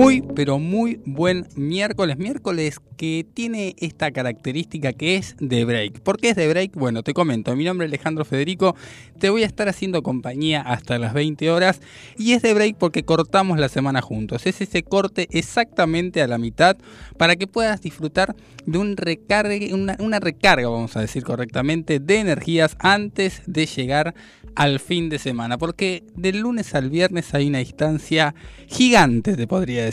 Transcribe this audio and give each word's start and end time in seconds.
Muy, 0.00 0.22
pero 0.22 0.58
muy 0.58 0.98
buen 1.04 1.46
miércoles. 1.56 2.16
Miércoles 2.16 2.80
que 2.96 3.26
tiene 3.34 3.76
esta 3.78 4.10
característica 4.10 4.94
que 4.94 5.16
es 5.16 5.36
de 5.40 5.64
break. 5.66 6.00
¿Por 6.00 6.18
qué 6.18 6.30
es 6.30 6.36
de 6.36 6.48
break? 6.48 6.74
Bueno, 6.74 7.02
te 7.02 7.12
comento. 7.12 7.54
Mi 7.54 7.64
nombre 7.64 7.86
es 7.86 7.90
Alejandro 7.90 8.24
Federico. 8.24 8.74
Te 9.18 9.28
voy 9.28 9.42
a 9.42 9.46
estar 9.46 9.68
haciendo 9.68 10.02
compañía 10.02 10.62
hasta 10.62 10.98
las 10.98 11.12
20 11.12 11.50
horas. 11.50 11.80
Y 12.16 12.32
es 12.32 12.40
de 12.40 12.54
break 12.54 12.76
porque 12.76 13.04
cortamos 13.04 13.58
la 13.58 13.68
semana 13.68 14.00
juntos. 14.00 14.46
Es 14.46 14.62
ese 14.62 14.82
corte 14.82 15.28
exactamente 15.32 16.22
a 16.22 16.26
la 16.26 16.38
mitad 16.38 16.78
para 17.18 17.36
que 17.36 17.46
puedas 17.46 17.82
disfrutar 17.82 18.34
de 18.64 18.78
una, 18.78 19.96
una 19.98 20.20
recarga, 20.20 20.68
vamos 20.68 20.96
a 20.96 21.00
decir 21.00 21.24
correctamente, 21.24 22.00
de 22.00 22.20
energías 22.20 22.76
antes 22.78 23.42
de 23.46 23.66
llegar 23.66 24.14
al 24.54 24.80
fin 24.80 25.08
de 25.08 25.18
semana. 25.18 25.58
Porque 25.58 26.04
del 26.16 26.40
lunes 26.40 26.74
al 26.74 26.90
viernes 26.90 27.34
hay 27.34 27.48
una 27.48 27.58
distancia 27.58 28.34
gigante, 28.66 29.36
te 29.36 29.46
podría 29.46 29.84
decir, 29.84 29.89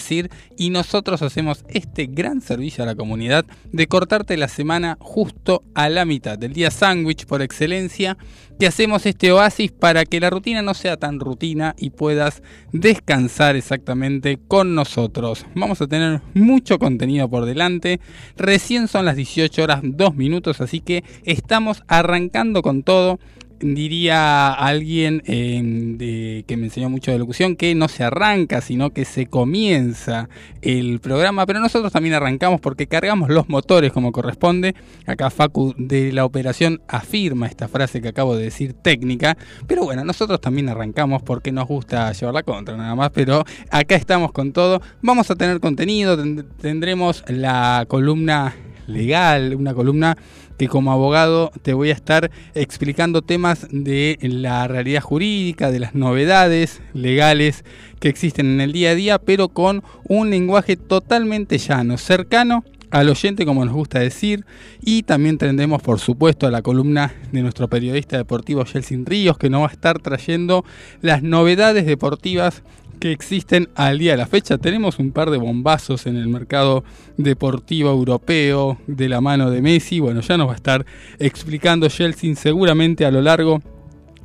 y 0.58 0.70
nosotros 0.70 1.22
hacemos 1.22 1.64
este 1.68 2.08
gran 2.08 2.42
servicio 2.42 2.84
a 2.84 2.88
la 2.88 2.96
comunidad 2.96 3.46
de 3.72 3.88
cortarte 3.88 4.38
la 4.38 4.48
semana 4.48 4.98
justo 5.00 5.64
a 5.74 5.90
la 5.90 6.06
mitad 6.06 6.38
del 6.38 6.54
día 6.54 6.72
sándwich 6.72 7.26
por 7.26 7.42
excelencia, 7.42 8.18
que 8.60 8.68
hacemos 8.68 9.06
este 9.06 9.32
oasis 9.32 9.72
para 9.72 10.06
que 10.06 10.20
la 10.20 10.30
rutina 10.30 10.62
no 10.62 10.74
sea 10.74 10.98
tan 10.98 11.20
rutina 11.20 11.76
y 11.78 11.92
puedas 11.92 12.42
descansar 12.72 13.56
exactamente 13.56 14.40
con 14.48 14.76
nosotros. 14.76 15.46
Vamos 15.56 15.82
a 15.82 15.88
tener 15.88 16.22
mucho 16.34 16.80
contenido 16.80 17.30
por 17.30 17.46
delante, 17.46 18.00
recién 18.36 18.88
son 18.88 19.06
las 19.06 19.16
18 19.16 19.64
horas 19.64 19.82
2 19.84 20.16
minutos, 20.16 20.62
así 20.62 20.80
que 20.80 21.04
estamos 21.24 21.84
arrancando 21.88 22.62
con 22.62 22.84
todo 22.84 23.20
diría 23.60 24.54
alguien 24.54 25.24
eh, 25.26 26.44
que 26.46 26.58
me 26.58 26.66
enseñó 26.66 26.90
mucho 26.90 27.12
de 27.12 27.20
locución 27.20 27.56
que 27.56 27.74
no 27.76 27.88
se 27.88 28.04
arranca, 28.04 28.62
sino 28.62 28.92
que 28.92 29.06
se 29.06 29.28
comienza 29.28 30.30
el 30.62 31.00
programa, 31.00 31.46
pero 31.46 31.60
nosotros 31.60 31.92
también 31.92 32.16
arrancamos 32.16 32.62
porque 32.62 32.88
cargamos 32.88 33.30
los 33.30 33.50
motores 33.50 33.92
como 33.92 34.12
corresponde. 34.12 34.76
Acá 35.06 35.30
Facu 35.30 35.74
de 35.78 36.12
la 36.12 36.26
operación 36.26 36.82
afirma 36.88 37.48
esta 37.48 37.68
frase 37.68 38.02
que 38.02 38.10
acabo 38.10 38.36
de 38.36 38.44
decir 38.44 38.74
técnica, 38.74 39.38
pero 39.68 39.84
bueno, 39.84 40.04
nosotros 40.04 40.40
también 40.42 40.70
arrancamos 40.70 41.22
porque 41.24 41.52
nos 41.52 41.68
gusta 41.68 42.12
llevar 42.12 42.34
la 42.34 42.44
contra 42.44 42.78
nada 42.78 42.96
más, 42.96 43.12
pero 43.12 43.44
acá 43.70 43.96
estamos 43.96 44.32
con 44.32 44.54
todo. 44.54 44.82
Vamos 45.02 45.32
a 45.32 45.36
tener 45.36 45.60
contenido, 45.60 46.18
tendremos 46.62 47.24
la 47.28 47.86
columna 47.88 48.56
legal, 48.88 49.56
una 49.56 49.74
columna 49.74 50.18
que 50.58 50.68
como 50.68 50.92
abogado 50.92 51.52
te 51.62 51.74
voy 51.74 51.90
a 51.90 51.94
estar 51.94 52.32
explicando 52.56 53.22
temas 53.22 53.68
de 53.72 54.18
la 54.22 54.68
realidad 54.68 55.02
jurídica, 55.02 55.72
de 55.72 55.80
las 55.80 55.96
novedades 55.96 56.82
legales 56.94 57.64
que 58.00 58.10
existen 58.10 58.48
en 58.48 58.62
el 58.62 58.74
día 58.74 58.92
a 58.92 58.96
día, 58.96 59.20
pero 59.20 59.50
con 59.50 59.84
un 60.08 60.30
lenguaje 60.30 60.76
totalmente 60.78 61.58
llano, 61.58 61.98
cercano 61.98 62.64
al 62.90 63.10
oyente, 63.10 63.46
como 63.46 63.66
nos 63.66 63.74
gusta 63.74 64.00
decir, 64.00 64.46
y 64.82 65.04
también 65.04 65.38
tendremos, 65.38 65.82
por 65.82 66.00
supuesto, 66.00 66.48
a 66.48 66.52
la 66.52 66.62
columna 66.62 67.14
de 67.32 67.42
nuestro 67.42 67.68
periodista 67.68 68.18
deportivo 68.18 68.66
Jelsin 68.66 69.06
Ríos, 69.06 69.38
que 69.38 69.50
nos 69.50 69.62
va 69.62 69.68
a 69.68 69.72
estar 69.72 70.00
trayendo 70.00 70.64
las 71.02 71.22
novedades 71.22 71.86
deportivas 71.86 72.64
que 73.00 73.12
existen 73.12 73.70
al 73.76 74.00
día 74.00 74.12
de 74.12 74.18
la 74.18 74.28
fecha. 74.28 74.58
Tenemos 74.58 75.00
un 75.00 75.12
par 75.12 75.30
de 75.30 75.38
bombazos 75.38 76.06
en 76.06 76.16
el 76.16 76.28
mercado 76.28 76.84
deportivo 77.18 77.90
europeo 77.90 78.78
de 78.88 79.10
la 79.10 79.22
mano 79.22 79.50
de 79.50 79.62
Messi. 79.62 80.00
Bueno, 80.00 80.22
ya 80.22 80.38
nos 80.38 80.48
va 80.48 80.54
a 80.54 80.56
estar 80.56 80.86
explicando 81.20 81.88
Chelsea 81.90 82.36
seguramente 82.36 83.06
a 83.06 83.12
lo 83.12 83.22
largo 83.22 83.62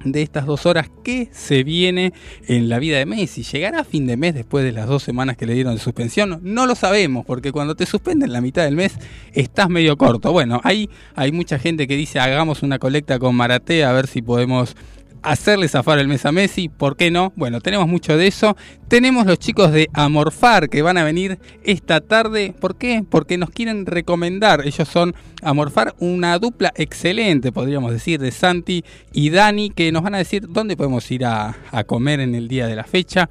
de 0.04 0.22
estas 0.22 0.46
dos 0.46 0.66
horas 0.66 0.90
qué 1.04 1.28
se 1.32 1.62
viene 1.62 2.12
en 2.46 2.68
la 2.68 2.78
vida 2.78 2.98
de 2.98 3.06
Messi. 3.06 3.42
¿Llegará 3.42 3.80
a 3.80 3.84
fin 3.84 4.06
de 4.06 4.16
mes 4.16 4.34
después 4.34 4.64
de 4.64 4.72
las 4.72 4.88
dos 4.88 5.02
semanas 5.02 5.36
que 5.36 5.46
le 5.46 5.54
dieron 5.54 5.74
de 5.74 5.80
suspensión? 5.80 6.40
No 6.42 6.66
lo 6.66 6.74
sabemos, 6.74 7.24
porque 7.24 7.52
cuando 7.52 7.74
te 7.74 7.86
suspenden 7.86 8.32
la 8.32 8.40
mitad 8.40 8.64
del 8.64 8.76
mes 8.76 8.98
estás 9.32 9.68
medio 9.68 9.96
corto. 9.96 10.32
Bueno, 10.32 10.60
ahí 10.64 10.90
hay 11.14 11.32
mucha 11.32 11.58
gente 11.58 11.86
que 11.86 11.96
dice 11.96 12.18
hagamos 12.18 12.62
una 12.62 12.78
colecta 12.78 13.18
con 13.18 13.34
Maratea 13.34 13.90
a 13.90 13.92
ver 13.92 14.06
si 14.06 14.22
podemos 14.22 14.76
hacerle 15.22 15.68
zafar 15.68 15.98
el 15.98 16.08
mes 16.08 16.26
a 16.26 16.32
Messi, 16.32 16.68
¿por 16.68 16.96
qué 16.96 17.10
no? 17.10 17.32
Bueno, 17.36 17.60
tenemos 17.60 17.88
mucho 17.88 18.16
de 18.16 18.26
eso. 18.26 18.56
Tenemos 18.88 19.26
los 19.26 19.38
chicos 19.38 19.72
de 19.72 19.88
Amorfar 19.92 20.68
que 20.68 20.82
van 20.82 20.98
a 20.98 21.04
venir 21.04 21.38
esta 21.64 22.00
tarde. 22.00 22.54
¿Por 22.58 22.76
qué? 22.76 23.04
Porque 23.08 23.38
nos 23.38 23.50
quieren 23.50 23.86
recomendar. 23.86 24.66
Ellos 24.66 24.88
son 24.88 25.14
Amorfar, 25.42 25.94
una 25.98 26.38
dupla 26.38 26.72
excelente, 26.76 27.52
podríamos 27.52 27.92
decir, 27.92 28.20
de 28.20 28.30
Santi 28.30 28.84
y 29.12 29.30
Dani, 29.30 29.70
que 29.70 29.92
nos 29.92 30.02
van 30.02 30.14
a 30.14 30.18
decir 30.18 30.46
dónde 30.48 30.76
podemos 30.76 31.10
ir 31.10 31.24
a, 31.24 31.56
a 31.70 31.84
comer 31.84 32.20
en 32.20 32.34
el 32.34 32.48
día 32.48 32.66
de 32.66 32.76
la 32.76 32.84
fecha 32.84 33.30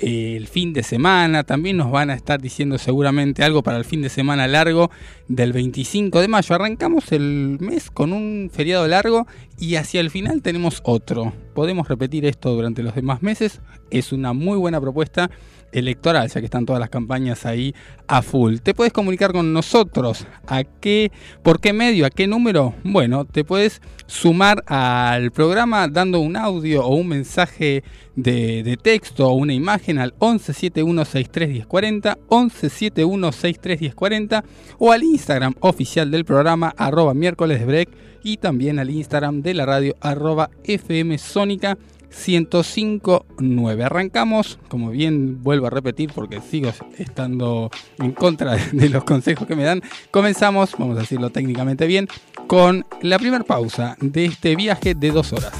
el 0.00 0.46
fin 0.48 0.72
de 0.72 0.82
semana. 0.82 1.44
También 1.44 1.76
nos 1.76 1.90
van 1.90 2.10
a 2.10 2.14
estar 2.14 2.40
diciendo 2.40 2.78
seguramente 2.78 3.44
algo 3.44 3.62
para 3.62 3.78
el 3.78 3.84
fin 3.84 4.02
de 4.02 4.08
semana 4.08 4.48
largo 4.48 4.90
del 5.28 5.52
25 5.52 6.20
de 6.20 6.28
mayo. 6.28 6.54
Arrancamos 6.54 7.12
el 7.12 7.58
mes 7.60 7.90
con 7.90 8.12
un 8.12 8.50
feriado 8.52 8.86
largo 8.88 9.26
y 9.58 9.76
hacia 9.76 10.00
el 10.00 10.10
final 10.10 10.42
tenemos 10.42 10.80
otro. 10.84 11.32
Podemos 11.54 11.88
repetir 11.88 12.24
esto 12.24 12.54
durante 12.54 12.82
los 12.82 12.94
demás 12.94 13.22
meses. 13.22 13.60
Es 13.90 14.12
una 14.12 14.32
muy 14.32 14.58
buena 14.58 14.80
propuesta 14.80 15.30
electoral, 15.72 16.28
ya 16.28 16.40
que 16.40 16.46
están 16.46 16.66
todas 16.66 16.80
las 16.80 16.90
campañas 16.90 17.46
ahí 17.46 17.74
a 18.06 18.22
full. 18.22 18.58
Te 18.58 18.74
puedes 18.74 18.92
comunicar 18.92 19.32
con 19.32 19.52
nosotros. 19.52 20.26
¿A 20.46 20.62
qué? 20.64 21.12
¿Por 21.42 21.60
qué 21.60 21.72
medio? 21.72 22.06
¿A 22.06 22.10
qué 22.10 22.26
número? 22.26 22.74
Bueno, 22.84 23.24
te 23.24 23.44
puedes 23.44 23.80
sumar 24.06 24.62
al 24.66 25.30
programa 25.30 25.86
dando 25.88 26.20
un 26.20 26.36
audio 26.36 26.84
o 26.84 26.94
un 26.94 27.08
mensaje 27.08 27.82
de, 28.16 28.78
texto 28.82 29.28
o 29.28 29.34
una 29.34 29.54
imagen 29.54 29.98
al 29.98 30.14
1171631040, 30.18 32.18
1171631040 32.28 34.42
o 34.78 34.92
al 34.92 35.02
Instagram 35.02 35.54
oficial 35.60 36.10
del 36.10 36.24
programa 36.24 36.74
arroba 36.76 37.14
miércoles 37.14 37.64
break 37.64 38.09
y 38.22 38.36
también 38.36 38.78
al 38.78 38.90
Instagram 38.90 39.42
de 39.42 39.54
la 39.54 39.66
radio 39.66 39.96
arroba 40.00 40.50
FM 40.64 41.18
Sónica 41.18 41.76
105.9. 42.10 43.84
Arrancamos, 43.84 44.58
como 44.68 44.90
bien 44.90 45.42
vuelvo 45.42 45.66
a 45.68 45.70
repetir 45.70 46.10
porque 46.12 46.40
sigo 46.40 46.72
estando 46.98 47.70
en 47.98 48.12
contra 48.12 48.56
de 48.72 48.88
los 48.88 49.04
consejos 49.04 49.46
que 49.46 49.56
me 49.56 49.64
dan. 49.64 49.82
Comenzamos, 50.10 50.72
vamos 50.76 50.96
a 50.96 51.00
decirlo 51.00 51.30
técnicamente 51.30 51.86
bien, 51.86 52.08
con 52.46 52.84
la 53.02 53.18
primera 53.18 53.44
pausa 53.44 53.96
de 54.00 54.26
este 54.26 54.56
viaje 54.56 54.94
de 54.94 55.10
dos 55.10 55.32
horas. 55.32 55.52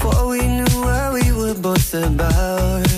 Before 0.00 0.28
we 0.28 0.40
knew 0.40 0.80
what 0.80 1.12
we 1.12 1.30
were 1.32 1.52
both 1.52 1.92
about. 1.92 2.88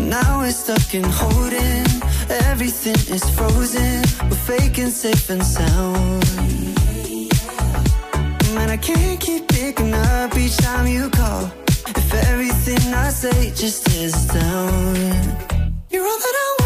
Now 0.00 0.38
we're 0.40 0.52
stuck 0.52 0.94
in 0.94 1.04
holding. 1.04 1.84
Everything 2.48 2.96
is 3.14 3.28
frozen. 3.36 4.00
We're 4.30 4.44
faking 4.48 4.88
safe 4.88 5.28
and 5.28 5.44
sound. 5.44 6.24
Man, 8.54 8.70
I 8.70 8.78
can't 8.78 9.20
keep 9.20 9.48
picking 9.48 9.92
up 9.92 10.34
each 10.34 10.56
time 10.56 10.86
you 10.86 11.10
call. 11.10 11.44
If 11.88 12.14
everything 12.30 12.94
I 12.94 13.10
say 13.10 13.50
just 13.50 13.86
is 13.88 14.14
down. 14.28 14.94
You're 15.90 16.06
all 16.06 16.18
that 16.24 16.36
I 16.44 16.56
want. 16.60 16.63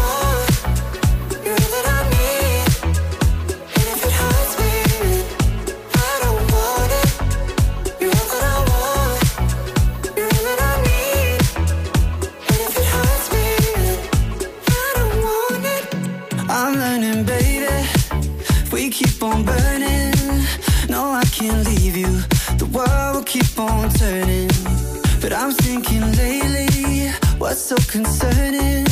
But 25.29 25.37
I'm 25.37 25.51
thinking 25.51 26.01
lately, 26.13 27.09
what's 27.37 27.61
so 27.61 27.75
concerning? 27.87 28.87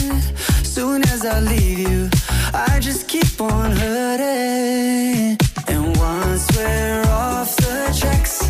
Soon 0.63 1.01
as 1.06 1.25
I 1.25 1.39
leave 1.39 1.80
you, 1.80 2.10
I 2.54 2.80
just 2.80 3.07
keep 3.07 3.42
on 3.42 3.72
hurting. 3.72 5.36
And 5.68 5.98
once 5.98 6.45
we're 6.56 7.04
off 7.10 7.56
the 7.56 7.98
tracks, 8.00 8.44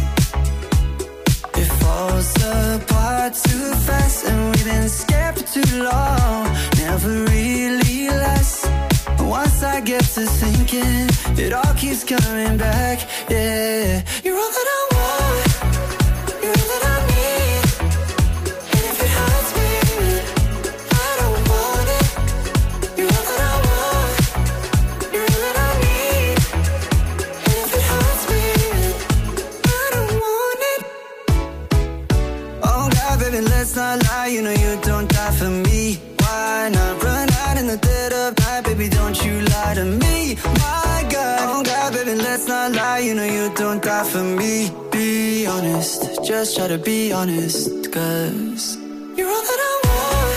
it 1.56 1.70
falls 1.80 2.36
apart 2.44 3.34
too 3.36 3.72
fast. 3.88 4.26
And 4.26 4.54
we've 4.54 4.66
been 4.66 4.90
scared 4.90 5.38
for 5.38 5.46
too 5.62 5.84
long, 5.84 6.44
never 6.76 7.24
really 7.32 8.10
lasts. 8.10 8.68
Once 9.22 9.64
I 9.64 9.80
get 9.80 10.04
to 10.16 10.26
thinking, 10.26 11.08
It 11.40 11.54
all 11.54 11.74
keeps 11.76 12.04
coming 12.04 12.58
back. 12.58 13.08
Yeah, 13.30 14.02
you're 14.26 14.47
lie. 33.96 34.28
You 34.28 34.42
know 34.42 34.52
you 34.52 34.72
don't 34.82 35.08
die 35.10 35.32
for 35.40 35.50
me. 35.50 35.84
Why 36.20 36.70
not 36.74 37.04
run 37.04 37.30
out 37.46 37.58
in 37.58 37.68
the 37.68 37.78
dead 37.78 38.12
of 38.14 38.38
night, 38.40 38.64
baby? 38.66 38.90
Don't 38.90 39.18
you 39.26 39.42
lie 39.54 39.74
to 39.76 39.86
me. 39.86 40.36
My 40.66 41.00
God, 41.10 41.40
oh 41.54 41.64
God, 41.64 41.94
baby, 41.94 42.16
let's 42.16 42.48
not 42.48 42.74
lie. 42.74 43.00
You 43.00 43.14
know 43.16 43.26
you 43.38 43.46
don't 43.56 43.82
die 43.82 44.04
for 44.04 44.24
me. 44.24 44.72
Be 44.92 45.46
honest, 45.48 46.24
just 46.26 46.58
try 46.58 46.68
to 46.68 46.78
be 46.78 47.12
honest, 47.14 47.92
cause 47.92 48.78
you're 49.18 49.30
all 49.36 49.44
that 49.50 49.62
I 49.70 49.74
want. 49.86 50.37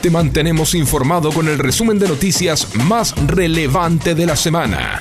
Te 0.00 0.08
mantenemos 0.08 0.74
informado 0.74 1.30
con 1.30 1.46
el 1.46 1.58
resumen 1.58 1.98
de 1.98 2.08
noticias 2.08 2.74
más 2.86 3.14
relevante 3.26 4.14
de 4.14 4.24
la 4.24 4.34
semana. 4.34 4.98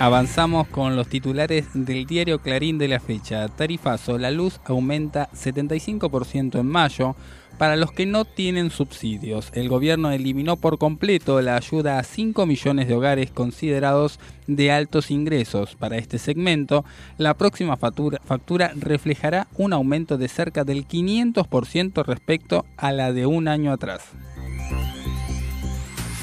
Avanzamos 0.00 0.66
con 0.68 0.96
los 0.96 1.08
titulares 1.08 1.66
del 1.74 2.06
diario 2.06 2.38
Clarín 2.38 2.78
de 2.78 2.88
la 2.88 3.00
fecha. 3.00 3.46
Tarifazo, 3.48 4.16
la 4.16 4.30
luz 4.30 4.58
aumenta 4.64 5.28
75% 5.32 6.58
en 6.58 6.66
mayo. 6.66 7.16
Para 7.58 7.76
los 7.76 7.92
que 7.92 8.06
no 8.06 8.24
tienen 8.24 8.70
subsidios, 8.70 9.50
el 9.52 9.68
gobierno 9.68 10.10
eliminó 10.10 10.56
por 10.56 10.78
completo 10.78 11.42
la 11.42 11.56
ayuda 11.56 11.98
a 11.98 12.02
5 12.02 12.46
millones 12.46 12.88
de 12.88 12.94
hogares 12.94 13.30
considerados 13.30 14.18
de 14.46 14.72
altos 14.72 15.10
ingresos. 15.10 15.76
Para 15.76 15.98
este 15.98 16.18
segmento, 16.18 16.82
la 17.18 17.34
próxima 17.34 17.76
factura, 17.76 18.22
factura 18.24 18.72
reflejará 18.74 19.48
un 19.58 19.74
aumento 19.74 20.16
de 20.16 20.28
cerca 20.28 20.64
del 20.64 20.88
500% 20.88 22.06
respecto 22.06 22.64
a 22.78 22.92
la 22.92 23.12
de 23.12 23.26
un 23.26 23.48
año 23.48 23.70
atrás. 23.70 24.00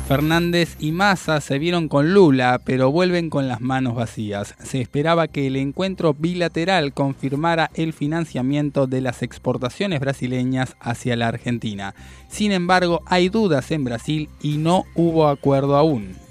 Fernández 0.08 0.78
y 0.80 0.94
Massa 0.94 1.42
se 1.42 1.60
vieron 1.60 1.90
con 1.90 2.14
Lula, 2.14 2.62
pero 2.64 2.94
vuelven 2.94 3.30
con 3.30 3.50
las 3.50 3.60
manos 3.60 3.94
vacías. 3.94 4.56
Se 4.64 4.80
esperaba 4.80 5.28
que 5.28 5.48
el 5.48 5.58
encuentro 5.58 6.14
bilateral 6.14 6.94
confirmara 6.94 7.72
el 7.74 7.92
financiamiento 7.92 8.88
de 8.88 9.02
las 9.02 9.22
exportaciones 9.22 10.00
brasileñas 10.00 10.78
hacia 10.80 11.18
la 11.18 11.28
Argentina. 11.28 11.94
Sin 12.30 12.54
embargo, 12.54 13.02
hay 13.06 13.28
dudas 13.28 13.70
en 13.72 13.84
Brasil 13.84 14.30
y 14.42 14.56
no 14.56 14.86
hubo 14.96 15.28
acuerdo 15.28 15.76
aún. 15.76 16.27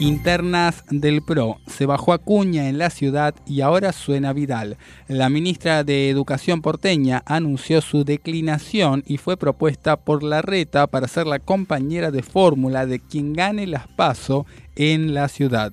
Internas 0.00 0.82
del 0.90 1.20
PRO. 1.20 1.58
Se 1.66 1.84
bajó 1.84 2.14
Acuña 2.14 2.70
en 2.70 2.78
la 2.78 2.88
ciudad 2.88 3.34
y 3.46 3.60
ahora 3.60 3.92
suena 3.92 4.32
Vidal. 4.32 4.78
La 5.08 5.28
ministra 5.28 5.84
de 5.84 6.08
Educación 6.08 6.62
porteña 6.62 7.22
anunció 7.26 7.82
su 7.82 8.04
declinación 8.04 9.04
y 9.06 9.18
fue 9.18 9.36
propuesta 9.36 9.98
por 9.98 10.22
la 10.22 10.40
reta 10.40 10.86
para 10.86 11.06
ser 11.06 11.26
la 11.26 11.38
compañera 11.38 12.10
de 12.10 12.22
fórmula 12.22 12.86
de 12.86 12.98
quien 12.98 13.34
gane 13.34 13.66
las 13.66 13.88
PASO 13.88 14.46
en 14.74 15.12
la 15.12 15.28
ciudad. 15.28 15.70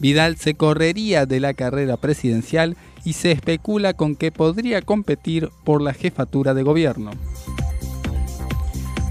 Vidal 0.00 0.36
se 0.38 0.54
correría 0.54 1.24
de 1.24 1.38
la 1.38 1.54
carrera 1.54 1.96
presidencial 1.96 2.76
y 3.04 3.12
se 3.12 3.30
especula 3.30 3.94
con 3.94 4.16
que 4.16 4.32
podría 4.32 4.82
competir 4.82 5.50
por 5.64 5.82
la 5.82 5.94
jefatura 5.94 6.52
de 6.52 6.64
gobierno. 6.64 7.12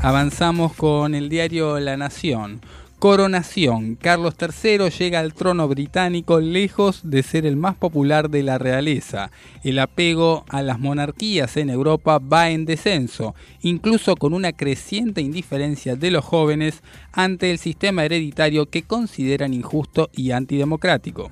Avanzamos 0.02 0.74
con 0.74 1.16
el 1.16 1.30
diario 1.30 1.80
La 1.80 1.96
Nación. 1.96 2.60
Coronación. 3.00 3.94
Carlos 3.94 4.34
III 4.42 4.90
llega 4.90 5.20
al 5.20 5.36
trono 5.36 5.68
británico 5.68 6.40
lejos 6.40 7.02
de 7.04 7.22
ser 7.22 7.46
el 7.46 7.56
más 7.56 7.76
popular 7.76 8.32
de 8.32 8.42
la 8.42 8.58
realeza. 8.58 9.30
El 9.64 9.78
apego 9.78 10.46
a 10.50 10.64
las 10.64 10.80
monarquías 10.80 11.58
en 11.58 11.70
Europa 11.70 12.18
va 12.18 12.50
en 12.50 12.66
descenso, 12.66 13.36
incluso 13.62 14.16
con 14.16 14.34
una 14.34 14.52
creciente 14.52 15.22
indiferencia 15.22 15.96
de 15.96 16.10
los 16.10 16.26
jóvenes 16.26 16.82
ante 17.12 17.52
el 17.52 17.60
sistema 17.60 18.04
hereditario 18.04 18.66
que 18.66 18.82
consideran 18.82 19.54
injusto 19.54 20.10
y 20.14 20.32
antidemocrático. 20.32 21.30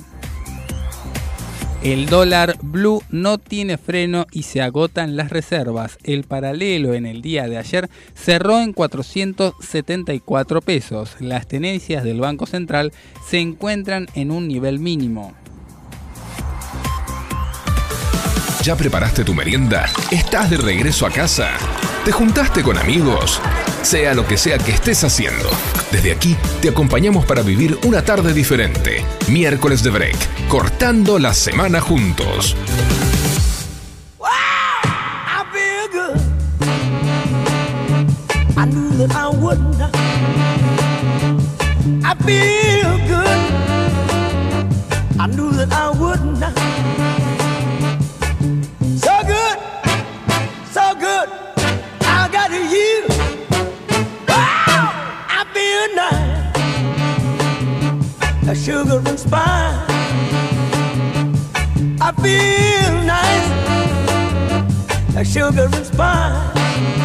El 1.86 2.08
dólar 2.08 2.58
blue 2.64 3.04
no 3.12 3.38
tiene 3.38 3.78
freno 3.78 4.26
y 4.32 4.42
se 4.42 4.60
agotan 4.60 5.16
las 5.16 5.30
reservas. 5.30 6.00
El 6.04 6.24
paralelo 6.24 6.96
en 6.96 7.06
el 7.06 7.22
día 7.22 7.48
de 7.48 7.60
ayer 7.60 7.92
cerró 8.16 8.60
en 8.60 8.74
474 8.74 10.62
pesos. 10.62 11.16
Las 11.20 11.48
tenencias 11.48 12.04
del 12.04 12.20
Banco 12.20 12.48
Central 12.48 12.92
se 13.30 13.38
encuentran 13.38 14.08
en 14.16 14.32
un 14.32 14.48
nivel 14.48 14.80
mínimo. 14.80 15.36
¿Ya 18.64 18.76
preparaste 18.76 19.24
tu 19.24 19.36
merienda? 19.36 19.86
¿Estás 20.10 20.50
de 20.50 20.58
regreso 20.58 21.06
a 21.06 21.12
casa? 21.12 21.52
¿Te 22.06 22.12
juntaste 22.12 22.62
con 22.62 22.78
amigos? 22.78 23.42
Sea 23.82 24.14
lo 24.14 24.28
que 24.28 24.38
sea 24.38 24.60
que 24.60 24.72
estés 24.72 25.04
haciendo, 25.04 25.50
desde 25.92 26.12
aquí 26.12 26.38
te 26.62 26.70
acompañamos 26.70 27.26
para 27.26 27.42
vivir 27.42 27.80
una 27.84 28.04
tarde 28.04 28.32
diferente. 28.32 29.04
Miércoles 29.28 29.82
de 29.82 29.90
Break, 29.90 30.48
cortando 30.48 31.18
la 31.18 31.34
semana 31.34 31.82
juntos. 31.82 32.56
I 42.04 42.14
feel 42.24 43.00
good. 43.08 43.40
I 45.20 45.28
knew 45.28 45.52
that 45.54 45.72
I 45.74 45.90
would. 45.98 46.26
Nice. 55.96 56.56
A 58.48 58.56
sugar 58.56 59.02
and 59.06 59.20
spice. 59.20 59.90
I 62.02 62.12
feel 62.22 62.94
nice 63.06 63.50
like 65.16 65.26
sugar 65.26 65.70
and 65.74 65.86
spice. 65.86 67.05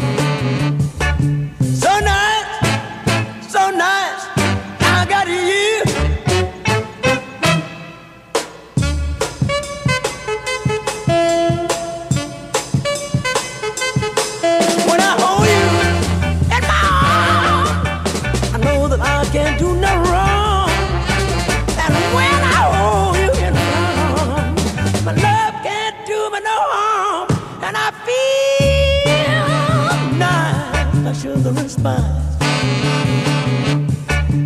despise. 31.81 32.37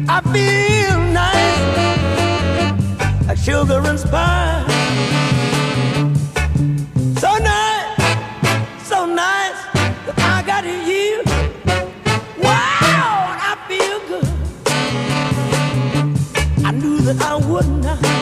I 0.08 0.22
feel 0.34 1.00
nice, 1.12 1.62
like 3.27 3.38
sugar 3.38 3.82
and 3.86 4.00
spice. 4.00 4.65
So 7.20 7.38
nice, 7.38 8.88
so 8.88 9.06
nice 9.06 9.63
that 10.06 10.18
I 10.18 10.44
got 10.46 10.63
you. 10.65 11.24
Wow, 12.42 13.38
I 13.42 13.56
feel 13.68 14.00
good. 14.08 14.27
I 16.65 16.72
knew 16.72 17.00
that 17.01 17.22
I 17.22 17.36
would 17.36 17.68
not. 17.84 18.14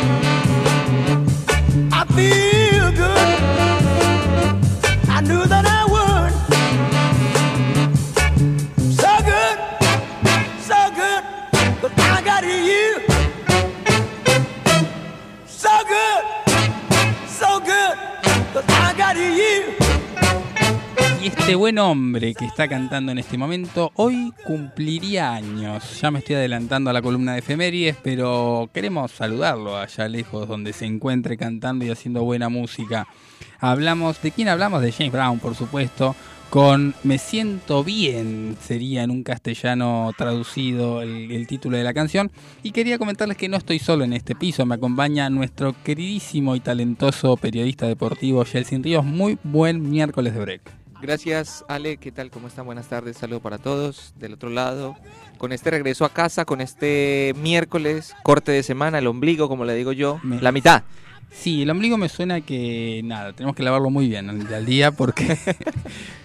Y 21.24 21.28
este 21.28 21.56
buen 21.56 21.80
hombre 21.80 22.34
que 22.34 22.46
está 22.46 22.68
cantando 22.68 23.13
en 23.13 23.18
este 23.18 23.38
momento 23.38 23.92
hoy 23.96 24.34
cumpliría 24.46 25.34
años. 25.34 26.02
Ya 26.02 26.12
me 26.12 26.20
estoy 26.20 26.36
adelantando 26.36 26.90
a 26.90 26.94
la 26.94 27.02
columna 27.02 27.34
de 27.34 27.40
efemérides, 27.40 27.96
pero 28.04 28.70
queremos 28.74 29.12
saludarlo 29.12 29.78
allá 29.78 30.10
lejos 30.10 30.48
donde 30.50 30.74
se 30.74 30.86
encuentre 30.86 31.38
cantando 31.38 31.86
y 31.86 31.90
haciendo 31.90 32.24
buena 32.24 32.50
música. 32.50 33.08
Hablamos, 33.60 34.22
¿de 34.22 34.32
quién 34.32 34.50
hablamos? 34.50 34.82
De 34.82 34.92
James 34.92 35.13
Brown, 35.13 35.40
por 35.40 35.56
supuesto, 35.56 36.13
con 36.53 36.93
Me 37.01 37.17
siento 37.17 37.83
bien, 37.83 38.55
sería 38.62 39.01
en 39.01 39.10
un 39.10 39.24
castellano 39.24 40.12
traducido 40.15 41.01
el, 41.01 41.31
el 41.31 41.48
título 41.48 41.77
de 41.77 41.83
la 41.83 41.95
canción. 41.95 42.29
Y 42.62 42.69
quería 42.74 43.00
comentarles 43.00 43.38
que 43.38 43.50
no 43.50 43.57
estoy 43.57 43.79
solo 43.79 44.03
en 44.03 44.13
este 44.13 44.36
piso, 44.36 44.63
me 44.63 44.75
acompaña 44.75 45.31
nuestro 45.31 45.74
queridísimo 45.83 46.55
y 46.55 46.60
talentoso 46.60 47.38
periodista 47.38 47.88
deportivo 47.88 48.45
Jelsin 48.45 48.83
Ríos. 48.83 49.03
Muy 49.03 49.39
buen 49.41 49.89
miércoles 49.89 50.36
de 50.36 50.41
break. 50.41 50.62
Gracias, 51.01 51.65
Ale. 51.67 51.98
¿Qué 51.98 52.12
tal? 52.12 52.29
¿Cómo 52.29 52.50
están? 52.50 52.67
Buenas 52.67 52.88
tardes. 52.88 53.17
Saludo 53.17 53.39
para 53.39 53.57
todos 53.57 54.13
del 54.19 54.33
otro 54.33 54.51
lado. 54.51 54.95
Con 55.39 55.53
este 55.53 55.72
regreso 55.72 56.05
a 56.05 56.10
casa, 56.13 56.45
con 56.45 56.62
este 56.62 57.33
miércoles, 57.41 58.13
corte 58.22 58.51
de 58.51 58.62
semana, 58.62 59.00
el 59.00 59.07
ombligo, 59.07 59.50
como 59.50 59.65
le 59.65 59.74
digo 59.74 59.91
yo, 59.91 60.19
Me- 60.22 60.39
la 60.39 60.51
mitad. 60.51 60.83
Sí, 61.31 61.63
el 61.63 61.72
ombligo 61.72 61.98
me 61.98 62.10
suena 62.10 62.41
que 62.41 63.01
nada, 63.03 63.33
tenemos 63.33 63.55
que 63.55 63.63
lavarlo 63.63 63.89
muy 63.89 64.07
bien 64.07 64.29
al, 64.29 64.53
al 64.53 64.65
día 64.67 64.91
porque 64.91 65.36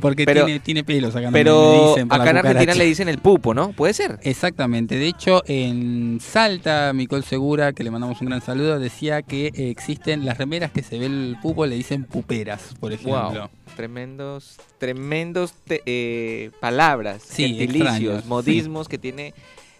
porque 0.00 0.24
pero- 0.24 0.44
tiene, 0.44 0.60
tiene 0.60 0.84
pelos 0.84 1.14
acá. 1.16 1.30
me- 1.30 1.38
Pero 1.38 1.88
dicen 1.90 2.08
acá 2.12 2.30
en 2.30 2.36
Argentina 2.38 2.74
le 2.74 2.84
dicen 2.84 3.08
el 3.08 3.18
pupo, 3.18 3.54
¿no? 3.54 3.72
¿Puede 3.72 3.94
ser? 3.94 4.18
Exactamente, 4.22 4.96
de 4.96 5.06
hecho 5.06 5.42
en 5.46 6.18
Salta, 6.20 6.92
Micol 6.94 7.24
Segura, 7.24 7.72
que 7.72 7.84
le 7.84 7.90
mandamos 7.90 8.20
un 8.20 8.28
gran 8.28 8.40
saludo, 8.42 8.78
decía 8.78 9.22
que 9.22 9.46
eh, 9.48 9.70
existen 9.70 10.24
las 10.24 10.38
remeras 10.38 10.70
que 10.72 10.82
se 10.82 10.98
ve 10.98 11.06
el 11.06 11.36
pupo, 11.42 11.66
le 11.66 11.76
dicen 11.76 12.04
puperas, 12.04 12.74
por 12.80 12.92
ejemplo. 12.92 13.30
Wow. 13.32 13.48
Tremendos, 13.76 14.56
tremendos 14.78 15.52
te- 15.64 15.82
eh, 15.86 16.50
palabras, 16.60 17.22
Sí, 17.22 17.44
gentilicios, 17.48 17.88
extraños, 17.94 18.26
modismos 18.26 18.88
que 18.88 18.98
tiene 18.98 19.34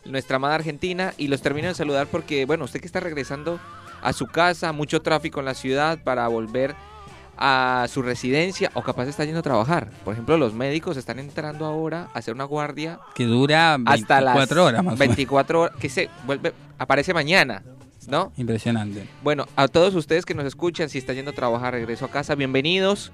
nuestra 0.04 0.36
amada 0.36 0.54
Argentina. 0.54 1.14
Y 1.18 1.26
los 1.28 1.42
termino 1.42 1.68
de 1.68 1.74
saludar 1.74 2.06
porque, 2.06 2.44
bueno, 2.44 2.64
usted 2.64 2.80
que 2.80 2.86
está 2.86 3.00
regresando 3.00 3.58
a 4.00 4.12
su 4.12 4.26
casa, 4.26 4.72
mucho 4.72 5.02
tráfico 5.02 5.40
en 5.40 5.46
la 5.46 5.54
ciudad 5.54 5.98
para 6.04 6.28
volver 6.28 6.74
a 7.38 7.86
su 7.88 8.02
residencia 8.02 8.70
o 8.74 8.82
capaz 8.82 9.08
está 9.08 9.24
yendo 9.24 9.40
a 9.40 9.42
trabajar. 9.42 9.90
Por 10.04 10.12
ejemplo, 10.12 10.36
los 10.36 10.52
médicos 10.54 10.96
están 10.96 11.18
entrando 11.18 11.64
ahora 11.64 12.08
a 12.12 12.18
hacer 12.18 12.34
una 12.34 12.44
guardia 12.44 12.98
Que 13.14 13.24
dura 13.24 13.76
24 13.78 13.94
hasta 13.94 14.20
las 14.20 14.52
horas 14.52 14.84
más 14.84 14.94
o 14.94 14.96
menos. 14.96 14.98
24 14.98 15.60
horas, 15.60 15.76
que 15.78 15.88
se 15.88 16.10
vuelve, 16.26 16.52
aparece 16.78 17.14
mañana, 17.14 17.62
¿no? 18.08 18.32
Impresionante. 18.36 19.06
Bueno, 19.22 19.46
a 19.56 19.68
todos 19.68 19.94
ustedes 19.94 20.24
que 20.24 20.34
nos 20.34 20.46
escuchan, 20.46 20.88
si 20.88 20.98
están 20.98 21.16
yendo 21.16 21.30
a 21.30 21.34
trabajar, 21.34 21.74
regreso 21.74 22.04
a 22.04 22.10
casa, 22.10 22.34
bienvenidos 22.34 23.12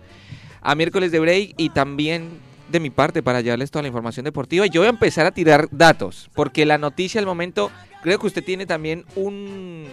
a 0.65 0.75
miércoles 0.75 1.13
de 1.13 1.21
break 1.21 1.55
y 1.59 1.69
también 1.69 2.41
de 2.69 2.81
mi 2.81 2.91
parte 2.91 3.23
para 3.23 3.41
llevarles 3.43 3.71
toda 3.71 3.83
la 3.83 3.89
información 3.89 4.25
deportiva. 4.25 4.67
Yo 4.67 4.81
voy 4.81 4.87
a 4.87 4.91
empezar 4.91 5.27
a 5.27 5.31
tirar 5.31 5.69
datos, 5.71 6.31
porque 6.35 6.65
la 6.65 6.79
noticia 6.79 7.21
al 7.21 7.27
momento, 7.27 7.71
creo 8.03 8.19
que 8.19 8.27
usted 8.27 8.43
tiene 8.43 8.67
también 8.67 9.05
un, 9.15 9.87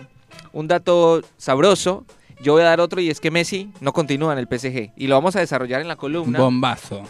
un 0.54 0.68
dato 0.68 1.22
sabroso. 1.38 2.06
Yo 2.42 2.54
voy 2.54 2.64
a 2.64 2.66
dar 2.66 2.80
otro 2.80 3.02
y 3.02 3.10
es 3.10 3.20
que 3.20 3.32
Messi 3.32 3.70
no 3.82 3.94
continúa 3.94 4.34
en 4.34 4.40
el 4.40 4.48
PSG 4.48 4.94
y 4.96 5.08
lo 5.08 5.16
vamos 5.16 5.36
a 5.36 5.40
desarrollar 5.40 5.82
en 5.82 5.88
la 5.88 5.96
columna. 5.96 6.40
Bombazo. 6.40 7.04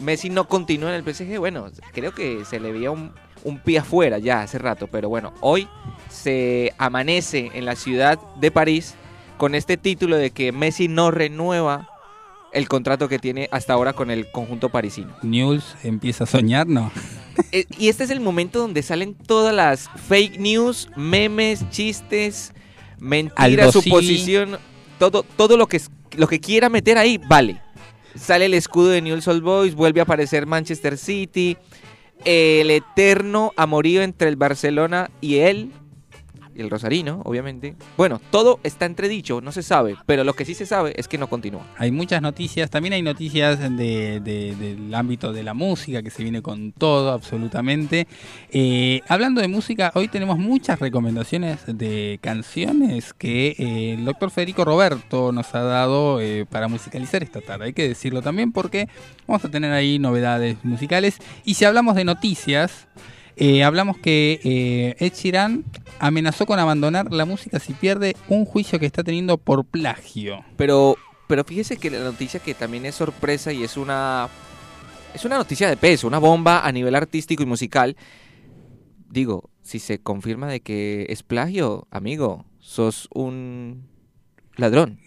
Messi 0.00 0.28
no 0.28 0.46
continúa 0.48 0.94
en 0.94 0.96
el 0.96 1.14
PSG, 1.14 1.38
bueno, 1.38 1.66
creo 1.92 2.14
que 2.14 2.44
se 2.44 2.58
le 2.58 2.72
veía 2.72 2.90
un, 2.90 3.12
un 3.44 3.60
pie 3.60 3.78
afuera 3.78 4.18
ya 4.18 4.42
hace 4.42 4.58
rato, 4.58 4.88
pero 4.88 5.08
bueno, 5.08 5.32
hoy 5.40 5.68
se 6.10 6.74
amanece 6.78 7.50
en 7.54 7.64
la 7.64 7.76
ciudad 7.76 8.18
de 8.40 8.50
París 8.50 8.94
con 9.36 9.54
este 9.54 9.76
título 9.76 10.16
de 10.16 10.30
que 10.30 10.52
Messi 10.52 10.88
no 10.88 11.10
renueva 11.10 11.88
el 12.52 12.68
contrato 12.68 13.08
que 13.08 13.18
tiene 13.18 13.48
hasta 13.50 13.72
ahora 13.72 13.92
con 13.92 14.10
el 14.10 14.30
conjunto 14.30 14.68
parisino. 14.68 15.14
News 15.22 15.74
empieza 15.82 16.24
a 16.24 16.26
soñar, 16.26 16.66
¿no? 16.66 16.90
Eh, 17.50 17.66
y 17.80 17.88
este 17.88 18.04
es 18.04 18.10
el 18.10 18.20
momento 18.20 18.60
donde 18.60 18.80
salen 18.84 19.16
todas 19.16 19.52
las 19.52 19.90
fake 20.06 20.38
news, 20.38 20.88
memes, 20.94 21.68
chistes, 21.70 22.52
mentiras, 23.00 23.74
sí. 23.74 23.90
Todo, 25.10 25.24
todo 25.36 25.56
lo 25.56 25.66
que, 25.66 25.80
lo 26.16 26.26
que 26.26 26.40
quiera 26.40 26.68
meter 26.68 26.98
ahí, 26.98 27.18
vale. 27.18 27.60
Sale 28.14 28.46
el 28.46 28.54
escudo 28.54 28.88
de 28.88 29.02
Newell's 29.02 29.26
Old 29.26 29.42
Boys, 29.42 29.74
vuelve 29.74 30.00
a 30.00 30.04
aparecer 30.04 30.46
Manchester 30.46 30.96
City, 30.96 31.56
el 32.24 32.70
eterno 32.70 33.52
amorío 33.56 34.02
entre 34.02 34.28
el 34.28 34.36
Barcelona 34.36 35.10
y 35.20 35.36
él, 35.38 35.72
y 36.54 36.60
el 36.60 36.70
Rosarino, 36.70 37.22
obviamente. 37.24 37.74
Bueno, 37.96 38.20
todo 38.30 38.60
está 38.62 38.86
entredicho, 38.86 39.40
no 39.40 39.52
se 39.52 39.62
sabe, 39.62 39.96
pero 40.06 40.24
lo 40.24 40.34
que 40.34 40.44
sí 40.44 40.54
se 40.54 40.66
sabe 40.66 40.92
es 40.96 41.08
que 41.08 41.18
no 41.18 41.28
continúa. 41.28 41.66
Hay 41.78 41.90
muchas 41.90 42.22
noticias, 42.22 42.70
también 42.70 42.92
hay 42.94 43.02
noticias 43.02 43.58
de- 43.58 44.20
de- 44.20 44.54
del 44.56 44.94
ámbito 44.94 45.32
de 45.32 45.42
la 45.42 45.54
música 45.54 46.02
que 46.02 46.10
se 46.10 46.22
viene 46.22 46.42
con 46.42 46.72
todo, 46.72 47.12
absolutamente. 47.12 48.06
Eh, 48.50 49.00
hablando 49.08 49.40
de 49.40 49.48
música, 49.48 49.90
hoy 49.94 50.08
tenemos 50.08 50.38
muchas 50.38 50.78
recomendaciones 50.78 51.60
de 51.66 52.18
canciones 52.22 53.12
que 53.14 53.54
eh, 53.58 53.94
el 53.98 54.04
doctor 54.04 54.30
Federico 54.30 54.64
Roberto 54.64 55.32
nos 55.32 55.54
ha 55.54 55.62
dado 55.62 56.20
eh, 56.20 56.46
para 56.48 56.68
musicalizar 56.68 57.22
esta 57.22 57.40
tarde. 57.40 57.66
Hay 57.66 57.72
que 57.72 57.88
decirlo 57.88 58.22
también 58.22 58.52
porque 58.52 58.88
vamos 59.26 59.44
a 59.44 59.50
tener 59.50 59.72
ahí 59.72 59.98
novedades 59.98 60.56
musicales. 60.64 61.18
Y 61.44 61.54
si 61.54 61.64
hablamos 61.64 61.94
de 61.96 62.04
noticias, 62.04 62.86
eh, 63.36 63.64
hablamos 63.64 63.98
que 63.98 64.40
eh, 64.44 64.96
Ed 65.04 65.12
Sheeran 65.14 65.64
amenazó 65.98 66.46
con 66.46 66.58
abandonar 66.58 67.12
la 67.12 67.24
música 67.24 67.58
si 67.58 67.72
pierde 67.72 68.16
un 68.28 68.44
juicio 68.44 68.78
que 68.78 68.86
está 68.86 69.02
teniendo 69.02 69.38
por 69.38 69.64
plagio. 69.64 70.44
Pero, 70.56 70.96
pero 71.26 71.44
fíjese 71.44 71.76
que 71.76 71.90
la 71.90 72.00
noticia 72.00 72.40
que 72.40 72.54
también 72.54 72.86
es 72.86 72.94
sorpresa 72.94 73.52
y 73.52 73.62
es 73.64 73.76
una 73.76 74.28
es 75.14 75.24
una 75.24 75.36
noticia 75.36 75.68
de 75.68 75.76
peso, 75.76 76.06
una 76.08 76.18
bomba 76.18 76.66
a 76.66 76.72
nivel 76.72 76.94
artístico 76.94 77.42
y 77.42 77.46
musical. 77.46 77.96
Digo, 79.08 79.50
si 79.62 79.78
se 79.78 80.00
confirma 80.00 80.48
de 80.48 80.60
que 80.60 81.06
es 81.08 81.22
plagio, 81.22 81.86
amigo, 81.90 82.46
sos 82.58 83.08
un 83.14 83.86
ladrón. 84.56 84.98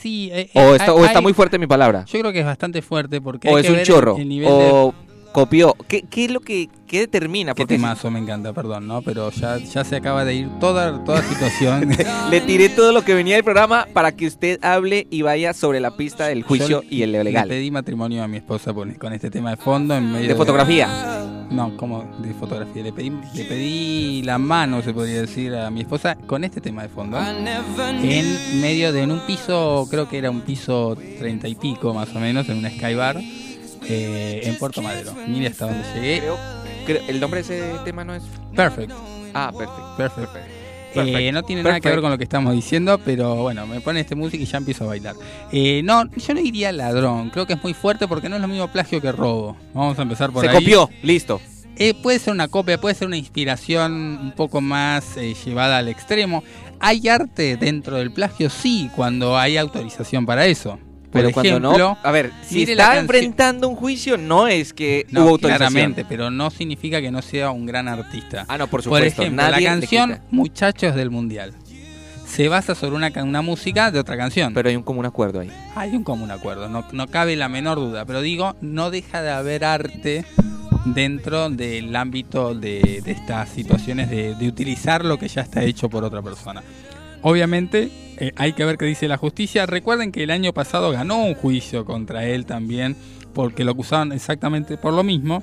Sí, 0.00 0.30
eh, 0.32 0.50
O 0.54 0.60
eh, 0.60 0.76
está, 0.76 0.84
hay- 0.84 0.90
o 0.90 1.04
está 1.04 1.18
hay- 1.18 1.22
muy 1.22 1.32
fuerte 1.32 1.58
mi 1.58 1.66
palabra. 1.66 2.04
Yo 2.06 2.20
creo 2.20 2.32
que 2.32 2.40
es 2.40 2.46
bastante 2.46 2.80
fuerte 2.80 3.20
porque 3.20 3.48
O 3.48 3.56
hay 3.56 3.62
es 3.62 3.66
que 3.66 3.72
un 3.72 3.76
ver 3.78 3.86
chorro. 3.86 4.16
el 4.16 4.28
nivel 4.28 4.48
de 4.48 4.70
O 4.72 4.94
copió. 5.36 5.76
¿Qué, 5.86 6.00
qué 6.00 6.24
es 6.24 6.30
lo 6.30 6.40
que 6.40 6.70
qué 6.86 7.00
determina? 7.00 7.52
qué 7.52 7.62
Porque 7.62 7.74
temazo 7.74 8.10
me 8.10 8.18
encanta, 8.18 8.54
perdón, 8.54 8.86
¿no? 8.86 9.02
Pero 9.02 9.30
ya, 9.30 9.58
ya 9.58 9.84
se 9.84 9.96
acaba 9.96 10.24
de 10.24 10.34
ir 10.34 10.48
toda 10.60 11.04
toda 11.04 11.22
situación. 11.22 11.90
le 12.30 12.40
tiré 12.40 12.70
todo 12.70 12.90
lo 12.90 13.04
que 13.04 13.12
venía 13.12 13.34
del 13.34 13.44
programa 13.44 13.86
para 13.92 14.12
que 14.12 14.26
usted 14.26 14.58
hable 14.64 15.06
y 15.10 15.20
vaya 15.20 15.52
sobre 15.52 15.78
la 15.80 15.94
pista 15.94 16.26
del 16.28 16.42
juicio 16.42 16.80
Yo 16.80 16.88
y 16.88 17.02
el 17.02 17.12
Le 17.12 17.22
legal. 17.22 17.48
pedí 17.48 17.70
matrimonio 17.70 18.22
a 18.22 18.28
mi 18.28 18.38
esposa 18.38 18.72
con, 18.72 19.12
este 19.12 19.30
tema 19.30 19.50
de 19.50 19.56
fondo 19.58 19.94
en 19.94 20.10
medio 20.10 20.28
De 20.28 20.34
fotografía. 20.36 21.22
No, 21.50 21.76
como 21.76 22.04
de 22.18 22.32
fotografía. 22.32 22.82
Le 22.82 22.94
pedí, 22.94 23.12
le 23.34 23.44
pedí 23.44 24.22
la 24.22 24.38
mano, 24.38 24.80
se 24.80 24.94
podría 24.94 25.20
decir, 25.20 25.54
a 25.54 25.70
mi 25.70 25.82
esposa 25.82 26.16
con 26.26 26.44
este 26.44 26.62
tema 26.62 26.82
de 26.82 26.88
fondo. 26.88 27.18
En 27.20 28.60
medio 28.62 28.90
de 28.90 29.02
en 29.02 29.12
un 29.12 29.20
piso, 29.26 29.86
creo 29.90 30.08
que 30.08 30.16
era 30.16 30.30
un 30.30 30.40
piso 30.40 30.96
treinta 31.18 31.46
y 31.46 31.56
pico 31.56 31.92
más 31.92 32.08
o 32.16 32.20
menos, 32.20 32.48
en 32.48 32.64
un 32.64 32.70
skybar 32.70 33.20
eh, 33.88 34.40
en 34.44 34.56
Puerto 34.58 34.82
Madero. 34.82 35.14
Mire 35.26 35.48
hasta 35.48 35.66
dónde 35.66 35.84
llegué. 35.94 36.18
Creo, 36.20 36.38
creo- 36.86 37.02
el 37.08 37.20
nombre 37.20 37.42
de 37.42 37.58
ese 37.70 37.78
tema 37.84 38.04
no 38.04 38.14
es. 38.14 38.22
Perfect, 38.54 38.92
Ah, 39.34 39.52
perfecto. 39.56 39.94
perfect. 39.96 40.28
Perfecto. 40.94 41.18
Eh, 41.18 41.30
no 41.30 41.42
tiene 41.42 41.62
nada 41.62 41.78
que 41.78 41.90
ver 41.90 42.00
con 42.00 42.10
lo 42.10 42.16
que 42.16 42.24
estamos 42.24 42.54
diciendo, 42.54 42.98
pero 43.04 43.34
bueno, 43.36 43.66
me 43.66 43.82
pone 43.82 44.00
este 44.00 44.14
música 44.14 44.42
y 44.42 44.46
ya 44.46 44.56
empiezo 44.56 44.84
a 44.84 44.86
bailar. 44.86 45.14
Eh, 45.52 45.82
no, 45.84 46.04
yo 46.16 46.32
no 46.34 46.40
diría 46.40 46.72
ladrón, 46.72 47.28
creo 47.28 47.46
que 47.46 47.52
es 47.52 47.62
muy 47.62 47.74
fuerte 47.74 48.08
porque 48.08 48.30
no 48.30 48.36
es 48.36 48.40
lo 48.42 48.48
mismo 48.48 48.66
plagio 48.68 49.02
que 49.02 49.12
robo. 49.12 49.56
Vamos 49.74 49.98
a 49.98 50.02
empezar 50.02 50.30
por 50.32 50.42
Se 50.42 50.48
ahí. 50.50 50.54
copió, 50.56 50.88
listo. 51.02 51.38
Eh, 51.76 51.92
puede 52.02 52.18
ser 52.18 52.32
una 52.32 52.48
copia, 52.48 52.80
puede 52.80 52.94
ser 52.94 53.06
una 53.08 53.18
inspiración 53.18 53.92
un 54.22 54.32
poco 54.32 54.62
más 54.62 55.18
eh, 55.18 55.34
llevada 55.44 55.76
al 55.76 55.88
extremo. 55.88 56.42
¿Hay 56.80 57.06
arte 57.08 57.58
dentro 57.58 57.96
del 57.98 58.10
plagio? 58.10 58.48
Sí, 58.48 58.90
cuando 58.96 59.36
hay 59.36 59.58
autorización 59.58 60.24
para 60.24 60.46
eso. 60.46 60.78
Por 61.16 61.24
Pero 61.24 61.32
cuando 61.34 61.48
ejemplo, 61.68 61.78
no. 61.78 61.98
A 62.02 62.10
ver, 62.10 62.32
si 62.46 62.62
está 62.64 62.98
enfrentando 62.98 63.68
un 63.68 63.76
juicio, 63.76 64.16
no 64.18 64.48
es 64.48 64.72
que 64.72 65.06
no, 65.10 65.22
hubo 65.22 65.30
autorización. 65.30 65.70
claramente, 65.72 66.04
pero 66.08 66.30
no 66.30 66.50
significa 66.50 67.00
que 67.00 67.10
no 67.10 67.22
sea 67.22 67.50
un 67.50 67.66
gran 67.66 67.88
artista. 67.88 68.44
Ah, 68.48 68.58
no, 68.58 68.66
por 68.66 68.82
Por 68.82 68.84
supuesto. 68.84 69.22
ejemplo, 69.22 69.42
nadie 69.42 69.64
la 69.64 69.70
canción. 69.70 70.18
Muchachos 70.30 70.94
del 70.94 71.10
Mundial. 71.10 71.52
se 72.26 72.48
basa 72.48 72.74
sobre 72.74 72.96
una, 72.96 73.10
una 73.22 73.40
música 73.40 73.90
de 73.90 73.98
otra 73.98 74.16
canción. 74.16 74.52
Pero 74.52 74.68
hay 74.68 74.76
un 74.76 74.82
común 74.82 75.06
acuerdo 75.06 75.40
ahí. 75.40 75.50
Hay 75.74 75.96
un 75.96 76.04
común 76.04 76.30
acuerdo, 76.30 76.68
no, 76.68 76.84
no 76.92 77.06
cabe 77.08 77.36
la 77.36 77.48
menor 77.48 77.78
duda, 77.78 78.04
pero 78.04 78.20
digo, 78.20 78.56
no 78.60 78.90
deja 78.90 79.22
de 79.22 79.30
haber 79.30 79.64
arte 79.64 80.24
dentro 80.84 81.48
del 81.50 81.94
ámbito 81.96 82.54
de, 82.54 83.00
de 83.04 83.10
estas 83.12 83.48
situaciones 83.48 84.10
de, 84.10 84.34
de 84.34 84.48
utilizar 84.48 85.04
lo 85.04 85.18
que 85.18 85.28
ya 85.28 85.42
está 85.42 85.62
hecho 85.64 85.88
por 85.88 86.04
otra 86.04 86.20
persona. 86.22 86.62
Obviamente 87.22 87.90
eh, 88.18 88.32
hay 88.36 88.52
que 88.52 88.64
ver 88.64 88.76
qué 88.78 88.84
dice 88.86 89.08
la 89.08 89.16
justicia. 89.16 89.66
Recuerden 89.66 90.12
que 90.12 90.22
el 90.22 90.30
año 90.30 90.52
pasado 90.52 90.90
ganó 90.90 91.24
un 91.24 91.34
juicio 91.34 91.84
contra 91.84 92.24
él 92.26 92.46
también 92.46 92.96
porque 93.34 93.64
lo 93.64 93.72
acusaban 93.72 94.12
exactamente 94.12 94.76
por 94.76 94.92
lo 94.94 95.02
mismo. 95.02 95.42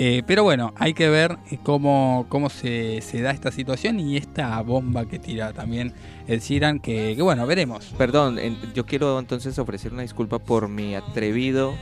Eh, 0.00 0.22
pero 0.28 0.44
bueno, 0.44 0.74
hay 0.76 0.94
que 0.94 1.08
ver 1.08 1.36
eh, 1.50 1.58
cómo, 1.62 2.26
cómo 2.28 2.50
se, 2.50 3.00
se 3.02 3.20
da 3.20 3.32
esta 3.32 3.50
situación 3.50 3.98
y 3.98 4.16
esta 4.16 4.60
bomba 4.62 5.06
que 5.06 5.18
tira 5.18 5.52
también 5.52 5.92
el 6.28 6.38
Sheeran, 6.38 6.78
que, 6.78 7.14
que 7.16 7.22
bueno, 7.22 7.44
veremos. 7.48 7.86
Perdón, 7.98 8.38
yo 8.74 8.86
quiero 8.86 9.18
entonces 9.18 9.58
ofrecer 9.58 9.92
una 9.92 10.02
disculpa 10.02 10.38
por 10.38 10.68
mi 10.68 10.94
atrevido 10.94 11.74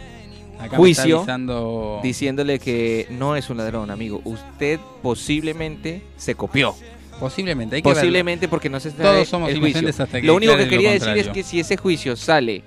Acá 0.59 0.79
Juicio, 0.79 1.19
avisando- 1.21 2.01
diciéndole 2.03 2.59
que 2.59 3.07
no 3.11 3.37
es 3.37 3.51
un 3.51 3.59
ladrón, 3.59 3.91
amigo. 3.91 4.23
Usted 4.25 4.81
posiblemente 5.03 6.03
se 6.17 6.35
copió. 6.35 6.75
Posiblemente, 7.21 7.77
hay 7.77 7.83
que 7.83 7.89
verlo. 7.89 8.01
Posiblemente 8.01 8.49
porque 8.49 8.69
no 8.69 8.79
se 8.81 8.91
sabe 8.91 9.03
Todos 9.03 9.29
somos 9.29 9.51
el 9.51 9.59
juicio. 9.61 9.81
inocentes 9.81 10.01
hasta 10.01 10.21
que 10.21 10.27
Lo 10.27 10.35
único 10.35 10.57
que 10.57 10.69
quería 10.69 10.93
decir 10.93 11.17
es 11.17 11.29
que 11.29 11.43
si 11.43 11.61
ese 11.61 11.77
juicio 11.77 12.17
sale 12.17 12.63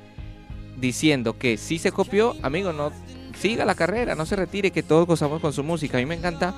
diciendo 0.80 1.38
que 1.38 1.58
sí 1.58 1.78
se 1.78 1.92
copió, 1.92 2.36
amigo, 2.42 2.72
no 2.74 2.92
siga 3.40 3.66
la 3.66 3.76
carrera, 3.76 4.16
no 4.16 4.26
se 4.26 4.36
retire, 4.36 4.72
que 4.72 4.84
todos 4.84 5.06
gozamos 5.08 5.42
con 5.42 5.54
su 5.54 5.64
música. 5.64 5.98
A 5.98 6.02
mí 6.02 6.06
me 6.06 6.16
encanta, 6.16 6.54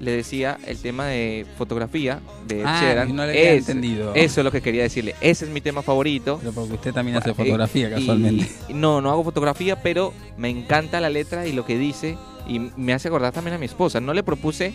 le 0.00 0.10
decía, 0.12 0.58
el 0.66 0.78
tema 0.78 1.06
de 1.06 1.46
fotografía 1.58 2.20
de 2.46 2.60
Ed 2.60 2.64
Ah, 2.66 2.80
Sheeran. 2.80 3.14
no 3.16 3.24
le 3.26 3.30
había 3.32 3.52
Es- 3.52 3.68
entendido. 3.68 4.14
Eso 4.14 4.40
es 4.40 4.44
lo 4.44 4.50
que 4.50 4.60
quería 4.60 4.82
decirle. 4.82 5.14
Ese 5.20 5.44
es 5.44 5.50
mi 5.50 5.60
tema 5.60 5.82
favorito. 5.82 6.38
Pero 6.40 6.52
porque 6.52 6.74
usted 6.74 6.92
también 6.92 7.16
hace 7.16 7.30
Eh, 7.30 7.34
fotografía 7.34 7.90
casualmente. 7.90 8.48
y 8.68 8.74
no, 8.74 9.00
no 9.00 9.10
hago 9.10 9.22
fotografía, 9.24 9.80
pero 9.82 10.12
me 10.36 10.48
encanta 10.50 11.00
la 11.00 11.10
letra 11.10 11.46
y 11.46 11.52
lo 11.52 11.64
que 11.64 11.78
dice 11.78 12.16
y 12.48 12.58
me 12.58 12.92
hace 12.92 13.08
acordar 13.08 13.32
también 13.32 13.54
a 13.54 13.58
mi 13.58 13.66
esposa. 13.66 14.00
No 14.00 14.14
le 14.14 14.22
propuse 14.22 14.72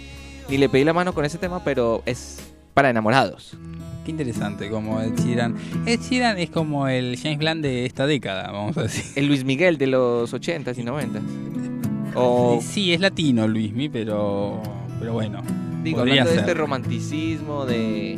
ni 0.49 0.57
le 0.57 0.67
pedí 0.69 0.83
la 0.83 0.93
mano 0.93 1.13
con 1.13 1.23
ese 1.25 1.37
tema, 1.37 1.63
pero 1.63 2.01
es 2.05 2.39
para 2.79 2.91
enamorados. 2.91 3.57
Qué 4.05 4.11
interesante 4.11 4.69
como 4.69 5.01
Ed 5.01 5.11
Sheeran. 5.17 5.53
Ed 5.85 5.99
Sheeran 5.99 6.37
es 6.37 6.49
como 6.49 6.87
el 6.87 7.19
James 7.21 7.37
Blunt 7.37 7.61
de 7.61 7.85
esta 7.85 8.07
década, 8.07 8.49
vamos 8.53 8.77
a 8.77 8.83
decir. 8.83 9.03
El 9.17 9.27
Luis 9.27 9.43
Miguel 9.43 9.77
de 9.77 9.87
los 9.87 10.33
80s 10.33 10.77
y 10.77 10.83
90s. 10.83 12.15
O 12.15 12.59
Sí, 12.61 12.93
es 12.93 13.01
latino 13.01 13.49
Luismi, 13.49 13.89
pero 13.89 14.61
pero 14.97 15.11
bueno. 15.11 15.43
digo, 15.83 15.99
hablando 15.99 16.31
de 16.31 16.37
este 16.37 16.53
romanticismo 16.53 17.65
de 17.65 18.17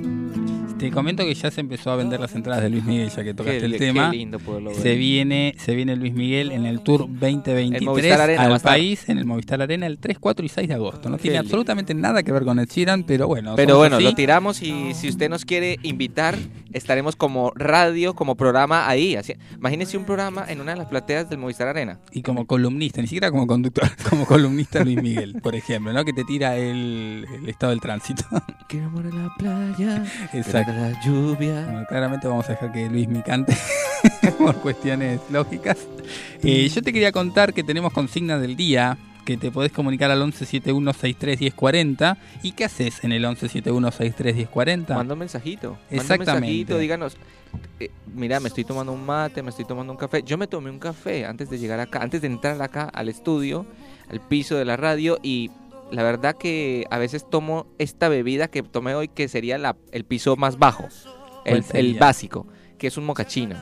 Te 0.81 0.89
comento 0.89 1.23
que 1.23 1.35
ya 1.35 1.51
se 1.51 1.61
empezó 1.61 1.91
a 1.91 1.95
vender 1.95 2.19
las 2.19 2.33
entradas 2.33 2.63
de 2.63 2.69
Luis 2.71 2.83
Miguel, 2.83 3.09
ya 3.09 3.23
que 3.23 3.35
tocaste 3.35 3.59
qué, 3.59 3.65
el 3.65 3.71
qué 3.73 3.77
tema. 3.77 4.11
Se 4.81 4.95
viene, 4.95 5.53
se 5.59 5.75
viene 5.75 5.95
Luis 5.95 6.11
Miguel 6.13 6.51
en 6.51 6.65
el 6.65 6.81
Tour 6.81 7.01
2023 7.01 7.83
Movistar 7.83 8.21
Arena 8.21 8.47
va 8.47 8.49
a 8.49 8.55
al 8.55 8.61
país, 8.61 9.07
en 9.07 9.19
el 9.19 9.25
Movistar 9.25 9.61
Arena, 9.61 9.85
el 9.85 9.99
3, 9.99 10.17
4 10.19 10.43
y 10.43 10.49
6 10.49 10.67
de 10.67 10.73
agosto. 10.73 11.07
No 11.09 11.17
Qué 11.17 11.23
tiene 11.23 11.37
lindo. 11.37 11.47
absolutamente 11.47 11.93
nada 11.93 12.23
que 12.23 12.31
ver 12.31 12.45
con 12.45 12.57
Ed 12.57 12.67
Sheeran, 12.67 13.03
pero 13.03 13.27
bueno. 13.27 13.55
Pero 13.55 13.77
bueno, 13.77 13.97
así. 13.97 14.05
lo 14.05 14.15
tiramos 14.15 14.63
y 14.63 14.95
si 14.95 15.07
usted 15.07 15.29
nos 15.29 15.45
quiere 15.45 15.77
invitar, 15.83 16.35
estaremos 16.73 17.15
como 17.15 17.51
radio, 17.55 18.15
como 18.15 18.35
programa 18.35 18.89
ahí. 18.89 19.15
Así, 19.15 19.35
imagínese 19.55 19.97
un 19.97 20.05
programa 20.05 20.45
en 20.47 20.61
una 20.61 20.71
de 20.71 20.79
las 20.79 20.87
plateas 20.87 21.29
del 21.29 21.37
Movistar 21.37 21.67
Arena. 21.67 21.99
Y 22.11 22.23
como 22.23 22.47
columnista, 22.47 23.01
ni 23.01 23.07
siquiera 23.07 23.29
como 23.29 23.45
conductor, 23.45 23.87
como 24.09 24.25
columnista 24.25 24.83
Luis 24.83 24.99
Miguel, 24.99 25.35
por 25.43 25.53
ejemplo, 25.53 25.93
¿no? 25.93 26.03
Que 26.03 26.13
te 26.13 26.23
tira 26.23 26.57
el, 26.57 27.27
el 27.35 27.49
estado 27.49 27.69
del 27.69 27.81
tránsito. 27.81 28.23
Que 28.67 28.79
amor 28.79 29.05
en 29.05 29.23
la 29.23 29.31
playa, 29.37 30.03
Exacto. 30.33 30.70
La 30.73 31.01
lluvia. 31.03 31.63
Bueno, 31.65 31.85
claramente 31.87 32.27
vamos 32.27 32.47
a 32.49 32.53
dejar 32.53 32.71
que 32.71 32.89
Luis 32.89 33.07
me 33.07 33.21
cante 33.23 33.55
por 34.37 34.55
cuestiones 34.57 35.19
lógicas. 35.29 35.77
Eh, 36.43 36.67
yo 36.69 36.81
te 36.81 36.91
quería 36.93 37.11
contar 37.11 37.53
que 37.53 37.63
tenemos 37.63 37.93
consigna 37.93 38.37
del 38.39 38.55
día, 38.55 38.97
que 39.25 39.37
te 39.37 39.51
podés 39.51 39.71
comunicar 39.71 40.09
al 40.11 40.21
1171631040. 40.23 42.17
¿Y 42.43 42.51
qué 42.53 42.65
haces 42.65 43.03
en 43.03 43.11
el 43.11 43.23
1171631040? 43.25 44.95
Manda 44.95 45.13
un 45.13 45.19
mensajito. 45.19 45.71
Manda 45.71 45.85
un 45.91 45.95
Exactamente. 45.99 46.33
mensajito, 46.33 46.77
díganos. 46.77 47.17
eh, 47.79 47.91
mira, 48.13 48.39
me 48.39 48.47
estoy 48.47 48.63
tomando 48.63 48.91
un 48.93 49.05
mate, 49.05 49.41
me 49.43 49.49
estoy 49.49 49.65
tomando 49.65 49.93
un 49.93 49.97
café. 49.97 50.23
Yo 50.23 50.37
me 50.37 50.47
tomé 50.47 50.69
un 50.69 50.79
café 50.79 51.25
antes 51.25 51.49
de 51.49 51.57
llegar 51.59 51.79
acá, 51.79 51.99
antes 52.01 52.21
de 52.21 52.27
entrar 52.27 52.61
acá 52.61 52.83
al 52.93 53.09
estudio, 53.09 53.65
al 54.09 54.19
piso 54.21 54.55
de 54.55 54.65
la 54.65 54.77
radio 54.77 55.19
y 55.21 55.51
la 55.91 56.03
verdad 56.03 56.35
que 56.37 56.85
a 56.89 56.97
veces 56.97 57.29
tomo 57.29 57.67
esta 57.77 58.09
bebida 58.09 58.47
que 58.49 58.63
tomé 58.63 58.95
hoy 58.95 59.07
que 59.07 59.27
sería 59.27 59.57
la, 59.57 59.75
el 59.91 60.05
piso 60.05 60.35
más 60.35 60.57
bajo, 60.57 60.87
el, 61.45 61.97
básico, 61.99 62.47
que 62.77 62.87
es 62.87 62.97
un 62.97 63.05
mocachino. 63.05 63.57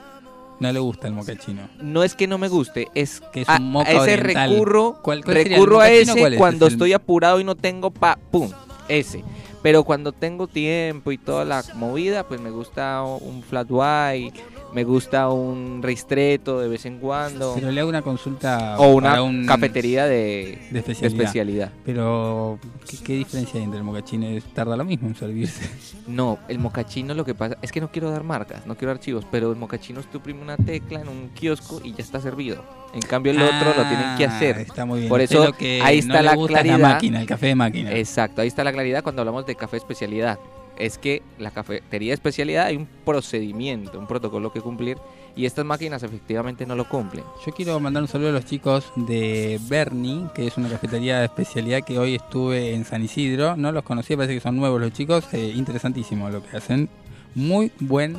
No 0.60 0.72
le 0.74 0.80
gusta 0.80 1.08
el 1.08 1.14
mocachino. 1.14 1.70
No 1.82 2.04
es 2.04 2.16
que 2.16 2.28
no 2.28 2.38
me 2.38 2.50
guste, 2.50 2.90
es 2.94 3.22
Que 3.32 3.42
es 3.42 3.50
a, 3.50 3.58
un 3.58 3.72
moca 3.72 3.90
a 3.90 3.94
ese 3.94 4.14
oriental. 4.16 4.50
recurro, 4.52 5.00
¿Cuál- 5.02 5.24
cuál 5.24 5.38
sería 5.38 5.56
el 5.56 5.64
recurro 5.64 5.80
a 5.80 5.90
ese 5.90 6.36
cuando 6.38 6.66
¿Es 6.68 6.74
el- 6.74 6.76
estoy 6.76 6.94
apurado 6.94 7.40
y 7.40 7.44
no 7.46 7.56
tengo 7.56 7.92
pa, 7.92 8.18
pum, 8.30 8.52
ese. 8.90 9.24
Pero 9.62 9.84
cuando 9.84 10.12
tengo 10.14 10.48
tiempo 10.48 11.12
y 11.12 11.18
toda 11.18 11.44
la 11.46 11.64
movida, 11.76 12.24
pues 12.28 12.40
me 12.40 12.50
gusta 12.50 13.04
un 13.04 13.44
flat 13.44 13.68
white, 13.70 14.40
me 14.74 14.84
gusta 14.86 15.30
un 15.30 15.82
ristreto 15.84 16.60
de 16.62 16.70
vez 16.70 16.86
en 16.86 17.00
cuando 17.00 17.54
Pero 17.56 17.72
le 17.72 17.82
hago 17.82 17.90
una 17.90 18.02
consulta 18.02 18.78
o 18.80 18.94
una 18.94 19.22
un- 19.22 19.46
cafetería 19.46 20.06
de, 20.06 20.60
de 20.72 20.82
de 20.82 21.08
especialidad. 21.08 21.72
Pero, 21.84 22.58
¿qué, 22.90 22.98
qué 23.04 23.14
diferencia 23.16 23.58
hay 23.58 23.64
entre 23.66 23.80
el 23.80 23.84
mocachino 23.84 24.30
y 24.32 24.40
tarda 24.40 24.78
lo 24.78 24.86
mismo 24.86 25.08
en 25.10 25.16
servirse? 25.16 25.62
No, 26.10 26.40
el 26.48 26.58
mocachino 26.58 27.14
lo 27.14 27.24
que 27.24 27.36
pasa 27.36 27.56
es 27.62 27.72
que 27.72 27.80
no 27.82 27.92
quiero 27.92 28.10
dar 28.10 28.24
marcas, 28.24 28.66
no 28.66 28.76
quiero 28.76 28.92
archivos, 28.92 29.26
pero 29.30 29.52
el 29.52 29.58
mocachino 29.58 30.00
es 30.00 30.10
tú 30.10 30.18
oprime 30.18 30.42
una 30.42 30.58
tecla 30.58 31.02
en 31.02 31.08
un 31.08 31.30
kiosco 31.36 31.82
y 31.84 31.92
ya 31.94 32.02
está 32.04 32.20
servido. 32.20 32.64
En 32.96 33.02
cambio 33.02 33.32
el 33.32 33.40
otro 33.40 33.68
lo 33.78 33.88
tienen 33.88 34.18
que 34.18 34.26
Ah, 34.26 34.36
hacer. 34.36 34.58
Está 34.58 34.86
muy 34.86 35.02
bien. 35.02 35.10
Por 35.10 35.22
eso, 35.22 35.46
lo 35.46 35.54
que 35.54 35.80
ahí 35.84 36.00
está 36.00 36.24
la 36.24 36.34
es 36.34 36.48
claridad. 36.48 36.80
la 36.80 36.88
máquina, 36.90 37.22
el 37.22 37.28
café 37.28 37.46
de 37.48 37.56
máquina. 37.56 37.92
Exacto, 37.94 38.42
ahí 38.42 38.48
está 38.48 38.64
la 38.64 38.72
claridad 38.72 39.04
cuando 39.04 39.22
hablamos 39.22 39.46
de 39.46 39.49
café 39.56 39.78
especialidad. 39.78 40.40
Es 40.78 40.98
que 40.98 41.22
la 41.38 41.52
cafetería 41.52 42.12
de 42.12 42.14
especialidad 42.14 42.66
hay 42.68 42.78
un 42.78 42.88
procedimiento, 43.06 44.00
un 44.00 44.08
protocolo 44.08 44.52
que 44.54 44.62
cumplir 44.62 44.98
y 45.36 45.46
estas 45.46 45.66
máquinas 45.66 46.04
efectivamente 46.04 46.66
no 46.66 46.76
lo 46.76 46.88
cumplen. 46.88 47.24
Yo 47.46 47.52
quiero 47.52 47.80
mandar 47.82 48.02
un 48.04 48.08
saludo 48.10 48.30
a 48.30 48.32
los 48.32 48.46
chicos 48.46 48.92
de 48.96 49.60
Bernie, 49.68 50.28
que 50.34 50.48
es 50.48 50.58
una 50.58 50.70
cafetería 50.70 51.20
de 51.20 51.26
especialidad 51.26 51.82
que 51.84 52.00
hoy 52.00 52.16
estuve 52.16 52.74
en 52.74 52.86
San 52.86 53.04
Isidro. 53.04 53.56
No 53.58 53.72
los 53.74 53.84
conocía, 53.84 54.16
parece 54.16 54.36
que 54.36 54.40
son 54.40 54.56
nuevos 54.56 54.80
los 54.80 54.94
chicos. 54.94 55.26
Eh, 55.34 55.52
interesantísimo 55.56 56.30
lo 56.30 56.42
que 56.44 56.56
hacen. 56.58 56.90
Muy 57.36 57.72
buen 57.80 58.18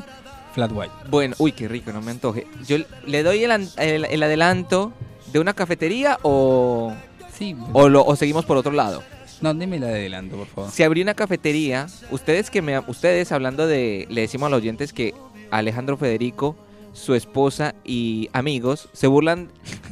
flat 0.55 0.71
white. 0.75 0.93
Bueno, 1.11 1.35
uy, 1.39 1.53
qué 1.53 1.67
rico, 1.67 1.93
no 1.93 2.03
me 2.03 2.11
antoje. 2.11 2.47
Yo 2.67 2.77
le 3.07 3.23
doy 3.23 3.43
el, 3.45 3.51
el- 3.79 4.05
el 4.05 4.23
adelanto 4.23 4.93
de 5.33 5.39
una 5.41 5.55
cafetería 5.55 6.19
o, 6.23 6.93
Sí, 7.33 7.57
o, 7.73 7.89
lo- 7.89 8.05
o 8.05 8.17
seguimos 8.17 8.45
por 8.45 8.57
otro 8.59 8.73
lado. 8.73 9.03
No, 9.41 9.55
deme 9.55 9.79
la 9.79 9.89
de 9.89 9.95
adelanto, 9.95 10.37
por 10.37 10.47
favor. 10.47 10.71
Se 10.71 10.85
abrió 10.85 11.03
una 11.03 11.15
cafetería. 11.15 11.87
Ustedes 12.11 12.51
que 12.51 12.63
me, 12.63 12.79
ustedes 12.79 13.33
hablando 13.33 13.67
de, 13.67 14.07
le 14.11 14.23
decimos 14.23 14.49
a 14.49 14.51
los 14.51 14.59
oyentes 14.59 14.93
que 14.93 15.15
Alejandro 15.51 15.97
Federico, 15.97 16.57
su 16.93 17.15
esposa 17.15 17.75
y 17.85 18.29
amigos 18.33 18.89
se 18.93 19.07
burlan 19.07 19.49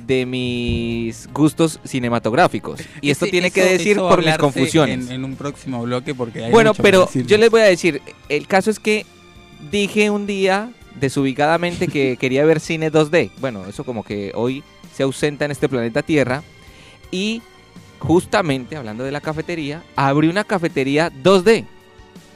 de 0.07 0.27
mis 0.27 1.29
gustos 1.33 1.81
cinematográficos. 1.85 2.81
Y 3.01 3.11
esto 3.11 3.27
tiene 3.27 3.51
que 3.51 3.65
decir 3.65 3.97
por 3.97 4.25
mis 4.25 4.37
confusiones. 4.37 5.07
En, 5.09 5.13
en 5.13 5.25
un 5.25 5.37
próximo 5.37 5.83
bloque, 5.83 6.15
porque 6.15 6.45
hay 6.45 6.51
Bueno, 6.51 6.71
mucho 6.71 6.83
pero 6.83 7.09
yo 7.13 7.39
les 7.39 7.51
voy 7.51 7.61
a 7.61 7.65
decir, 7.65 8.03
el 8.29 8.47
caso 8.47 8.71
es 8.71 8.79
que 8.79 9.07
dije 9.71 10.11
un 10.11 10.27
día 10.27 10.73
desubicadamente 10.99 11.89
que 11.89 12.17
quería 12.21 12.45
ver 12.45 12.61
cine 12.61 12.91
2D. 12.91 13.31
Bueno, 13.41 13.67
eso 13.67 13.85
como 13.85 14.03
que 14.03 14.33
hoy 14.35 14.63
se 14.95 15.05
ausenta 15.05 15.45
en 15.45 15.53
este 15.53 15.69
planeta 15.69 16.03
Tierra. 16.03 16.43
Y 17.11 17.43
justamente, 17.99 18.77
hablando 18.77 19.05
de 19.05 19.13
la 19.13 19.21
cafetería, 19.21 19.83
abrí 19.97 20.29
una 20.29 20.45
cafetería 20.45 21.11
2D. 21.11 21.65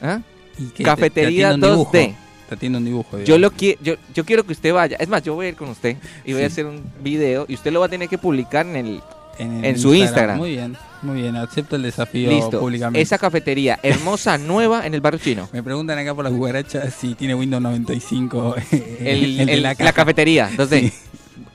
¿Ah? 0.01 0.19
¿Y 0.57 0.65
qué? 0.67 0.77
Te- 0.77 0.83
Cafetería 0.83 1.49
te 1.55 1.67
dibujo. 1.67 1.91
2D. 1.91 2.15
Te 2.49 2.55
atiende 2.55 2.77
un 2.77 2.85
dibujo. 2.85 3.19
Yo, 3.21 3.37
lo 3.37 3.51
qui- 3.51 3.77
yo, 3.81 3.95
yo 4.13 4.25
quiero 4.25 4.45
que 4.45 4.51
usted 4.53 4.73
vaya. 4.73 4.97
Es 4.99 5.07
más, 5.07 5.23
yo 5.23 5.33
voy 5.33 5.47
a 5.47 5.49
ir 5.49 5.55
con 5.55 5.69
usted 5.69 5.97
y 6.25 6.33
voy 6.33 6.43
a 6.43 6.47
hacer 6.47 6.65
un 6.65 6.83
video 7.01 7.45
y 7.47 7.53
usted 7.55 7.71
lo 7.71 7.79
va 7.79 7.85
a 7.87 7.89
tener 7.89 8.09
que 8.09 8.17
publicar 8.17 8.65
en 8.67 8.75
el... 8.75 9.01
en, 9.39 9.63
en 9.65 9.79
su 9.79 9.95
Instagram. 9.95 10.37
Muy 10.37 10.51
bien, 10.51 10.75
muy 11.01 11.21
bien. 11.21 11.35
Acepto 11.37 11.75
el 11.77 11.81
desafío 11.83 12.29
Listo. 12.29 12.59
públicamente. 12.59 13.01
Esa 13.01 13.17
cafetería 13.17 13.79
hermosa, 13.81 14.37
nueva 14.37 14.85
en 14.85 14.93
el 14.93 15.01
barrio 15.01 15.19
chino. 15.23 15.49
Me 15.53 15.63
preguntan 15.63 15.97
acá 15.97 16.13
por 16.13 16.25
las 16.25 16.33
cucarachas 16.33 16.93
si 16.93 17.15
tiene 17.15 17.33
Windows 17.33 17.63
95 17.63 18.55
El, 18.99 19.39
el 19.39 19.45
de 19.47 19.53
el- 19.53 19.63
la, 19.63 19.73
cafetería, 19.93 20.49
2D. 20.51 20.79
Sí. 20.81 20.93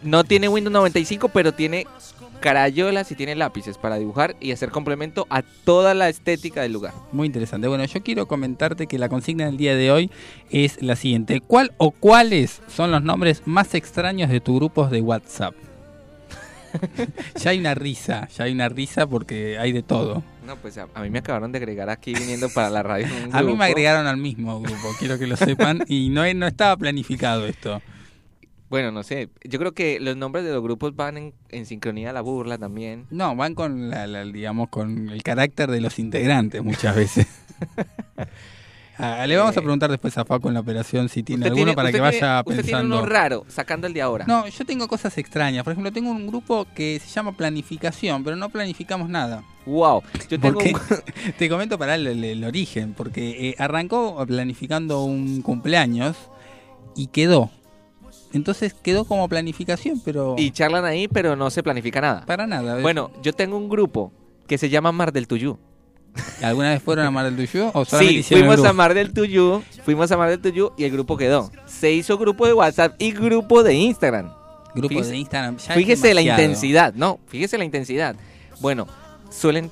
No 0.02 0.24
tiene 0.24 0.48
Windows 0.48 0.72
95, 0.72 1.28
pero 1.28 1.52
tiene 1.52 1.86
carayolas 2.40 3.10
y 3.12 3.14
tiene 3.14 3.34
lápices 3.34 3.78
para 3.78 3.96
dibujar 3.96 4.36
y 4.40 4.52
hacer 4.52 4.70
complemento 4.70 5.26
a 5.30 5.42
toda 5.42 5.94
la 5.94 6.08
estética 6.08 6.62
del 6.62 6.72
lugar. 6.72 6.94
Muy 7.12 7.26
interesante. 7.26 7.68
Bueno, 7.68 7.84
yo 7.84 8.02
quiero 8.02 8.26
comentarte 8.26 8.86
que 8.86 8.98
la 8.98 9.08
consigna 9.08 9.46
del 9.46 9.56
día 9.56 9.74
de 9.74 9.90
hoy 9.90 10.10
es 10.50 10.82
la 10.82 10.96
siguiente. 10.96 11.40
¿Cuál 11.40 11.72
o 11.78 11.90
cuáles 11.90 12.62
son 12.68 12.90
los 12.90 13.02
nombres 13.02 13.42
más 13.46 13.74
extraños 13.74 14.30
de 14.30 14.40
tus 14.40 14.56
grupos 14.56 14.90
de 14.90 15.00
WhatsApp? 15.00 15.54
Ya 17.42 17.50
hay 17.50 17.58
una 17.58 17.74
risa, 17.74 18.28
ya 18.28 18.44
hay 18.44 18.52
una 18.52 18.68
risa 18.68 19.06
porque 19.06 19.58
hay 19.58 19.72
de 19.72 19.82
todo. 19.82 20.22
No, 20.46 20.56
pues 20.56 20.76
a, 20.78 20.86
a 20.94 21.02
mí 21.02 21.10
me 21.10 21.20
acabaron 21.20 21.50
de 21.50 21.58
agregar 21.58 21.90
aquí 21.90 22.14
viniendo 22.14 22.48
para 22.50 22.70
la 22.70 22.82
radio. 22.82 23.06
un 23.24 23.34
A 23.34 23.42
mí 23.42 23.54
me 23.54 23.64
agregaron 23.64 24.06
al 24.06 24.16
mismo 24.16 24.60
grupo, 24.60 24.88
quiero 24.98 25.18
que 25.18 25.26
lo 25.26 25.36
sepan, 25.36 25.82
y 25.88 26.10
no, 26.10 26.22
no 26.34 26.46
estaba 26.46 26.76
planificado 26.76 27.46
esto. 27.46 27.80
Bueno, 28.70 28.90
no 28.92 29.02
sé. 29.02 29.30
Yo 29.44 29.58
creo 29.58 29.72
que 29.72 29.98
los 30.00 30.16
nombres 30.16 30.44
de 30.44 30.52
los 30.52 30.62
grupos 30.62 30.94
van 30.94 31.16
en, 31.16 31.34
en 31.48 31.64
sincronía 31.66 32.10
a 32.10 32.12
la 32.12 32.20
burla 32.20 32.58
también. 32.58 33.06
No, 33.10 33.34
van 33.34 33.54
con 33.54 33.88
la, 33.90 34.06
la- 34.06 34.24
digamos, 34.24 34.68
con 34.68 35.08
el 35.08 35.22
carácter 35.22 35.70
de 35.70 35.80
los 35.80 35.98
integrantes 35.98 36.62
muchas 36.62 36.94
veces. 36.94 37.26
Ah, 39.00 39.24
le 39.28 39.36
vamos 39.36 39.56
a 39.56 39.60
preguntar 39.60 39.88
después 39.92 40.18
a 40.18 40.24
Faco 40.24 40.48
en 40.48 40.54
la 40.54 40.60
operación 40.60 41.08
si 41.08 41.22
tiene 41.22 41.46
alguno 41.46 41.72
para 41.76 41.90
que 41.90 41.92
tiene- 42.00 42.06
vaya 42.08 42.40
Usted 42.40 42.50
tiene 42.54 42.62
pensando. 42.64 42.96
uno 42.98 43.06
raro, 43.06 43.44
sacando 43.46 43.86
el 43.86 43.92
de 43.92 44.02
ahora. 44.02 44.24
No, 44.26 44.48
yo 44.48 44.64
tengo 44.64 44.88
cosas 44.88 45.16
extrañas. 45.18 45.62
Por 45.62 45.70
ejemplo, 45.72 45.92
tengo 45.92 46.10
un 46.10 46.26
grupo 46.26 46.66
que 46.74 46.98
se 46.98 47.08
llama 47.08 47.36
Planificación, 47.36 48.24
pero 48.24 48.34
no 48.34 48.48
planificamos 48.48 49.08
nada. 49.08 49.44
Wow. 49.66 50.02
Yo 50.28 50.40
tengo 50.40 50.58
un- 50.58 50.72
te 51.38 51.48
comento 51.48 51.78
para 51.78 51.94
el, 51.94 52.08
el- 52.08 52.24
el 52.24 52.42
origen, 52.42 52.92
porque 52.94 53.50
eh, 53.50 53.54
arrancó 53.58 54.26
planificando 54.26 55.04
un 55.04 55.42
cumpleaños 55.42 56.16
y 56.96 57.06
quedó. 57.06 57.52
Entonces 58.32 58.74
quedó 58.74 59.04
como 59.04 59.28
planificación, 59.28 60.00
pero 60.04 60.34
y 60.38 60.50
charlan 60.50 60.84
ahí, 60.84 61.08
pero 61.08 61.34
no 61.36 61.50
se 61.50 61.62
planifica 61.62 62.00
nada. 62.00 62.26
para 62.26 62.46
nada. 62.46 62.80
Bueno, 62.80 63.10
yo 63.22 63.32
tengo 63.32 63.56
un 63.56 63.68
grupo 63.68 64.12
que 64.46 64.58
se 64.58 64.68
llama 64.68 64.92
Mar 64.92 65.12
del 65.12 65.26
Tuyú. 65.26 65.58
¿Alguna 66.42 66.70
vez 66.70 66.82
fueron 66.82 67.06
a 67.06 67.10
Mar 67.10 67.24
del 67.30 67.36
Tuyú 67.36 67.70
o 67.72 67.84
Sí, 67.84 68.22
fuimos 68.22 68.64
a? 68.64 68.72
Mar 68.72 68.92
del 68.94 69.12
Tuyú, 69.12 69.62
fuimos 69.84 70.10
a 70.10 70.16
Mar 70.16 70.30
del 70.30 70.40
Tuyú 70.40 70.72
y 70.76 70.84
el 70.84 70.90
grupo 70.90 71.16
quedó. 71.16 71.50
Se 71.66 71.92
hizo 71.92 72.18
grupo 72.18 72.46
de 72.46 72.54
WhatsApp 72.54 72.94
y 72.98 73.12
grupo 73.12 73.62
de 73.62 73.74
Instagram. 73.74 74.32
Grupo 74.74 74.94
fíjese- 74.94 75.10
de 75.10 75.16
Instagram. 75.18 75.56
ya 75.56 75.74
Fíjese 75.74 76.14
la 76.14 76.20
intensidad, 76.22 76.94
no, 76.94 77.18
fíjese 77.28 77.56
la 77.58 77.64
intensidad. 77.64 78.16
Bueno, 78.60 78.86
suelen 79.30 79.70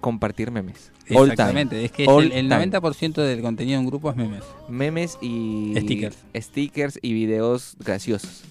compartir 0.00 0.50
memes. 0.50 0.90
All 1.10 1.16
time. 1.16 1.32
Exactamente, 1.32 1.84
es 1.84 1.92
que 1.92 2.06
All 2.06 2.24
el, 2.24 2.32
el 2.32 2.48
time. 2.48 2.66
90% 2.70 3.14
del 3.22 3.42
contenido 3.42 3.78
de 3.78 3.84
un 3.84 3.86
grupo 3.90 4.10
es 4.10 4.16
memes. 4.16 4.42
Memes 4.68 5.18
y 5.20 5.74
Stickers. 5.76 6.16
stickers 6.36 6.98
y 7.02 7.12
videos 7.12 7.76
graciosos. 7.78 8.42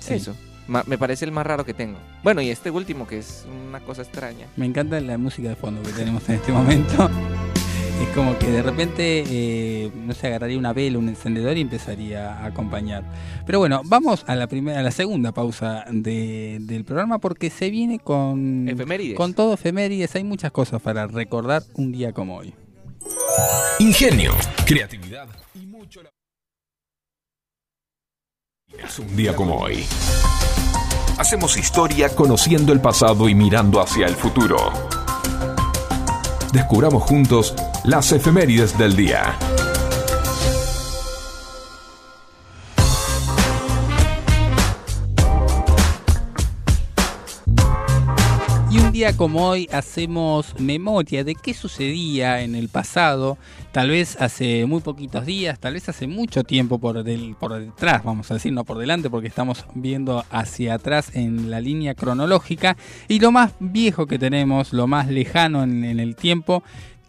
Sí. 0.00 0.14
Eso. 0.14 0.34
Ma- 0.66 0.84
me 0.86 0.96
parece 0.96 1.24
el 1.26 1.30
más 1.32 1.46
raro 1.46 1.64
que 1.66 1.74
tengo. 1.74 1.98
Bueno, 2.22 2.40
y 2.40 2.48
este 2.48 2.70
último 2.70 3.06
que 3.06 3.18
es 3.18 3.44
una 3.68 3.80
cosa 3.80 4.02
extraña. 4.02 4.46
Me 4.56 4.64
encanta 4.66 4.98
la 5.00 5.18
música 5.18 5.50
de 5.50 5.56
fondo 5.56 5.82
que 5.82 5.92
tenemos 5.92 6.26
en 6.28 6.36
este 6.36 6.52
momento. 6.52 7.10
Es 8.04 8.14
como 8.14 8.38
que 8.38 8.50
de 8.50 8.62
repente, 8.62 9.24
eh, 9.26 9.90
no 9.94 10.12
sé, 10.14 10.26
agarraría 10.26 10.58
una 10.58 10.72
vela, 10.72 10.98
un 10.98 11.08
encendedor 11.08 11.56
y 11.56 11.62
empezaría 11.62 12.34
a 12.38 12.46
acompañar. 12.46 13.02
Pero 13.46 13.58
bueno, 13.60 13.80
vamos 13.84 14.24
a 14.26 14.34
la 14.36 14.46
primera, 14.46 14.78
a 14.80 14.82
la 14.82 14.90
segunda 14.90 15.32
pausa 15.32 15.84
de- 15.90 16.58
del 16.60 16.84
programa 16.84 17.18
porque 17.18 17.48
se 17.50 17.70
viene 17.70 17.98
con, 17.98 18.68
Efemérides. 18.68 19.16
con 19.16 19.32
todo 19.34 19.54
efemérides. 19.54 20.14
Hay 20.16 20.24
muchas 20.24 20.52
cosas 20.52 20.82
para 20.82 21.06
recordar 21.06 21.62
un 21.74 21.92
día 21.92 22.12
como 22.12 22.36
hoy. 22.36 22.52
Ingenio, 23.78 24.32
creatividad 24.66 25.26
y 25.54 25.66
mucho 25.66 26.02
la- 26.02 26.10
Es 28.84 28.98
un 28.98 29.16
día 29.16 29.34
como 29.34 29.56
hoy. 29.56 29.84
Hacemos 31.18 31.56
historia 31.56 32.08
conociendo 32.14 32.72
el 32.72 32.80
pasado 32.80 33.28
y 33.28 33.34
mirando 33.34 33.80
hacia 33.80 34.06
el 34.06 34.14
futuro. 34.14 34.56
Descubramos 36.52 37.02
juntos 37.02 37.54
las 37.84 38.12
efemérides 38.12 38.76
del 38.78 38.96
día. 38.96 39.38
Y 48.70 48.78
un 48.78 48.90
día 48.90 49.14
como 49.16 49.46
hoy 49.46 49.68
hacemos 49.70 50.58
memoria 50.58 51.24
de 51.24 51.34
qué 51.34 51.52
sucedía 51.52 52.40
en 52.40 52.54
el 52.54 52.70
pasado, 52.70 53.36
tal 53.70 53.90
vez 53.90 54.16
hace 54.18 54.64
muy 54.64 54.80
poquitos 54.80 55.26
días, 55.26 55.60
tal 55.60 55.74
vez 55.74 55.88
hace 55.88 56.06
mucho 56.06 56.42
tiempo 56.42 56.78
por, 56.78 57.04
del, 57.04 57.36
por 57.38 57.52
detrás, 57.52 58.02
vamos 58.02 58.30
a 58.30 58.34
decir, 58.34 58.52
no 58.52 58.64
por 58.64 58.78
delante, 58.78 59.10
porque 59.10 59.28
estamos 59.28 59.66
viendo 59.74 60.24
hacia 60.30 60.74
atrás 60.74 61.14
en 61.14 61.50
la 61.50 61.60
línea 61.60 61.94
cronológica. 61.94 62.78
Y 63.06 63.20
lo 63.20 63.30
más 63.30 63.52
viejo 63.60 64.06
que 64.06 64.18
tenemos, 64.18 64.72
lo 64.72 64.86
más 64.86 65.08
lejano 65.08 65.62
en, 65.62 65.84
en 65.84 66.00
el 66.00 66.16
tiempo, 66.16 66.64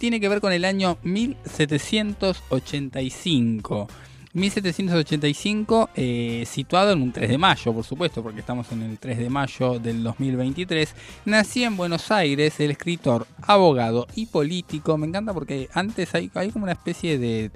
tiene 0.05 0.19
que 0.19 0.29
ver 0.29 0.39
con 0.39 0.53
el 0.53 0.65
año 0.65 0.99
1785. 1.01 3.87
1785, 4.33 5.89
eh, 5.95 6.43
situado 6.45 6.91
en 6.91 7.01
un 7.01 7.11
3 7.11 7.27
de 7.27 7.39
mayo, 7.39 7.73
por 7.73 7.83
supuesto, 7.83 8.21
porque 8.21 8.41
estamos 8.41 8.71
en 8.71 8.83
el 8.83 8.99
3 8.99 9.17
de 9.17 9.31
mayo 9.31 9.79
del 9.79 10.03
2023, 10.03 10.93
nacía 11.25 11.65
en 11.65 11.75
Buenos 11.75 12.11
Aires 12.11 12.59
el 12.59 12.69
escritor, 12.69 13.25
abogado 13.41 14.05
y 14.13 14.27
político. 14.27 14.95
Me 14.99 15.07
encanta 15.07 15.33
porque 15.33 15.69
antes 15.73 16.13
hay, 16.13 16.29
hay 16.35 16.51
como 16.51 16.65
una 16.65 16.73
especie 16.73 17.17
de 17.17 17.49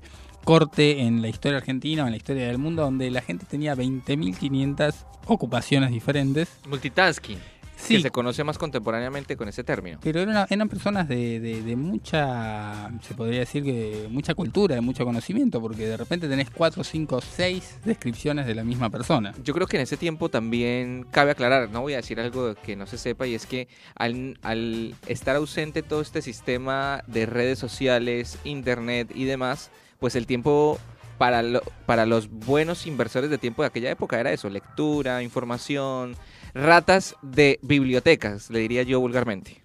corte 0.44 1.02
en 1.02 1.22
la 1.22 1.28
historia 1.28 1.60
argentina 1.60 2.04
o 2.04 2.08
en 2.08 2.14
la 2.14 2.18
historia 2.18 2.48
del 2.48 2.58
mundo 2.58 2.82
donde 2.82 3.12
la 3.12 3.22
gente 3.22 3.46
tenía 3.46 3.76
20.500 3.76 4.96
ocupaciones 5.28 5.92
diferentes. 5.92 6.50
Multitasking. 6.68 7.59
Sí, 7.82 7.96
Que 7.96 8.02
se 8.02 8.12
conoce 8.12 8.44
más 8.44 8.58
contemporáneamente 8.58 9.38
con 9.38 9.48
ese 9.48 9.64
término. 9.64 10.00
pero 10.04 10.20
eran, 10.22 10.46
eran 10.50 10.68
personas 10.70 11.08
de, 11.08 11.40
de- 11.40 11.64
de 11.64 11.76
mucha, 11.76 12.92
se 13.02 13.14
podría 13.14 13.40
decir 13.40 13.64
que 13.64 14.08
mucha 14.10 14.36
cultura, 14.36 14.76
de 14.76 14.82
mucho 14.82 15.06
conocimiento, 15.06 15.62
porque 15.62 15.86
de 15.88 15.98
repente 15.98 16.28
tenés 16.28 16.50
4, 16.50 16.84
5, 16.84 17.22
6 17.22 17.78
descripciones 17.86 18.46
de 18.46 18.56
la 18.56 18.64
misma 18.64 18.90
persona. 18.90 19.34
Yo 19.44 19.54
creo 19.54 19.66
que 19.68 19.78
en 19.78 19.84
ese 19.84 19.98
tiempo 19.98 20.30
también 20.30 21.06
cabe 21.10 21.32
aclarar, 21.32 21.70
no 21.70 21.82
voy 21.82 21.94
a 21.94 21.98
decir 21.98 22.20
algo 22.20 22.56
que 22.56 22.76
no 22.76 22.86
se 22.86 22.98
sepa, 22.98 23.28
y 23.28 23.36
es 23.36 23.46
que 23.46 23.68
al, 23.96 24.38
al 24.42 24.96
estar 25.08 25.36
ausente 25.36 25.82
todo 25.82 26.02
este 26.02 26.22
sistema 26.22 27.04
de 27.08 27.26
redes 27.26 27.60
sociales, 27.60 28.38
internet 28.44 29.12
y 29.16 29.24
demás, 29.26 29.72
pues 30.00 30.16
el 30.16 30.26
tiempo 30.26 30.78
para, 31.18 31.42
lo- 31.44 31.62
para 31.86 32.06
los 32.06 32.30
buenos 32.30 32.88
inversores 32.88 33.30
de 33.30 33.38
tiempo 33.38 33.62
de 33.62 33.68
aquella 33.68 33.92
época 33.92 34.20
era 34.20 34.32
eso, 34.32 34.50
lectura, 34.50 35.22
información, 35.22 36.16
ratas 36.54 37.16
de 37.22 37.60
bibliotecas, 37.62 38.50
le 38.50 38.60
diría 38.60 38.84
yo 38.84 39.00
vulgarmente. 39.00 39.62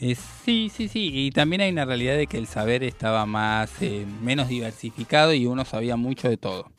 Eh, 0.00 0.16
sí, 0.44 0.70
sí, 0.74 0.88
sí. 0.88 1.10
Y 1.12 1.30
también 1.30 1.62
hay 1.62 1.70
una 1.70 1.84
realidad 1.84 2.16
de 2.16 2.26
que 2.26 2.38
el 2.38 2.46
saber 2.46 2.82
estaba 2.82 3.26
más, 3.26 3.70
eh, 3.80 4.06
menos 4.22 4.48
diversificado 4.48 5.32
y 5.32 5.46
uno 5.46 5.64
sabía 5.64 5.96
mucho 5.96 6.28
de 6.28 6.36
todo. 6.36 6.70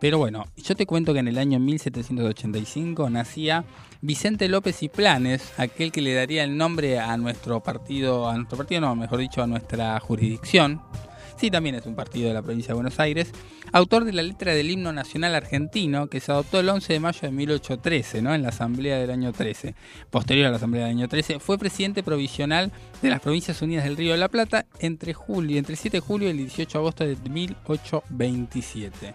Pero 0.00 0.16
bueno, 0.16 0.46
yo 0.56 0.74
te 0.74 0.86
cuento 0.86 1.12
que 1.12 1.18
en 1.18 1.28
el 1.28 1.36
año 1.36 1.58
1785 1.60 3.10
nacía 3.10 3.64
Vicente 4.00 4.48
López 4.48 4.82
y 4.82 4.88
Planes, 4.88 5.52
aquel 5.58 5.92
que 5.92 6.00
le 6.00 6.14
daría 6.14 6.42
el 6.42 6.56
nombre 6.56 6.98
a 6.98 7.18
nuestro 7.18 7.60
partido, 7.62 8.26
a 8.26 8.34
nuestro 8.34 8.56
partido 8.56 8.80
no, 8.80 8.96
mejor 8.96 9.18
dicho, 9.18 9.42
a 9.42 9.46
nuestra 9.46 10.00
jurisdicción. 10.00 10.80
Sí, 11.40 11.50
también 11.50 11.74
es 11.74 11.86
un 11.86 11.94
partido 11.94 12.28
de 12.28 12.34
la 12.34 12.42
provincia 12.42 12.68
de 12.68 12.74
Buenos 12.74 13.00
Aires. 13.00 13.32
Autor 13.72 14.04
de 14.04 14.12
la 14.12 14.20
letra 14.20 14.52
del 14.52 14.70
himno 14.70 14.92
nacional 14.92 15.34
argentino 15.34 16.08
que 16.08 16.20
se 16.20 16.30
adoptó 16.30 16.60
el 16.60 16.68
11 16.68 16.92
de 16.92 17.00
mayo 17.00 17.20
de 17.22 17.30
1813, 17.30 18.20
¿no? 18.20 18.34
En 18.34 18.42
la 18.42 18.50
asamblea 18.50 18.98
del 18.98 19.10
año 19.10 19.32
13. 19.32 19.74
Posterior 20.10 20.48
a 20.48 20.50
la 20.50 20.56
asamblea 20.58 20.82
del 20.84 20.98
año 20.98 21.08
13, 21.08 21.40
fue 21.40 21.56
presidente 21.56 22.02
provisional 22.02 22.70
de 23.00 23.08
las 23.08 23.20
Provincias 23.20 23.62
Unidas 23.62 23.84
del 23.84 23.96
Río 23.96 24.12
de 24.12 24.18
la 24.18 24.28
Plata 24.28 24.66
entre 24.80 25.14
julio, 25.14 25.56
entre 25.56 25.72
el 25.72 25.78
7 25.78 25.96
de 25.96 26.00
julio 26.02 26.28
y 26.28 26.32
el 26.32 26.36
18 26.36 26.72
de 26.72 26.78
agosto 26.78 27.06
de 27.06 27.16
1827. 27.16 29.14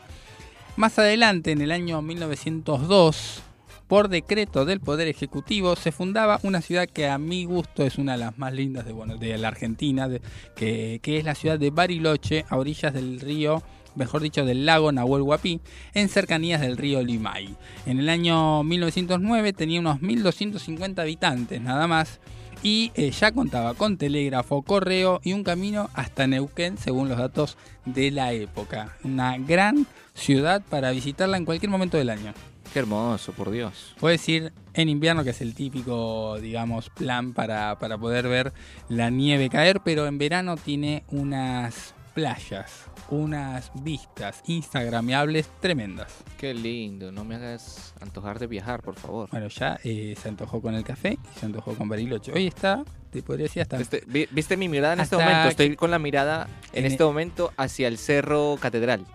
Más 0.77 0.97
adelante, 0.97 1.51
en 1.51 1.61
el 1.61 1.71
año 1.71 2.01
1902, 2.01 3.43
por 3.87 4.09
decreto 4.09 4.65
del 4.65 4.79
Poder 4.79 5.07
Ejecutivo, 5.07 5.75
se 5.75 5.91
fundaba 5.91 6.39
una 6.43 6.61
ciudad 6.61 6.87
que 6.87 7.07
a 7.07 7.17
mi 7.17 7.45
gusto 7.45 7.83
es 7.83 7.97
una 7.97 8.13
de 8.13 8.19
las 8.19 8.37
más 8.37 8.53
lindas 8.53 8.85
de, 8.85 8.93
de 8.93 9.37
la 9.37 9.47
Argentina, 9.47 10.09
que 10.55 10.99
es 11.03 11.23
la 11.23 11.35
ciudad 11.35 11.59
de 11.59 11.69
Bariloche, 11.69 12.45
a 12.49 12.57
orillas 12.57 12.93
del 12.93 13.19
río, 13.19 13.61
mejor 13.95 14.21
dicho, 14.21 14.45
del 14.45 14.65
lago 14.65 14.91
Nahuel 14.91 15.21
Huapi, 15.21 15.61
en 15.93 16.09
cercanías 16.09 16.61
del 16.61 16.77
río 16.77 17.01
Limay. 17.01 17.55
En 17.85 17.99
el 17.99 18.09
año 18.09 18.63
1909 18.63 19.53
tenía 19.53 19.79
unos 19.79 19.99
1.250 20.01 20.99
habitantes, 20.99 21.61
nada 21.61 21.87
más, 21.87 22.19
y 22.63 22.91
eh, 22.95 23.11
ya 23.11 23.31
contaba 23.31 23.73
con 23.73 23.97
telégrafo, 23.97 24.63
correo 24.63 25.21
y 25.23 25.33
un 25.33 25.43
camino 25.43 25.89
hasta 25.93 26.27
Neuquén, 26.27 26.77
según 26.77 27.09
los 27.09 27.17
datos 27.17 27.57
de 27.85 28.11
la 28.11 28.33
época. 28.33 28.97
Una 29.03 29.37
gran 29.37 29.85
ciudad 30.13 30.63
para 30.69 30.91
visitarla 30.91 31.37
en 31.37 31.45
cualquier 31.45 31.69
momento 31.69 31.97
del 31.97 32.09
año. 32.09 32.33
Qué 32.75 32.79
hermoso, 32.79 33.31
por 33.31 33.51
Dios. 33.51 33.95
Puedes 34.01 34.27
ir 34.27 34.51
en 34.73 34.89
invierno, 34.89 35.23
que 35.23 35.29
es 35.29 35.39
el 35.39 35.55
típico, 35.55 36.37
digamos, 36.41 36.89
plan 36.89 37.31
para, 37.31 37.79
para 37.79 37.97
poder 37.97 38.27
ver 38.27 38.51
la 38.89 39.09
nieve 39.09 39.49
caer, 39.49 39.79
pero 39.79 40.07
en 40.07 40.17
verano 40.17 40.57
tiene 40.57 41.05
unas 41.07 41.93
playas, 42.13 42.83
unas 43.09 43.71
vistas 43.75 44.41
instagramiables 44.47 45.47
tremendas. 45.61 46.13
Qué 46.37 46.53
lindo, 46.53 47.13
no 47.13 47.23
me 47.23 47.35
hagas 47.35 47.93
antojar 48.01 48.39
de 48.39 48.47
viajar, 48.47 48.81
por 48.81 48.95
favor. 48.95 49.29
Bueno, 49.31 49.47
ya 49.47 49.79
eh, 49.85 50.13
se 50.21 50.27
antojó 50.27 50.61
con 50.61 50.75
el 50.75 50.83
café 50.83 51.17
y 51.33 51.39
se 51.39 51.45
antojó 51.45 51.75
con 51.75 51.87
Bariloche. 51.87 52.33
Hoy 52.33 52.45
está, 52.47 52.83
te 53.09 53.23
podría 53.23 53.43
decir 53.45 53.61
hasta... 53.61 53.77
Este, 53.79 54.03
vi- 54.05 54.27
¿Viste 54.31 54.57
mi 54.57 54.67
mirada 54.67 54.95
en 54.95 54.99
este 54.99 55.15
momento? 55.15 55.47
Estoy 55.47 55.77
con 55.77 55.91
la 55.91 55.99
mirada 55.99 56.49
en 56.73 56.79
en 56.83 56.91
este 56.91 57.05
momento 57.05 57.53
hacia 57.55 57.87
el 57.87 57.97
Cerro 57.97 58.57
Catedral, 58.59 59.05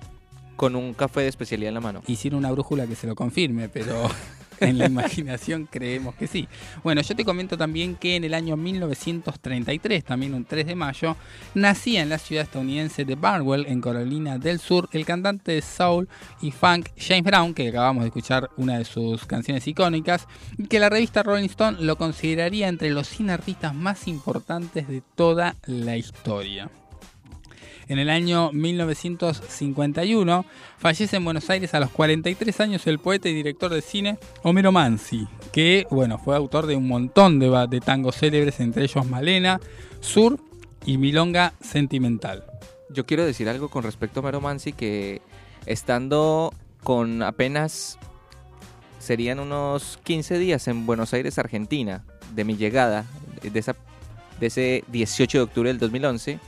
con 0.61 0.77
un 0.77 0.93
café 0.93 1.23
de 1.23 1.29
especialidad 1.29 1.69
en 1.69 1.75
la 1.77 1.81
mano. 1.81 2.03
Hicieron 2.07 2.41
una 2.41 2.51
brújula 2.51 2.87
que 2.87 2.95
se 2.95 3.07
lo 3.07 3.15
confirme, 3.15 3.71
pero 3.71 4.11
en 4.61 4.77
la 4.77 4.85
imaginación 4.85 5.67
creemos 5.71 6.15
que 6.17 6.27
sí. 6.27 6.49
Bueno, 6.85 7.01
yo 7.01 7.17
te 7.17 7.25
comento 7.25 7.57
también 7.57 7.97
que 7.97 8.17
en 8.17 8.25
el 8.25 8.35
año 8.35 8.59
1933, 8.59 10.05
también 10.05 10.35
un 10.35 10.45
3 10.45 10.67
de 10.67 10.75
mayo, 10.75 11.17
nacía 11.55 12.03
en 12.03 12.11
la 12.11 12.19
ciudad 12.19 12.45
estadounidense 12.45 13.07
de 13.07 13.15
Barwell, 13.15 13.65
en 13.69 13.81
Carolina 13.81 14.37
del 14.37 14.61
Sur, 14.61 14.91
el 14.93 15.07
cantante 15.07 15.53
de 15.53 15.63
soul 15.63 16.11
y 16.43 16.51
funk 16.51 16.91
James 16.99 17.25
Brown, 17.25 17.55
que 17.55 17.71
acabamos 17.71 18.03
de 18.03 18.09
escuchar 18.09 18.51
una 18.59 18.77
de 18.77 18.85
sus 18.85 19.25
canciones 19.25 19.67
icónicas, 19.67 20.29
y 20.59 20.67
que 20.67 20.79
la 20.79 20.91
revista 20.91 21.23
Rolling 21.23 21.49
Stone 21.49 21.79
lo 21.81 21.97
consideraría 21.97 22.69
entre 22.69 22.91
los 22.91 23.09
100 23.09 23.31
artistas 23.31 23.75
más 23.75 24.07
importantes 24.07 24.87
de 24.89 25.03
toda 25.17 25.57
la 25.65 25.97
historia. 25.97 26.69
En 27.91 27.99
el 27.99 28.09
año 28.09 28.53
1951 28.53 30.47
fallece 30.79 31.17
en 31.17 31.25
Buenos 31.25 31.51
Aires 31.51 31.75
a 31.75 31.81
los 31.81 31.91
43 31.91 32.61
años 32.61 32.87
el 32.87 33.01
poeta 33.01 33.29
y 33.29 33.35
director 33.35 33.75
de 33.75 33.83
cine 33.83 34.17
Homero 34.45 34.71
Mansi, 34.71 35.27
que 35.53 35.89
bueno, 35.91 36.17
fue 36.17 36.37
autor 36.37 36.67
de 36.67 36.77
un 36.77 36.87
montón 36.87 37.41
de, 37.41 37.51
de 37.69 37.81
tangos 37.81 38.15
célebres, 38.15 38.61
entre 38.61 38.85
ellos 38.85 39.05
Malena, 39.07 39.59
Sur 39.99 40.39
y 40.87 40.99
Milonga 40.99 41.55
Sentimental. 41.61 42.45
Yo 42.91 43.07
quiero 43.07 43.27
decir 43.27 43.49
algo 43.49 43.69
con 43.71 43.83
respecto 43.83 44.21
a 44.21 44.23
Mero 44.23 44.41
Mansi, 44.41 44.73
que 44.73 45.21
estando 45.67 46.55
con 46.85 47.25
apenas 47.25 47.99
serían 49.01 49.41
unos 49.41 49.99
15 50.05 50.39
días 50.39 50.69
en 50.69 50.87
Buenos 50.87 51.13
Aires, 51.13 51.41
Argentina, 51.41 52.05
de 52.37 52.45
mi 52.45 52.57
llegada, 52.57 53.05
de, 53.43 53.51
de 53.51 54.47
ese 54.47 54.85
18 54.93 55.39
de 55.39 55.43
octubre 55.43 55.71
del 55.71 55.81
2011, 55.81 56.39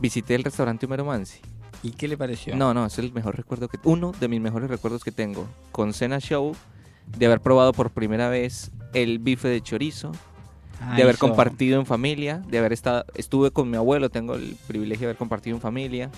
visité 0.00 0.34
el 0.34 0.44
restaurante 0.44 0.86
Homero 0.86 1.04
Mansi. 1.04 1.40
¿Y 1.82 1.90
qué 1.92 2.08
le 2.08 2.16
pareció? 2.16 2.56
No, 2.56 2.72
no, 2.72 2.86
es 2.86 2.98
el 2.98 3.12
mejor 3.12 3.36
recuerdo 3.36 3.68
que 3.68 3.78
uno 3.84 4.12
de 4.18 4.28
mis 4.28 4.40
mejores 4.40 4.70
recuerdos 4.70 5.04
que 5.04 5.12
tengo 5.12 5.46
con 5.70 5.92
Cena 5.92 6.18
Show 6.18 6.54
de 7.18 7.26
haber 7.26 7.40
probado 7.40 7.72
por 7.72 7.90
primera 7.90 8.28
vez 8.28 8.70
el 8.94 9.18
bife 9.18 9.48
de 9.48 9.60
chorizo, 9.60 10.12
Ah, 10.80 10.96
de 10.96 11.02
haber 11.02 11.18
compartido 11.18 11.78
en 11.78 11.86
familia, 11.86 12.42
de 12.48 12.58
haber 12.58 12.72
estado 12.72 13.04
estuve 13.14 13.50
con 13.50 13.70
mi 13.70 13.76
abuelo, 13.76 14.10
tengo 14.10 14.34
el 14.34 14.56
privilegio 14.66 15.06
de 15.06 15.10
haber 15.10 15.16
compartido 15.16 15.56
en 15.56 15.62
familia 15.62 16.10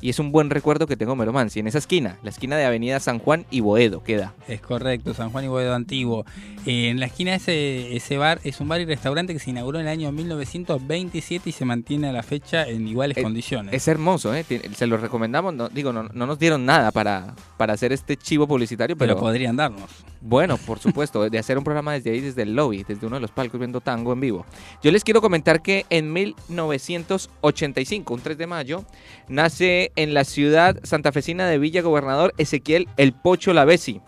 y 0.00 0.10
es 0.10 0.18
un 0.18 0.30
buen 0.30 0.50
recuerdo 0.50 0.86
que 0.86 0.96
tengo 0.96 1.12
de 1.12 1.18
Mero 1.18 1.32
Mansi 1.32 1.60
en 1.60 1.66
esa 1.66 1.78
esquina, 1.78 2.18
la 2.22 2.30
esquina 2.30 2.56
de 2.56 2.64
Avenida 2.64 3.00
San 3.00 3.18
Juan 3.18 3.46
y 3.50 3.60
Boedo 3.60 4.02
queda. 4.02 4.34
Es 4.46 4.60
correcto, 4.60 5.14
San 5.14 5.30
Juan 5.30 5.44
y 5.44 5.48
Boedo 5.48 5.74
Antiguo. 5.74 6.24
Eh, 6.66 6.90
en 6.90 7.00
la 7.00 7.06
esquina 7.06 7.32
de 7.32 7.36
ese, 7.38 7.96
ese 7.96 8.18
bar 8.18 8.40
es 8.44 8.60
un 8.60 8.68
bar 8.68 8.80
y 8.80 8.84
restaurante 8.84 9.32
que 9.32 9.38
se 9.38 9.50
inauguró 9.50 9.80
en 9.80 9.86
el 9.86 9.92
año 9.92 10.12
1927 10.12 11.50
y 11.50 11.52
se 11.52 11.64
mantiene 11.64 12.08
a 12.08 12.12
la 12.12 12.22
fecha 12.22 12.68
en 12.68 12.86
iguales 12.86 13.16
condiciones. 13.20 13.74
Es 13.74 13.88
hermoso, 13.88 14.34
¿eh? 14.34 14.44
Se 14.74 14.86
lo 14.86 14.96
recomendamos, 14.96 15.54
no, 15.54 15.68
digo, 15.68 15.92
no, 15.92 16.04
no 16.04 16.26
nos 16.26 16.38
dieron 16.38 16.64
nada 16.64 16.92
para, 16.92 17.34
para 17.56 17.72
hacer 17.72 17.92
este 17.92 18.16
chivo 18.16 18.46
publicitario, 18.46 18.96
pero 18.96 19.08
pero, 19.08 19.20
podrían 19.20 19.56
darnos. 19.56 19.90
Bueno, 20.20 20.56
por 20.58 20.78
supuesto, 20.78 21.28
de 21.30 21.38
hacer 21.38 21.58
un 21.58 21.64
programa 21.64 21.92
desde 21.92 22.10
ahí, 22.10 22.20
desde 22.20 22.42
el 22.42 22.54
lobby, 22.54 22.84
desde 22.86 23.06
uno 23.06 23.16
de 23.16 23.20
los 23.20 23.30
palcos 23.30 23.60
viendo 23.60 23.80
tango 23.80 24.12
en 24.12 24.20
vivo. 24.20 24.44
Yo 24.82 24.90
les 24.90 25.04
quiero 25.04 25.20
comentar 25.20 25.62
que 25.62 25.86
en 25.90 26.12
1985, 26.12 28.14
un 28.14 28.20
3 28.20 28.36
de 28.36 28.46
mayo, 28.46 28.84
nace 29.28 29.87
en 29.96 30.14
la 30.14 30.24
ciudad 30.24 30.78
santafesina 30.82 31.46
de 31.46 31.58
Villa 31.58 31.82
Gobernador 31.82 32.34
Ezequiel 32.38 32.88
El 32.96 33.12
Pocho 33.12 33.52
Lavesi, 33.52 34.00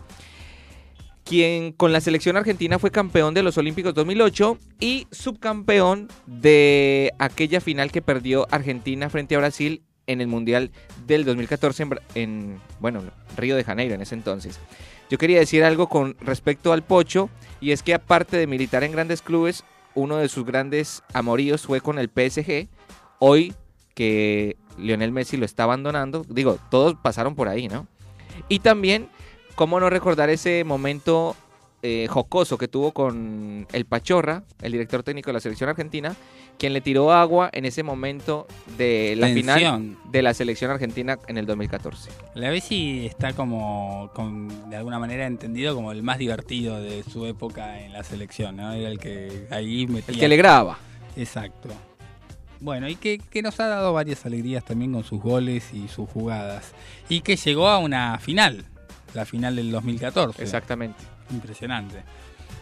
quien 1.24 1.72
con 1.72 1.92
la 1.92 2.00
selección 2.00 2.36
argentina 2.36 2.78
fue 2.78 2.90
campeón 2.90 3.34
de 3.34 3.42
los 3.42 3.58
Olímpicos 3.58 3.94
2008 3.94 4.58
y 4.80 5.06
subcampeón 5.10 6.08
de 6.26 7.12
aquella 7.18 7.60
final 7.60 7.92
que 7.92 8.02
perdió 8.02 8.46
Argentina 8.50 9.10
frente 9.10 9.36
a 9.36 9.38
Brasil 9.38 9.82
en 10.06 10.20
el 10.20 10.26
Mundial 10.26 10.72
del 11.06 11.24
2014 11.24 11.82
en, 11.84 11.98
en 12.14 12.60
bueno, 12.80 13.02
Río 13.36 13.56
de 13.56 13.64
Janeiro 13.64 13.94
en 13.94 14.02
ese 14.02 14.14
entonces. 14.14 14.58
Yo 15.10 15.18
quería 15.18 15.40
decir 15.40 15.64
algo 15.64 15.88
con 15.88 16.16
respecto 16.20 16.72
al 16.72 16.82
Pocho, 16.82 17.30
y 17.60 17.72
es 17.72 17.82
que 17.82 17.94
aparte 17.94 18.36
de 18.36 18.46
militar 18.46 18.84
en 18.84 18.92
grandes 18.92 19.22
clubes, 19.22 19.64
uno 19.94 20.16
de 20.16 20.28
sus 20.28 20.44
grandes 20.44 21.02
amoríos 21.12 21.62
fue 21.62 21.80
con 21.80 21.98
el 21.98 22.08
PSG. 22.08 22.68
Hoy 23.18 23.54
que 23.94 24.56
Lionel 24.78 25.12
Messi 25.12 25.36
lo 25.36 25.44
está 25.44 25.64
abandonando, 25.64 26.24
digo, 26.28 26.58
todos 26.70 26.94
pasaron 27.02 27.34
por 27.34 27.48
ahí, 27.48 27.68
¿no? 27.68 27.86
Y 28.48 28.60
también, 28.60 29.08
¿cómo 29.54 29.78
no 29.80 29.90
recordar 29.90 30.30
ese 30.30 30.64
momento 30.64 31.36
eh, 31.82 32.06
jocoso 32.10 32.58
que 32.58 32.68
tuvo 32.68 32.92
con 32.92 33.66
el 33.72 33.84
Pachorra, 33.86 34.42
el 34.62 34.72
director 34.72 35.02
técnico 35.02 35.30
de 35.30 35.34
la 35.34 35.40
selección 35.40 35.70
argentina, 35.70 36.14
quien 36.58 36.74
le 36.74 36.82
tiró 36.82 37.10
agua 37.12 37.48
en 37.54 37.64
ese 37.64 37.82
momento 37.82 38.46
de 38.76 39.14
la 39.16 39.28
final 39.34 39.96
de 40.10 40.20
la 40.22 40.34
selección 40.34 40.70
argentina 40.70 41.18
en 41.26 41.38
el 41.38 41.46
2014? 41.46 42.10
La 42.34 42.50
Bessi 42.50 43.06
está 43.06 43.32
como, 43.32 44.10
con- 44.14 44.68
de 44.68 44.76
alguna 44.76 44.98
manera 44.98 45.26
entendido 45.26 45.74
como 45.74 45.90
el 45.92 46.02
más 46.02 46.18
divertido 46.18 46.80
de 46.82 47.02
su 47.02 47.24
época 47.24 47.80
en 47.80 47.92
la 47.94 48.04
selección, 48.04 48.56
¿no? 48.56 48.72
Era 48.72 48.90
el 48.90 48.98
que 48.98 49.46
ahí 49.50 49.86
metía... 49.86 50.12
El 50.14 50.20
que 50.20 50.28
le 50.28 50.36
graba. 50.36 50.78
Exacto. 51.16 51.70
Bueno, 52.60 52.88
y 52.88 52.96
que, 52.96 53.18
que 53.18 53.42
nos 53.42 53.58
ha 53.60 53.66
dado 53.66 53.92
varias 53.92 54.24
alegrías 54.26 54.64
también 54.64 54.92
con 54.92 55.04
sus 55.04 55.20
goles 55.20 55.72
y 55.72 55.88
sus 55.88 56.08
jugadas. 56.08 56.72
Y 57.08 57.22
que 57.22 57.36
llegó 57.36 57.68
a 57.68 57.78
una 57.78 58.18
final, 58.18 58.64
la 59.14 59.24
final 59.24 59.56
del 59.56 59.70
2014. 59.70 60.42
Exactamente. 60.42 61.02
Impresionante. 61.30 62.02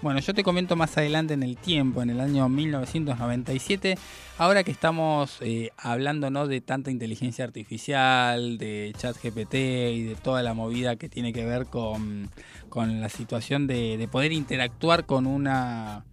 Bueno, 0.01 0.21
yo 0.21 0.33
te 0.33 0.45
comento 0.45 0.77
más 0.77 0.97
adelante 0.97 1.35
en 1.35 1.43
el 1.43 1.57
tiempo, 1.57 2.03
en 2.03 2.11
el 2.11 2.21
año 2.21 2.49
1997, 2.49 3.99
ahora 4.39 4.63
que 4.63 4.71
estamos 4.71 5.39
eh, 5.41 5.71
hablando 5.77 6.31
¿no? 6.31 6.47
de 6.47 6.61
tanta 6.61 6.93
inteligencia 6.93 7.45
artificial, 7.45 8.59
de 8.59 8.95
chat 8.97 9.17
GPT 9.21 9.55
y 9.55 10.03
de 10.05 10.15
toda 10.15 10.45
la 10.45 10.55
movida 10.55 10.95
que 10.95 11.09
tiene 11.09 11.33
que 11.33 11.45
ver 11.45 11.67
con, 11.67 12.31
con 12.69 13.01
la 13.01 13.09
situación 13.09 13.67
de, 13.67 13.97
de 13.97 14.07
poder 14.07 14.31
interactuar 14.31 15.05
con 15.05 15.27
una 15.27 16.05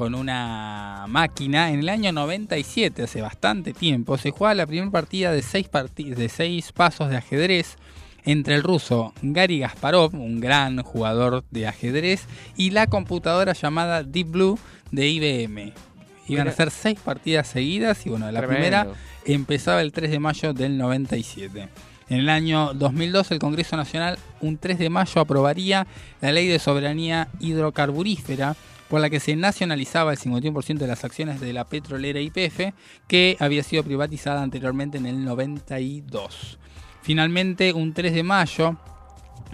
con 0.00 0.14
una 0.14 1.04
máquina. 1.08 1.70
En 1.70 1.80
el 1.80 1.90
año 1.90 2.10
97, 2.10 3.02
hace 3.02 3.20
bastante 3.20 3.74
tiempo, 3.74 4.16
se 4.16 4.30
juega 4.30 4.54
la 4.54 4.66
primera 4.66 4.90
partida 4.90 5.30
de 5.30 5.42
seis, 5.42 5.68
parti- 5.70 6.14
de 6.14 6.30
seis 6.30 6.72
pasos 6.72 7.10
de 7.10 7.18
ajedrez 7.18 7.76
entre 8.24 8.54
el 8.54 8.62
ruso 8.62 9.12
Gary 9.20 9.58
Gasparov, 9.58 10.14
un 10.14 10.40
gran 10.40 10.82
jugador 10.82 11.44
de 11.50 11.66
ajedrez, 11.66 12.24
y 12.56 12.70
la 12.70 12.86
computadora 12.86 13.52
llamada 13.52 14.02
Deep 14.02 14.30
Blue 14.30 14.58
de 14.90 15.06
IBM. 15.06 15.74
Iban 16.28 16.48
a 16.48 16.52
ser 16.52 16.70
seis 16.70 16.98
partidas 16.98 17.48
seguidas 17.48 18.06
y 18.06 18.08
bueno, 18.08 18.24
la 18.32 18.40
Tremendo. 18.40 18.54
primera 18.58 18.86
empezaba 19.26 19.82
el 19.82 19.92
3 19.92 20.12
de 20.12 20.18
mayo 20.18 20.54
del 20.54 20.78
97. 20.78 21.68
En 22.08 22.16
el 22.20 22.30
año 22.30 22.72
2002 22.72 23.32
el 23.32 23.38
Congreso 23.38 23.76
Nacional 23.76 24.18
un 24.40 24.56
3 24.56 24.78
de 24.78 24.88
mayo 24.88 25.20
aprobaría 25.20 25.86
la 26.22 26.32
ley 26.32 26.46
de 26.48 26.58
soberanía 26.58 27.28
hidrocarburífera 27.38 28.56
por 28.90 29.00
la 29.00 29.08
que 29.08 29.20
se 29.20 29.36
nacionalizaba 29.36 30.12
el 30.12 30.18
51% 30.18 30.78
de 30.78 30.86
las 30.88 31.04
acciones 31.04 31.40
de 31.40 31.52
la 31.52 31.64
petrolera 31.64 32.20
YPF 32.20 32.74
que 33.06 33.36
había 33.38 33.62
sido 33.62 33.84
privatizada 33.84 34.42
anteriormente 34.42 34.98
en 34.98 35.06
el 35.06 35.24
92. 35.24 36.58
Finalmente, 37.00 37.72
un 37.72 37.94
3 37.94 38.12
de 38.12 38.22
mayo 38.24 38.76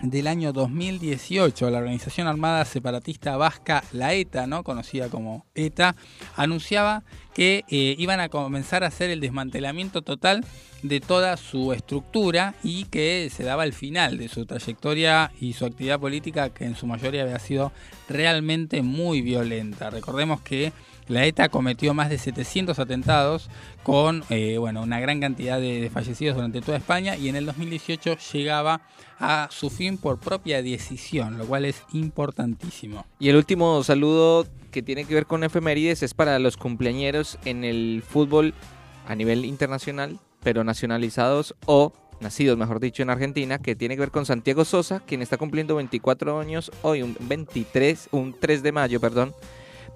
del 0.02 0.26
año 0.26 0.54
2018, 0.54 1.70
la 1.70 1.78
organización 1.78 2.26
armada 2.26 2.64
separatista 2.64 3.36
vasca, 3.36 3.84
la 3.92 4.14
ETA, 4.14 4.46
¿no? 4.46 4.64
conocida 4.64 5.10
como 5.10 5.44
ETA, 5.54 5.96
anunciaba 6.34 7.04
que 7.36 7.66
eh, 7.68 7.94
iban 7.98 8.18
a 8.20 8.30
comenzar 8.30 8.82
a 8.82 8.86
hacer 8.86 9.10
el 9.10 9.20
desmantelamiento 9.20 10.00
total 10.00 10.42
de 10.82 11.00
toda 11.00 11.36
su 11.36 11.74
estructura 11.74 12.54
y 12.62 12.84
que 12.84 13.28
se 13.30 13.44
daba 13.44 13.64
el 13.64 13.74
final 13.74 14.16
de 14.16 14.28
su 14.28 14.46
trayectoria 14.46 15.30
y 15.38 15.52
su 15.52 15.66
actividad 15.66 16.00
política 16.00 16.48
que 16.48 16.64
en 16.64 16.76
su 16.76 16.86
mayoría 16.86 17.24
había 17.24 17.38
sido 17.38 17.72
realmente 18.08 18.80
muy 18.80 19.20
violenta. 19.20 19.90
Recordemos 19.90 20.40
que 20.40 20.72
la 21.08 21.24
ETA 21.24 21.48
cometió 21.48 21.94
más 21.94 22.10
de 22.10 22.18
700 22.18 22.78
atentados 22.78 23.48
con 23.82 24.24
eh, 24.30 24.58
bueno, 24.58 24.82
una 24.82 25.00
gran 25.00 25.20
cantidad 25.20 25.60
de, 25.60 25.80
de 25.80 25.90
fallecidos 25.90 26.36
durante 26.36 26.60
toda 26.60 26.78
España 26.78 27.16
y 27.16 27.28
en 27.28 27.36
el 27.36 27.46
2018 27.46 28.16
llegaba 28.32 28.80
a 29.18 29.48
su 29.50 29.70
fin 29.70 29.98
por 29.98 30.18
propia 30.18 30.62
decisión, 30.62 31.38
lo 31.38 31.46
cual 31.46 31.64
es 31.64 31.82
importantísimo. 31.92 33.06
Y 33.18 33.28
el 33.28 33.36
último 33.36 33.82
saludo 33.82 34.46
que 34.70 34.82
tiene 34.82 35.04
que 35.04 35.14
ver 35.14 35.26
con 35.26 35.42
efemérides 35.42 36.02
es 36.02 36.14
para 36.14 36.38
los 36.38 36.56
cumpleañeros 36.56 37.38
en 37.44 37.64
el 37.64 38.02
fútbol 38.06 38.52
a 39.06 39.14
nivel 39.14 39.44
internacional, 39.44 40.18
pero 40.42 40.64
nacionalizados 40.64 41.54
o 41.64 41.92
nacidos, 42.20 42.58
mejor 42.58 42.80
dicho, 42.80 43.02
en 43.02 43.10
Argentina, 43.10 43.58
que 43.58 43.76
tiene 43.76 43.94
que 43.94 44.00
ver 44.00 44.10
con 44.10 44.26
Santiago 44.26 44.64
Sosa, 44.64 45.00
quien 45.00 45.22
está 45.22 45.36
cumpliendo 45.36 45.76
24 45.76 46.38
años 46.40 46.70
hoy, 46.82 47.02
un 47.02 47.16
23, 47.20 48.08
un 48.12 48.34
3 48.38 48.62
de 48.62 48.72
mayo, 48.72 49.00
perdón, 49.00 49.34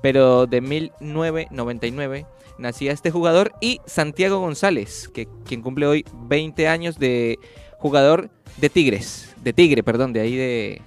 pero 0.03 0.47
de 0.47 0.61
1999 0.61 2.27
nacía 2.59 2.93
este 2.93 3.11
jugador 3.11 3.53
y 3.61 3.81
Santiago 3.87 4.39
González, 4.39 5.09
que 5.09 5.27
quien 5.47 5.63
cumple 5.63 5.87
hoy 5.87 6.05
20 6.13 6.69
años 6.69 6.99
de 6.99 7.39
jugador 7.79 8.31
de 8.59 8.69
Tigres, 8.69 9.35
de 9.43 9.53
Tigre, 9.53 9.83
perdón, 9.83 10.13
de 10.13 10.21
ahí 10.21 10.37
de 10.37 10.83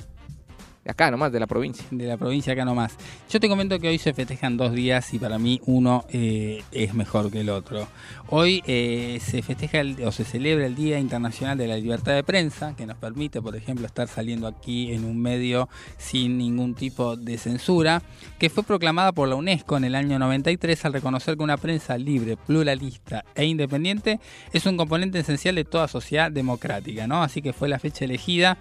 De 0.84 0.91
acá 0.91 1.10
nomás, 1.10 1.32
de 1.32 1.39
la 1.39 1.48
provincia. 1.48 1.86
de 1.91 2.06
la 2.06 2.17
provincia 2.17 2.52
acá 2.52 2.65
nomás. 2.65 2.98
Yo 3.30 3.39
te 3.39 3.48
comento 3.48 3.80
que 3.80 3.88
hoy 3.88 3.98
se 3.98 4.13
festejan 4.13 4.58
dos 4.58 4.74
días 4.74 5.13
y 5.13 5.19
para 5.19 5.39
mí 5.39 5.62
uno 5.65 6.04
eh, 6.10 6.62
es 6.74 6.93
mejor 6.93 7.32
que 7.32 7.39
el 7.39 7.50
otro. 7.50 7.88
Hoy 8.28 8.62
eh, 8.67 9.19
se 9.22 9.41
festeja 9.41 9.82
o 10.06 10.12
se 10.12 10.26
celebra 10.26 10.65
el 10.65 10.76
Día 10.76 11.00
Internacional 11.00 11.58
de 11.58 11.67
la 11.67 11.78
Libertad 11.78 12.13
de 12.15 12.24
Prensa, 12.24 12.76
que 12.76 12.86
nos 12.86 12.98
permite, 12.98 13.41
por 13.41 13.56
ejemplo, 13.56 13.86
estar 13.86 14.10
saliendo 14.10 14.46
aquí 14.46 14.91
en 14.91 15.06
un 15.06 15.22
medio 15.22 15.69
sin 15.98 16.38
ningún 16.38 16.76
tipo 16.76 17.15
de 17.15 17.38
censura, 17.38 18.02
que 18.38 18.50
fue 18.50 18.63
proclamada 18.63 19.13
por 19.13 19.30
la 19.30 19.36
UNESCO 19.36 19.78
en 19.78 19.86
el 19.86 19.96
año 19.96 20.19
93 20.19 20.84
al 20.84 20.93
reconocer 20.93 21.38
que 21.38 21.43
una 21.43 21.56
prensa 21.56 21.98
libre, 21.98 22.36
pluralista 22.36 23.24
e 23.36 23.46
independiente 23.46 24.19
es 24.52 24.65
un 24.65 24.76
componente 24.76 25.19
esencial 25.19 25.56
de 25.56 25.63
toda 25.63 25.88
sociedad 25.88 26.30
democrática, 26.30 27.08
¿no? 27.08 27.24
Así 27.24 27.41
que 27.41 27.54
fue 27.54 27.69
la 27.69 27.80
fecha 27.80 28.04
elegida 28.04 28.58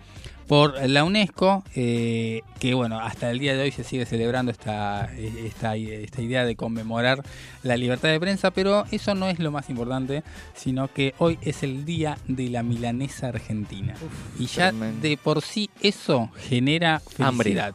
por 0.53 0.87
la 0.87 1.03
UNESCO, 1.03 1.65
eh, 1.75 2.43
que 2.61 2.75
bueno, 2.75 3.01
hasta 3.01 3.31
el 3.31 3.39
día 3.39 3.57
de 3.57 3.63
hoy 3.63 3.73
se 3.73 3.85
sigue 3.85 4.05
celebrando 4.05 4.53
esta, 4.53 5.11
esta, 5.17 5.77
esta 5.77 6.21
idea 6.21 6.45
de 6.45 6.57
conmemorar 6.57 7.23
la 7.63 7.79
libertad 7.79 8.11
de 8.11 8.21
prensa, 8.21 8.51
pero 8.51 8.85
eso 8.91 9.15
no 9.15 9.31
es 9.31 9.39
lo 9.39 9.51
más 9.51 9.71
importante, 9.71 10.23
sino 10.55 10.93
que 10.93 11.15
hoy 11.17 11.39
es 11.41 11.63
el 11.63 11.87
día 11.87 12.19
de 12.29 12.51
la 12.51 12.63
milanesa 12.63 13.29
argentina. 13.29 13.95
y 14.39 14.45
ya 14.45 14.73
tremendo. 14.73 15.01
de 15.01 15.17
por 15.17 15.41
sí 15.41 15.71
eso 15.81 16.29
genera 16.37 17.01
Hambre. 17.19 17.73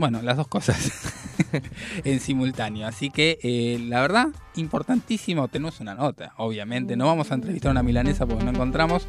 Bueno, 0.00 0.22
las 0.22 0.38
dos 0.38 0.48
cosas 0.48 1.12
en 2.04 2.20
simultáneo. 2.20 2.86
Así 2.86 3.10
que, 3.10 3.38
eh, 3.42 3.78
la 3.86 4.00
verdad, 4.00 4.28
importantísimo, 4.56 5.46
tenemos 5.48 5.78
una 5.80 5.94
nota, 5.94 6.32
obviamente. 6.38 6.96
No 6.96 7.04
vamos 7.04 7.30
a 7.30 7.34
entrevistar 7.34 7.68
a 7.68 7.72
una 7.72 7.82
milanesa 7.82 8.24
porque 8.24 8.42
no 8.42 8.50
encontramos, 8.50 9.06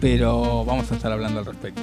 pero 0.00 0.64
vamos 0.64 0.90
a 0.90 0.96
estar 0.96 1.12
hablando 1.12 1.38
al 1.38 1.46
respecto. 1.46 1.82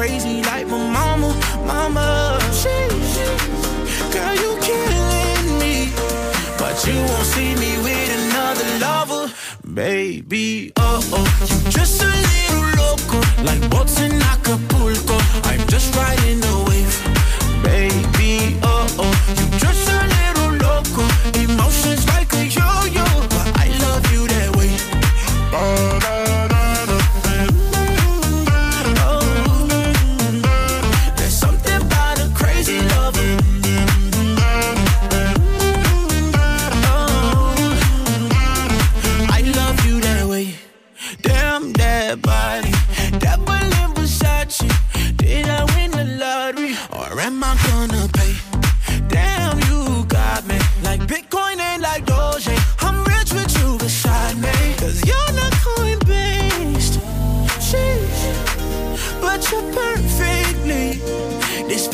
Crazy 0.00 0.40
like 0.44 0.66
my 0.66 0.78
mama, 0.78 1.30
mama. 1.66 2.38
Sheesh, 2.60 3.16
girl, 4.14 4.34
you 4.42 4.50
killing 4.68 5.58
me. 5.62 5.92
But 6.60 6.76
you 6.86 6.96
won't 7.08 7.26
see 7.34 7.54
me 7.62 7.72
with 7.84 8.08
another 8.20 8.68
lover, 8.84 9.24
baby. 9.74 10.72
Oh 10.76 11.00
oh, 11.18 11.26
you 11.50 11.70
just 11.70 12.02
a 12.02 12.12
little 12.28 12.66
loco, 12.80 13.18
like 13.48 13.62
boats 13.68 14.00
in 14.00 14.12
Acapulco. 14.32 15.16
I'm 15.50 15.62
just 15.68 15.94
riding 15.94 16.40
the 16.46 16.54
wave, 16.68 16.96
baby. 17.62 18.58
Oh 18.62 18.86
oh, 19.04 19.14
you 19.38 19.46
just 19.58 19.84
a 19.96 20.00
little 20.16 20.52
loco, 20.66 21.04
emotions 21.44 22.09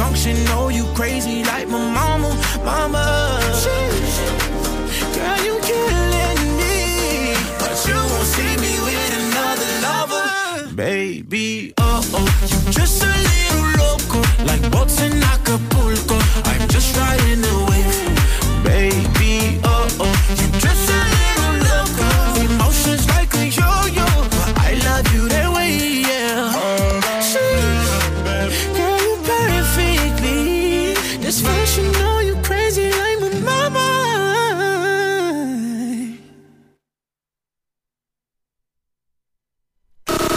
dysfunctional. 0.06 0.74
You 0.74 0.84
crazy 0.94 1.44
like 1.44 1.68
my 1.68 1.78
mama, 1.78 2.30
mama. 2.64 3.40
Girl, 5.14 5.38
you 5.44 5.58
killing 5.62 6.56
me, 6.56 7.34
but 7.58 7.86
you 7.86 7.94
won't 7.94 8.26
see 8.26 8.56
me 8.56 8.78
with 8.84 9.12
another 9.22 9.70
lover, 9.82 10.74
baby. 10.74 11.74
Oh 11.78 12.02
oh, 12.14 12.28
you 12.42 12.72
just 12.72 13.02
a 13.02 13.06
little 13.06 13.66
loco, 13.78 14.20
like 14.44 14.70
boats 14.70 15.00
in 15.00 15.22
Acapulco. 15.22 16.18
I'm 16.44 16.68
just 16.68 16.96
riding 16.96 17.40
the 17.40 17.56
wave, 17.68 18.64
baby. 18.64 19.60
Oh 19.64 19.88
oh, 20.00 20.14
you 20.30 20.60
just 20.60 20.85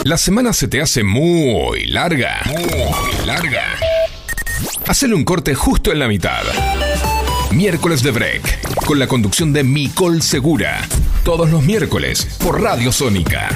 La 0.04 0.16
semana 0.16 0.54
se 0.54 0.66
te 0.66 0.80
hace 0.80 1.04
muy 1.04 1.84
larga. 1.84 2.40
Muy 2.46 3.26
larga. 3.26 3.62
Hacele 4.86 5.14
un 5.14 5.24
corte 5.24 5.54
justo 5.54 5.92
en 5.92 5.98
la 5.98 6.08
mitad. 6.08 6.42
Miércoles 7.50 8.02
de 8.02 8.10
Break, 8.10 8.86
con 8.86 8.98
la 8.98 9.06
conducción 9.06 9.52
de 9.52 9.62
Micol 9.62 10.22
Segura. 10.22 10.80
Todos 11.22 11.50
los 11.50 11.62
miércoles 11.62 12.26
por 12.42 12.62
Radio 12.62 12.92
Sónica. 12.92 13.50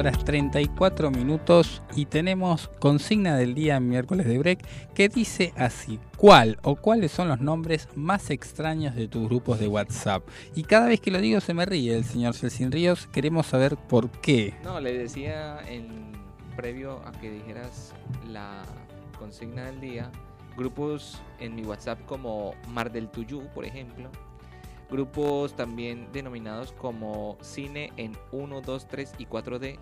Horas 0.00 0.24
34 0.24 1.10
minutos 1.10 1.82
y 1.94 2.06
tenemos 2.06 2.68
consigna 2.78 3.36
del 3.36 3.54
día 3.54 3.80
miércoles 3.80 4.26
de 4.26 4.38
break 4.38 4.64
que 4.94 5.10
dice 5.10 5.52
así, 5.58 6.00
¿cuál 6.16 6.58
o 6.62 6.74
cuáles 6.74 7.12
son 7.12 7.28
los 7.28 7.40
nombres 7.40 7.86
más 7.96 8.30
extraños 8.30 8.94
de 8.94 9.08
tus 9.08 9.28
grupos 9.28 9.60
de 9.60 9.68
WhatsApp? 9.68 10.26
Y 10.54 10.62
cada 10.62 10.86
vez 10.86 11.02
que 11.02 11.10
lo 11.10 11.20
digo 11.20 11.40
se 11.42 11.52
me 11.52 11.66
ríe 11.66 11.94
el 11.94 12.04
señor 12.04 12.32
Celsin 12.32 12.72
Ríos, 12.72 13.08
queremos 13.08 13.48
saber 13.48 13.76
por 13.76 14.10
qué. 14.10 14.54
No, 14.64 14.80
le 14.80 14.96
decía 14.96 15.58
en 15.68 16.12
previo 16.56 17.02
a 17.04 17.12
que 17.12 17.30
dijeras 17.30 17.92
la 18.26 18.62
consigna 19.18 19.66
del 19.66 19.82
día, 19.82 20.10
grupos 20.56 21.20
en 21.40 21.54
mi 21.54 21.62
WhatsApp 21.62 22.00
como 22.06 22.54
Mar 22.68 22.90
del 22.90 23.10
Tuyú, 23.10 23.42
por 23.54 23.66
ejemplo, 23.66 24.08
grupos 24.90 25.54
también 25.56 26.08
denominados 26.12 26.72
como 26.72 27.38
cine 27.40 27.92
en 27.96 28.16
1, 28.32 28.60
2, 28.60 28.88
3 28.88 29.12
y 29.18 29.26
4D. 29.26 29.78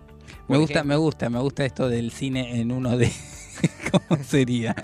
Me 0.47 0.57
gusta, 0.57 0.73
ejemplo. 0.73 0.83
me 0.85 0.95
gusta, 0.97 1.29
me 1.29 1.39
gusta 1.39 1.65
esto 1.65 1.89
del 1.89 2.11
cine 2.11 2.59
en 2.61 2.71
uno 2.71 2.97
de... 2.97 3.11
¿Cómo 3.91 4.21
sería? 4.23 4.75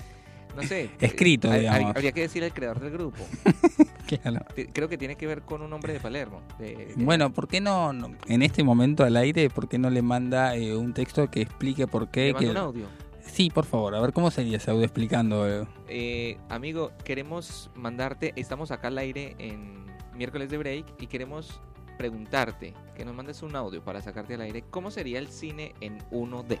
No 0.56 0.62
sé. 0.62 0.90
Escrito, 1.00 1.52
eh, 1.52 1.60
digamos. 1.60 1.94
Habría 1.96 2.12
que 2.12 2.22
decir 2.22 2.42
el 2.42 2.52
creador 2.52 2.80
del 2.80 2.90
grupo. 2.92 3.18
Claro. 4.06 4.38
Creo 4.72 4.88
que 4.88 4.96
tiene 4.96 5.16
que 5.16 5.26
ver 5.26 5.42
con 5.42 5.62
un 5.62 5.72
hombre 5.72 5.92
de 5.92 5.98
Palermo. 5.98 6.40
de- 6.60 6.76
de- 6.76 7.04
Bueno, 7.04 7.32
¿por 7.32 7.48
qué 7.48 7.60
no, 7.60 7.92
no- 7.92 8.12
en 8.28 8.42
este 8.42 8.62
momento 8.62 9.02
al 9.02 9.16
aire, 9.16 9.50
por 9.50 9.68
qué 9.68 9.78
no 9.80 9.90
le 9.90 10.00
manda 10.00 10.54
eh, 10.54 10.76
un 10.76 10.94
texto 10.94 11.28
que 11.28 11.40
explique 11.42 11.88
por 11.88 12.02
¿Le 12.02 12.08
qué? 12.12 12.32
mando 12.32 12.38
que- 12.46 12.50
un 12.52 12.56
audio? 12.56 12.86
Sí, 13.20 13.50
por 13.50 13.64
favor, 13.64 13.96
a 13.96 14.00
ver 14.00 14.12
cómo 14.12 14.30
sería 14.30 14.58
ese 14.58 14.70
audio 14.70 14.84
explicando. 14.84 15.48
eh? 15.48 15.66
Eh, 15.88 16.38
amigo, 16.48 16.92
queremos 17.02 17.68
mandarte, 17.74 18.32
estamos 18.36 18.70
acá 18.70 18.86
al 18.86 18.98
aire 18.98 19.34
en 19.40 19.86
miércoles 20.16 20.50
de 20.50 20.58
break 20.58 20.86
y 21.00 21.06
queremos 21.06 21.60
preguntarte 21.98 22.74
que 22.94 23.04
nos 23.04 23.14
mandes 23.14 23.42
un 23.42 23.56
audio 23.56 23.82
para 23.82 24.02
sacarte 24.02 24.34
al 24.34 24.42
aire. 24.42 24.64
¿Cómo 24.70 24.90
sería 24.90 25.18
el 25.18 25.28
cine 25.28 25.74
en 25.80 25.98
1D? 26.10 26.58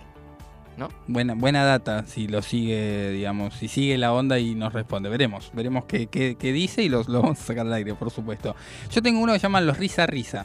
Buena, 1.06 1.34
buena 1.34 1.64
data, 1.64 2.04
si 2.06 2.28
lo 2.28 2.42
sigue, 2.42 3.10
digamos, 3.10 3.54
si 3.54 3.66
sigue 3.66 3.96
la 3.96 4.12
onda 4.12 4.38
y 4.38 4.54
nos 4.54 4.74
responde. 4.74 5.08
Veremos, 5.08 5.50
veremos 5.54 5.86
qué, 5.86 6.06
qué- 6.08 6.36
qué 6.38 6.52
dice 6.52 6.82
y 6.82 6.90
los- 6.90 7.08
lo 7.08 7.22
vamos 7.22 7.40
a 7.40 7.44
sacar 7.44 7.66
al 7.66 7.72
aire, 7.72 7.94
por 7.94 8.10
supuesto. 8.10 8.54
Yo 8.90 9.00
tengo 9.00 9.20
uno 9.20 9.32
que 9.32 9.38
se 9.38 9.44
llama 9.44 9.62
los 9.62 9.78
risa 9.78 10.06
risa. 10.06 10.44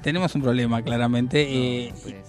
Tenemos 0.00 0.32
un 0.36 0.42
problema, 0.42 0.80
claramente. 0.82 1.42
eh, 1.86 1.90
No, 1.90 1.96
ser. 1.96 2.22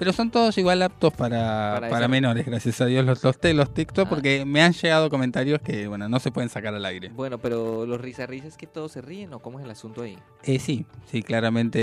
Pero 0.00 0.14
son 0.14 0.30
todos 0.30 0.56
igual 0.56 0.80
aptos 0.80 1.12
para, 1.12 1.78
Para 1.90 2.08
menores, 2.08 2.46
gracias 2.46 2.80
a 2.80 2.86
Dios, 2.86 3.04
los, 3.04 3.22
los, 3.22 3.36
los 3.54 3.74
textos, 3.74 4.06
Ah. 4.06 4.08
porque 4.08 4.46
me 4.46 4.62
han 4.62 4.72
llegado 4.72 5.10
comentarios 5.10 5.60
que, 5.60 5.86
bueno, 5.88 6.08
no 6.08 6.18
se 6.18 6.32
pueden 6.32 6.48
sacar 6.48 6.74
al 6.74 6.84
aire. 6.86 7.10
Bueno, 7.10 7.36
pero 7.36 7.84
los 7.84 8.00
risa 8.00 8.24
risas 8.26 8.56
que 8.56 8.66
todos 8.66 8.92
se 8.92 9.02
ríen 9.02 9.34
o 9.34 9.40
cómo 9.40 9.58
es 9.58 9.64
el 9.66 9.70
asunto 9.70 10.00
ahí. 10.02 10.16
Eh, 10.42 10.58
sí, 10.58 10.86
sí, 11.04 11.22
claramente 11.22 11.78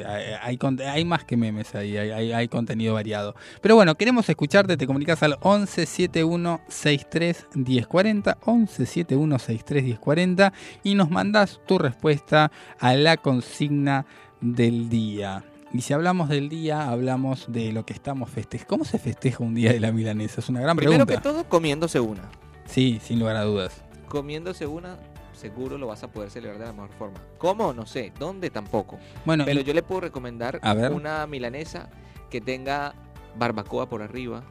eh, 0.00 0.04
hay, 0.42 0.58
hay, 0.86 1.04
más 1.04 1.24
que 1.24 1.36
memes 1.36 1.74
ahí, 1.74 1.96
hay, 1.98 2.10
hay- 2.10 2.32
hay 2.32 2.48
contenido 2.48 2.94
variado. 2.94 3.34
Pero 3.60 3.74
bueno, 3.76 3.94
queremos 3.96 4.26
escucharte, 4.30 4.78
te 4.78 4.86
comunicas 4.86 5.22
al 5.22 5.36
11 5.42 5.84
71 5.84 6.62
63 6.68 7.48
1040, 7.54 8.38
11 8.46 8.86
71 8.86 9.38
63 9.38 9.84
1040 9.84 10.52
y 10.84 10.94
nos 10.94 11.10
mandas 11.10 11.60
tu 11.66 11.78
respuesta 11.78 12.50
a 12.80 12.94
la 12.94 13.18
consigna 13.18 14.06
del 14.40 14.88
día. 14.88 15.44
Y 15.72 15.80
si 15.80 15.94
hablamos 15.94 16.28
del 16.28 16.48
día, 16.48 16.90
hablamos 16.90 17.46
de 17.50 17.72
lo 17.72 17.86
que 17.86 17.94
estamos 17.94 18.28
festejando. 18.30 18.68
¿Cómo 18.68 18.84
se 18.84 18.98
festeja 18.98 19.42
un 19.42 19.54
día 19.54 19.72
de 19.72 19.80
la 19.80 19.90
milanesa? 19.90 20.40
Es 20.40 20.48
una 20.48 20.60
gran 20.60 20.76
Primero 20.76 21.06
pregunta. 21.06 21.30
que 21.30 21.36
todo, 21.36 21.48
comiéndose 21.48 21.98
una. 21.98 22.28
Sí, 22.66 23.00
sin 23.02 23.18
lugar 23.18 23.36
a 23.36 23.44
dudas. 23.44 23.82
Comiéndose 24.08 24.66
una, 24.66 24.98
seguro 25.32 25.78
lo 25.78 25.86
vas 25.86 26.02
a 26.02 26.08
poder 26.12 26.30
celebrar 26.30 26.60
de 26.60 26.66
la 26.66 26.72
mejor 26.74 26.90
forma. 26.98 27.20
¿Cómo? 27.38 27.72
No 27.72 27.86
sé. 27.86 28.12
¿Dónde? 28.18 28.50
Tampoco. 28.50 28.98
Bueno, 29.24 29.44
Pero 29.46 29.60
y- 29.60 29.64
yo 29.64 29.72
le 29.72 29.82
puedo 29.82 30.02
recomendar 30.02 30.58
A 30.62 30.74
ver. 30.74 30.92
una 30.92 31.26
milanesa 31.26 31.88
que 32.28 32.42
tenga 32.42 32.94
barbacoa 33.38 33.88
por 33.88 34.02
arriba, 34.02 34.42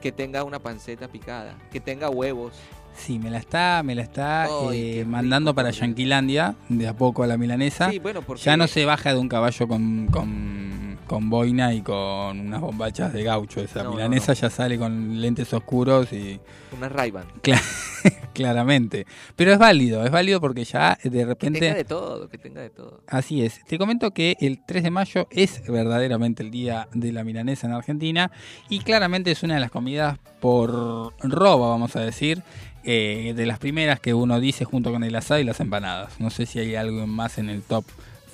que 0.00 0.12
tenga 0.12 0.44
una 0.44 0.60
panceta 0.60 1.08
picada, 1.08 1.56
que 1.72 1.80
tenga 1.80 2.08
huevos. 2.08 2.52
Sí, 2.98 3.18
me 3.18 3.30
la 3.30 3.38
está, 3.38 3.82
me 3.84 3.94
la 3.94 4.02
está 4.02 4.46
eh, 4.72 4.98
rico, 4.98 5.10
mandando 5.10 5.54
para. 5.54 5.70
Yanquilandia, 5.70 6.54
de 6.68 6.88
a 6.88 6.96
poco 6.96 7.22
a 7.22 7.26
la 7.26 7.36
milanesa. 7.38 7.90
Sí, 7.90 7.98
bueno, 7.98 8.22
porque 8.22 8.42
ya 8.42 8.56
no 8.56 8.66
se 8.66 8.84
baja 8.84 9.12
de 9.14 9.18
un 9.20 9.28
caballo 9.28 9.68
con, 9.68 10.06
con, 10.08 10.98
con 11.06 11.30
boina 11.30 11.72
y 11.74 11.80
con 11.82 12.40
unas 12.40 12.60
bombachas 12.60 13.12
de 13.12 13.22
gaucho. 13.22 13.60
Esa 13.60 13.82
No, 13.84 13.92
milanesa 13.92 14.32
no. 14.32 14.38
ya 14.38 14.50
sale 14.50 14.78
con 14.78 15.20
lentes 15.20 15.52
oscuros 15.54 16.12
y 16.12 16.40
una 16.76 16.88
Ray-Ban. 16.88 17.24
claramente. 18.34 19.06
Pero 19.36 19.52
es 19.52 19.58
válido, 19.58 20.04
es 20.04 20.10
válido 20.10 20.40
porque 20.40 20.64
ya 20.64 20.98
de 21.02 21.10
Que 21.10 21.10
tenga 21.10 21.26
repente... 21.26 21.74
de 21.74 21.84
todo, 21.84 22.28
que 22.28 22.38
tenga 22.38 22.60
de 22.60 22.70
todo. 22.70 23.00
Así 23.06 23.44
es. 23.44 23.64
Te 23.64 23.78
comento 23.78 24.10
que 24.12 24.36
el 24.40 24.64
3 24.64 24.82
de 24.84 24.90
mayo 24.90 25.28
es 25.30 25.62
verdaderamente 25.66 26.42
el 26.42 26.50
día 26.50 26.88
de 26.92 27.12
la 27.12 27.24
milanesa 27.24 27.66
en 27.66 27.72
Argentina 27.74 28.30
y 28.68 28.80
claramente 28.80 29.30
es 29.30 29.42
una 29.42 29.54
de 29.54 29.60
las 29.60 29.70
comidas 29.70 30.18
por 30.40 31.12
roba, 31.22 31.68
vamos 31.68 31.96
a 31.96 32.00
decir, 32.00 32.42
eh, 32.90 33.34
de 33.36 33.44
las 33.44 33.58
primeras 33.58 34.00
que 34.00 34.14
uno 34.14 34.40
dice 34.40 34.64
junto 34.64 34.90
con 34.90 35.04
el 35.04 35.14
asado 35.14 35.38
y 35.38 35.44
las 35.44 35.60
empanadas. 35.60 36.18
No 36.20 36.30
sé 36.30 36.46
si 36.46 36.58
hay 36.58 36.74
algo 36.74 37.06
más 37.06 37.36
en 37.36 37.50
el 37.50 37.60
top 37.60 37.84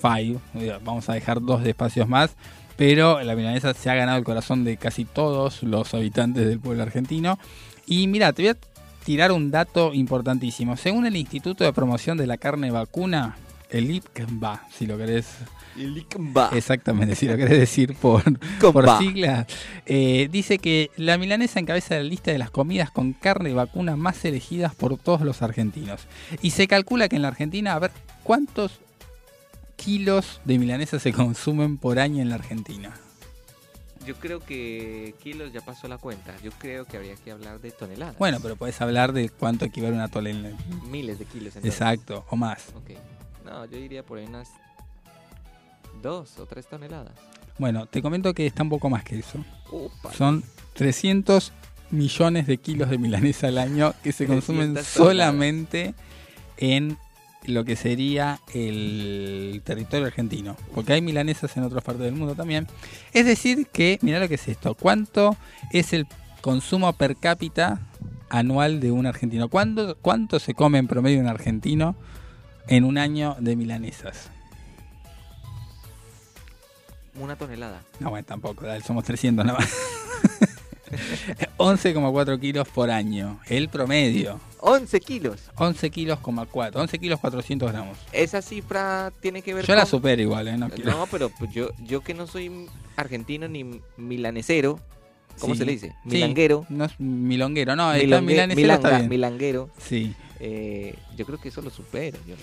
5, 0.01 0.41
vamos 0.85 1.09
a 1.09 1.15
dejar 1.15 1.43
dos 1.43 1.67
espacios 1.67 2.09
más, 2.09 2.37
pero 2.77 3.21
la 3.25 3.35
milanesa 3.35 3.75
se 3.75 3.91
ha 3.91 3.97
ganado 3.97 4.17
el 4.17 4.23
corazón 4.23 4.63
de 4.63 4.77
casi 4.77 5.05
todos 5.05 5.65
los 5.65 5.93
habitantes 5.93 6.47
del 6.47 6.61
pueblo 6.61 6.85
argentino. 6.85 7.37
Y 7.85 8.07
mira, 8.07 8.33
te 8.33 8.43
voy 8.43 8.51
a 8.51 8.57
tirar 9.05 9.33
un 9.33 9.51
dato 9.51 9.93
importantísimo. 9.93 10.77
Según 10.77 11.05
el 11.07 11.17
Instituto 11.17 11.65
de 11.65 11.73
Promoción 11.73 12.17
de 12.17 12.29
la 12.29 12.37
Carne 12.37 12.71
Vacuna, 12.71 13.35
el 13.71 13.91
IPCBA, 13.91 14.69
si 14.71 14.87
lo 14.87 14.97
querés 14.97 15.27
exactamente, 16.53 17.15
si 17.15 17.27
lo 17.27 17.37
querés 17.37 17.59
decir 17.59 17.95
por, 17.95 18.23
por 18.61 18.99
siglas, 18.99 19.47
eh, 19.87 20.29
dice 20.31 20.59
que 20.59 20.91
la 20.97 21.19
milanesa 21.19 21.61
encabeza 21.61 21.97
la 21.97 22.03
lista 22.03 22.31
de 22.31 22.39
las 22.39 22.51
comidas 22.51 22.91
con 22.91 23.13
carne 23.13 23.53
vacuna 23.55 23.97
más 23.97 24.25
elegidas 24.25 24.75
por 24.75 24.97
todos 24.99 25.23
los 25.23 25.43
argentinos. 25.43 26.03
Y 26.43 26.51
se 26.51 26.67
calcula 26.67 27.09
que 27.09 27.17
en 27.17 27.23
la 27.23 27.29
Argentina, 27.29 27.75
a 27.75 27.79
ver, 27.79 27.91
¿cuántos 28.23 28.81
kilos 29.77 30.41
de 30.45 30.59
milanesa 30.59 30.99
se 30.99 31.13
consumen 31.13 31.79
por 31.79 31.99
año 31.99 32.23
en 32.23 32.31
la 32.31 32.37
Argentina? 32.37 32.95
Yo 34.07 34.15
creo 34.17 34.41
que 34.41 35.15
kilos 35.23 35.53
ya 35.53 35.63
pasó 35.63 35.89
la 35.89 35.97
cuenta. 35.97 36.35
Yo 36.43 36.51
creo 36.53 36.85
que 36.85 36.99
habría 36.99 37.15
que 37.17 37.31
hablar 37.31 37.61
de 37.61 37.71
toneladas. 37.71 38.19
Bueno, 38.19 38.39
pero 38.43 38.55
podés 38.55 38.79
hablar 38.83 39.15
de 39.15 39.31
cuánto 39.31 39.65
equivale 39.65 39.95
una 39.95 40.09
tonelada. 40.09 40.55
Miles 40.91 41.19
de 41.19 41.25
kilos. 41.25 41.57
entonces. 41.57 41.73
Exacto, 41.73 42.27
o 42.29 42.37
más. 42.37 42.69
Ok. 42.77 42.91
No, 43.47 43.65
yo 43.65 43.79
iría 43.79 44.03
por 44.03 44.19
ahí 44.19 44.27
unas 44.27 44.51
dos 46.03 46.39
o 46.39 46.47
tres 46.47 46.67
toneladas. 46.67 47.15
Bueno, 47.59 47.87
te 47.87 48.03
comento 48.03 48.35
que 48.35 48.47
está 48.47 48.63
un 48.63 48.71
poco 48.71 48.91
más 48.91 49.05
que 49.05 49.19
eso. 49.19 49.45
Upa. 49.71 50.13
Son 50.13 50.43
300 50.75 51.53
millones 51.91 52.47
de 52.47 52.59
kilos 52.59 52.91
de 52.91 52.99
milanesa 52.99 53.49
al 53.49 53.59
año 53.59 53.95
que 54.03 54.13
se 54.13 54.27
consumen 54.27 54.75
300 54.75 54.87
solamente 54.87 55.95
en 56.57 56.99
lo 57.47 57.65
que 57.65 57.77
sería 57.77 58.41
el 58.53 59.63
territorio 59.65 60.07
argentino. 60.07 60.57
Porque 60.75 60.95
hay 60.95 61.03
milanesas 61.03 61.57
en 61.57 61.65
otras 61.65 61.85
partes 61.85 62.05
del 62.05 62.15
mundo 62.15 62.35
también. 62.35 62.67
Es 63.13 63.27
decir 63.27 63.67
que, 63.73 63.99
mira 64.03 64.19
lo 64.19 64.29
que 64.29 64.35
es 64.35 64.49
esto. 64.49 64.75
¿Cuánto 64.75 65.37
es 65.73 65.93
el 65.93 66.07
consumo 66.41 66.93
per 66.95 67.17
cápita 67.17 67.81
anual 68.31 68.81
de 68.81 68.91
un 68.91 69.07
argentino? 69.07 69.49
¿Cuánto, 69.49 69.97
cuánto 70.01 70.39
se 70.39 70.55
come 70.55 70.79
en 70.79 70.89
promedio 70.89 71.21
un 71.21 71.29
argentino 71.29 71.95
en 72.67 72.85
un 72.85 72.99
año 72.99 73.37
de 73.39 73.57
milanesas? 73.57 74.31
Una 77.19 77.37
tonelada. 77.37 77.83
No, 78.01 78.11
bueno, 78.11 78.27
tampoco, 78.27 78.67
dale, 78.67 78.83
somos 78.83 79.05
300 79.05 79.45
nada 79.45 79.59
más. 79.59 79.71
11,4 81.59 82.41
kilos 82.41 82.69
por 82.69 82.91
año, 82.91 83.41
el 83.47 83.69
promedio. 83.69 84.41
11 84.61 85.01
kilos. 85.01 85.41
11 85.57 85.91
kilos, 85.91 86.19
4, 86.21 86.81
11 86.81 86.99
kilos 86.99 87.21
400 87.21 87.71
gramos. 87.73 87.99
Esa 88.13 88.41
cifra 88.43 89.13
tiene 89.21 89.43
que 89.43 89.55
ver 89.55 89.67
Yo 89.67 89.75
la 89.75 89.83
con... 89.83 89.91
supero 89.91 90.23
igual, 90.23 90.49
¿eh? 90.49 90.57
No. 90.57 90.69
No, 90.85 91.07
pero 91.11 91.29
pues 91.31 91.51
yo, 91.53 91.71
yo 91.85 92.01
que 92.03 92.15
no 92.15 92.27
soy 92.27 92.67
argentino 92.97 93.49
ni 93.49 93.81
milanesero, 93.97 94.79
¿cómo 95.39 95.55
Sí. 95.55 95.59
se 95.59 95.65
le 95.67 95.73
dice? 95.73 95.89
Sí, 96.05 96.11
Milanguero. 96.11 96.67
No 96.69 96.85
es 96.85 96.99
milonguero, 96.99 97.77
no, 97.77 97.93
está 97.93 98.05
milongue- 98.07 98.23
milanesero 98.25 98.73
está 98.73 98.89
milanga- 98.89 98.99
bien. 98.99 99.09
milanguero. 99.11 99.71
Sí, 99.79 100.15
eh, 100.41 100.97
yo 101.17 101.27
creo 101.27 101.41
que 101.41 101.49
eso 101.49 101.61
lo 101.61 101.71
supero. 101.71 102.19
Yo. 102.27 102.35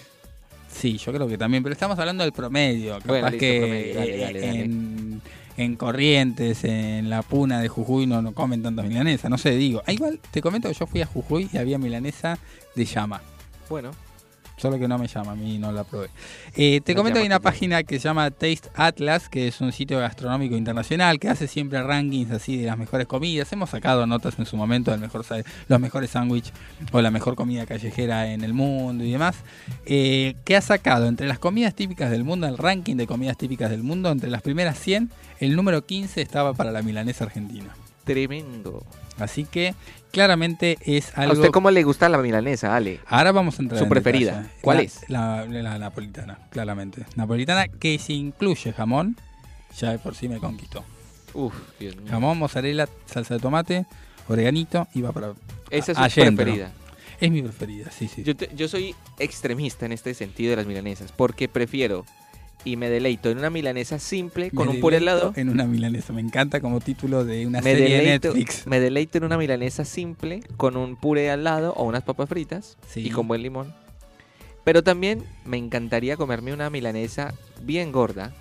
Sí, 0.72 0.98
yo 0.98 1.12
creo 1.12 1.28
que 1.28 1.38
también, 1.38 1.64
pero 1.64 1.74
estamos 1.74 1.98
hablando 2.00 2.24
del 2.24 2.34
promedio. 2.34 2.94
Capaz 2.96 3.08
Bueno, 3.08 3.30
listo, 3.30 3.40
que 3.40 3.60
promedio, 3.60 3.96
dale, 3.96 4.16
eh, 4.16 4.20
dale, 4.20 4.40
dale. 4.40 4.62
En, 4.62 5.22
en 5.58 5.76
Corrientes, 5.76 6.64
en 6.64 7.10
la 7.10 7.22
Puna 7.22 7.60
de 7.60 7.68
Jujuy 7.68 8.08
no, 8.08 8.22
no 8.22 8.34
comen 8.34 8.64
tantas 8.64 8.86
milanesas, 8.86 9.30
no 9.30 9.38
sé, 9.38 9.52
digo. 9.52 9.82
Ah, 9.86 9.94
igual 9.94 10.20
te 10.32 10.42
comento 10.42 10.68
que 10.70 10.74
yo 10.74 10.88
fui 10.88 11.02
a 11.02 11.06
Jujuy 11.06 11.50
y 11.52 11.58
había 11.58 11.78
milanesa 11.78 12.40
de 12.76 12.86
llama. 12.86 13.22
Bueno, 13.70 13.92
Solo 14.62 14.78
que 14.78 14.88
no 14.88 15.00
me 15.00 15.08
llama, 15.08 15.32
a 15.32 15.36
mí 15.36 15.58
no 15.58 15.72
la 15.72 15.84
probé. 15.84 16.10
Eh, 16.56 16.82
te 16.82 16.94
comento 16.94 17.16
que 17.16 17.22
hay 17.22 17.26
una 17.26 17.40
página 17.40 17.82
que 17.82 17.98
se 17.98 18.04
llama 18.04 18.30
Taste 18.30 18.70
Atlas, 18.76 19.28
que 19.28 19.48
es 19.48 19.60
un 19.60 19.72
sitio 19.72 19.98
gastronómico 19.98 20.56
internacional 20.56 21.18
que 21.18 21.30
hace 21.30 21.48
siempre 21.48 21.82
rankings 21.82 22.30
así 22.30 22.58
de 22.58 22.68
las 22.68 22.78
mejores 22.78 23.08
comidas. 23.08 23.52
Hemos 23.52 23.72
sacado 23.72 24.06
notas 24.06 24.38
en 24.38 24.46
su 24.46 24.58
momento 24.58 24.92
del 24.92 25.00
mejor, 25.00 25.26
los 25.68 25.80
mejores 25.80 26.12
sándwiches 26.12 26.54
o 26.92 27.02
la 27.02 27.10
mejor 27.10 27.34
comida 27.34 27.66
callejera 27.66 28.32
en 28.32 28.44
el 28.44 28.54
mundo 28.54 29.04
y 29.04 29.12
demás. 29.12 29.38
Eh, 29.88 30.36
que 30.46 30.56
ha 30.56 30.62
sacado 30.62 31.08
entre 31.08 31.26
las 31.26 31.40
comidas 31.40 31.74
típicas 31.74 32.12
del 32.12 32.24
mundo, 32.24 32.46
el 32.46 32.60
ranking 32.60 32.98
de 32.98 33.08
comidas 33.08 33.38
típicas 33.38 33.72
del 33.72 33.82
mundo, 33.82 34.12
entre 34.12 34.30
las 34.30 34.44
primeras 34.44 34.78
100, 34.78 35.10
el 35.40 35.56
número 35.56 35.84
15 35.88 36.22
estaba 36.22 36.54
para 36.54 36.72
la 36.72 36.84
milanesa 36.84 37.24
argentina. 37.24 37.76
tremendo. 38.04 38.84
Así 39.24 39.46
que 39.46 39.74
claramente 40.12 40.78
es 40.82 41.18
¿A 41.18 41.22
algo... 41.22 41.34
usted 41.36 41.50
cómo 41.52 41.72
le 41.72 41.84
gusta 41.84 42.10
la 42.10 42.18
milanesa, 42.18 42.76
Ale? 42.76 43.00
Ahora 43.08 43.32
vamos 43.32 43.60
a 43.60 43.62
entrar 43.62 43.78
Su 43.78 43.84
en 43.86 43.90
preferida. 43.90 44.32
detalle. 44.42 44.54
¿Cuál 44.62 44.78
La- 44.78 44.84
es? 44.84 45.00
La, 45.10 45.46
la 45.46 45.78
napolitana, 45.80 46.40
claramente. 46.50 47.06
Napolitana 47.16 47.68
que 47.68 47.98
si 48.00 48.14
incluye 48.16 48.74
jamón, 48.74 49.16
ya 49.78 49.92
de 49.92 50.00
por 50.00 50.16
sí 50.16 50.28
me 50.28 50.38
conquistó. 50.40 50.84
Uf, 51.34 51.54
Dios 51.80 51.96
mío. 51.96 52.06
Jamón, 52.10 52.38
mozzarella, 52.40 52.90
salsa 53.06 53.36
de 53.36 53.40
tomate, 53.40 53.86
oreganito 54.28 54.88
y 54.94 55.02
va 55.02 55.12
para... 55.12 55.34
Esa 55.70 55.94
es 55.94 55.98
a- 55.98 56.10
su 56.10 56.20
preferida. 56.22 56.72
Es 57.22 57.30
mi 57.32 57.42
preferida, 57.44 57.92
sí, 57.92 58.08
sí. 58.08 58.24
Yo, 58.24 58.36
te- 58.36 58.50
yo 58.56 58.68
soy 58.68 58.96
extremista 59.20 59.86
en 59.86 59.92
este 59.92 60.14
sentido 60.16 60.50
de 60.50 60.56
las 60.58 60.66
milanesas, 60.66 61.12
porque 61.12 61.48
prefiero 61.48 62.06
y 62.64 62.76
me 62.78 62.90
deleito 62.90 63.30
en 63.30 63.38
una 63.40 63.50
milanesa 63.50 63.98
simple 64.00 64.52
con 64.52 64.68
Me 64.68 64.76
un 64.76 64.80
puré 64.82 64.98
al 64.98 65.06
lado. 65.06 65.34
En 65.36 65.50
una 65.50 65.66
milanesa, 65.66 66.14
me 66.14 66.22
encanta 66.22 66.60
como 66.62 66.80
título 66.80 67.26
de 67.26 67.48
una 67.48 67.60
Me 67.62 67.74
serie 67.74 67.98
de 67.98 68.04
Netflix. 68.06 68.68
me 68.68 68.80
deleito 68.80 69.18
en 69.18 69.24
una 69.24 69.38
milanesa 69.38 69.84
simple 69.86 70.42
con 70.58 70.78
un 70.78 70.96
puré 70.96 71.32
al 71.32 71.44
lado 71.44 71.74
o 71.76 71.84
unas 71.86 72.04
papas 72.04 72.30
fritas 72.30 72.78
Sí. 72.88 73.02
y 73.08 73.10
con 73.10 73.28
buen 73.28 73.42
limón. 73.42 73.74
Pero 74.64 74.84
también 74.84 75.24
me 75.44 75.58
encantaría 75.58 76.18
comerme 76.18 76.54
una 76.54 76.70
milanesa 76.70 77.34
bien 77.64 77.92
gorda, 77.92 78.32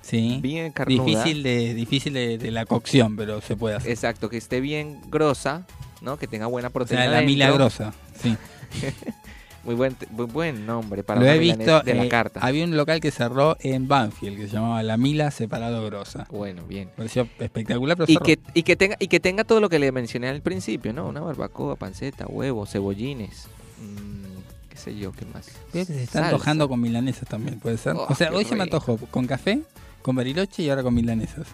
Sí. 0.00 0.38
bien 0.40 0.72
carnuda. 0.72 1.04
Difícil, 1.04 1.42
de, 1.42 1.74
difícil 1.74 2.12
de, 2.14 2.38
de 2.38 2.50
la 2.50 2.64
cocción, 2.64 3.16
pero 3.16 3.40
se 3.42 3.56
puede 3.56 3.74
hacer. 3.76 3.90
Exacto, 3.90 4.30
que 4.30 4.38
esté 4.38 4.60
bien 4.60 5.00
grosa, 5.10 5.66
¿no? 6.00 6.16
Que 6.16 6.26
tenga 6.26 6.46
buena 6.46 6.68
o 6.68 6.70
proteína. 6.70 7.02
sea, 7.02 7.10
la 7.10 7.22
milagrosa, 7.22 7.92
sí. 8.22 8.36
Muy 9.66 9.74
buen, 9.74 9.96
muy 10.10 10.26
buen 10.26 10.64
nombre 10.64 11.02
para 11.02 11.20
Lo 11.20 11.26
he 11.26 11.38
visto, 11.38 11.80
de 11.80 11.94
la 11.94 12.04
eh, 12.04 12.08
carta. 12.08 12.38
había 12.40 12.64
un 12.64 12.76
local 12.76 13.00
que 13.00 13.10
cerró 13.10 13.56
en 13.60 13.88
Banfield 13.88 14.36
que 14.38 14.46
se 14.46 14.54
llamaba 14.54 14.82
La 14.84 14.96
Mila 14.96 15.30
Separado 15.32 15.84
Grosa. 15.84 16.26
Bueno, 16.30 16.62
bien. 16.66 16.88
pareció 16.96 17.28
espectacular, 17.40 17.96
pero 17.96 18.08
Y 18.08 18.14
cerró. 18.14 18.24
que, 18.24 18.38
y, 18.54 18.62
que 18.62 18.76
tenga, 18.76 18.96
y 19.00 19.08
que 19.08 19.18
tenga 19.18 19.42
todo 19.42 19.60
lo 19.60 19.68
que 19.68 19.80
le 19.80 19.90
mencioné 19.90 20.28
al 20.28 20.40
principio, 20.40 20.92
¿no? 20.92 21.08
Una 21.08 21.20
barbacoa, 21.20 21.74
panceta, 21.74 22.26
huevos, 22.28 22.70
cebollines, 22.70 23.48
mm, 23.82 24.68
qué 24.70 24.76
sé 24.76 24.96
yo, 24.96 25.10
qué 25.10 25.24
más. 25.26 25.48
Veo 25.74 25.84
que 25.84 25.92
se 25.94 26.02
está 26.04 26.20
Salsa. 26.20 26.28
antojando 26.28 26.68
con 26.68 26.80
milanesas 26.80 27.28
también, 27.28 27.58
puede 27.58 27.76
ser. 27.76 27.94
Oh, 27.96 28.06
o 28.08 28.14
sea, 28.14 28.30
hoy 28.32 28.44
se 28.44 28.54
me 28.54 28.62
antojó 28.62 28.96
con 28.98 29.26
café, 29.26 29.60
con 30.00 30.14
bariloche 30.14 30.62
y 30.62 30.70
ahora 30.70 30.84
con 30.84 30.94
milanesas. 30.94 31.48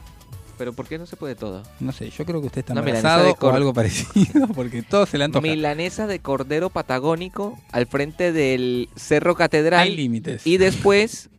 Pero 0.62 0.72
¿por 0.74 0.86
qué 0.86 0.96
no 0.96 1.06
se 1.06 1.16
puede 1.16 1.34
todo? 1.34 1.64
No 1.80 1.90
sé, 1.90 2.08
yo 2.10 2.24
creo 2.24 2.40
que 2.40 2.46
usted 2.46 2.60
está 2.60 2.72
Una 2.74 2.82
milanesa 2.82 3.08
embarazado 3.08 3.24
de 3.26 3.32
o 3.32 3.34
cor- 3.34 3.54
algo 3.56 3.74
parecido, 3.74 4.46
porque 4.54 4.82
todo 4.84 5.06
se 5.06 5.18
le 5.18 5.24
antoja. 5.24 5.42
Milanesa 5.42 6.06
de 6.06 6.20
cordero 6.20 6.70
patagónico 6.70 7.58
al 7.72 7.86
frente 7.88 8.30
del 8.32 8.88
Cerro 8.94 9.34
Catedral. 9.34 9.80
Hay 9.80 9.96
límites. 9.96 10.46
Y 10.46 10.58
después 10.58 11.30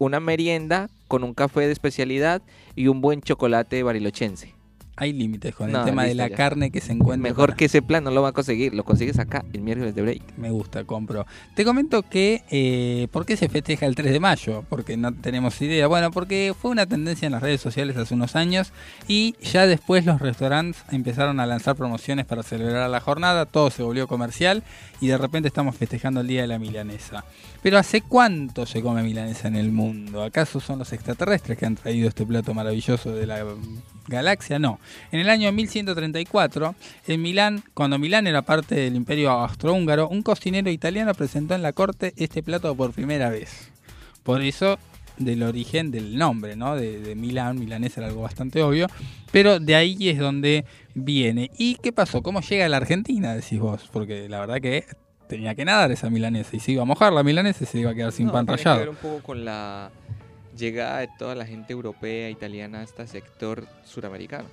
una 0.00 0.18
merienda 0.18 0.90
con 1.06 1.22
un 1.22 1.32
café 1.32 1.60
de 1.60 1.70
especialidad 1.70 2.42
y 2.74 2.88
un 2.88 3.00
buen 3.00 3.22
chocolate 3.22 3.84
barilochense. 3.84 4.52
Hay 4.98 5.12
límites 5.12 5.54
con 5.54 5.70
No, 5.70 5.80
el 5.80 5.84
tema 5.84 6.04
de 6.04 6.14
la 6.14 6.28
ya. 6.28 6.36
carne 6.36 6.70
que 6.70 6.80
se 6.80 6.92
encuentra. 6.92 7.28
Mejor 7.30 7.50
para- 7.50 7.56
que 7.56 7.66
ese 7.66 7.82
plan 7.82 8.02
no 8.02 8.10
lo 8.10 8.22
va 8.22 8.30
a 8.30 8.32
conseguir, 8.32 8.74
lo 8.74 8.82
consigues 8.82 9.18
acá 9.18 9.44
el 9.52 9.60
miércoles 9.60 9.94
de 9.94 10.00
break. 10.02 10.22
Me 10.38 10.50
gusta, 10.50 10.84
compro. 10.84 11.26
Te 11.54 11.64
comento 11.66 12.02
que, 12.02 12.42
eh, 12.50 13.06
¿por 13.10 13.26
qué 13.26 13.36
se 13.36 13.48
festeja 13.50 13.84
el 13.86 13.94
3 13.94 14.10
de 14.10 14.20
mayo? 14.20 14.64
Porque 14.70 14.96
no 14.96 15.12
tenemos 15.12 15.60
idea. 15.60 15.86
Bueno, 15.86 16.10
porque 16.10 16.54
fue 16.58 16.70
una 16.70 16.86
tendencia 16.86 17.26
en 17.26 17.32
las 17.32 17.42
redes 17.42 17.60
sociales 17.60 17.96
hace 17.98 18.14
unos 18.14 18.36
años 18.36 18.72
y 19.06 19.34
ya 19.42 19.66
después 19.66 20.06
los 20.06 20.18
restaurantes 20.20 20.82
empezaron 20.90 21.40
a 21.40 21.46
lanzar 21.46 21.76
promociones 21.76 22.24
para 22.24 22.42
celebrar 22.42 22.88
la 22.88 23.00
jornada, 23.00 23.44
todo 23.44 23.70
se 23.70 23.82
volvió 23.82 24.08
comercial 24.08 24.62
y 25.00 25.08
de 25.08 25.18
repente 25.18 25.48
estamos 25.48 25.76
festejando 25.76 26.20
el 26.22 26.26
Día 26.26 26.40
de 26.40 26.46
la 26.48 26.58
Milanesa. 26.58 27.24
Pero 27.62 27.78
¿hace 27.78 28.00
cuánto 28.00 28.66
se 28.66 28.82
come 28.82 29.02
milanesa 29.02 29.48
en 29.48 29.56
el 29.56 29.72
mundo? 29.72 30.22
¿Acaso 30.22 30.60
son 30.60 30.78
los 30.78 30.92
extraterrestres 30.92 31.58
que 31.58 31.66
han 31.66 31.76
traído 31.76 32.08
este 32.08 32.26
plato 32.26 32.54
maravilloso 32.54 33.12
de 33.12 33.26
la 33.26 33.44
mm, 33.44 33.82
galaxia? 34.08 34.58
No. 34.58 34.78
En 35.10 35.20
el 35.20 35.30
año 35.30 35.50
1134, 35.52 36.74
en 37.08 37.22
Milán, 37.22 37.62
cuando 37.74 37.98
Milán 37.98 38.26
era 38.26 38.42
parte 38.42 38.74
del 38.74 38.96
imperio 38.96 39.30
austrohúngaro, 39.30 40.08
un 40.08 40.22
cocinero 40.22 40.70
italiano 40.70 41.14
presentó 41.14 41.54
en 41.54 41.62
la 41.62 41.72
corte 41.72 42.12
este 42.16 42.42
plato 42.42 42.74
por 42.74 42.92
primera 42.92 43.30
vez. 43.30 43.70
Por 44.22 44.42
eso 44.42 44.78
del 45.18 45.42
origen 45.42 45.90
del 45.90 46.18
nombre, 46.18 46.56
¿no? 46.56 46.76
De, 46.76 47.00
de 47.00 47.14
Milán, 47.14 47.58
milanesa 47.58 48.00
era 48.00 48.08
algo 48.08 48.22
bastante 48.22 48.62
obvio, 48.62 48.86
pero 49.32 49.60
de 49.60 49.74
ahí 49.74 50.08
es 50.08 50.18
donde 50.18 50.64
viene. 50.94 51.50
¿Y 51.56 51.76
qué 51.76 51.92
pasó? 51.92 52.22
¿Cómo 52.22 52.40
llega 52.40 52.66
a 52.66 52.68
la 52.68 52.76
Argentina, 52.76 53.34
decís 53.34 53.58
vos? 53.58 53.88
Porque 53.92 54.28
la 54.28 54.40
verdad 54.40 54.60
que 54.60 54.84
tenía 55.28 55.54
que 55.54 55.64
nadar 55.64 55.90
esa 55.92 56.10
milanesa 56.10 56.56
y 56.56 56.60
se 56.60 56.72
iba 56.72 56.82
a 56.82 56.84
mojar 56.86 57.12
la 57.12 57.22
milanesa 57.22 57.64
y 57.64 57.66
se 57.66 57.78
iba 57.78 57.90
a 57.90 57.94
quedar 57.94 58.12
sin 58.12 58.26
No, 58.26 58.32
pan 58.32 58.46
tiene 58.46 58.58
que 58.58 58.64
rallado. 58.64 58.80
ver 58.80 58.88
un 58.90 58.96
poco 58.96 59.22
con 59.22 59.44
la 59.44 59.90
llegada 60.56 60.98
de 61.00 61.08
toda 61.18 61.34
la 61.34 61.44
gente 61.46 61.72
europea, 61.72 62.30
italiana 62.30 62.80
a 62.80 62.82
este 62.84 63.06
sector 63.06 63.66
suramericano. 63.84 64.44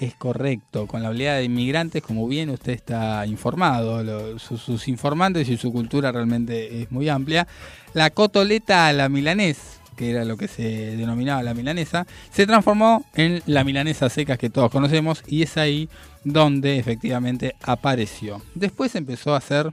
Es 0.00 0.14
correcto, 0.14 0.86
con 0.86 1.02
la 1.02 1.10
oleada 1.10 1.38
de 1.38 1.44
inmigrantes, 1.44 2.02
como 2.02 2.26
bien 2.28 2.48
usted 2.50 2.72
está 2.72 3.26
informado, 3.26 4.02
lo- 4.04 4.38
su- 4.38 4.56
sus 4.56 4.86
informantes 4.88 5.48
y 5.48 5.56
su 5.56 5.72
cultura 5.72 6.12
realmente 6.12 6.82
es 6.82 6.90
muy 6.92 7.08
amplia. 7.08 7.46
La 7.92 8.10
cotoleta 8.10 8.86
a 8.86 8.92
la 8.92 9.08
milanés, 9.08 9.80
que 9.96 10.12
era 10.12 10.24
lo 10.24 10.36
que 10.36 10.46
se 10.48 10.96
denominaba 10.96 11.42
la 11.42 11.54
milanesa, 11.54 12.06
se 12.32 12.46
transformó 12.46 13.04
en 13.14 13.42
la 13.46 13.64
milanesa 13.64 14.08
seca 14.08 14.38
que 14.38 14.48
todos 14.48 14.70
conocemos 14.70 15.22
y 15.26 15.42
es 15.42 15.56
ahí 15.58 15.88
donde 16.24 16.78
efectivamente 16.78 17.56
apareció. 17.62 18.40
Después 18.54 18.94
empezó 18.94 19.34
a 19.34 19.38
hacer 19.38 19.72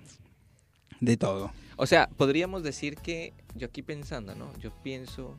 de 1.00 1.18
todo. 1.18 1.52
O 1.76 1.86
sea, 1.86 2.10
podríamos 2.18 2.64
decir 2.64 2.96
que 2.98 3.34
yo 3.56 3.68
aquí 3.68 3.82
pensando, 3.84 4.36
¿no? 4.36 4.52
Yo 4.60 4.72
pienso 4.84 5.36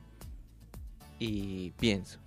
y 1.19 1.71
pienso. 1.79 2.19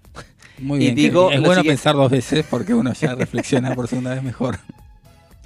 Muy 0.59 0.79
Y 0.85 0.91
bien, 0.91 0.95
que 0.95 1.01
digo 1.01 1.31
es 1.31 1.39
bueno 1.39 1.61
siguiente. 1.61 1.69
pensar 1.69 1.95
dos 1.95 2.11
veces 2.11 2.45
porque 2.49 2.73
uno 2.73 2.91
ya 2.93 3.15
reflexiona 3.15 3.73
por 3.75 3.87
segunda 3.87 4.13
vez 4.13 4.21
mejor. 4.23 4.59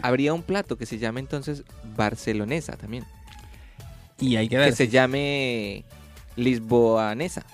Habría 0.01 0.33
un 0.33 0.41
plato 0.43 0.77
que 0.77 0.85
se 0.85 0.97
llame 0.97 1.19
entonces 1.19 1.63
barcelonesa 1.95 2.75
también. 2.77 3.05
Y 4.19 4.35
hay 4.37 4.47
que 4.47 4.55
Que 4.55 4.57
ver. 4.57 4.75
se 4.75 4.87
llame 4.87 5.83
lisboanesa. 6.35 7.45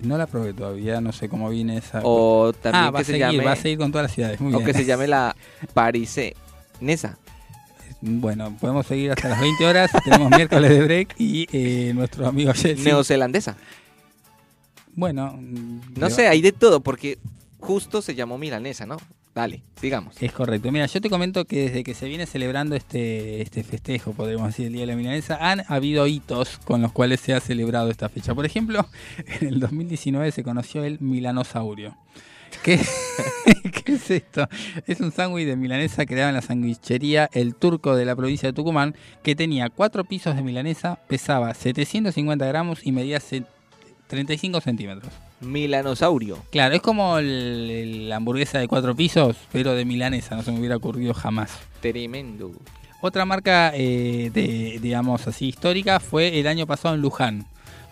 No 0.00 0.16
la 0.16 0.26
probé 0.26 0.52
todavía, 0.54 1.00
no 1.00 1.12
sé 1.12 1.28
cómo 1.28 1.50
viene 1.50 1.76
esa. 1.78 2.00
O 2.04 2.52
también 2.52 2.84
ah, 2.84 2.90
va 2.90 2.98
que 2.98 3.02
a 3.02 3.04
se 3.04 3.12
seguir, 3.12 3.26
llame 3.26 3.44
va 3.44 3.52
a 3.52 3.56
seguir 3.56 3.78
con 3.78 3.90
todas 3.90 4.04
las 4.04 4.14
ciudades. 4.14 4.40
Muy 4.40 4.54
o 4.54 4.58
bien. 4.58 4.66
que 4.66 4.74
se 4.74 4.84
llame 4.84 5.08
la 5.08 5.34
parisenesa. 5.74 7.18
Bueno, 8.00 8.56
podemos 8.60 8.86
seguir 8.86 9.10
hasta 9.10 9.28
las 9.28 9.40
20 9.40 9.66
horas. 9.66 9.90
Tenemos 10.04 10.30
miércoles 10.30 10.70
de 10.70 10.82
break 10.82 11.14
y 11.18 11.46
eh, 11.52 11.92
nuestro 11.94 12.26
amigo 12.26 12.52
Jesse. 12.54 12.78
Neozelandesa. 12.80 13.56
Bueno, 14.94 15.38
No 15.96 16.10
sé, 16.10 16.28
hay 16.28 16.40
de 16.40 16.52
todo 16.52 16.80
porque 16.80 17.18
justo 17.60 18.02
se 18.02 18.14
llamó 18.14 18.38
milanesa, 18.38 18.86
¿no? 18.86 18.96
Dale, 19.34 19.62
sigamos. 19.80 20.20
Es 20.20 20.32
correcto. 20.32 20.72
Mira, 20.72 20.86
yo 20.86 21.00
te 21.00 21.08
comento 21.08 21.44
que 21.44 21.64
desde 21.64 21.84
que 21.84 21.94
se 21.94 22.08
viene 22.08 22.26
celebrando 22.26 22.74
este, 22.74 23.40
este 23.40 23.62
festejo, 23.62 24.12
podríamos 24.12 24.48
decir, 24.48 24.66
el 24.66 24.72
Día 24.72 24.80
de 24.80 24.86
la 24.88 24.96
Milanesa, 24.96 25.38
han 25.40 25.62
habido 25.68 26.08
hitos 26.08 26.58
con 26.64 26.82
los 26.82 26.90
cuales 26.90 27.20
se 27.20 27.34
ha 27.34 27.40
celebrado 27.40 27.90
esta 27.90 28.08
fecha. 28.08 28.34
Por 28.34 28.46
ejemplo, 28.46 28.88
en 29.40 29.46
el 29.46 29.60
2019 29.60 30.32
se 30.32 30.42
conoció 30.42 30.82
el 30.82 30.98
milanosaurio. 31.00 31.96
¿Qué, 32.62 32.78
¿Qué 33.84 33.92
es 33.94 34.10
esto? 34.10 34.48
Es 34.86 35.00
un 35.00 35.12
sándwich 35.12 35.46
de 35.46 35.56
milanesa 35.56 36.04
creado 36.06 36.28
en 36.30 36.34
la 36.34 36.42
sandwichería 36.42 37.28
El 37.32 37.54
Turco 37.54 37.94
de 37.96 38.04
la 38.04 38.16
provincia 38.16 38.48
de 38.48 38.52
Tucumán, 38.52 38.94
que 39.22 39.34
tenía 39.34 39.70
cuatro 39.70 40.04
pisos 40.04 40.36
de 40.36 40.42
milanesa, 40.42 40.98
pesaba 41.08 41.54
750 41.54 42.46
gramos 42.46 42.80
y 42.84 42.92
medía 42.92 43.20
se- 43.20 43.44
35 44.08 44.60
centímetros. 44.60 45.12
Milanosaurio. 45.40 46.42
Claro, 46.50 46.74
es 46.74 46.80
como 46.82 47.18
la 47.20 48.16
hamburguesa 48.16 48.58
de 48.58 48.66
cuatro 48.68 48.94
pisos, 48.96 49.36
pero 49.52 49.74
de 49.74 49.84
milanesa, 49.84 50.34
no 50.34 50.42
se 50.42 50.50
me 50.50 50.58
hubiera 50.58 50.76
ocurrido 50.76 51.14
jamás. 51.14 51.52
Tremendo. 51.80 52.50
Otra 53.00 53.24
marca, 53.24 53.70
eh, 53.74 54.30
de, 54.32 54.78
digamos 54.82 55.26
así, 55.28 55.48
histórica 55.48 56.00
fue 56.00 56.40
el 56.40 56.46
año 56.48 56.66
pasado 56.66 56.94
en 56.96 57.02
Luján, 57.02 57.46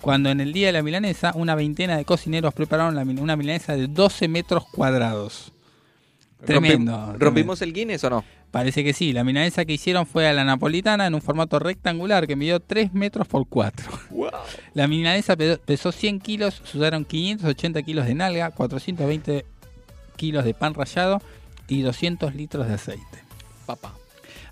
cuando 0.07 0.31
en 0.31 0.41
el 0.41 0.53
Día 0.53 0.69
de 0.69 0.73
la 0.73 0.85
Milanesa 0.85 1.33
una 1.35 1.57
veintena 1.57 1.97
de 1.97 2.05
cocineros 2.05 2.55
prepararon 2.55 2.95
la 2.95 3.03
una 3.03 3.35
milanesa 3.35 3.75
de 3.75 3.89
12 3.89 4.29
metros 4.29 4.65
cuadrados. 4.71 5.51
Tremendo. 6.45 6.93
Rompim- 6.93 7.19
¿Rompimos 7.19 7.61
el 7.63 7.73
Guinness 7.73 8.05
o 8.05 8.11
no? 8.11 8.25
Parece 8.53 8.85
que 8.85 8.93
sí, 8.93 9.13
la 9.13 9.25
milanesa 9.25 9.65
que 9.65 9.73
hicieron 9.73 10.07
fue 10.07 10.29
a 10.29 10.33
la 10.33 10.45
napolitana 10.45 11.09
en 11.09 11.15
un 11.17 11.21
formato 11.23 11.59
rectangular 11.59 12.29
que 12.29 12.37
midió 12.37 12.61
3 12.61 12.93
metros 12.95 13.27
por 13.27 13.49
4. 13.49 13.91
La 14.75 14.87
milanesa 14.87 15.35
pe- 15.37 15.59
pesó 15.59 15.91
100 15.91 16.21
kilos, 16.21 16.63
se 16.65 16.79
usaron 16.79 17.05
580 17.05 17.83
kilos 17.83 18.07
de 18.07 18.15
nalga, 18.15 18.53
420 18.53 19.45
kilos 20.15 20.45
de 20.45 20.55
pan 20.55 20.75
rallado 20.75 21.21
y 21.67 21.83
200 21.83 22.33
litros 22.37 22.69
de 22.69 22.75
aceite. 22.75 23.19
Papá. 23.67 23.93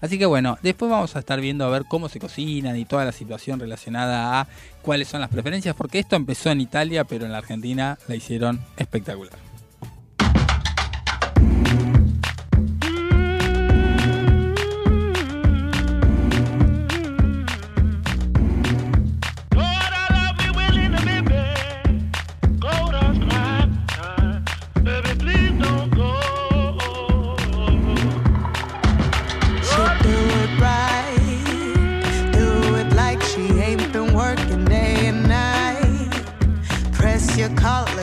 Así 0.00 0.18
que 0.18 0.26
bueno, 0.26 0.58
después 0.62 0.90
vamos 0.90 1.14
a 1.16 1.20
estar 1.20 1.40
viendo 1.40 1.64
a 1.64 1.70
ver 1.70 1.84
cómo 1.88 2.08
se 2.10 2.18
cocinan 2.18 2.76
y 2.76 2.84
toda 2.84 3.04
la 3.06 3.12
situación 3.12 3.60
relacionada 3.60 4.40
a 4.40 4.48
cuáles 4.84 5.08
son 5.08 5.20
las 5.20 5.30
preferencias, 5.30 5.74
porque 5.74 5.98
esto 5.98 6.14
empezó 6.14 6.50
en 6.50 6.60
Italia, 6.60 7.04
pero 7.04 7.24
en 7.24 7.32
la 7.32 7.38
Argentina 7.38 7.98
la 8.06 8.14
hicieron 8.14 8.60
espectacular. 8.76 9.43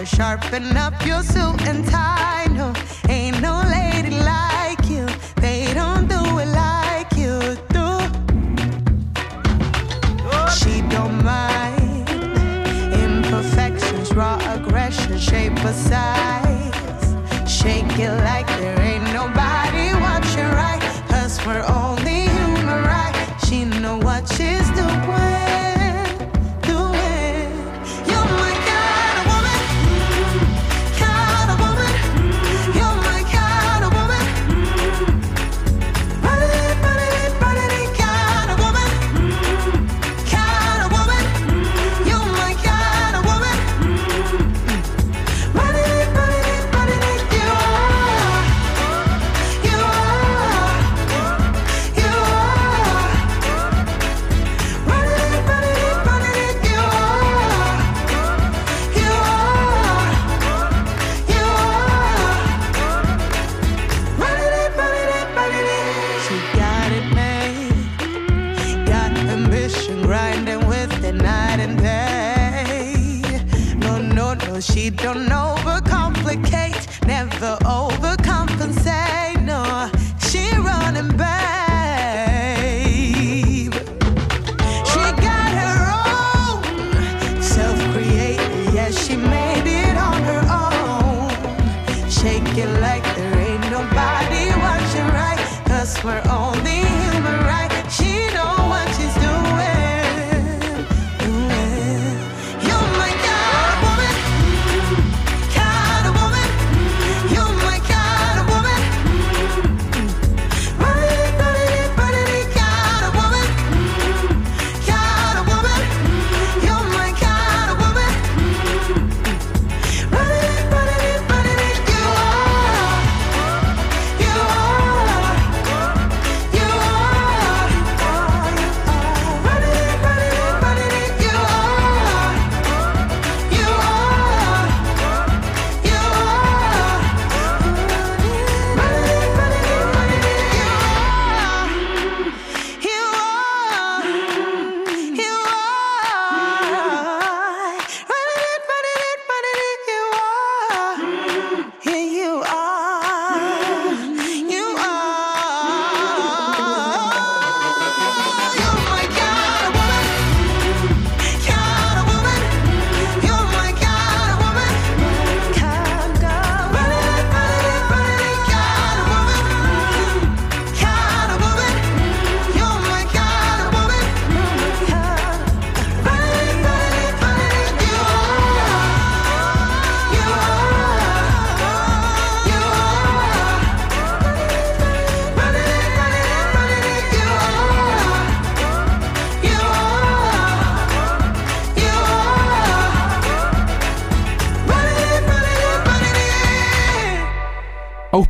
Your 0.02 0.08
sharpen 0.08 0.76
up 0.78 1.06
your 1.06 1.22
suit 1.22 1.62
and 1.68 1.86
tie. 1.88 2.48
No, 2.56 2.74
ain't 3.08 3.40
no 3.40 3.62
lady 3.70 4.16
like 4.22 4.84
you. 4.90 5.06
They 5.36 5.72
don't 5.76 6.08
do 6.08 6.22
it 6.40 6.50
like 6.64 7.12
you 7.24 7.36
do. 7.78 7.88
She 10.58 10.82
don't 10.90 11.24
mind 11.24 12.10
imperfections, 13.06 14.12
raw 14.16 14.40
aggression, 14.56 15.20
shape 15.20 15.64
or 15.64 15.74
size. 15.74 17.06
Shake 17.48 18.00
it 18.00 18.16
like 18.30 18.48
there 18.60 18.80
ain't 18.82 19.06
nobody 19.14 19.94
watching 20.06 20.50
right. 20.64 20.82
Cause 21.10 21.38
we're 21.46 21.62
only 21.62 21.76
oh. 21.76 21.81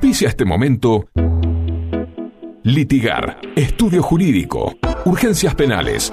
Auspicia 0.01 0.29
este 0.29 0.45
momento. 0.45 1.09
Litigar, 2.63 3.37
estudio 3.55 4.01
jurídico, 4.01 4.75
urgencias 5.05 5.53
penales, 5.53 6.11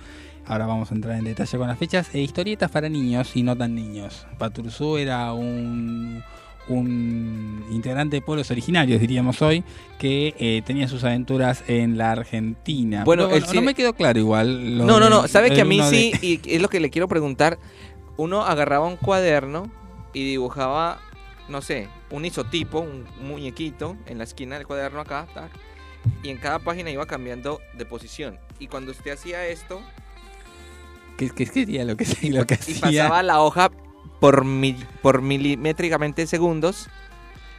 Ahora 0.47 0.65
vamos 0.65 0.91
a 0.91 0.95
entrar 0.95 1.17
en 1.19 1.25
detalle 1.25 1.57
con 1.57 1.67
las 1.67 1.77
fechas. 1.77 2.09
E 2.13 2.19
historietas 2.19 2.71
para 2.71 2.89
niños 2.89 3.35
y 3.35 3.43
no 3.43 3.55
tan 3.55 3.75
niños. 3.75 4.25
Paturuzú 4.39 4.97
era 4.97 5.33
un, 5.33 6.23
un 6.67 7.65
integrante 7.71 8.17
de 8.17 8.21
pueblos 8.21 8.49
originarios, 8.51 8.99
diríamos 9.01 9.41
hoy, 9.41 9.63
que 9.99 10.35
eh, 10.39 10.61
tenía 10.65 10.87
sus 10.87 11.03
aventuras 11.03 11.63
en 11.67 11.97
la 11.97 12.11
Argentina. 12.11 13.03
Bueno, 13.03 13.27
no, 13.27 13.53
no 13.53 13.61
me 13.61 13.73
quedó 13.73 13.93
claro 13.93 14.19
igual. 14.19 14.77
lo 14.77 14.85
No, 14.85 14.99
no, 14.99 15.09
no. 15.09 15.21
del- 15.23 15.31
¿Sabe 15.31 15.51
que 15.51 15.61
a 15.61 15.65
mí 15.65 15.79
de- 15.79 15.89
sí? 15.89 16.13
Y 16.21 16.55
es 16.55 16.61
lo 16.61 16.69
que 16.69 16.79
le 16.79 16.89
quiero 16.89 17.07
preguntar. 17.07 17.57
Uno 18.17 18.43
agarraba 18.45 18.87
un 18.87 18.97
cuaderno 18.97 19.71
y 20.13 20.23
dibujaba, 20.25 20.99
no 21.49 21.61
sé, 21.61 21.87
un 22.11 22.25
isotipo, 22.25 22.79
un 22.79 23.05
muñequito 23.21 23.97
en 24.05 24.17
la 24.17 24.23
esquina 24.25 24.57
del 24.57 24.67
cuaderno 24.67 24.99
acá, 25.01 25.27
tac, 25.33 25.49
y 26.23 26.29
en 26.29 26.37
cada 26.37 26.59
página 26.59 26.89
iba 26.91 27.05
cambiando 27.05 27.59
de 27.77 27.85
posición. 27.85 28.37
Y 28.59 28.67
cuando 28.67 28.91
usted 28.91 29.11
hacía 29.11 29.45
esto, 29.47 29.81
¿Qué, 31.17 31.29
qué 31.29 31.45
sería 31.45 31.85
lo 31.85 31.95
que, 31.97 32.05
lo 32.29 32.45
que 32.47 32.55
y 32.55 32.57
hacía? 32.73 33.03
pasaba 33.03 33.23
la 33.23 33.41
hoja 33.41 33.71
por, 34.21 34.45
mil- 34.45 34.85
por 35.01 35.21
milimétricamente 35.21 36.25
segundos, 36.27 36.87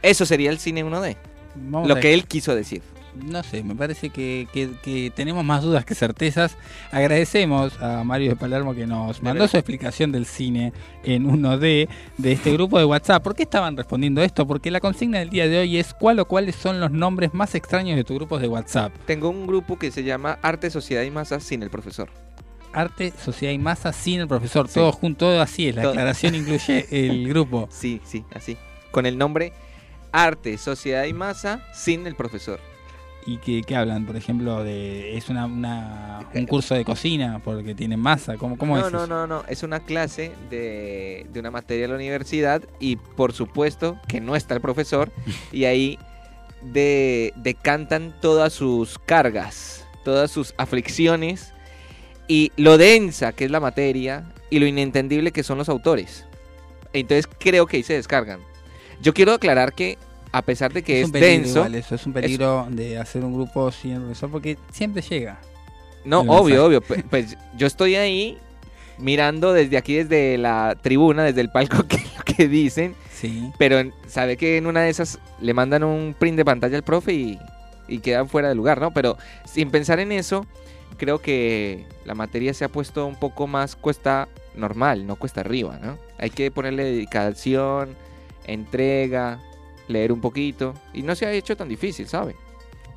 eso 0.01 0.25
sería 0.25 0.49
el 0.49 0.57
cine 0.57 0.83
1D. 0.83 1.15
Vamos 1.55 1.87
lo 1.87 1.97
que 1.97 2.15
él 2.15 2.25
quiso 2.25 2.55
decir. 2.55 2.81
No 3.15 3.43
sé, 3.43 3.61
me 3.61 3.75
parece 3.75 4.09
que, 4.09 4.47
que- 4.51 4.71
que 4.81 5.11
tenemos 5.15 5.45
más 5.45 5.61
dudas 5.61 5.85
que 5.85 5.93
certezas. 5.93 6.57
Agradecemos 6.91 7.79
a 7.79 8.03
Mario 8.03 8.29
de 8.31 8.35
Palermo 8.37 8.73
que 8.73 8.87
nos 8.87 9.21
mandó 9.21 9.47
su 9.47 9.55
explicación 9.57 10.11
del 10.11 10.25
cine 10.25 10.73
en 11.03 11.25
1D 11.29 11.89
de 12.17 12.31
este 12.31 12.53
grupo 12.53 12.79
de 12.79 12.85
WhatsApp. 12.85 13.21
¿Por 13.23 13.35
qué 13.35 13.43
estaban 13.43 13.77
respondiendo 13.77 14.23
esto? 14.23 14.47
Porque 14.47 14.71
la 14.71 14.79
consigna 14.79 15.19
del 15.19 15.29
día 15.29 15.47
de 15.47 15.59
hoy 15.59 15.77
es 15.77 15.93
cuál 15.93 16.17
o 16.21 16.25
cuáles 16.27 16.55
son 16.55 16.79
los 16.79 16.89
nombres 16.89 17.35
más 17.35 17.53
extraños 17.53 17.97
de 17.97 18.03
tus 18.03 18.15
grupos 18.17 18.41
de 18.41 18.47
WhatsApp. 18.47 18.91
Tengo 19.05 19.29
un 19.29 19.45
grupo 19.45 19.77
que 19.77 19.91
se 19.91 20.03
llama 20.03 20.39
Arte, 20.41 20.71
Sociedad 20.71 21.03
y 21.03 21.11
Masa 21.11 21.39
sin 21.39 21.61
el 21.61 21.69
profesor. 21.69 22.09
Arte, 22.73 23.13
Sociedad 23.23 23.53
y 23.53 23.57
Masa 23.57 23.93
sin 23.93 24.21
el 24.21 24.27
profesor. 24.27 24.67
Sí. 24.67 24.75
Todo 24.75 24.91
junto, 24.91 25.25
todo 25.27 25.41
así 25.41 25.69
es. 25.69 25.75
La 25.75 25.83
Todo. 25.83 25.91
aclaración 25.91 26.35
incluye 26.35 26.87
el 26.91 27.27
grupo. 27.29 27.67
Sí, 27.71 28.01
sí, 28.03 28.23
así. 28.33 28.57
Con 28.91 29.05
el 29.05 29.17
nombre 29.17 29.53
Arte, 30.11 30.57
Sociedad 30.57 31.05
y 31.05 31.13
Masa 31.13 31.65
sin 31.73 32.05
el 32.07 32.15
profesor. 32.15 32.59
y 33.25 33.37
que, 33.37 33.61
que 33.63 33.75
hablan, 33.75 34.05
por 34.05 34.15
ejemplo, 34.17 34.63
de 34.65 35.15
es 35.17 35.29
una, 35.29 35.45
una- 35.45 36.19
un 36.33 36.45
curso 36.45 36.75
de 36.75 36.83
cocina 36.83 37.39
porque 37.43 37.73
tienen 37.73 37.99
masa, 37.99 38.35
¿cómo, 38.37 38.57
cómo 38.57 38.75
no, 38.77 38.85
es? 38.87 38.91
no, 38.91 38.97
eso? 39.05 39.07
no, 39.07 39.27
no, 39.27 39.43
es 39.47 39.63
una 39.63 39.79
clase 39.79 40.33
de, 40.49 41.25
de 41.31 41.39
una 41.39 41.49
materia 41.49 41.83
de 41.83 41.87
la 41.87 41.95
universidad 41.95 42.61
y 42.81 42.97
por 42.97 43.31
supuesto 43.31 43.97
que 44.09 44.19
no 44.19 44.35
está 44.35 44.55
el 44.55 44.61
profesor 44.61 45.09
y 45.53 45.63
ahí 45.65 45.97
de, 46.61 47.33
decantan 47.37 48.13
todas 48.21 48.51
sus 48.53 48.99
cargas, 48.99 49.87
todas 50.03 50.29
sus 50.29 50.53
aflicciones 50.57 51.52
y 52.33 52.51
lo 52.57 52.79
densa 52.79 53.31
que 53.31 53.45
es 53.45 53.51
la 53.51 53.59
materia 53.59 54.23
y 54.49 54.57
lo 54.57 54.65
inentendible 54.65 55.31
que 55.31 55.43
son 55.43 55.59
los 55.59 55.69
autores. 55.69 56.25
Entonces 56.91 57.29
creo 57.37 57.67
que 57.67 57.77
ahí 57.77 57.83
se 57.83 57.93
descargan. 57.93 58.39
Yo 59.03 59.13
quiero 59.13 59.33
aclarar 59.33 59.73
que 59.73 59.99
a 60.31 60.41
pesar 60.41 60.73
de 60.73 60.81
que 60.81 61.01
es, 61.01 61.11
denso, 61.11 61.59
igual 61.59 61.75
eso, 61.75 61.93
es 61.93 62.03
un 62.07 62.13
peligro 62.13 62.65
de 62.71 62.97
hacer 62.97 63.23
un 63.23 63.35
grupo 63.35 63.71
sin 63.71 63.97
profesor 63.99 64.31
porque 64.31 64.57
siempre 64.71 65.03
llega. 65.03 65.39
No, 66.05 66.21
obvio, 66.21 66.65
obvio. 66.65 66.81
Pues, 66.81 67.03
pues, 67.07 67.37
yo 67.55 67.67
estoy 67.67 67.97
ahí 67.97 68.39
mirando 68.97 69.53
desde 69.53 69.77
aquí, 69.77 69.93
desde 69.93 70.39
la 70.39 70.75
tribuna, 70.81 71.23
desde 71.23 71.41
el 71.41 71.51
palco, 71.51 71.83
que, 71.87 71.97
lo 71.97 72.23
que 72.25 72.47
dicen. 72.47 72.95
Sí. 73.13 73.51
Pero 73.59 73.77
en- 73.77 73.93
sabe 74.07 74.37
que 74.37 74.57
en 74.57 74.65
una 74.65 74.81
de 74.81 74.89
esas 74.89 75.19
le 75.39 75.53
mandan 75.53 75.83
un 75.83 76.15
print 76.17 76.35
de 76.37 76.45
pantalla 76.45 76.77
al 76.77 76.83
profe 76.83 77.13
y, 77.13 77.39
y 77.87 77.99
quedan 77.99 78.27
fuera 78.27 78.49
de 78.49 78.55
lugar, 78.55 78.81
¿no? 78.81 78.91
Pero 78.91 79.19
sin 79.45 79.69
pensar 79.69 79.99
en 79.99 80.11
eso, 80.11 80.47
creo 81.03 81.19
que 81.19 81.85
la 82.05 82.15
materia 82.15 82.53
se 82.53 82.63
ha 82.63 82.69
puesto 82.69 83.05
un 83.05 83.17
poco 83.17 83.45
más 83.45 83.75
cuesta 83.75 84.29
normal, 84.55 85.05
no 85.05 85.17
cuesta 85.17 85.41
arriba, 85.41 85.77
¿no? 85.81 85.97
Hay 86.17 86.29
que 86.29 86.49
ponerle 86.49 86.85
dedicación, 86.85 87.93
entrega, 88.45 89.41
leer 89.89 90.13
un 90.13 90.21
poquito. 90.21 90.73
Y 90.93 91.01
no 91.01 91.13
se 91.15 91.25
ha 91.25 91.33
hecho 91.33 91.57
tan 91.57 91.67
difícil, 91.67 92.07
¿sabe? 92.07 92.37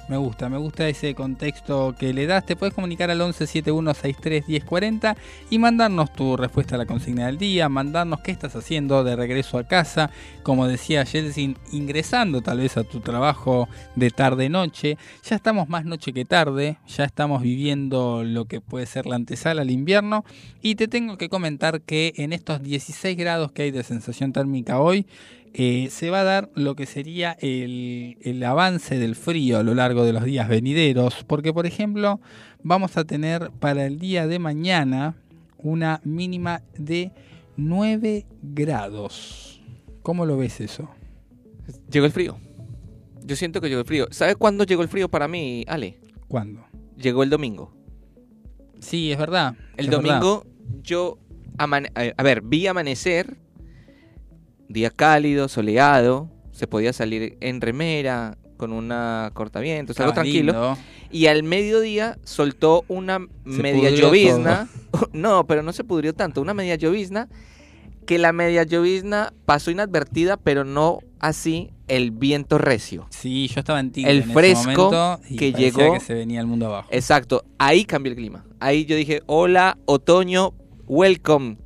Me 0.08 0.16
gusta, 0.16 0.48
me 0.48 0.56
gusta 0.56 0.88
ese 0.88 1.16
contexto 1.16 1.96
que 1.98 2.14
le 2.14 2.26
das. 2.26 2.46
Te 2.46 2.54
puedes 2.54 2.72
comunicar 2.72 3.10
al 3.10 3.20
1171631040 3.20 5.16
y 5.50 5.58
mandarnos 5.58 6.12
tu 6.12 6.36
respuesta 6.36 6.76
a 6.76 6.78
la 6.78 6.86
consigna 6.86 7.26
del 7.26 7.38
día, 7.38 7.68
mandarnos 7.68 8.20
qué 8.20 8.30
estás 8.30 8.54
haciendo 8.54 9.02
de 9.02 9.16
regreso 9.16 9.58
a 9.58 9.64
casa, 9.64 10.10
como 10.44 10.68
decía 10.68 11.02
Yeltsin, 11.02 11.56
ingresando 11.72 12.40
tal 12.40 12.58
vez 12.58 12.76
a 12.76 12.84
tu 12.84 13.00
trabajo 13.00 13.68
de 13.96 14.12
tarde-noche. 14.12 14.96
Ya 15.24 15.34
estamos 15.34 15.68
más 15.68 15.84
noche 15.84 16.12
que 16.12 16.24
tarde, 16.24 16.78
ya 16.86 17.02
estamos 17.04 17.42
viviendo 17.42 18.22
lo 18.22 18.44
que 18.44 18.60
puede 18.60 18.86
ser 18.86 19.06
la 19.06 19.16
antesala 19.16 19.62
al 19.62 19.72
invierno 19.72 20.24
y 20.62 20.76
te 20.76 20.86
tengo 20.86 21.18
que 21.18 21.28
comentar 21.28 21.80
que 21.80 22.12
en 22.16 22.32
estos 22.32 22.62
16 22.62 23.16
grados 23.16 23.50
que 23.50 23.62
hay 23.62 23.72
de 23.72 23.82
sensación 23.82 24.32
térmica 24.32 24.78
hoy, 24.78 25.06
eh, 25.58 25.88
se 25.90 26.10
va 26.10 26.20
a 26.20 26.24
dar 26.24 26.50
lo 26.54 26.76
que 26.76 26.84
sería 26.84 27.34
el, 27.40 28.18
el 28.20 28.42
avance 28.42 28.98
del 28.98 29.16
frío 29.16 29.58
a 29.58 29.62
lo 29.62 29.74
largo 29.74 30.04
de 30.04 30.12
los 30.12 30.22
días 30.24 30.50
venideros, 30.50 31.24
porque 31.26 31.54
por 31.54 31.64
ejemplo 31.64 32.20
vamos 32.62 32.98
a 32.98 33.04
tener 33.04 33.50
para 33.58 33.86
el 33.86 33.98
día 33.98 34.26
de 34.26 34.38
mañana 34.38 35.16
una 35.56 36.02
mínima 36.04 36.60
de 36.76 37.10
9 37.56 38.26
grados. 38.42 39.62
¿Cómo 40.02 40.26
lo 40.26 40.36
ves 40.36 40.60
eso? 40.60 40.90
Llegó 41.90 42.04
el 42.04 42.12
frío. 42.12 42.38
Yo 43.24 43.34
siento 43.34 43.62
que 43.62 43.70
llegó 43.70 43.80
el 43.80 43.86
frío. 43.86 44.08
¿Sabe 44.10 44.34
cuándo 44.36 44.64
llegó 44.64 44.82
el 44.82 44.88
frío 44.88 45.08
para 45.08 45.26
mí, 45.26 45.64
Ale? 45.68 45.98
¿Cuándo? 46.28 46.66
Llegó 46.98 47.22
el 47.22 47.30
domingo. 47.30 47.72
Sí, 48.78 49.10
es 49.10 49.16
verdad. 49.16 49.54
El 49.78 49.86
es 49.86 49.90
domingo 49.90 50.44
yo, 50.82 51.18
a 51.56 51.64
a 51.64 52.22
ver, 52.22 52.42
vi 52.42 52.66
amanecer, 52.66 53.38
día 54.68 54.90
cálido, 54.90 55.48
soleado, 55.48 56.30
se 56.52 56.66
podía 56.66 56.92
salir 56.92 57.36
en 57.40 57.60
remera, 57.60 58.36
con 58.56 58.72
una 58.72 59.30
cortavientos, 59.34 59.98
algo 60.00 60.14
tranquilo. 60.14 60.52
lindo. 60.52 60.78
Y 61.10 61.26
al 61.26 61.42
mediodía 61.42 62.18
soltó 62.24 62.84
una 62.88 63.18
Se 63.44 63.62
media 63.62 63.90
llovizna. 63.90 64.68
No, 65.12 65.46
pero 65.46 65.62
no 65.62 65.74
se 65.74 65.84
pudrió 65.84 66.14
tanto, 66.14 66.40
una 66.40 66.54
media 66.54 66.74
llovizna. 66.76 67.28
Que 68.06 68.18
la 68.18 68.32
media 68.32 68.62
llovizna 68.62 69.32
pasó 69.44 69.70
inadvertida, 69.72 70.36
pero 70.38 70.64
no 70.64 71.00
así 71.18 71.70
el 71.88 72.12
viento 72.12 72.56
recio. 72.56 73.06
Sí, 73.10 73.48
yo 73.48 73.58
estaba 73.60 73.80
en 73.80 73.90
Tigre 73.90 74.10
El 74.12 74.18
en 74.18 74.22
ese 74.22 74.32
fresco 74.32 74.64
momento 74.90 75.20
y 75.28 75.36
que 75.36 75.52
llegó- 75.52 75.92
que 75.94 76.00
se 76.00 76.14
venía 76.14 76.40
el 76.40 76.46
mundo 76.46 76.66
abajo. 76.66 76.88
Exacto, 76.92 77.44
ahí 77.58 77.84
cambió 77.84 78.10
el 78.12 78.16
clima. 78.16 78.44
Ahí 78.60 78.84
yo 78.86 78.94
dije, 78.96 79.22
hola, 79.26 79.76
otoño, 79.86 80.54
welcome 80.86 81.56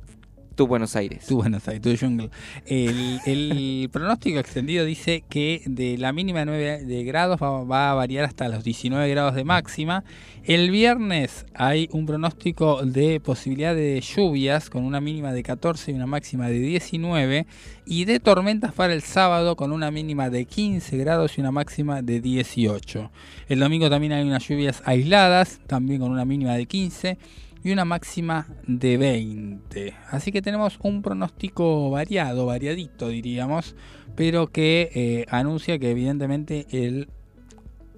Buenos 0.67 0.95
Aires. 0.95 1.25
Tu 1.25 1.35
Buenos 1.35 1.67
Aires, 1.67 1.81
tu 1.81 1.95
jungle. 1.95 2.29
El, 2.65 3.19
el 3.25 3.89
pronóstico 3.93 4.39
extendido 4.39 4.85
dice 4.85 5.23
que 5.29 5.61
de 5.65 5.97
la 5.97 6.13
mínima 6.13 6.39
de 6.39 6.45
9 6.45 6.85
de 6.85 7.03
grados 7.03 7.41
va, 7.41 7.63
va 7.63 7.91
a 7.91 7.93
variar 7.93 8.25
hasta 8.25 8.47
los 8.49 8.63
19 8.63 9.09
grados 9.09 9.35
de 9.35 9.43
máxima. 9.43 10.03
El 10.43 10.71
viernes 10.71 11.45
hay 11.53 11.87
un 11.91 12.05
pronóstico 12.05 12.83
de 12.83 13.19
posibilidad 13.19 13.75
de 13.75 14.01
lluvias 14.01 14.69
con 14.69 14.83
una 14.83 14.99
mínima 14.99 15.33
de 15.33 15.43
14 15.43 15.91
y 15.91 15.93
una 15.93 16.07
máxima 16.07 16.47
de 16.47 16.59
19. 16.59 17.45
Y 17.85 18.05
de 18.05 18.19
tormentas 18.19 18.73
para 18.73 18.93
el 18.93 19.01
sábado 19.01 19.55
con 19.55 19.71
una 19.71 19.91
mínima 19.91 20.29
de 20.29 20.45
15 20.45 20.97
grados 20.97 21.37
y 21.37 21.41
una 21.41 21.51
máxima 21.51 22.01
de 22.01 22.21
18. 22.21 23.11
El 23.49 23.59
domingo 23.59 23.89
también 23.89 24.13
hay 24.13 24.23
unas 24.23 24.47
lluvias 24.47 24.81
aisladas, 24.85 25.59
también 25.67 26.01
con 26.01 26.11
una 26.11 26.25
mínima 26.25 26.53
de 26.53 26.65
15 26.65 27.17
y 27.63 27.71
una 27.71 27.85
máxima 27.85 28.47
de 28.67 28.97
20. 28.97 29.93
Así 30.09 30.31
que 30.31 30.41
tenemos 30.41 30.79
un 30.81 31.01
pronóstico 31.01 31.89
variado, 31.89 32.45
variadito 32.45 33.09
diríamos, 33.09 33.75
pero 34.15 34.47
que 34.47 34.89
eh, 34.93 35.25
anuncia 35.29 35.79
que 35.79 35.91
evidentemente 35.91 36.65
el 36.71 37.09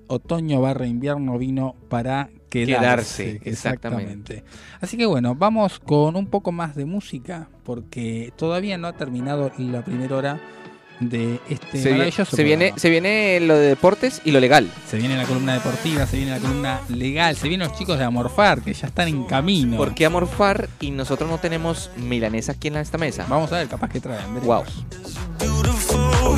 otoño 0.07 0.61
barra 0.61 0.88
invierno 0.88 1.38
vino 1.38 1.76
para 1.89 2.30
quedarse. 2.49 2.80
Quedarse, 2.80 3.41
exactamente. 3.43 4.43
Así 4.80 4.97
que 4.97 5.05
bueno, 5.05 5.36
vamos 5.36 5.80
con 5.80 6.16
un 6.16 6.28
poco 6.28 6.51
más 6.51 6.76
de 6.76 6.86
música, 6.86 7.49
porque 7.64 8.32
todavía 8.36 8.78
no 8.78 8.88
ha 8.88 8.93
terminado 8.93 9.51
la 9.57 9.84
primera 9.84 10.16
hora 10.16 10.39
de 11.00 11.39
este 11.50 11.82
se, 11.82 11.91
vi- 11.94 12.44
viene, 12.44 12.74
se 12.78 12.89
viene 12.89 13.39
lo 13.41 13.56
de 13.58 13.68
deportes 13.68 14.22
y 14.24 14.32
lo 14.32 14.39
legal. 14.39 14.70
Se 14.89 14.98
viene 14.98 15.18
la 15.18 15.26
columna 15.26 15.54
deportiva, 15.54 16.06
se 16.06 16.18
viene 16.18 16.32
la 16.32 16.39
columna 16.39 16.82
legal, 16.89 17.36
se 17.36 17.48
vienen 17.50 17.68
los 17.68 17.78
chicos 17.78 17.98
de 17.98 18.06
Amorfar, 18.06 18.62
que 18.62 18.74
ya 18.74 18.88
están 18.88 19.08
en 19.08 19.24
camino. 19.26 19.78
¿Por 19.78 19.94
qué 19.96 20.06
amorfar 20.06 20.70
y 20.80 20.91
nosotros 20.91 21.30
no 21.30 21.38
tenemos 21.39 21.89
milanesa 21.98 22.54
aquí 22.54 22.68
en 22.70 22.78
esta 22.78 22.98
mesa? 22.98 23.26
Vamos 23.30 23.52
a 23.52 23.58
ver, 23.58 23.68
capaz 23.68 23.89
que 23.89 24.00
traen. 24.00 24.34
Wow. 24.44 24.64
veremos. 24.64 24.86
beautiful, 25.39 26.38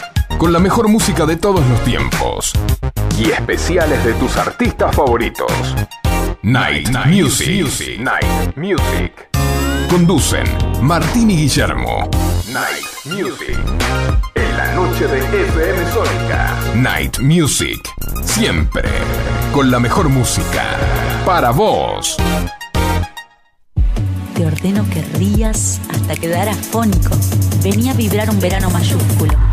Con 0.41 0.51
la 0.51 0.57
mejor 0.57 0.87
música 0.87 1.27
de 1.27 1.35
todos 1.35 1.63
los 1.67 1.83
tiempos. 1.83 2.51
Y 3.15 3.29
especiales 3.29 4.03
de 4.03 4.13
tus 4.13 4.37
artistas 4.37 4.95
favoritos. 4.95 5.51
Night, 6.41 6.89
Music. 7.05 7.99
Night 7.99 8.55
Music. 8.55 9.29
Conducen 9.87 10.45
Martín 10.81 11.29
y 11.29 11.37
Guillermo. 11.37 12.09
Night 12.51 12.87
Music. 13.05 13.55
En 14.33 14.57
la 14.57 14.73
noche 14.73 15.05
de 15.05 15.19
FM 15.19 15.91
Sónica. 15.91 16.57
Night 16.73 17.19
Music. 17.19 17.87
Siempre. 18.23 18.89
Con 19.53 19.69
la 19.69 19.79
mejor 19.79 20.09
música. 20.09 20.63
Para 21.23 21.51
vos. 21.51 22.17
Te 24.33 24.43
ordeno 24.47 24.89
que 24.89 25.03
rías 25.19 25.79
hasta 25.93 26.15
quedar 26.15 26.49
afónico. 26.49 27.15
Venía 27.61 27.91
a 27.91 27.95
vibrar 27.95 28.27
un 28.31 28.39
verano 28.39 28.71
mayúsculo. 28.71 29.50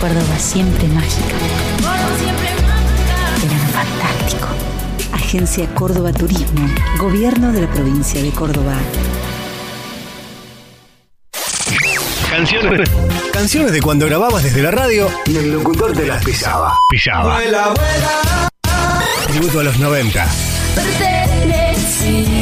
Córdoba 0.00 0.38
siempre 0.38 0.88
mágica. 0.88 1.36
Verano 3.42 3.68
fantástico. 3.72 4.48
Agencia 5.12 5.66
Córdoba 5.74 6.12
Turismo. 6.14 6.66
Gobierno 6.98 7.52
de 7.52 7.60
la 7.60 7.70
provincia 7.70 8.22
de 8.22 8.30
Córdoba. 8.30 8.74
Canciones. 12.30 12.90
Canciones 13.32 13.72
de 13.72 13.82
cuando 13.82 14.06
grababas 14.06 14.44
desde 14.44 14.62
la 14.62 14.70
radio 14.70 15.10
y 15.26 15.36
el 15.36 15.52
locutor 15.52 15.92
te 15.92 16.06
las 16.06 16.24
pisaba. 16.24 16.78
Pisaba. 16.88 17.38
Tributo 19.28 19.60
a 19.60 19.62
los 19.62 19.78
90. 19.78 20.26
Perteneciste 20.74 22.41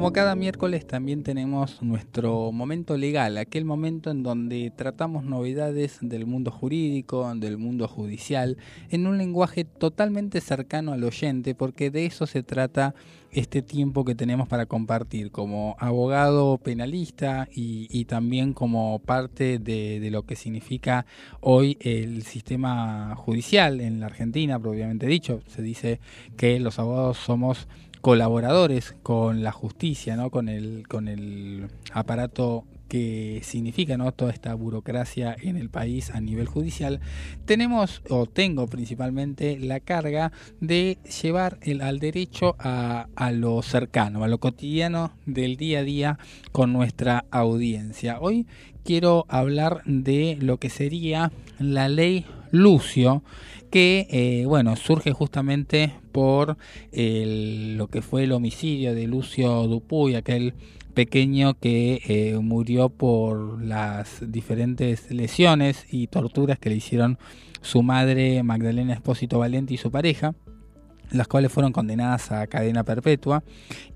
Como 0.07 0.13
cada 0.15 0.37
miércoles 0.37 0.87
también 0.87 1.25
tenemos 1.25 1.83
nuestro 1.83 2.53
momento 2.53 2.97
legal, 2.97 3.39
aquel 3.39 3.65
momento 3.65 4.13
en 4.13 4.23
donde 4.23 4.71
tratamos 4.71 5.25
novedades 5.25 5.99
del 6.01 6.27
mundo 6.27 6.53
jurídico, 6.53 7.35
del 7.35 7.59
mundo 7.59 7.89
judicial, 7.89 8.57
en 8.91 9.09
un 9.09 9.19
lenguaje 9.19 9.65
totalmente 9.65 10.41
cercano 10.41 10.93
al 10.93 11.03
oyente, 11.03 11.57
porque 11.57 11.91
de 11.91 12.07
eso 12.07 12.27
se 12.27 12.45
trata 12.45 12.95
este 13.33 13.63
tiempo 13.63 14.05
que 14.05 14.15
tenemos 14.15 14.47
para 14.47 14.67
compartir 14.67 15.33
como 15.33 15.75
abogado 15.81 16.57
penalista 16.59 17.49
y, 17.53 18.05
también 18.05 18.53
como 18.53 19.01
parte 19.01 19.59
de, 19.59 19.99
de 19.99 20.11
lo 20.13 20.23
que 20.23 20.37
significa 20.37 21.05
hoy 21.41 21.77
el 21.81 22.23
sistema 22.23 23.17
judicial 23.17 23.81
en 23.81 23.99
la 23.99 24.07
Argentina, 24.07 24.59
propiamente 24.61 25.07
dicho. 25.07 25.41
Se 25.49 25.63
dice 25.63 25.99
que 26.37 26.61
los 26.61 26.79
abogados 26.79 27.19
somos 27.19 27.67
colaboradores 28.07 28.95
con 29.03 29.43
la 29.43 29.51
justicia, 29.51 30.15
¿no? 30.15 30.31
con, 30.31 30.49
el, 30.49 30.87
con 30.87 31.09
el 31.09 31.67
aparato 31.93 32.63
que 32.87 33.41
significa 33.43 33.97
¿no? 33.97 34.13
toda 34.13 34.31
esta 34.31 34.55
burocracia 34.55 35.35
en 35.43 35.57
el 35.57 35.71
país 35.71 36.11
a 36.11 36.21
nivel 36.21 36.47
judicial, 36.47 37.01
tenemos 37.47 38.03
o 38.09 38.27
tengo 38.27 38.69
principalmente 38.69 39.59
la 39.59 39.81
carga 39.81 40.31
de 40.61 40.99
llevar 41.21 41.59
el, 41.63 41.81
al 41.81 41.99
derecho 41.99 42.55
a, 42.61 43.09
a 43.17 43.33
lo 43.33 43.61
cercano, 43.63 44.23
a 44.23 44.29
lo 44.29 44.39
cotidiano 44.39 45.11
del 45.27 45.57
día 45.57 45.81
a 45.81 45.83
día 45.83 46.19
con 46.53 46.73
nuestra 46.73 47.25
audiencia. 47.33 48.21
Hoy 48.21 48.47
quiero 48.85 49.27
hablar 49.29 49.83
de 49.85 50.39
lo 50.41 50.59
que 50.59 50.71
sería 50.71 51.33
la 51.59 51.89
ley 51.89 52.25
Lucio, 52.53 53.25
que 53.71 54.07
eh, 54.11 54.45
bueno 54.47 54.77
surge 54.77 55.13
justamente 55.13 55.93
por 56.13 56.57
el- 56.93 57.77
lo 57.77 57.89
que 57.89 58.03
fue 58.03 58.25
el 58.25 58.33
homicidio 58.33 58.95
de 58.95 59.07
Lucio 59.07 59.67
Dupuy, 59.67 60.15
aquel 60.15 60.55
pequeño 60.95 61.55
que 61.59 62.01
eh, 62.09 62.39
murió 62.41 62.89
por 62.89 63.63
las 63.63 64.23
diferentes 64.33 65.11
lesiones 65.11 65.85
y 65.91 66.07
torturas 66.07 66.59
que 66.59 66.71
le 66.71 66.77
hicieron 66.77 67.19
su 67.61 67.83
madre 67.83 68.43
Magdalena 68.43 68.95
Espósito 68.95 69.39
Valente 69.39 69.75
y 69.75 69.77
su 69.77 69.91
pareja 69.91 70.35
las 71.13 71.29
cuales 71.29 71.53
fueron 71.53 71.71
condenadas 71.73 72.33
a 72.33 72.47
cadena 72.49 72.83
perpetua. 72.83 73.45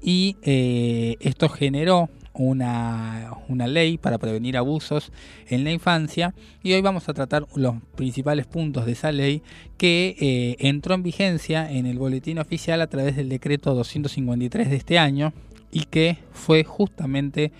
Y 0.00 0.36
eh, 0.42 1.16
esto 1.18 1.48
generó 1.48 2.08
una, 2.40 3.34
una 3.48 3.66
ley 3.66 3.98
para 3.98 4.18
prevenir 4.18 4.56
abusos 4.56 5.12
en 5.48 5.62
la 5.62 5.72
infancia 5.72 6.34
y 6.62 6.72
hoy 6.72 6.80
vamos 6.80 7.08
a 7.08 7.12
tratar 7.12 7.46
los 7.54 7.74
principales 7.96 8.46
puntos 8.46 8.86
de 8.86 8.92
esa 8.92 9.12
ley 9.12 9.42
que 9.76 10.16
eh, 10.18 10.56
entró 10.58 10.94
en 10.94 11.02
vigencia 11.02 11.70
en 11.70 11.84
el 11.84 11.98
boletín 11.98 12.38
oficial 12.38 12.80
a 12.80 12.86
través 12.86 13.14
del 13.16 13.28
decreto 13.28 13.74
253 13.74 14.70
de 14.70 14.76
este 14.76 14.98
año 14.98 15.34
y 15.70 15.84
que 15.84 16.16
fue 16.32 16.64
justamente 16.64 17.52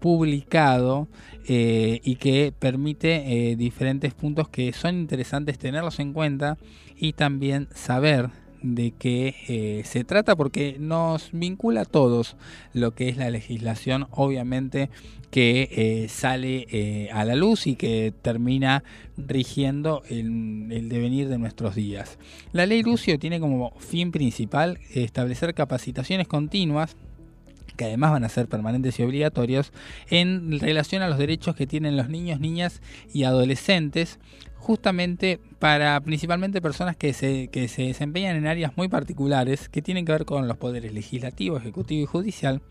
publicado 0.00 1.08
eh, 1.48 2.00
y 2.04 2.16
que 2.16 2.52
permite 2.56 3.50
eh, 3.50 3.56
diferentes 3.56 4.12
puntos 4.12 4.48
que 4.50 4.72
son 4.74 4.96
interesantes 4.96 5.58
tenerlos 5.58 5.98
en 5.98 6.12
cuenta 6.12 6.58
y 6.98 7.14
también 7.14 7.68
saber 7.74 8.28
de 8.62 8.92
qué 8.92 9.34
eh, 9.48 9.82
se 9.84 10.04
trata 10.04 10.36
porque 10.36 10.76
nos 10.78 11.30
vincula 11.32 11.82
a 11.82 11.84
todos 11.84 12.36
lo 12.72 12.94
que 12.94 13.08
es 13.08 13.16
la 13.16 13.30
legislación 13.30 14.06
obviamente 14.10 14.90
que 15.30 15.68
eh, 15.72 16.08
sale 16.08 16.66
eh, 16.70 17.10
a 17.12 17.24
la 17.24 17.34
luz 17.34 17.66
y 17.66 17.76
que 17.76 18.12
termina 18.22 18.84
rigiendo 19.16 20.02
el, 20.08 20.68
el 20.70 20.88
devenir 20.88 21.28
de 21.28 21.38
nuestros 21.38 21.74
días. 21.74 22.18
La 22.52 22.66
ley 22.66 22.82
Lucio 22.82 23.18
tiene 23.18 23.40
como 23.40 23.72
fin 23.78 24.12
principal 24.12 24.78
establecer 24.94 25.54
capacitaciones 25.54 26.28
continuas 26.28 26.96
que 27.76 27.84
además 27.84 28.12
van 28.12 28.24
a 28.24 28.28
ser 28.28 28.48
permanentes 28.48 28.98
y 28.98 29.02
obligatorios 29.02 29.72
en 30.10 30.58
relación 30.60 31.02
a 31.02 31.08
los 31.08 31.18
derechos 31.18 31.54
que 31.56 31.66
tienen 31.66 31.96
los 31.96 32.08
niños, 32.08 32.40
niñas 32.40 32.80
y 33.12 33.24
adolescentes, 33.24 34.18
justamente 34.56 35.38
para 35.58 36.00
principalmente 36.00 36.60
personas 36.60 36.96
que 36.96 37.12
se, 37.12 37.48
que 37.48 37.68
se 37.68 37.82
desempeñan 37.82 38.36
en 38.36 38.46
áreas 38.46 38.76
muy 38.76 38.88
particulares 38.88 39.68
que 39.68 39.82
tienen 39.82 40.04
que 40.04 40.12
ver 40.12 40.24
con 40.24 40.48
los 40.48 40.56
poderes 40.56 40.92
legislativo, 40.92 41.56
ejecutivo 41.56 42.02
y 42.02 42.06
judicial 42.06 42.62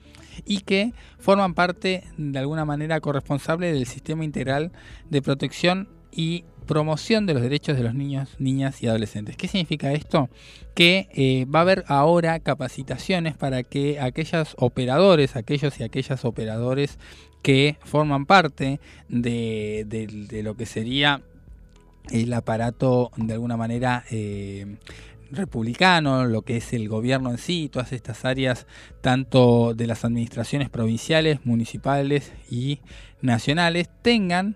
y 0.45 0.59
que 0.61 0.93
forman 1.19 1.53
parte 1.53 2.03
de 2.17 2.39
alguna 2.39 2.65
manera 2.65 2.99
corresponsable 2.99 3.71
del 3.71 3.85
sistema 3.85 4.25
integral 4.25 4.71
de 5.09 5.21
protección 5.21 5.87
y 6.11 6.43
promoción 6.65 7.25
de 7.25 7.33
los 7.33 7.43
derechos 7.43 7.77
de 7.77 7.83
los 7.83 7.93
niños, 7.93 8.35
niñas 8.39 8.81
y 8.83 8.87
adolescentes. 8.87 9.37
¿Qué 9.37 9.47
significa 9.47 9.93
esto? 9.93 10.29
Que 10.73 11.07
eh, 11.13 11.45
va 11.45 11.59
a 11.59 11.61
haber 11.61 11.85
ahora 11.87 12.39
capacitaciones 12.39 13.35
para 13.35 13.63
que 13.63 13.99
aquellos 13.99 14.55
operadores, 14.57 15.35
aquellos 15.35 15.79
y 15.79 15.83
aquellas 15.83 16.25
operadores 16.25 16.99
que 17.41 17.77
forman 17.83 18.25
parte 18.25 18.79
de, 19.07 20.41
lo 20.43 20.55
que 20.55 20.65
sería 20.65 21.21
el 22.11 22.33
aparato 22.33 23.11
de 23.17 23.33
alguna 23.33 23.57
manera 23.57 24.03
eh, 24.11 24.77
republicano, 25.31 26.25
lo 26.25 26.41
que 26.41 26.57
es 26.57 26.73
el 26.73 26.87
gobierno 26.89 27.31
en 27.31 27.37
sí, 27.37 27.69
todas 27.71 27.93
estas 27.93 28.25
áreas, 28.25 28.67
tanto 29.01 29.73
de 29.73 29.87
las 29.87 30.05
administraciones 30.05 30.69
provinciales, 30.69 31.45
municipales 31.45 32.33
y 32.49 32.79
nacionales, 33.21 33.89
tengan 34.01 34.55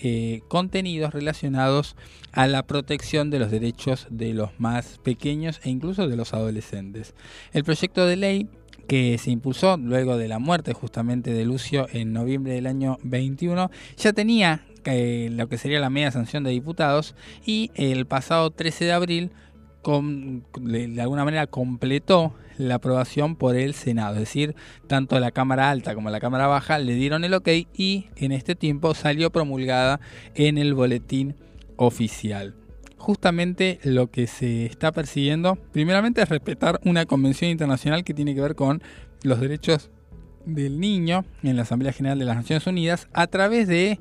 eh, 0.00 0.42
contenidos 0.48 1.12
relacionados 1.12 1.96
a 2.32 2.46
la 2.46 2.62
protección 2.64 3.30
de 3.30 3.38
los 3.38 3.50
derechos 3.50 4.06
de 4.10 4.32
los 4.32 4.50
más 4.58 4.98
pequeños 5.02 5.60
e 5.64 5.70
incluso 5.70 6.08
de 6.08 6.16
los 6.16 6.34
adolescentes. 6.34 7.14
El 7.52 7.64
proyecto 7.64 8.06
de 8.06 8.16
ley 8.16 8.48
que 8.86 9.18
se 9.18 9.30
impulsó 9.30 9.76
luego 9.76 10.16
de 10.16 10.28
la 10.28 10.38
muerte 10.38 10.72
justamente 10.72 11.32
de 11.32 11.44
Lucio 11.44 11.86
en 11.92 12.12
noviembre 12.12 12.54
del 12.54 12.66
año 12.66 12.98
21 13.02 13.70
ya 13.96 14.12
tenía 14.12 14.64
eh, 14.84 15.28
lo 15.32 15.48
que 15.48 15.58
sería 15.58 15.80
la 15.80 15.90
media 15.90 16.10
sanción 16.10 16.42
de 16.44 16.50
diputados 16.50 17.14
y 17.44 17.70
el 17.74 18.06
pasado 18.06 18.50
13 18.50 18.86
de 18.86 18.92
abril 18.92 19.32
de 20.60 21.00
alguna 21.00 21.24
manera 21.24 21.46
completó 21.46 22.34
la 22.58 22.76
aprobación 22.76 23.36
por 23.36 23.56
el 23.56 23.72
Senado, 23.74 24.14
es 24.14 24.20
decir, 24.20 24.54
tanto 24.86 25.18
la 25.18 25.30
Cámara 25.30 25.70
Alta 25.70 25.94
como 25.94 26.10
la 26.10 26.20
Cámara 26.20 26.46
Baja 26.46 26.78
le 26.78 26.94
dieron 26.94 27.24
el 27.24 27.34
ok 27.34 27.48
y 27.74 28.06
en 28.16 28.32
este 28.32 28.54
tiempo 28.54 28.94
salió 28.94 29.30
promulgada 29.30 30.00
en 30.34 30.58
el 30.58 30.74
boletín 30.74 31.36
oficial. 31.76 32.54
Justamente 32.96 33.78
lo 33.84 34.10
que 34.10 34.26
se 34.26 34.66
está 34.66 34.92
persiguiendo, 34.92 35.56
primeramente 35.72 36.20
es 36.20 36.28
respetar 36.28 36.80
una 36.84 37.06
convención 37.06 37.50
internacional 37.50 38.04
que 38.04 38.12
tiene 38.12 38.34
que 38.34 38.40
ver 38.40 38.56
con 38.56 38.82
los 39.22 39.40
derechos 39.40 39.90
del 40.44 40.80
niño 40.80 41.24
en 41.42 41.56
la 41.56 41.62
Asamblea 41.62 41.92
General 41.92 42.18
de 42.18 42.24
las 42.24 42.36
Naciones 42.36 42.66
Unidas 42.66 43.08
a 43.12 43.26
través 43.26 43.68
de 43.68 44.00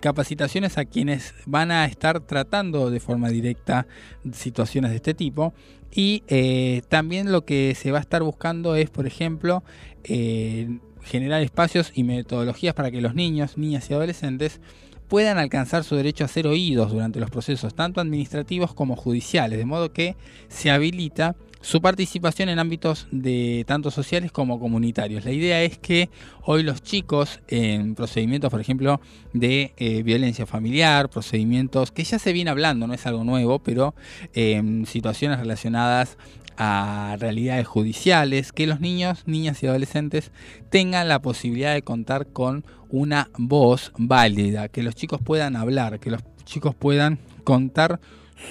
capacitaciones 0.00 0.78
a 0.78 0.84
quienes 0.84 1.34
van 1.46 1.70
a 1.70 1.84
estar 1.84 2.20
tratando 2.20 2.90
de 2.90 3.00
forma 3.00 3.28
directa 3.28 3.86
situaciones 4.32 4.90
de 4.90 4.96
este 4.96 5.14
tipo. 5.14 5.54
Y 5.92 6.22
eh, 6.28 6.82
también 6.88 7.32
lo 7.32 7.44
que 7.44 7.74
se 7.74 7.92
va 7.92 7.98
a 7.98 8.00
estar 8.00 8.22
buscando 8.22 8.76
es 8.76 8.90
por 8.90 9.06
ejemplo 9.06 9.62
eh, 10.04 10.78
generar 11.02 11.42
espacios 11.42 11.92
y 11.94 12.04
metodologías 12.04 12.74
para 12.74 12.90
que 12.90 13.00
los 13.00 13.14
niños, 13.14 13.58
niñas 13.58 13.90
y 13.90 13.94
adolescentes 13.94 14.60
puedan 15.08 15.38
alcanzar 15.38 15.82
su 15.82 15.96
derecho 15.96 16.24
a 16.24 16.28
ser 16.28 16.46
oídos 16.46 16.92
durante 16.92 17.18
los 17.18 17.30
procesos 17.30 17.74
tanto 17.74 18.00
administrativos 18.00 18.72
como 18.74 18.94
judiciales, 18.94 19.58
de 19.58 19.64
modo 19.64 19.92
que 19.92 20.16
se 20.48 20.70
habilita 20.70 21.34
su 21.60 21.80
participación 21.82 22.48
en 22.48 22.58
ámbitos 22.58 23.06
de 23.10 23.64
tanto 23.66 23.90
sociales 23.90 24.32
como 24.32 24.58
comunitarios. 24.58 25.24
La 25.24 25.32
idea 25.32 25.62
es 25.62 25.78
que 25.78 26.08
hoy 26.42 26.62
los 26.62 26.82
chicos 26.82 27.40
en 27.48 27.94
procedimientos, 27.94 28.50
por 28.50 28.60
ejemplo, 28.60 29.00
de 29.32 29.72
eh, 29.76 30.02
violencia 30.02 30.46
familiar, 30.46 31.10
procedimientos 31.10 31.92
que 31.92 32.04
ya 32.04 32.18
se 32.18 32.32
viene 32.32 32.50
hablando, 32.50 32.86
no 32.86 32.94
es 32.94 33.06
algo 33.06 33.24
nuevo, 33.24 33.58
pero 33.58 33.94
eh, 34.34 34.82
situaciones 34.86 35.38
relacionadas 35.38 36.16
a 36.56 37.16
realidades 37.18 37.66
judiciales, 37.66 38.52
que 38.52 38.66
los 38.66 38.80
niños, 38.80 39.22
niñas 39.26 39.62
y 39.62 39.66
adolescentes 39.66 40.30
tengan 40.68 41.08
la 41.08 41.22
posibilidad 41.22 41.72
de 41.72 41.80
contar 41.80 42.26
con 42.26 42.64
una 42.90 43.30
voz 43.38 43.92
válida, 43.96 44.68
que 44.68 44.82
los 44.82 44.94
chicos 44.94 45.20
puedan 45.24 45.56
hablar, 45.56 46.00
que 46.00 46.10
los 46.10 46.22
chicos 46.44 46.74
puedan 46.74 47.18
contar 47.44 48.00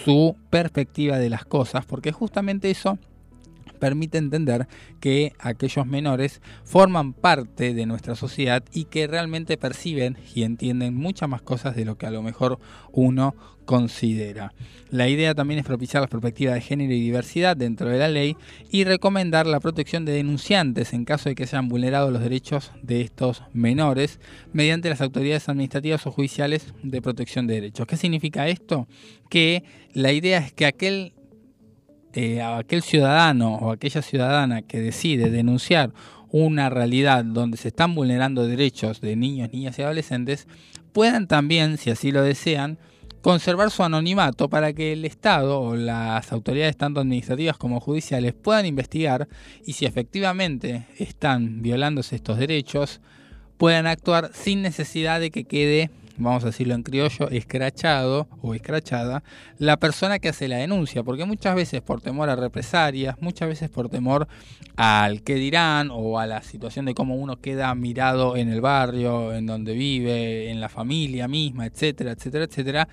su 0.03 0.35
perspectiva 0.49 1.17
de 1.17 1.29
las 1.29 1.45
cosas, 1.45 1.85
porque 1.85 2.11
justamente 2.11 2.69
eso 2.69 2.97
permite 3.80 4.17
entender 4.17 4.67
que 4.99 5.34
aquellos 5.39 5.88
menores 5.88 6.41
forman 6.63 7.13
parte 7.13 7.73
de 7.73 7.86
nuestra 7.86 8.15
sociedad 8.15 8.63
y 8.73 8.86
que 8.86 9.07
realmente 9.07 9.57
perciben 9.57 10.17
y 10.36 10.43
entienden 10.43 10.95
muchas 10.95 11.30
más 11.30 11.41
cosas 11.41 11.75
de 11.75 11.86
lo 11.86 11.97
que 11.97 12.05
a 12.05 12.11
lo 12.11 12.21
mejor 12.21 12.59
uno 12.91 13.36
considera. 13.69 14.51
La 14.89 15.09
idea 15.09 15.36
también 15.36 15.59
es 15.59 15.65
propiciar 15.67 16.01
las 16.01 16.09
perspectivas 16.09 16.55
de 16.55 16.61
género 16.61 16.91
y 16.91 16.99
diversidad 16.99 17.55
dentro 17.55 17.88
de 17.88 17.99
la 17.99 18.07
ley 18.07 18.36
y 18.71 18.84
recomendar 18.84 19.45
la 19.45 19.59
protección 19.59 20.05
de 20.05 20.13
denunciantes 20.13 20.91
en 20.91 21.05
caso 21.05 21.30
de 21.30 21.36
que 21.36 21.45
sean 21.45 21.69
vulnerados 21.69 22.11
los 22.11 22.23
derechos 22.23 22.71
de 22.82 23.01
estos 23.01 23.43
menores 23.53 24.19
mediante 24.53 24.89
las 24.89 25.01
autoridades 25.01 25.49
administrativas 25.49 26.07
o 26.07 26.11
judiciales 26.11 26.73
de 26.82 26.99
protección 27.03 27.45
de 27.45 27.53
derechos. 27.53 27.86
¿Qué 27.86 27.95
significa 27.95 28.47
esto? 28.47 28.88
Que 29.30 29.63
la 29.93 30.13
idea 30.13 30.39
es 30.39 30.51
que 30.51 30.65
aquel 30.65 31.13
eh, 32.14 32.41
aquel 32.41 32.82
ciudadano 32.82 33.55
o 33.55 33.72
aquella 33.72 34.01
ciudadana 34.01 34.62
que 34.62 34.80
decide 34.80 35.30
denunciar 35.30 35.91
una 36.32 36.70
realidad 36.70 37.24
donde 37.26 37.57
se 37.57 37.70
están 37.70 37.95
vulnerando 37.95 38.45
derechos 38.47 39.01
de 39.01 39.16
niños, 39.16 39.51
niñas 39.51 39.78
y 39.80 39.82
adolescentes, 39.82 40.47
puedan 40.93 41.28
también, 41.28 41.78
si 41.78 41.89
así 41.89 42.12
lo 42.12 42.22
desean, 42.22 42.78
conservar 43.22 43.70
su 43.70 43.84
anonimato 43.84 44.49
para 44.49 44.74
que 44.74 44.93
el 44.93 45.05
Estado 45.05 45.60
o 45.60 45.76
las 45.76 46.32
autoridades 46.32 46.78
tanto 46.78 47.01
administrativas 47.01 47.57
como 47.57 47.80
judiciales 47.80 48.34
puedan 48.34 48.66
investigar 48.66 49.28
y 49.66 49.74
si 49.74 49.86
efectivamente 49.86 50.86
están 50.97 51.62
violándose 51.62 52.16
estos 52.16 52.38
derechos, 52.38 53.01
puedan 53.57 53.88
actuar 53.88 54.32
sin 54.34 54.62
necesidad 54.62 55.20
de 55.20 55.32
que 55.32 55.43
quede 55.43 55.91
vamos 56.20 56.43
a 56.43 56.47
decirlo 56.47 56.76
en 56.76 56.84
criollo, 56.84 57.30
escrachado 57.30 58.28
o 58.41 58.53
escrachada 58.53 59.24
la 59.57 59.78
persona 59.78 60.20
que 60.20 60.30
hace 60.30 60.47
la 60.47 60.57
denuncia, 60.57 61.03
porque 61.03 61.26
muchas 61.26 61.55
veces 61.55 61.82
por 61.82 62.01
temor 62.01 62.30
a 62.30 62.36
represalias, 62.36 63.15
muchas 63.22 63.49
veces 63.49 63.70
por 63.70 63.89
temor 63.89 64.28
al 64.76 65.24
que 65.24 65.36
dirán 65.36 65.89
o 65.91 66.20
a 66.20 66.28
la 66.28 66.41
situación 66.43 66.86
de 66.86 66.93
cómo 66.93 67.15
uno 67.15 67.38
queda 67.41 67.74
mirado 67.76 68.38
en 68.38 68.49
el 68.49 68.61
barrio, 68.61 69.34
en 69.34 69.45
donde 69.45 69.74
vive, 69.74 70.49
en 70.51 70.59
la 70.61 70.70
familia 70.70 71.28
misma, 71.28 71.65
etcétera, 71.65 72.11
etcétera, 72.11 72.45
etcétera, 72.45 72.88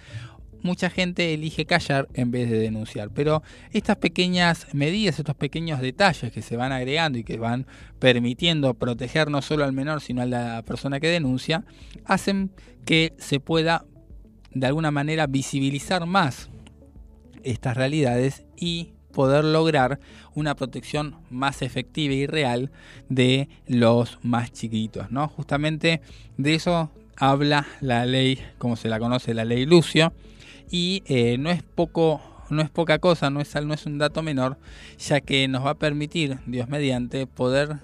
mucha 0.66 0.90
gente 0.90 1.32
elige 1.32 1.64
callar 1.64 2.08
en 2.12 2.30
vez 2.30 2.50
de 2.50 2.58
denunciar. 2.58 3.10
Pero 3.10 3.42
estas 3.72 3.96
pequeñas 3.96 4.66
medidas, 4.74 5.18
estos 5.18 5.36
pequeños 5.36 5.80
detalles 5.80 6.30
que 6.32 6.42
se 6.42 6.56
van 6.56 6.72
agregando 6.72 7.18
y 7.18 7.24
que 7.24 7.38
van 7.38 7.66
permitiendo 7.98 8.74
proteger 8.74 9.30
no 9.30 9.40
solo 9.40 9.64
al 9.64 9.72
menor, 9.72 10.02
sino 10.02 10.22
a 10.22 10.26
la 10.26 10.62
persona 10.66 11.00
que 11.00 11.08
denuncia, 11.08 11.64
hacen 12.04 12.50
que 12.84 13.14
se 13.18 13.40
pueda 13.40 13.86
de 14.52 14.66
alguna 14.66 14.90
manera 14.90 15.26
visibilizar 15.26 16.04
más 16.06 16.50
estas 17.42 17.76
realidades 17.76 18.44
y 18.56 18.92
poder 19.12 19.44
lograr 19.44 19.98
una 20.34 20.54
protección 20.56 21.16
más 21.30 21.62
efectiva 21.62 22.12
y 22.12 22.26
real 22.26 22.70
de 23.08 23.48
los 23.66 24.18
más 24.22 24.52
chiquitos, 24.52 25.10
¿no? 25.10 25.28
Justamente 25.28 26.02
de 26.36 26.54
eso 26.54 26.90
habla 27.16 27.66
la 27.80 28.04
ley, 28.04 28.38
como 28.58 28.76
se 28.76 28.88
la 28.88 28.98
conoce, 28.98 29.32
la 29.32 29.44
ley 29.44 29.64
Lucio, 29.64 30.12
y 30.70 31.02
eh, 31.06 31.38
no 31.38 31.50
es 31.50 31.62
poco 31.62 32.20
no 32.50 32.62
es 32.62 32.70
poca 32.70 32.98
cosa, 32.98 33.30
no 33.30 33.40
es, 33.40 33.54
no 33.54 33.74
es 33.74 33.86
un 33.86 33.98
dato 33.98 34.22
menor, 34.22 34.56
ya 34.98 35.20
que 35.20 35.48
nos 35.48 35.64
va 35.64 35.70
a 35.70 35.78
permitir, 35.78 36.38
Dios 36.46 36.68
mediante, 36.68 37.26
poder 37.26 37.78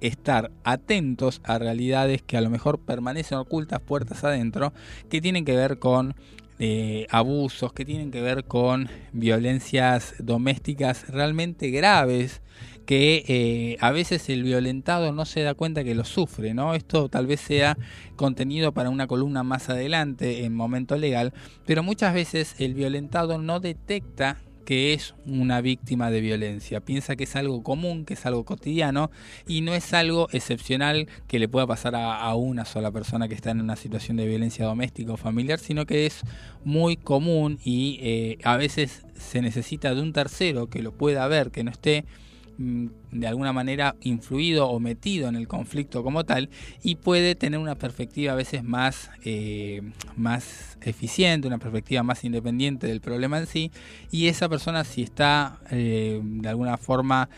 estar 0.00 0.50
atentos 0.64 1.40
a 1.44 1.58
realidades 1.58 2.22
que 2.22 2.36
a 2.36 2.40
lo 2.40 2.50
mejor 2.50 2.80
permanecen 2.80 3.38
ocultas 3.38 3.80
puertas 3.80 4.24
adentro, 4.24 4.72
que 5.08 5.20
tienen 5.20 5.44
que 5.44 5.56
ver 5.56 5.78
con 5.78 6.14
eh, 6.58 7.06
abusos, 7.10 7.72
que 7.72 7.84
tienen 7.84 8.10
que 8.10 8.20
ver 8.20 8.44
con 8.44 8.88
violencias 9.12 10.14
domésticas 10.18 11.08
realmente 11.08 11.70
graves, 11.70 12.42
que 12.86 13.24
eh, 13.28 13.76
a 13.80 13.90
veces 13.90 14.28
el 14.28 14.42
violentado 14.42 15.12
no 15.12 15.24
se 15.24 15.42
da 15.42 15.54
cuenta 15.54 15.84
que 15.84 15.94
lo 15.94 16.04
sufre, 16.04 16.54
¿no? 16.54 16.74
Esto 16.74 17.08
tal 17.08 17.26
vez 17.26 17.40
sea 17.40 17.76
contenido 18.16 18.72
para 18.72 18.90
una 18.90 19.06
columna 19.06 19.42
más 19.42 19.70
adelante 19.70 20.44
en 20.44 20.54
momento 20.54 20.96
legal, 20.96 21.32
pero 21.66 21.82
muchas 21.82 22.14
veces 22.14 22.54
el 22.58 22.74
violentado 22.74 23.38
no 23.38 23.60
detecta 23.60 24.38
que 24.64 24.92
es 24.92 25.14
una 25.26 25.60
víctima 25.60 26.10
de 26.10 26.20
violencia. 26.20 26.80
Piensa 26.80 27.16
que 27.16 27.24
es 27.24 27.36
algo 27.36 27.62
común, 27.62 28.04
que 28.04 28.14
es 28.14 28.26
algo 28.26 28.44
cotidiano 28.44 29.10
y 29.46 29.60
no 29.60 29.74
es 29.74 29.92
algo 29.92 30.28
excepcional 30.32 31.08
que 31.28 31.38
le 31.38 31.48
pueda 31.48 31.66
pasar 31.66 31.94
a, 31.94 32.20
a, 32.20 32.34
una 32.34 32.64
sola 32.64 32.90
persona 32.90 33.28
que 33.28 33.34
está 33.34 33.50
en 33.50 33.60
una 33.60 33.76
situación 33.76 34.16
de 34.16 34.26
violencia 34.26 34.64
doméstica 34.64 35.12
o 35.12 35.16
familiar, 35.16 35.58
sino 35.58 35.86
que 35.86 36.06
es 36.06 36.22
muy 36.64 36.96
común 36.96 37.58
y 37.62 37.98
eh, 38.02 38.38
a 38.42 38.56
veces 38.56 39.04
se 39.14 39.42
necesita 39.42 39.94
de 39.94 40.02
un 40.02 40.12
tercero 40.12 40.68
que 40.68 40.82
lo 40.82 40.92
pueda 40.92 41.26
ver, 41.28 41.50
que 41.50 41.64
no 41.64 41.70
esté 41.70 42.04
de 42.56 43.26
alguna 43.26 43.52
manera 43.52 43.96
influido 44.00 44.68
o 44.68 44.80
metido 44.80 45.28
en 45.28 45.36
el 45.36 45.48
conflicto 45.48 46.02
como 46.02 46.24
tal 46.24 46.50
y 46.82 46.96
puede 46.96 47.34
tener 47.34 47.58
una 47.58 47.74
perspectiva 47.74 48.32
a 48.32 48.36
veces 48.36 48.62
más, 48.64 49.10
eh, 49.24 49.82
más 50.16 50.78
eficiente, 50.82 51.48
una 51.48 51.58
perspectiva 51.58 52.02
más 52.02 52.24
independiente 52.24 52.86
del 52.86 53.00
problema 53.00 53.38
en 53.38 53.46
sí 53.46 53.72
y 54.10 54.28
esa 54.28 54.48
persona 54.48 54.84
si 54.84 55.02
está 55.02 55.58
eh, 55.70 56.20
de 56.22 56.48
alguna 56.48 56.76
forma 56.76 57.28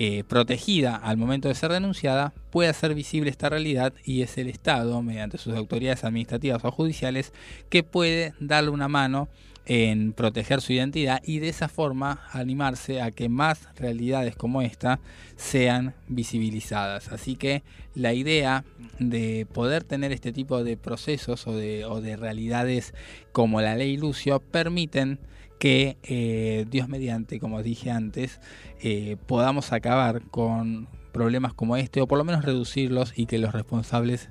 eh, 0.00 0.22
protegida 0.28 0.94
al 0.94 1.16
momento 1.16 1.48
de 1.48 1.56
ser 1.56 1.72
denunciada, 1.72 2.32
puede 2.50 2.68
hacer 2.68 2.94
visible 2.94 3.30
esta 3.30 3.48
realidad 3.48 3.92
y 4.04 4.22
es 4.22 4.38
el 4.38 4.48
Estado, 4.48 5.02
mediante 5.02 5.38
sus 5.38 5.56
autoridades 5.56 6.04
administrativas 6.04 6.64
o 6.64 6.70
judiciales, 6.70 7.32
que 7.68 7.82
puede 7.82 8.32
darle 8.38 8.70
una 8.70 8.86
mano 8.86 9.28
en 9.68 10.14
proteger 10.14 10.62
su 10.62 10.72
identidad 10.72 11.20
y 11.22 11.40
de 11.40 11.50
esa 11.50 11.68
forma 11.68 12.22
animarse 12.32 13.02
a 13.02 13.10
que 13.10 13.28
más 13.28 13.68
realidades 13.76 14.34
como 14.34 14.62
esta 14.62 14.98
sean 15.36 15.94
visibilizadas. 16.08 17.12
Así 17.12 17.36
que 17.36 17.62
la 17.94 18.14
idea 18.14 18.64
de 18.98 19.46
poder 19.52 19.84
tener 19.84 20.10
este 20.10 20.32
tipo 20.32 20.64
de 20.64 20.78
procesos 20.78 21.46
o 21.46 21.52
de, 21.54 22.16
realidades 22.16 22.94
como 23.32 23.60
la 23.60 23.76
ley 23.76 23.98
Lucio 23.98 24.40
permiten 24.40 25.20
que 25.60 25.98
eh, 26.02 26.64
Dios 26.70 26.88
mediante, 26.88 27.38
como 27.38 27.62
dije 27.62 27.90
antes, 27.90 28.40
eh, 28.80 29.16
podamos 29.26 29.72
acabar 29.72 30.22
con 30.22 30.88
problemas 31.12 31.52
como 31.52 31.76
este 31.76 32.00
o 32.00 32.06
por 32.06 32.16
lo 32.16 32.24
menos 32.24 32.44
reducirlos 32.44 33.12
y 33.16 33.26
que 33.26 33.38
los 33.38 33.52
responsables 33.52 34.30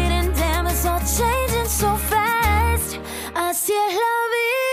damn, 0.83 1.01
it's 1.01 1.19
all 1.19 1.27
changing 1.27 1.69
so 1.69 1.95
fast. 1.95 2.97
Así 3.35 3.73
es 3.73 3.93
la 3.93 4.21
vida, 4.33 4.70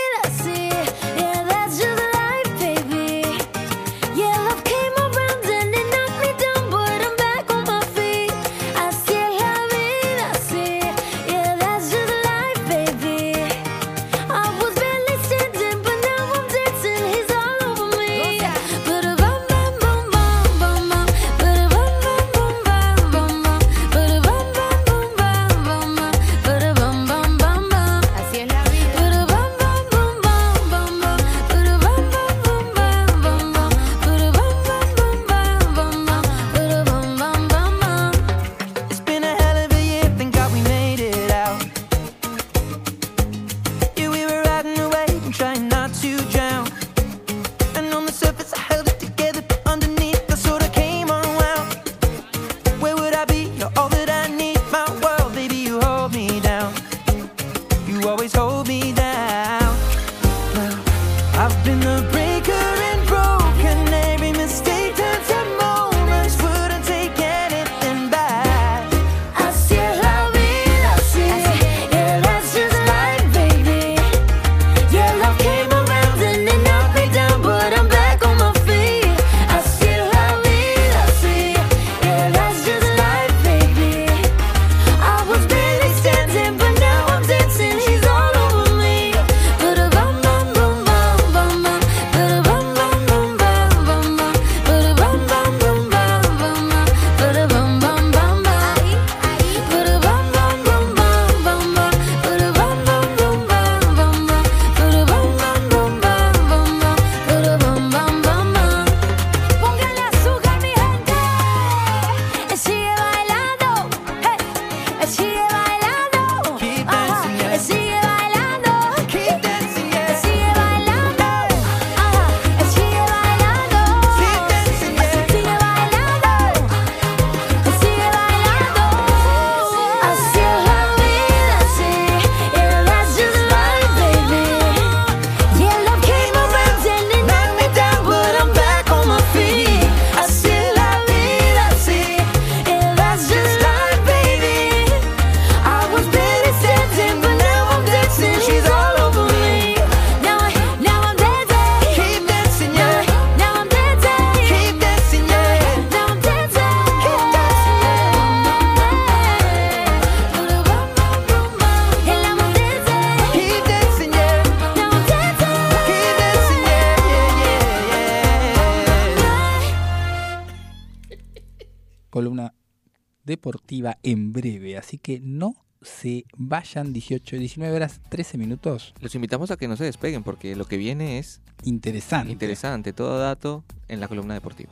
vayan 176.59 176.91
18, 176.91 177.37
19 177.37 177.73
horas, 177.73 178.01
13 178.09 178.37
minutos. 178.37 178.93
Los 178.99 179.15
invitamos 179.15 179.49
a 179.49 179.55
que 179.55 179.67
no 179.67 179.77
se 179.77 179.85
despeguen 179.85 180.23
porque 180.23 180.57
lo 180.57 180.65
que 180.65 180.75
viene 180.75 181.17
es 181.17 181.39
interesante. 181.63 182.31
Interesante, 182.33 182.91
todo 182.91 183.17
dato 183.17 183.63
en 183.87 184.01
la 184.01 184.09
columna 184.09 184.33
deportiva. 184.33 184.71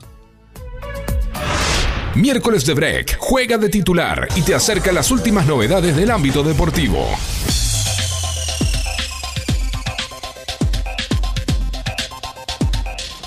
Miércoles 2.16 2.66
de 2.66 2.74
Break, 2.74 3.18
juega 3.20 3.58
de 3.58 3.70
titular 3.70 4.28
y 4.36 4.42
te 4.42 4.54
acerca 4.54 4.92
las 4.92 5.12
últimas 5.12 5.46
novedades 5.46 5.96
del 5.96 6.12
ámbito 6.12 6.44
deportivo. 6.44 7.08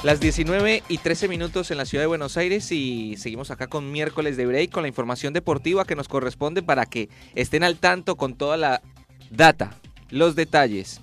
Las 0.03 0.19
19 0.19 0.83
y 0.89 0.97
13 0.97 1.29
minutos 1.29 1.71
en 1.71 1.77
la 1.77 1.85
ciudad 1.85 2.05
de 2.05 2.07
Buenos 2.09 2.39
Aires 2.39 2.73
y 2.73 3.17
seguimos 3.19 3.51
acá 3.51 3.67
con 3.67 3.93
miércoles 3.93 4.39
de 4.39 4.47
break 4.47 4.71
con 4.71 4.81
la 4.81 4.89
información 4.89 5.35
deportiva 5.35 5.85
que 5.85 5.95
nos 5.95 6.09
corresponde 6.09 6.63
para 6.63 6.87
que 6.87 7.11
estén 7.35 7.63
al 7.65 7.77
tanto 7.77 8.17
con 8.17 8.35
toda 8.35 8.57
la 8.57 8.81
data, 9.31 9.75
los 10.09 10.37
detalles, 10.37 11.03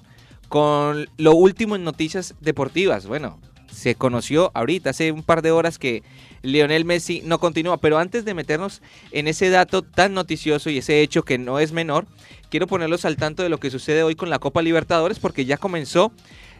con 0.49 1.07
lo 1.17 1.35
último 1.35 1.75
en 1.75 1.83
noticias 1.83 2.33
deportivas. 2.41 3.05
Bueno, 3.05 3.39
se 3.71 3.93
conoció 3.93 4.49
ahorita, 4.55 4.89
hace 4.89 5.11
un 5.11 5.21
par 5.21 5.43
de 5.43 5.51
horas 5.51 5.77
que 5.77 6.01
Lionel 6.41 6.83
Messi 6.83 7.21
no 7.23 7.39
continúa, 7.39 7.77
pero 7.77 7.99
antes 7.99 8.25
de 8.25 8.33
meternos 8.33 8.81
en 9.11 9.27
ese 9.27 9.51
dato 9.51 9.83
tan 9.83 10.15
noticioso 10.15 10.71
y 10.71 10.79
ese 10.79 11.03
hecho 11.03 11.21
que 11.21 11.37
no 11.37 11.59
es 11.59 11.71
menor, 11.71 12.07
quiero 12.49 12.65
ponerlos 12.65 13.05
al 13.05 13.17
tanto 13.17 13.43
de 13.43 13.49
lo 13.49 13.59
que 13.59 13.69
sucede 13.69 14.01
hoy 14.01 14.15
con 14.15 14.31
la 14.31 14.39
Copa 14.39 14.63
Libertadores 14.63 15.19
porque 15.19 15.45
ya 15.45 15.57
comenzó 15.57 16.11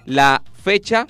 la 0.05 0.43
fecha 0.64 1.07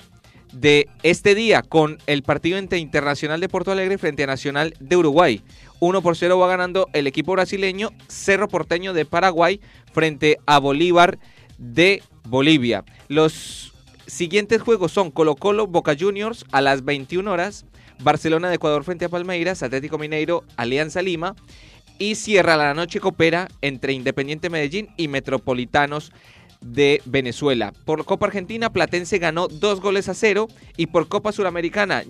de 0.52 0.88
este 1.02 1.34
día 1.34 1.62
con 1.62 1.98
el 2.06 2.22
partido 2.22 2.58
entre 2.58 2.78
Internacional 2.78 3.40
de 3.40 3.48
Porto 3.48 3.72
Alegre 3.72 3.98
frente 3.98 4.24
a 4.24 4.26
Nacional 4.26 4.74
de 4.80 4.96
Uruguay. 4.96 5.42
1 5.80 6.02
por 6.02 6.16
0 6.16 6.38
va 6.38 6.48
ganando 6.48 6.88
el 6.92 7.06
equipo 7.06 7.32
brasileño 7.32 7.90
Cerro 8.08 8.48
Porteño 8.48 8.92
de 8.92 9.04
Paraguay 9.04 9.60
frente 9.92 10.38
a 10.46 10.58
Bolívar 10.58 11.18
de 11.58 12.02
Bolivia. 12.24 12.84
Los 13.08 13.72
siguientes 14.06 14.62
juegos 14.62 14.92
son 14.92 15.10
Colo 15.10 15.36
Colo 15.36 15.66
Boca 15.66 15.96
Juniors 15.98 16.44
a 16.50 16.60
las 16.60 16.84
21 16.84 17.30
horas, 17.30 17.66
Barcelona 18.00 18.48
de 18.48 18.56
Ecuador 18.56 18.84
frente 18.84 19.04
a 19.04 19.08
Palmeiras, 19.08 19.62
Atlético 19.62 19.98
Mineiro 19.98 20.44
Alianza 20.56 21.02
Lima 21.02 21.34
y 21.98 22.14
cierra 22.14 22.56
la 22.56 22.74
noche 22.74 23.00
copera 23.00 23.48
entre 23.60 23.92
Independiente 23.92 24.50
Medellín 24.50 24.88
y 24.96 25.08
Metropolitanos 25.08 26.12
de 26.60 27.00
Venezuela. 27.04 27.72
Por 27.84 28.04
Copa 28.04 28.26
Argentina, 28.26 28.70
Platense 28.70 29.18
ganó 29.18 29.48
dos 29.48 29.80
goles 29.80 30.08
a 30.08 30.14
cero 30.14 30.48
y 30.76 30.86
por 30.86 31.08
Copa 31.08 31.32
Suramericana, 31.32 32.02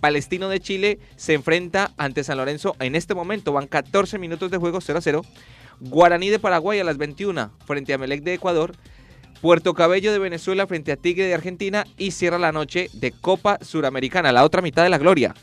Palestino 0.00 0.50
de 0.50 0.60
Chile 0.60 0.98
se 1.16 1.32
enfrenta 1.32 1.92
ante 1.96 2.24
San 2.24 2.36
Lorenzo. 2.36 2.76
En 2.78 2.94
este 2.94 3.14
momento 3.14 3.52
van 3.52 3.66
14 3.66 4.18
minutos 4.18 4.50
de 4.50 4.58
juego 4.58 4.82
0 4.82 4.98
a 4.98 5.02
0. 5.02 5.22
Guaraní 5.80 6.28
de 6.28 6.38
Paraguay 6.38 6.78
a 6.78 6.84
las 6.84 6.98
21 6.98 7.50
frente 7.64 7.94
a 7.94 7.98
Melec 7.98 8.22
de 8.22 8.34
Ecuador. 8.34 8.74
Puerto 9.40 9.74
Cabello 9.74 10.12
de 10.12 10.18
Venezuela 10.18 10.66
frente 10.66 10.92
a 10.92 10.96
Tigre 10.96 11.26
de 11.26 11.34
Argentina 11.34 11.86
y 11.96 12.10
cierra 12.10 12.38
la 12.38 12.52
noche 12.52 12.88
de 12.92 13.12
Copa 13.12 13.58
Suramericana, 13.62 14.32
la 14.32 14.44
otra 14.44 14.62
mitad 14.62 14.82
de 14.82 14.90
la 14.90 14.98
gloria, 14.98 15.34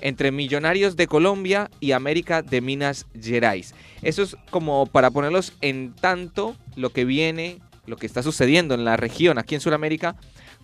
entre 0.00 0.30
Millonarios 0.30 0.96
de 0.96 1.06
Colombia 1.06 1.70
y 1.80 1.92
América 1.92 2.42
de 2.42 2.60
Minas 2.60 3.06
Gerais. 3.18 3.74
Eso 4.02 4.22
es 4.22 4.36
como 4.50 4.86
para 4.86 5.10
ponerlos 5.10 5.54
en 5.60 5.94
tanto 5.94 6.56
lo 6.74 6.90
que 6.90 7.04
viene 7.04 7.60
lo 7.86 7.96
que 7.96 8.06
está 8.06 8.22
sucediendo 8.22 8.74
en 8.74 8.84
la 8.84 8.96
región, 8.96 9.38
aquí 9.38 9.54
en 9.54 9.60
Sudamérica, 9.60 10.16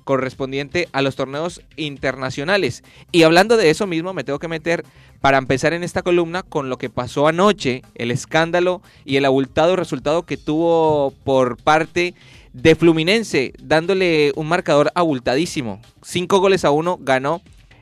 correspondiente 0.05 0.89
a 0.93 1.03
los 1.03 1.17
torneos 1.17 1.63
internacionales. 1.77 2.83
Y 3.13 3.23
hablando 3.23 3.57
de 3.57 3.71
eso 3.71 3.87
mismo, 3.87 4.13
me 4.13 4.25
tengo 4.25 4.39
que 4.39 4.49
meter 4.49 4.85
para 5.21 5.39
empezar 5.39 5.73
en 5.73 5.85
esta 5.85 6.03
columna 6.03 6.43
con 6.43 6.69
lo 6.69 6.79
que 6.79 6.91
pasó 6.91 7.29
anoche, 7.29 7.83
el 7.95 8.11
escándalo 8.11 8.83
y 9.05 9.17
el 9.17 9.25
abultado 9.25 9.77
resultado 9.77 10.25
que 10.25 10.37
tuvo 10.37 11.13
por 11.25 11.57
parte 11.57 12.15
de 12.53 12.75
Fluminense, 12.75 13.53
dándole 13.63 14.33
un 14.37 14.49
marcador 14.49 14.91
abultadísimo. 14.95 15.81
Cinco 16.03 16.41
goles 16.41 16.65
a 16.65 16.71
uno 16.71 16.99
ganó 17.01 17.41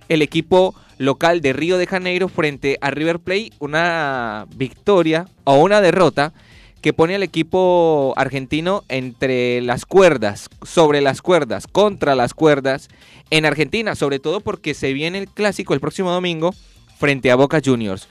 el 0.09 0.23
equipo 0.23 0.75
local 0.99 1.41
de 1.41 1.55
Río 1.55 1.79
de 1.79 1.87
Janeiro 1.87 2.29
frente 2.29 2.77
a 2.81 2.91
River 2.91 3.21
Plate, 3.21 3.53
una 3.59 4.47
victoria 4.55 5.27
o 5.45 5.55
una 5.55 5.81
derrota 5.81 6.35
que 6.81 6.93
pone 6.93 7.15
al 7.15 7.23
equipo 7.23 8.15
argentino 8.17 8.85
entre 8.89 9.61
las 9.61 9.85
cuerdas, 9.85 10.49
sobre 10.63 11.01
las 11.01 11.23
cuerdas, 11.23 11.67
contra 11.67 12.15
las 12.15 12.35
cuerdas 12.35 12.89
en 13.31 13.45
Argentina, 13.45 13.95
sobre 13.95 14.19
todo 14.19 14.41
porque 14.41 14.75
se 14.75 14.93
viene 14.93 15.19
el 15.19 15.29
clásico 15.29 15.75
el 15.75 15.81
próximo 15.81 16.11
domingo 16.11 16.55
frente 16.99 17.31
a 17.31 17.37
Boca 17.37 17.61
Juniors. 17.65 18.09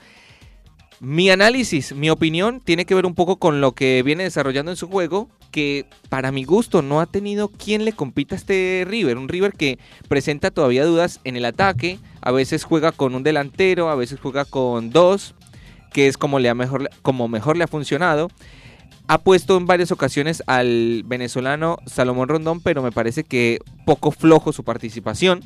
Mi 1.00 1.30
análisis, 1.30 1.94
mi 1.94 2.10
opinión, 2.10 2.60
tiene 2.60 2.84
que 2.84 2.94
ver 2.94 3.06
un 3.06 3.14
poco 3.14 3.36
con 3.36 3.60
lo 3.62 3.72
que 3.72 4.02
viene 4.02 4.24
desarrollando 4.24 4.70
en 4.70 4.76
su 4.76 4.86
juego, 4.86 5.30
que 5.50 5.86
para 6.10 6.30
mi 6.30 6.44
gusto 6.44 6.82
no 6.82 7.00
ha 7.00 7.06
tenido 7.06 7.48
quien 7.48 7.84
le 7.84 7.92
compita 7.92 8.34
a 8.34 8.38
este 8.38 8.84
River, 8.86 9.16
un 9.16 9.28
River 9.28 9.54
que 9.54 9.78
presenta 10.08 10.50
todavía 10.50 10.84
dudas 10.84 11.20
en 11.24 11.36
el 11.36 11.46
ataque, 11.46 11.98
a 12.20 12.30
veces 12.32 12.64
juega 12.64 12.92
con 12.92 13.14
un 13.14 13.22
delantero, 13.22 13.88
a 13.88 13.94
veces 13.94 14.20
juega 14.20 14.44
con 14.44 14.90
dos, 14.90 15.34
que 15.90 16.06
es 16.06 16.18
como, 16.18 16.38
le 16.38 16.50
ha 16.50 16.54
mejor, 16.54 16.90
como 17.02 17.28
mejor 17.28 17.56
le 17.56 17.64
ha 17.64 17.68
funcionado 17.68 18.28
ha 19.10 19.18
puesto 19.18 19.56
en 19.56 19.66
varias 19.66 19.90
ocasiones 19.90 20.40
al 20.46 21.02
venezolano 21.04 21.78
Salomón 21.84 22.28
Rondón, 22.28 22.60
pero 22.60 22.80
me 22.80 22.92
parece 22.92 23.24
que 23.24 23.58
poco 23.84 24.12
flojo 24.12 24.52
su 24.52 24.62
participación. 24.62 25.40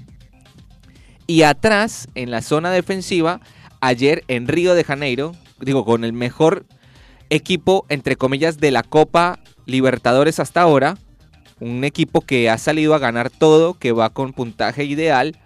Y 1.26 1.44
atrás, 1.44 2.08
en 2.14 2.30
la 2.30 2.42
zona 2.42 2.70
defensiva, 2.70 3.40
ayer 3.80 4.22
en 4.28 4.48
Río 4.48 4.74
de 4.74 4.84
Janeiro, 4.84 5.32
digo, 5.60 5.86
con 5.86 6.04
el 6.04 6.12
mejor 6.12 6.66
equipo, 7.30 7.86
entre 7.88 8.16
comillas, 8.16 8.58
de 8.58 8.70
la 8.70 8.82
Copa 8.82 9.38
Libertadores 9.64 10.40
hasta 10.40 10.60
ahora, 10.60 10.98
un 11.58 11.84
equipo 11.84 12.20
que 12.20 12.50
ha 12.50 12.58
salido 12.58 12.94
a 12.94 12.98
ganar 12.98 13.30
todo, 13.30 13.78
que 13.78 13.92
va 13.92 14.10
con 14.10 14.34
puntaje 14.34 14.84
ideal, 14.84 15.38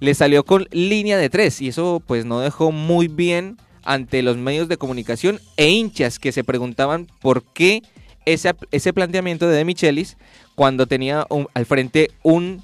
le 0.00 0.14
salió 0.14 0.46
con 0.46 0.68
línea 0.70 1.18
de 1.18 1.28
tres 1.28 1.60
y 1.60 1.68
eso 1.68 2.02
pues 2.06 2.24
no 2.24 2.40
dejó 2.40 2.72
muy 2.72 3.08
bien 3.08 3.58
ante 3.84 4.22
los 4.22 4.36
medios 4.36 4.68
de 4.68 4.76
comunicación 4.76 5.40
e 5.56 5.70
hinchas 5.70 6.18
que 6.18 6.32
se 6.32 6.44
preguntaban 6.44 7.06
por 7.20 7.42
qué 7.42 7.82
ese, 8.24 8.54
ese 8.70 8.92
planteamiento 8.92 9.48
de 9.48 9.56
De 9.56 9.64
Michelis 9.64 10.16
cuando 10.54 10.86
tenía 10.86 11.26
al 11.54 11.66
frente 11.66 12.10
un 12.22 12.62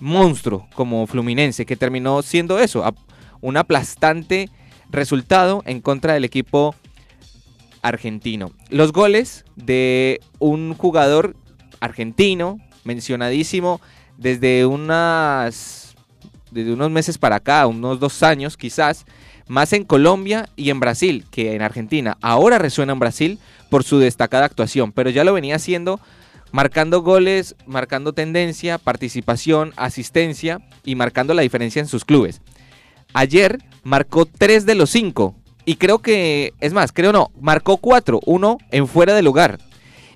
monstruo 0.00 0.66
como 0.74 1.06
Fluminense, 1.06 1.66
que 1.66 1.76
terminó 1.76 2.22
siendo 2.22 2.58
eso, 2.58 2.84
un 3.40 3.56
aplastante 3.56 4.48
resultado 4.90 5.62
en 5.66 5.80
contra 5.80 6.14
del 6.14 6.24
equipo 6.24 6.74
argentino. 7.82 8.52
Los 8.68 8.92
goles 8.92 9.44
de 9.56 10.20
un 10.38 10.74
jugador 10.74 11.36
argentino, 11.80 12.58
mencionadísimo 12.84 13.80
desde 14.18 14.66
unas 14.66 15.94
desde 16.50 16.72
unos 16.72 16.90
meses 16.90 17.16
para 17.16 17.36
acá, 17.36 17.66
unos 17.66 18.00
dos 18.00 18.22
años 18.24 18.56
quizás, 18.56 19.06
más 19.50 19.72
en 19.72 19.82
Colombia 19.82 20.48
y 20.54 20.70
en 20.70 20.78
Brasil 20.78 21.24
que 21.28 21.56
en 21.56 21.62
Argentina. 21.62 22.16
Ahora 22.20 22.58
resuena 22.58 22.92
en 22.92 23.00
Brasil 23.00 23.38
por 23.68 23.82
su 23.82 23.98
destacada 23.98 24.44
actuación, 24.44 24.92
pero 24.92 25.10
ya 25.10 25.24
lo 25.24 25.32
venía 25.32 25.56
haciendo 25.56 25.98
marcando 26.52 27.02
goles, 27.02 27.56
marcando 27.66 28.12
tendencia, 28.12 28.78
participación, 28.78 29.72
asistencia 29.76 30.60
y 30.84 30.94
marcando 30.94 31.34
la 31.34 31.42
diferencia 31.42 31.80
en 31.80 31.88
sus 31.88 32.04
clubes. 32.04 32.42
Ayer 33.12 33.58
marcó 33.82 34.24
tres 34.24 34.66
de 34.66 34.76
los 34.76 34.90
cinco 34.90 35.34
y 35.64 35.76
creo 35.76 35.98
que, 35.98 36.54
es 36.60 36.72
más, 36.72 36.92
creo 36.92 37.12
no, 37.12 37.32
marcó 37.40 37.78
cuatro, 37.78 38.20
uno 38.26 38.58
en 38.70 38.86
fuera 38.86 39.14
de 39.14 39.22
lugar. 39.22 39.58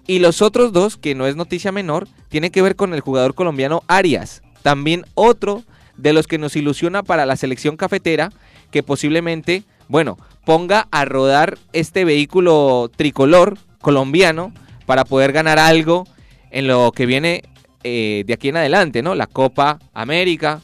Y 0.06 0.20
los 0.20 0.42
otros 0.42 0.72
dos, 0.72 0.96
que 0.96 1.16
no 1.16 1.26
es 1.26 1.34
noticia 1.34 1.72
menor, 1.72 2.06
tiene 2.28 2.50
que 2.50 2.62
ver 2.62 2.76
con 2.76 2.94
el 2.94 3.00
jugador 3.00 3.34
colombiano 3.34 3.82
Arias, 3.88 4.42
también 4.62 5.04
otro 5.14 5.64
de 5.96 6.12
los 6.12 6.28
que 6.28 6.38
nos 6.38 6.54
ilusiona 6.54 7.02
para 7.02 7.26
la 7.26 7.36
selección 7.36 7.76
cafetera 7.76 8.30
que 8.74 8.82
posiblemente, 8.82 9.62
bueno, 9.86 10.18
ponga 10.44 10.88
a 10.90 11.04
rodar 11.04 11.58
este 11.72 12.04
vehículo 12.04 12.90
tricolor 12.96 13.56
colombiano 13.80 14.52
para 14.84 15.04
poder 15.04 15.30
ganar 15.30 15.60
algo 15.60 16.08
en 16.50 16.66
lo 16.66 16.90
que 16.90 17.06
viene 17.06 17.44
eh, 17.84 18.24
de 18.26 18.34
aquí 18.34 18.48
en 18.48 18.56
adelante, 18.56 19.00
¿no? 19.00 19.14
La 19.14 19.28
Copa 19.28 19.78
América, 19.92 20.60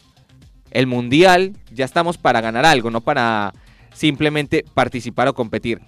el 0.73 0.89
Mundial, 0.89 1.53
ya 1.71 1.85
estamos 1.85 2.19
para 2.19 2.41
ganar 2.41 2.67
algo, 2.67 2.91
no 2.91 3.01
para 3.01 3.55
simplemente 3.95 4.65
participar 4.75 5.29
o 5.29 5.35
competir. 5.35 5.81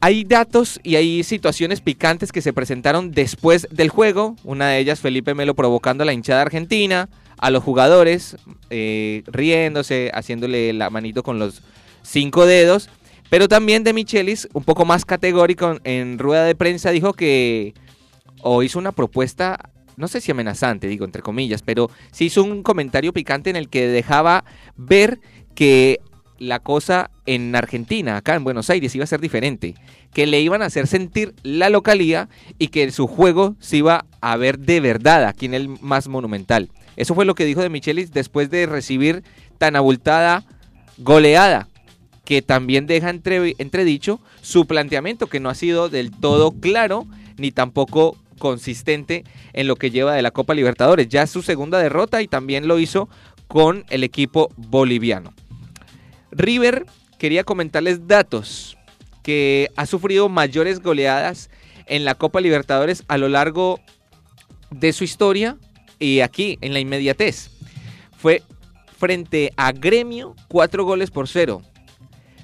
Hay 0.00 0.24
datos 0.24 0.80
y 0.82 0.96
hay 0.96 1.22
situaciones 1.22 1.80
picantes 1.80 2.32
que 2.32 2.42
se 2.42 2.52
presentaron 2.52 3.12
después 3.12 3.68
del 3.70 3.90
juego. 3.90 4.34
Una 4.42 4.70
de 4.70 4.80
ellas, 4.80 4.98
Felipe 4.98 5.34
Melo 5.34 5.54
provocando 5.54 6.02
a 6.02 6.04
la 6.04 6.14
hinchada 6.14 6.42
argentina 6.42 7.08
a 7.38 7.50
los 7.50 7.62
jugadores, 7.62 8.36
eh, 8.70 9.22
riéndose, 9.26 10.10
haciéndole 10.14 10.72
la 10.72 10.90
manito 10.90 11.22
con 11.22 11.38
los 11.38 11.62
cinco 12.02 12.46
dedos. 12.46 12.88
Pero 13.28 13.48
también 13.48 13.82
de 13.84 13.92
Michelis, 13.92 14.48
un 14.52 14.64
poco 14.64 14.84
más 14.84 15.04
categórico 15.04 15.78
en 15.84 16.18
rueda 16.18 16.44
de 16.44 16.54
prensa, 16.54 16.90
dijo 16.90 17.12
que 17.12 17.74
o 18.42 18.62
hizo 18.62 18.78
una 18.78 18.92
propuesta, 18.92 19.70
no 19.96 20.06
sé 20.06 20.20
si 20.20 20.30
amenazante, 20.30 20.86
digo 20.86 21.04
entre 21.04 21.22
comillas, 21.22 21.62
pero 21.62 21.90
sí 22.12 22.26
hizo 22.26 22.44
un 22.44 22.62
comentario 22.62 23.12
picante 23.12 23.50
en 23.50 23.56
el 23.56 23.68
que 23.68 23.88
dejaba 23.88 24.44
ver 24.76 25.20
que 25.54 26.00
la 26.38 26.60
cosa 26.60 27.10
en 27.24 27.54
Argentina, 27.56 28.16
acá 28.16 28.34
en 28.34 28.44
Buenos 28.44 28.70
Aires, 28.70 28.94
iba 28.94 29.04
a 29.04 29.08
ser 29.08 29.20
diferente. 29.20 29.74
Que 30.12 30.26
le 30.26 30.40
iban 30.40 30.62
a 30.62 30.66
hacer 30.66 30.86
sentir 30.86 31.34
la 31.42 31.70
localía 31.70 32.28
y 32.58 32.68
que 32.68 32.90
su 32.90 33.06
juego 33.06 33.56
se 33.58 33.78
iba 33.78 34.06
a 34.20 34.36
ver 34.36 34.58
de 34.58 34.80
verdad 34.80 35.24
aquí 35.24 35.46
en 35.46 35.54
el 35.54 35.68
más 35.80 36.08
monumental. 36.08 36.70
Eso 36.96 37.14
fue 37.14 37.24
lo 37.24 37.34
que 37.34 37.44
dijo 37.44 37.60
de 37.60 37.68
Michelis 37.68 38.12
después 38.12 38.50
de 38.50 38.66
recibir 38.66 39.22
tan 39.58 39.76
abultada 39.76 40.44
goleada, 40.98 41.68
que 42.24 42.42
también 42.42 42.86
deja 42.86 43.10
entre, 43.10 43.54
entredicho 43.58 44.20
su 44.40 44.66
planteamiento, 44.66 45.26
que 45.26 45.40
no 45.40 45.48
ha 45.48 45.54
sido 45.54 45.88
del 45.88 46.10
todo 46.10 46.52
claro 46.52 47.06
ni 47.36 47.52
tampoco 47.52 48.16
consistente 48.38 49.24
en 49.52 49.66
lo 49.66 49.76
que 49.76 49.90
lleva 49.90 50.14
de 50.14 50.22
la 50.22 50.30
Copa 50.30 50.54
Libertadores. 50.54 51.08
Ya 51.08 51.26
su 51.26 51.42
segunda 51.42 51.78
derrota 51.78 52.22
y 52.22 52.28
también 52.28 52.68
lo 52.68 52.78
hizo 52.78 53.08
con 53.46 53.84
el 53.90 54.04
equipo 54.04 54.50
boliviano. 54.56 55.32
River 56.32 56.86
quería 57.18 57.44
comentarles 57.44 58.06
datos 58.06 58.76
que 59.22 59.70
ha 59.76 59.86
sufrido 59.86 60.28
mayores 60.28 60.80
goleadas 60.80 61.50
en 61.86 62.04
la 62.04 62.14
Copa 62.14 62.40
Libertadores 62.40 63.04
a 63.08 63.18
lo 63.18 63.28
largo 63.28 63.80
de 64.70 64.92
su 64.92 65.04
historia 65.04 65.56
y 65.98 66.20
aquí 66.20 66.58
en 66.60 66.72
la 66.72 66.80
inmediatez. 66.80 67.50
Fue 68.16 68.42
frente 68.98 69.52
a 69.56 69.72
Gremio, 69.72 70.34
cuatro 70.48 70.84
goles 70.84 71.10
por 71.10 71.28
cero. 71.28 71.62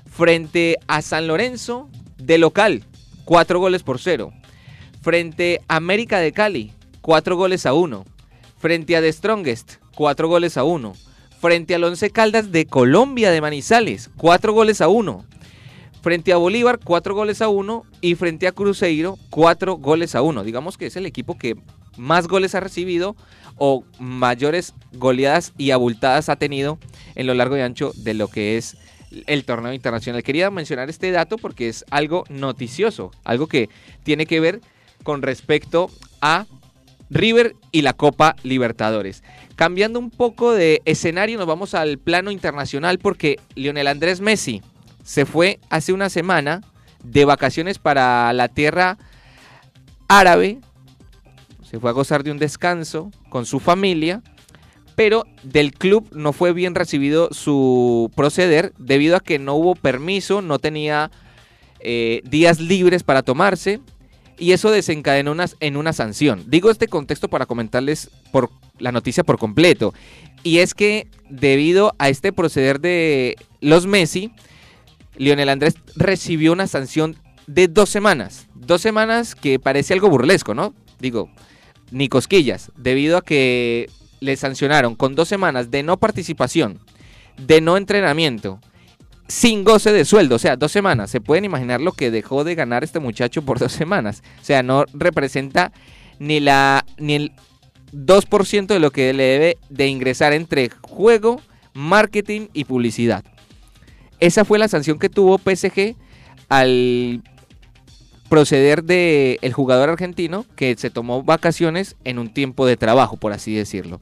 Frente 0.06 0.78
a 0.86 1.00
San 1.00 1.26
Lorenzo, 1.26 1.88
de 2.18 2.38
local, 2.38 2.84
cuatro 3.24 3.58
goles 3.58 3.82
por 3.82 3.98
cero. 3.98 4.32
Frente 5.00 5.60
a 5.68 5.76
América 5.76 6.18
de 6.18 6.32
Cali, 6.32 6.72
cuatro 7.00 7.36
goles 7.36 7.66
a 7.66 7.72
uno. 7.72 8.04
Frente 8.58 8.96
a 8.96 9.00
The 9.00 9.12
Strongest, 9.12 9.74
cuatro 9.94 10.28
goles 10.28 10.56
a 10.56 10.64
uno. 10.64 10.92
Frente 11.40 11.74
al 11.74 11.82
Once 11.82 12.10
Caldas 12.10 12.52
de 12.52 12.66
Colombia 12.66 13.32
de 13.32 13.40
Manizales, 13.40 14.10
cuatro 14.16 14.52
goles 14.52 14.80
a 14.80 14.88
uno. 14.88 15.24
Frente 16.00 16.32
a 16.32 16.36
Bolívar, 16.36 16.78
cuatro 16.78 17.14
goles 17.14 17.42
a 17.42 17.48
uno. 17.48 17.84
Y 18.00 18.14
frente 18.14 18.46
a 18.46 18.52
Cruzeiro, 18.52 19.18
cuatro 19.30 19.76
goles 19.76 20.14
a 20.14 20.22
uno. 20.22 20.44
Digamos 20.44 20.78
que 20.78 20.86
es 20.86 20.96
el 20.96 21.06
equipo 21.06 21.36
que 21.36 21.56
más 21.96 22.28
goles 22.28 22.54
ha 22.54 22.60
recibido 22.60 23.16
o 23.64 23.84
mayores 24.00 24.74
goleadas 24.92 25.52
y 25.56 25.70
abultadas 25.70 26.28
ha 26.28 26.34
tenido 26.34 26.80
en 27.14 27.28
lo 27.28 27.34
largo 27.34 27.56
y 27.56 27.60
ancho 27.60 27.92
de 27.94 28.12
lo 28.12 28.26
que 28.26 28.56
es 28.56 28.76
el 29.28 29.44
torneo 29.44 29.72
internacional. 29.72 30.24
Quería 30.24 30.50
mencionar 30.50 30.90
este 30.90 31.12
dato 31.12 31.38
porque 31.38 31.68
es 31.68 31.84
algo 31.88 32.24
noticioso, 32.28 33.12
algo 33.22 33.46
que 33.46 33.68
tiene 34.02 34.26
que 34.26 34.40
ver 34.40 34.60
con 35.04 35.22
respecto 35.22 35.92
a 36.20 36.46
River 37.08 37.54
y 37.70 37.82
la 37.82 37.92
Copa 37.92 38.34
Libertadores. 38.42 39.22
Cambiando 39.54 40.00
un 40.00 40.10
poco 40.10 40.50
de 40.50 40.82
escenario, 40.84 41.38
nos 41.38 41.46
vamos 41.46 41.74
al 41.74 41.98
plano 41.98 42.32
internacional 42.32 42.98
porque 42.98 43.38
Lionel 43.54 43.86
Andrés 43.86 44.20
Messi 44.20 44.60
se 45.04 45.24
fue 45.24 45.60
hace 45.70 45.92
una 45.92 46.08
semana 46.08 46.62
de 47.04 47.24
vacaciones 47.24 47.78
para 47.78 48.32
la 48.32 48.48
tierra 48.48 48.98
árabe. 50.08 50.58
Se 51.72 51.80
fue 51.80 51.88
a 51.90 51.94
gozar 51.94 52.22
de 52.22 52.30
un 52.30 52.38
descanso 52.38 53.10
con 53.30 53.46
su 53.46 53.58
familia, 53.58 54.22
pero 54.94 55.24
del 55.42 55.72
club 55.72 56.06
no 56.12 56.34
fue 56.34 56.52
bien 56.52 56.74
recibido 56.74 57.30
su 57.32 58.12
proceder 58.14 58.74
debido 58.78 59.16
a 59.16 59.20
que 59.20 59.38
no 59.38 59.54
hubo 59.54 59.74
permiso, 59.74 60.42
no 60.42 60.58
tenía 60.58 61.10
eh, 61.80 62.20
días 62.24 62.60
libres 62.60 63.02
para 63.02 63.22
tomarse 63.22 63.80
y 64.38 64.52
eso 64.52 64.70
desencadenó 64.70 65.32
unas- 65.32 65.56
en 65.60 65.78
una 65.78 65.94
sanción. 65.94 66.44
Digo 66.46 66.70
este 66.70 66.88
contexto 66.88 67.28
para 67.28 67.46
comentarles 67.46 68.10
por 68.32 68.50
la 68.78 68.92
noticia 68.92 69.24
por 69.24 69.38
completo. 69.38 69.94
Y 70.42 70.58
es 70.58 70.74
que 70.74 71.08
debido 71.30 71.94
a 71.98 72.10
este 72.10 72.32
proceder 72.34 72.80
de 72.80 73.36
los 73.62 73.86
Messi, 73.86 74.30
Lionel 75.16 75.48
Andrés 75.48 75.76
recibió 75.96 76.52
una 76.52 76.66
sanción 76.66 77.16
de 77.46 77.66
dos 77.66 77.88
semanas. 77.88 78.46
Dos 78.54 78.82
semanas 78.82 79.34
que 79.34 79.58
parece 79.58 79.94
algo 79.94 80.10
burlesco, 80.10 80.54
¿no? 80.54 80.74
Digo, 81.00 81.30
ni 81.92 82.08
cosquillas, 82.08 82.72
debido 82.76 83.18
a 83.18 83.22
que 83.22 83.88
le 84.20 84.36
sancionaron 84.36 84.96
con 84.96 85.14
dos 85.14 85.28
semanas 85.28 85.70
de 85.70 85.82
no 85.82 85.98
participación, 85.98 86.80
de 87.36 87.60
no 87.60 87.76
entrenamiento, 87.76 88.60
sin 89.28 89.64
goce 89.64 89.92
de 89.92 90.04
sueldo, 90.04 90.36
o 90.36 90.38
sea, 90.38 90.56
dos 90.56 90.72
semanas. 90.72 91.10
Se 91.10 91.20
pueden 91.20 91.44
imaginar 91.44 91.80
lo 91.80 91.92
que 91.92 92.10
dejó 92.10 92.44
de 92.44 92.54
ganar 92.54 92.84
este 92.84 92.98
muchacho 92.98 93.42
por 93.42 93.58
dos 93.58 93.72
semanas. 93.72 94.22
O 94.40 94.44
sea, 94.44 94.62
no 94.62 94.84
representa 94.92 95.72
ni 96.18 96.40
la 96.40 96.84
ni 96.98 97.14
el 97.14 97.32
2% 97.92 98.66
de 98.66 98.78
lo 98.78 98.90
que 98.90 99.12
le 99.12 99.24
debe 99.24 99.58
de 99.68 99.86
ingresar 99.88 100.32
entre 100.32 100.70
juego, 100.80 101.40
marketing 101.74 102.48
y 102.52 102.64
publicidad. 102.64 103.24
Esa 104.20 104.44
fue 104.44 104.58
la 104.58 104.68
sanción 104.68 104.98
que 104.98 105.08
tuvo 105.08 105.38
PSG 105.38 105.96
al 106.48 107.22
proceder 108.32 108.82
de 108.82 109.38
el 109.42 109.52
jugador 109.52 109.90
argentino 109.90 110.46
que 110.56 110.74
se 110.78 110.88
tomó 110.88 111.22
vacaciones 111.22 111.96
en 112.04 112.18
un 112.18 112.32
tiempo 112.32 112.64
de 112.64 112.78
trabajo, 112.78 113.18
por 113.18 113.34
así 113.34 113.54
decirlo. 113.54 114.00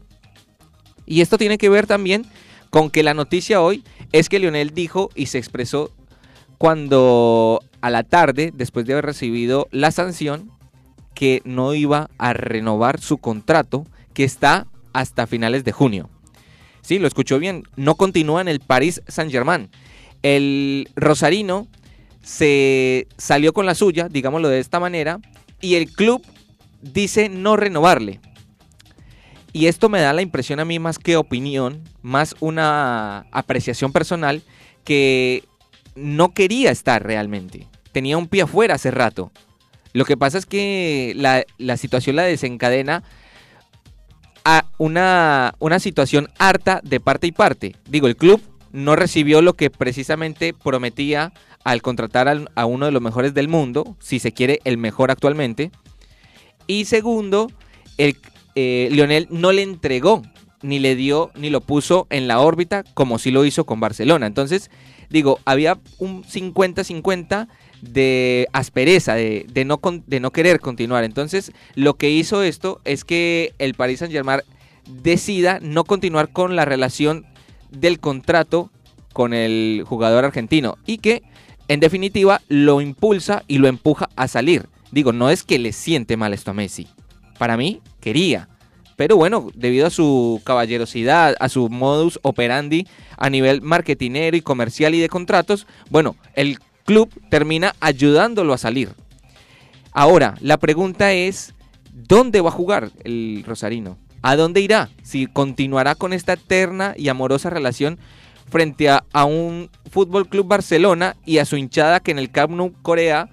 Y 1.05 1.21
esto 1.21 1.37
tiene 1.37 1.59
que 1.59 1.69
ver 1.69 1.89
también 1.89 2.25
con 2.71 2.91
que 2.91 3.03
la 3.03 3.13
noticia 3.13 3.61
hoy 3.61 3.83
es 4.13 4.29
que 4.29 4.39
Lionel 4.39 4.71
dijo 4.73 5.11
y 5.17 5.27
se 5.27 5.39
expresó 5.39 5.91
cuando 6.59 7.61
a 7.81 7.91
la 7.91 8.05
tarde, 8.05 8.53
después 8.55 8.87
de 8.87 8.93
haber 8.93 9.07
recibido 9.07 9.67
la 9.73 9.91
sanción, 9.91 10.53
que 11.13 11.43
no 11.45 11.75
iba 11.75 12.09
a 12.17 12.33
renovar 12.33 13.01
su 13.01 13.19
contrato 13.19 13.85
que 14.15 14.23
está 14.23 14.69
hasta 14.93 15.27
finales 15.27 15.65
de 15.65 15.73
junio. 15.73 16.09
Sí, 16.83 17.01
lo 17.01 17.09
escuchó 17.09 17.41
bien, 17.41 17.65
no 17.75 17.97
continúa 17.97 18.41
en 18.43 18.47
el 18.47 18.61
Paris 18.61 19.03
Saint-Germain. 19.09 19.71
El 20.23 20.89
Rosarino 20.95 21.67
se 22.23 23.09
salió 23.17 23.53
con 23.53 23.67
la 23.67 23.75
suya, 23.75 24.09
digámoslo 24.09 24.49
de 24.49 24.61
esta 24.61 24.81
manera, 24.81 25.21
y 25.61 25.75
el 25.75 25.91
club 25.91 26.23
dice 26.83 27.29
no 27.29 27.57
renovarle. 27.57 28.21
Y 29.53 29.67
esto 29.67 29.89
me 29.89 30.01
da 30.01 30.13
la 30.13 30.23
impresión 30.23 30.61
a 30.61 30.65
mí 30.65 30.79
más 30.79 30.99
que 30.99 31.17
opinión, 31.17 31.83
más 32.03 32.37
una 32.41 33.27
apreciación 33.33 33.93
personal, 33.93 34.43
que 34.85 35.45
no 35.97 36.33
quería 36.33 36.71
estar 36.71 37.05
realmente. 37.05 37.67
Tenía 37.93 38.17
un 38.17 38.29
pie 38.29 38.43
afuera 38.43 38.75
hace 38.75 38.91
rato. 38.91 39.33
Lo 39.93 40.05
que 40.05 40.17
pasa 40.17 40.39
es 40.39 40.47
que 40.47 41.13
la, 41.17 41.45
la 41.59 41.77
situación 41.77 42.15
la 42.15 42.23
desencadena 42.23 43.03
a 44.45 44.67
una, 44.79 45.55
una 45.59 45.81
situación 45.81 46.29
harta 46.39 46.81
de 46.85 47.01
parte 47.01 47.27
y 47.27 47.33
parte. 47.33 47.75
Digo, 47.89 48.07
el 48.07 48.17
club 48.17 48.41
no 48.73 48.95
recibió 48.95 49.43
lo 49.43 49.55
que 49.55 49.69
precisamente 49.69 50.55
prometía 50.55 51.33
al 51.65 51.83
contratar 51.83 52.29
a 52.55 52.67
uno 52.67 52.87
de 52.87 52.93
los 52.93 53.03
mejores 53.03 53.35
del 53.35 53.49
mundo, 53.49 53.97
si 54.01 54.19
se 54.19 54.33
quiere 54.33 54.61
el 54.65 54.79
mejor 54.79 55.11
actualmente. 55.11 55.71
Y 56.67 56.87
segundo, 56.87 57.51
el, 57.99 58.17
eh, 58.55 58.89
Lionel 58.91 59.27
no 59.31 59.53
le 59.53 59.63
entregó, 59.63 60.23
ni 60.63 60.79
le 60.79 60.97
dio, 60.97 61.31
ni 61.35 61.51
lo 61.51 61.61
puso 61.61 62.07
en 62.11 62.29
la 62.29 62.41
órbita 62.41 62.85
como 62.95 63.19
sí 63.19 63.31
lo 63.31 63.45
hizo 63.45 63.65
con 63.65 63.81
Barcelona. 63.81 64.27
Entonces, 64.27 64.71
digo, 65.11 65.39
había 65.45 65.79
un 65.99 66.23
50-50 66.23 67.49
de 67.83 68.47
aspereza, 68.53 69.15
de, 69.15 69.47
no, 69.65 69.81
de 70.07 70.21
no 70.21 70.31
querer 70.31 70.61
continuar. 70.61 71.05
Entonces, 71.05 71.53
lo 71.75 71.95
que 71.95 72.11
hizo 72.11 72.43
esto 72.43 72.81
es 72.85 73.05
que 73.05 73.55
el 73.59 73.75
Paris 73.75 74.01
Saint-Germain 74.01 74.41
decida 75.03 75.59
no 75.63 75.85
continuar 75.85 76.31
con 76.33 76.57
la 76.57 76.65
relación 76.65 77.27
del 77.71 78.01
contrato 78.01 78.71
con 79.13 79.35
el 79.35 79.85
jugador 79.87 80.25
argentino 80.25 80.77
y 80.87 80.99
que 80.99 81.23
en 81.71 81.79
definitiva 81.79 82.43
lo 82.49 82.81
impulsa 82.81 83.45
y 83.47 83.59
lo 83.59 83.69
empuja 83.69 84.09
a 84.17 84.27
salir. 84.27 84.67
Digo, 84.91 85.13
no 85.13 85.31
es 85.31 85.45
que 85.45 85.61
le 85.61 85.73
siente 85.73 86.17
mal 86.17 86.35
esto 86.35 86.51
a 86.51 86.55
Messi. 86.55 86.89
Para 87.39 87.57
mí, 87.57 87.81
quería. 88.01 88.49
Pero 88.97 89.17
bueno, 89.17 89.51
debido 89.55 89.87
a 89.87 89.91
su 89.91 90.43
caballerosidad, 90.43 91.37
a 91.39 91.49
su 91.49 91.69
modus 91.69 92.19
operandi 92.23 92.89
a 93.17 93.31
nivel 93.31 93.63
marketinero 93.63 94.37
y 94.37 94.41
comercial 94.41 94.97
y 94.97 95.01
de 95.01 95.09
contratos, 95.09 95.69
bueno, 95.91 96.17
el 96.35 96.59
club 96.85 97.09
termina 97.31 97.77
ayudándolo 97.79 98.53
a 98.53 98.59
salir. 98.59 98.91
Ahora, 99.93 100.35
la 100.41 100.57
pregunta 100.57 101.13
es, 101.13 101.55
¿dónde 101.93 102.41
va 102.41 102.49
a 102.49 102.53
jugar 102.53 102.91
el 103.05 103.45
Rosarino? 103.47 103.97
¿A 104.23 104.35
dónde 104.35 104.61
irá? 104.61 104.91
Si 105.05 105.29
continuará 105.29 105.95
con 105.95 106.13
esta 106.15 106.33
eterna 106.33 106.95
y 106.97 107.11
amorosa 107.11 107.49
relación 107.49 108.01
frente 108.51 108.89
a, 108.89 109.25
un 109.25 109.71
Fútbol 109.91 110.29
Club 110.29 110.47
Barcelona 110.47 111.17
y 111.25 111.39
a 111.39 111.45
su 111.45 111.57
hinchada 111.57 112.01
que 112.01 112.11
en 112.11 112.19
el 112.19 112.31
Camp 112.31 112.53
Nou 112.53 112.73
Corea, 112.83 113.29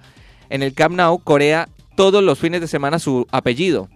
en 0.50 0.62
el 0.62 0.74
Camp 0.74 0.94
Nou 0.94 1.18
Corea 1.18 1.68
todos 1.96 2.22
los 2.22 2.38
fines 2.38 2.60
de 2.60 2.68
semana 2.68 2.98
su 2.98 3.26
apellido. 3.30 3.88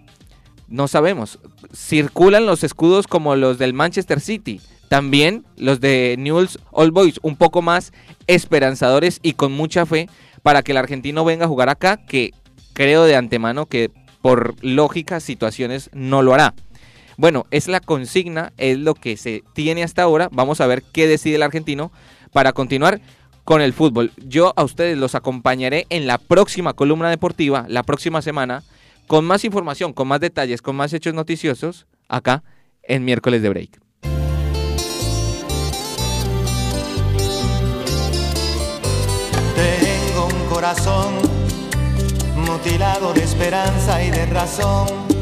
No 0.68 0.88
sabemos. 0.88 1.38
Circulan 1.74 2.46
los 2.46 2.64
escudos 2.64 3.06
como 3.06 3.36
los 3.36 3.58
del 3.58 3.74
Manchester 3.74 4.20
City. 4.20 4.60
También 4.88 5.44
los 5.56 5.80
de 5.80 6.16
Newell's 6.18 6.58
Old 6.70 6.92
Boys, 6.92 7.20
un 7.22 7.36
poco 7.36 7.62
más 7.62 7.92
esperanzadores 8.26 9.20
y 9.22 9.34
con 9.34 9.52
mucha 9.52 9.86
fe 9.86 10.08
para 10.42 10.62
que 10.62 10.72
el 10.72 10.78
argentino 10.78 11.24
venga 11.24 11.46
a 11.46 11.48
jugar 11.48 11.68
acá, 11.68 11.96
que 11.96 12.32
creo 12.72 13.04
de 13.04 13.16
antemano 13.16 13.66
que 13.66 13.90
por 14.20 14.54
lógicas 14.62 15.22
situaciones 15.22 15.90
no 15.92 16.22
lo 16.22 16.34
hará. 16.34 16.54
Bueno, 17.22 17.46
es 17.52 17.68
la 17.68 17.78
consigna, 17.78 18.52
es 18.56 18.76
lo 18.78 18.96
que 18.96 19.16
se 19.16 19.44
tiene 19.52 19.84
hasta 19.84 20.02
ahora. 20.02 20.28
Vamos 20.32 20.60
a 20.60 20.66
ver 20.66 20.82
qué 20.82 21.06
decide 21.06 21.36
el 21.36 21.44
argentino 21.44 21.92
para 22.32 22.52
continuar 22.52 23.00
con 23.44 23.62
el 23.62 23.72
fútbol. 23.72 24.10
Yo 24.26 24.52
a 24.56 24.64
ustedes 24.64 24.98
los 24.98 25.14
acompañaré 25.14 25.86
en 25.88 26.08
la 26.08 26.18
próxima 26.18 26.72
columna 26.72 27.10
deportiva, 27.10 27.64
la 27.68 27.84
próxima 27.84 28.22
semana, 28.22 28.64
con 29.06 29.24
más 29.24 29.44
información, 29.44 29.92
con 29.92 30.08
más 30.08 30.18
detalles, 30.18 30.62
con 30.62 30.74
más 30.74 30.92
hechos 30.94 31.14
noticiosos, 31.14 31.86
acá 32.08 32.42
en 32.82 33.04
miércoles 33.04 33.40
de 33.40 33.48
break. 33.50 33.80
Tengo 39.54 40.26
un 40.26 40.48
corazón 40.48 41.14
mutilado 42.34 43.14
de 43.14 43.22
esperanza 43.22 44.02
y 44.02 44.10
de 44.10 44.26
razón. 44.26 45.21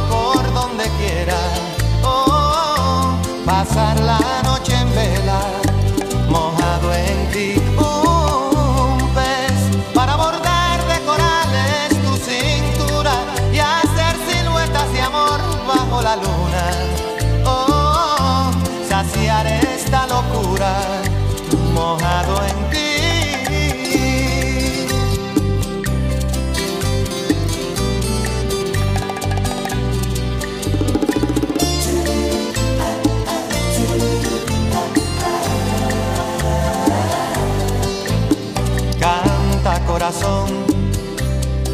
donde 1.21 1.33
quiera. 1.33 1.37
Oh, 2.03 3.17
pasar 3.45 3.99
la 3.99 4.19
noche 4.43 4.73
en 4.73 4.89
vela, 4.95 5.20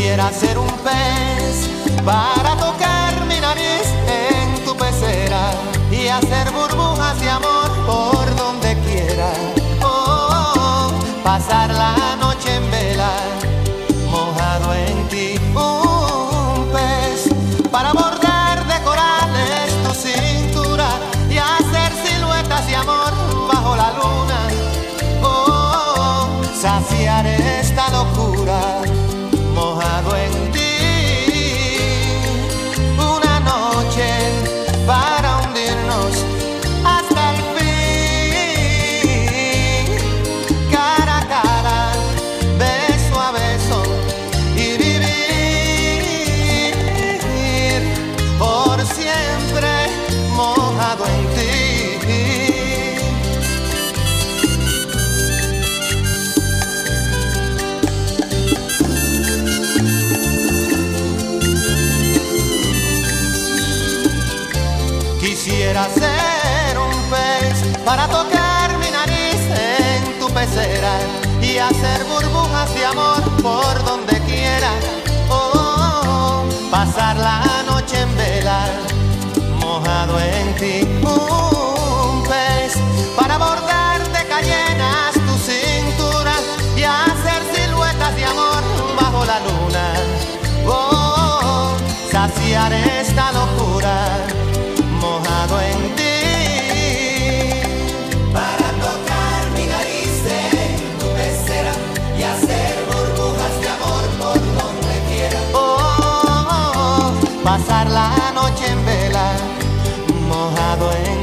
Quisiera 0.00 0.32
ser 0.32 0.56
un 0.56 0.70
pez 0.78 1.68
para 2.06 2.56
tocar 2.56 3.22
mi 3.28 3.38
nariz 3.38 3.84
en 4.08 4.64
tu 4.64 4.74
pecera 4.74 5.50
y 5.90 6.08
hacer 6.08 6.50
burbujas 6.52 7.20
de 7.20 7.28
amor 7.28 7.70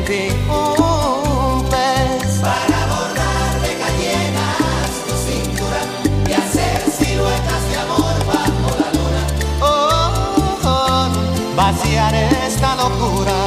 ti. 0.08 0.30
Un 0.48 1.70
pez 1.70 2.40
para 2.40 2.80
bordar 2.92 3.52
de 3.64 3.72
cayenas 3.84 4.90
tu 5.06 5.14
cintura 5.28 5.82
y 6.30 6.32
hacer 6.34 6.80
siluetas 6.98 7.64
de 7.70 7.76
amor 7.86 8.18
bajo 8.26 8.70
la 8.82 8.90
luna. 8.96 9.24
Oh, 9.60 10.06
oh, 10.64 11.10
vaciar 11.56 12.16
esta 12.16 12.76
locura 12.78 13.40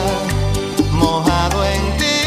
mojado 0.93 1.65
en 1.65 1.83
ti. 1.99 2.19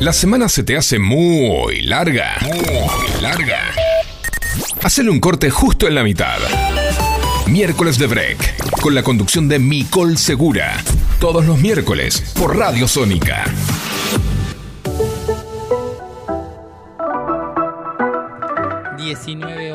La 0.00 0.12
semana 0.14 0.48
se 0.48 0.62
te 0.62 0.76
hace 0.76 0.98
muy 0.98 1.82
larga. 1.82 2.38
Muy 2.40 3.20
larga. 3.20 3.60
Hacele 4.82 5.10
un 5.10 5.20
corte 5.20 5.50
justo 5.50 5.86
en 5.86 5.94
la 5.94 6.02
mitad. 6.02 6.38
Miércoles 7.52 7.98
de 7.98 8.06
Break, 8.06 8.80
con 8.80 8.94
la 8.94 9.02
conducción 9.02 9.46
de 9.46 9.58
Micol 9.58 10.16
Segura. 10.16 10.82
Todos 11.20 11.44
los 11.44 11.58
miércoles 11.58 12.32
por 12.34 12.56
Radio 12.56 12.88
Sónica. 12.88 13.44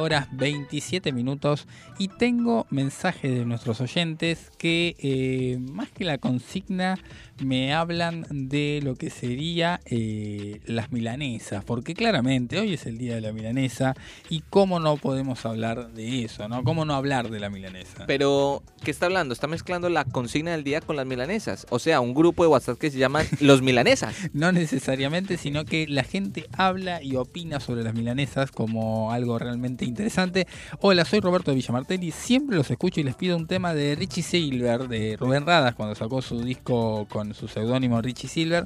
horas 0.07 0.29
27 0.31 1.11
minutos 1.11 1.67
y 1.97 2.07
tengo 2.07 2.65
mensajes 2.69 3.29
de 3.29 3.43
nuestros 3.43 3.81
oyentes 3.81 4.51
que 4.57 4.95
eh, 4.99 5.57
más 5.59 5.89
que 5.89 6.05
la 6.05 6.17
consigna 6.17 6.97
me 7.39 7.73
hablan 7.73 8.25
de 8.29 8.81
lo 8.83 8.95
que 8.95 9.09
sería 9.09 9.79
eh, 9.85 10.59
las 10.65 10.91
milanesas, 10.91 11.63
porque 11.63 11.93
claramente 11.93 12.59
hoy 12.59 12.73
es 12.73 12.85
el 12.85 12.97
día 12.97 13.15
de 13.15 13.21
la 13.21 13.31
milanesa 13.31 13.95
y 14.29 14.41
cómo 14.49 14.79
no 14.79 14.97
podemos 14.97 15.45
hablar 15.45 15.91
de 15.93 16.23
eso, 16.23 16.47
¿no? 16.47 16.63
¿Cómo 16.63 16.85
no 16.85 16.93
hablar 16.95 17.29
de 17.29 17.39
la 17.39 17.49
milanesa? 17.49 18.05
Pero, 18.07 18.63
¿qué 18.83 18.91
está 18.91 19.05
hablando? 19.07 19.33
Está 19.33 19.47
mezclando 19.47 19.89
la 19.89 20.05
consigna 20.05 20.51
del 20.51 20.63
día 20.63 20.81
con 20.81 20.95
las 20.95 21.05
milanesas. 21.05 21.67
O 21.69 21.79
sea, 21.79 22.01
un 22.01 22.13
grupo 22.13 22.43
de 22.43 22.49
WhatsApp 22.49 22.77
que 22.77 22.91
se 22.91 22.97
llama 22.97 23.21
Los 23.39 23.61
Milanesas. 23.61 24.15
No 24.33 24.51
necesariamente, 24.51 25.37
sino 25.37 25.65
que 25.65 25.87
la 25.87 26.03
gente 26.03 26.47
habla 26.53 27.01
y 27.01 27.15
opina 27.15 27.59
sobre 27.59 27.83
las 27.83 27.93
milanesas 27.93 28.51
como 28.51 29.11
algo 29.11 29.39
realmente 29.39 29.85
interesante. 29.85 30.47
Hola, 30.79 31.05
soy 31.05 31.19
Roberto 31.19 31.51
de 31.51 31.55
Villamartelli, 31.55 32.11
siempre 32.11 32.57
los 32.57 32.69
escucho 32.69 32.99
y 32.99 33.03
les 33.03 33.15
pido 33.15 33.37
un 33.37 33.47
tema 33.47 33.73
de 33.73 33.95
Richie 33.95 34.23
Silver, 34.23 34.87
de 34.87 35.17
Rubén 35.17 35.45
Radas, 35.45 35.75
cuando 35.75 35.95
sacó 35.95 36.21
su 36.21 36.41
disco 36.43 37.07
con 37.09 37.26
su 37.33 37.47
seudónimo 37.47 38.01
Richie 38.01 38.29
Silver. 38.29 38.65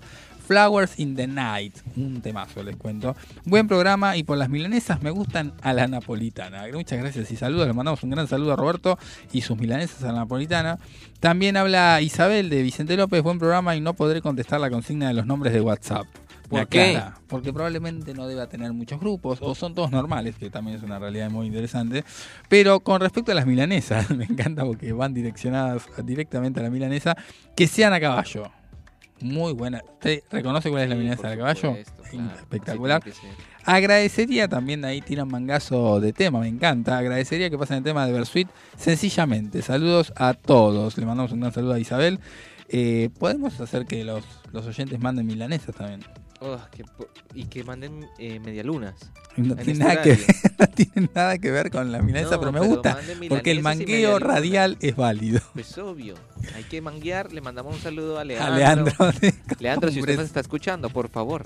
Flowers 0.52 1.00
in 1.00 1.16
the 1.16 1.28
Night, 1.28 1.78
un 1.96 2.22
temazo 2.22 2.62
les 2.62 2.76
cuento. 2.76 3.16
Buen 3.46 3.70
programa 3.70 4.18
y 4.18 4.24
por 4.24 4.38
las 4.38 4.50
milanesas 4.50 5.02
me 5.02 5.10
gustan 5.10 5.54
a 5.62 5.72
la 5.72 5.88
napolitana. 5.88 6.64
Muchas 6.74 7.00
gracias 7.00 7.32
y 7.32 7.38
saludos, 7.38 7.68
le 7.68 7.74
mandamos 7.74 8.04
un 8.04 8.10
gran 8.10 8.28
saludo 8.28 8.52
a 8.52 8.56
Roberto 8.58 9.00
y 9.32 9.42
sus 9.44 9.58
milanesas 9.58 10.04
a 10.04 10.08
la 10.08 10.20
napolitana. 10.20 10.78
También 11.22 11.56
habla 11.56 12.02
Isabel 12.02 12.50
de 12.50 12.64
Vicente 12.64 12.98
López, 12.98 13.24
buen 13.24 13.40
programa 13.40 13.78
y 13.78 13.82
no 13.82 13.94
podré 13.94 14.22
contestar 14.22 14.60
la 14.60 14.70
consigna 14.70 15.08
de 15.08 15.14
los 15.14 15.26
nombres 15.26 15.54
de 15.54 15.62
WhatsApp. 15.62 16.06
¿Por 16.52 16.68
qué? 16.68 16.98
aclara, 16.98 17.18
Porque 17.28 17.52
probablemente 17.54 18.14
no 18.14 18.28
deba 18.28 18.48
tener 18.48 18.72
muchos 18.74 19.00
grupos, 19.00 19.40
o 19.42 19.56
son 19.56 19.74
todos 19.74 19.92
normales, 19.92 20.36
que 20.36 20.50
también 20.50 20.78
es 20.78 20.84
una 20.84 21.00
realidad 21.00 21.32
muy 21.32 21.48
interesante. 21.48 22.04
Pero 22.50 22.82
con 22.82 23.02
respecto 23.02 23.32
a 23.32 23.36
las 23.36 23.46
milanesas, 23.48 24.10
me 24.16 24.26
encanta 24.26 24.64
porque 24.64 24.92
van 24.94 25.14
direccionadas 25.14 25.84
directamente 26.06 26.60
a 26.60 26.64
la 26.64 26.70
milanesa, 26.70 27.16
que 27.56 27.68
sean 27.68 27.94
a 27.94 28.00
caballo. 28.00 28.52
Muy 29.22 29.54
buena. 29.54 29.82
¿Usted 29.94 30.24
reconoce 30.32 30.70
cuál 30.70 30.84
es 30.84 30.90
la 30.90 30.96
milanesa 30.96 31.30
de 31.30 31.38
caballo? 31.38 31.78
Espectacular. 32.36 33.04
Agradecería 33.64 34.48
también, 34.48 34.84
ahí 34.84 35.02
tiran 35.02 35.28
mangazo 35.28 36.00
de 36.00 36.12
tema, 36.12 36.40
me 36.40 36.48
encanta. 36.48 36.98
Agradecería 36.98 37.50
que 37.50 37.58
pasen 37.58 37.78
el 37.78 37.84
tema 37.84 38.06
de 38.08 38.14
Versuit 38.14 38.50
sencillamente. 38.78 39.62
Saludos 39.62 40.12
a 40.16 40.34
todos. 40.34 40.98
Le 40.98 41.06
mandamos 41.06 41.32
un 41.32 41.42
gran 41.42 41.54
saludo 41.54 41.74
a 41.74 41.80
Isabel. 41.80 42.20
Eh, 42.70 43.10
Podemos 43.20 43.60
hacer 43.62 43.86
que 43.86 44.04
los, 44.04 44.24
los 44.52 44.66
oyentes 44.66 45.00
manden 45.00 45.28
milanesas 45.28 45.76
también. 45.76 46.02
Oh, 46.44 46.58
que 46.72 46.84
y 47.36 47.46
que 47.46 47.64
manden 47.64 48.08
eh, 48.18 48.40
medialunas. 48.40 48.96
No 49.38 49.54
en 49.54 49.60
tiene, 49.60 49.72
este 49.72 49.84
nada 49.84 50.02
que, 50.02 50.18
no 50.60 50.68
tiene 50.68 51.10
nada 51.14 51.38
que 51.38 51.52
ver 51.52 51.70
con 51.70 51.92
la 51.92 52.02
milanesa, 52.02 52.32
No, 52.32 52.40
pero 52.40 52.52
me 52.52 52.60
pero 52.60 52.72
gusta. 52.72 52.98
Porque 53.30 53.52
el 53.52 53.62
mangueo 53.62 54.18
radial 54.18 54.76
es 54.82 54.96
válido. 54.96 55.40
Pues 55.54 55.78
obvio, 55.78 56.16
hay 56.56 56.64
que 56.64 56.82
manguear. 56.82 57.32
Le 57.32 57.42
mandamos 57.42 57.76
un 57.76 57.82
saludo 57.82 58.18
a 58.18 58.24
Leandro. 58.26 58.94
Leandro 59.60 59.92
si 59.92 60.00
usted 60.00 60.16
nos 60.16 60.26
está 60.26 60.40
escuchando, 60.40 60.90
por 60.90 61.10
favor, 61.10 61.46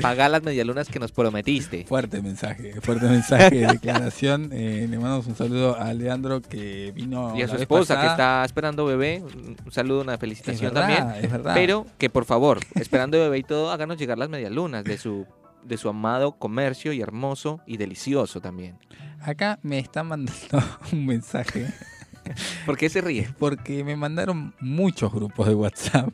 paga 0.00 0.28
las 0.28 0.42
medialunas 0.42 0.88
que 0.88 0.98
nos 0.98 1.12
prometiste. 1.12 1.84
Fuerte 1.84 2.22
mensaje, 2.22 2.80
fuerte 2.80 3.06
mensaje 3.06 3.50
de 3.50 3.66
declaración. 3.72 4.50
Eh, 4.52 4.86
le 4.88 4.98
mandamos 4.98 5.26
un 5.26 5.36
saludo 5.36 5.78
a 5.78 5.92
Leandro 5.92 6.40
que 6.40 6.92
vino. 6.94 7.36
Y 7.36 7.42
a 7.42 7.48
su 7.48 7.56
esposa 7.56 8.00
que 8.00 8.06
está 8.06 8.44
esperando 8.44 8.84
bebé, 8.86 9.22
un 9.22 9.56
un 9.64 9.72
saludo, 9.72 10.00
una 10.02 10.18
felicitación 10.18 10.68
Es 10.68 10.74
verdad, 10.74 10.96
también. 10.98 11.24
es 11.24 11.30
verdad. 11.30 11.54
Pero 11.54 11.86
que 11.98 12.10
por 12.10 12.24
favor, 12.24 12.60
esperando 12.74 13.18
bebé 13.18 13.38
y 13.38 13.42
todo, 13.42 13.70
háganos 13.70 13.98
llegar 13.98 14.18
las 14.18 14.28
medialunas 14.28 14.84
de 14.84 14.98
su 14.98 15.26
de 15.64 15.76
su 15.76 15.88
amado 15.88 16.32
comercio 16.32 16.92
y 16.92 17.00
hermoso 17.00 17.60
y 17.66 17.76
delicioso 17.76 18.40
también. 18.40 18.76
Acá 19.20 19.60
me 19.62 19.78
están 19.78 20.08
mandando 20.08 20.58
un 20.92 21.06
mensaje. 21.06 21.72
¿Por 22.66 22.76
qué 22.76 22.88
se 22.88 23.00
ríe? 23.00 23.28
Porque 23.38 23.84
me 23.84 23.96
mandaron 23.96 24.54
muchos 24.60 25.12
grupos 25.12 25.46
de 25.48 25.54
WhatsApp 25.54 26.08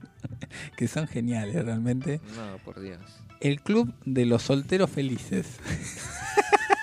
que 0.77 0.89
son 0.89 1.07
geniales 1.07 1.65
realmente. 1.65 2.21
No, 2.37 2.59
por 2.65 2.81
Dios. 2.81 2.99
El 3.41 3.61
Club 3.61 3.93
de 4.05 4.27
los 4.27 4.43
Solteros 4.43 4.91
Felices. 4.91 5.59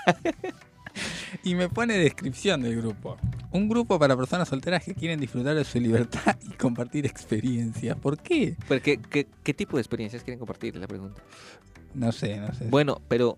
y 1.44 1.56
me 1.56 1.70
pone 1.70 1.98
descripción 1.98 2.62
del 2.62 2.78
grupo. 2.78 3.18
Un 3.52 3.70
grupo 3.70 4.00
para 4.00 4.16
personas 4.16 4.50
solteras 4.50 4.84
que 4.84 4.94
quieren 4.94 5.20
disfrutar 5.20 5.56
de 5.56 5.64
su 5.64 5.80
libertad 5.80 6.38
y 6.50 6.54
compartir 6.54 7.06
experiencias. 7.06 7.98
¿Por 7.98 8.18
qué? 8.18 8.56
Pero 8.68 8.82
¿qué, 8.82 9.54
tipo 9.54 9.78
de 9.78 9.82
experiencias 9.82 10.24
quieren 10.24 10.40
compartir? 10.40 10.76
La 10.76 10.88
pregunta. 10.88 11.22
No 11.94 12.12
sé, 12.12 12.38
no 12.38 12.54
sé. 12.54 12.66
Bueno, 12.66 13.02
pero 13.08 13.38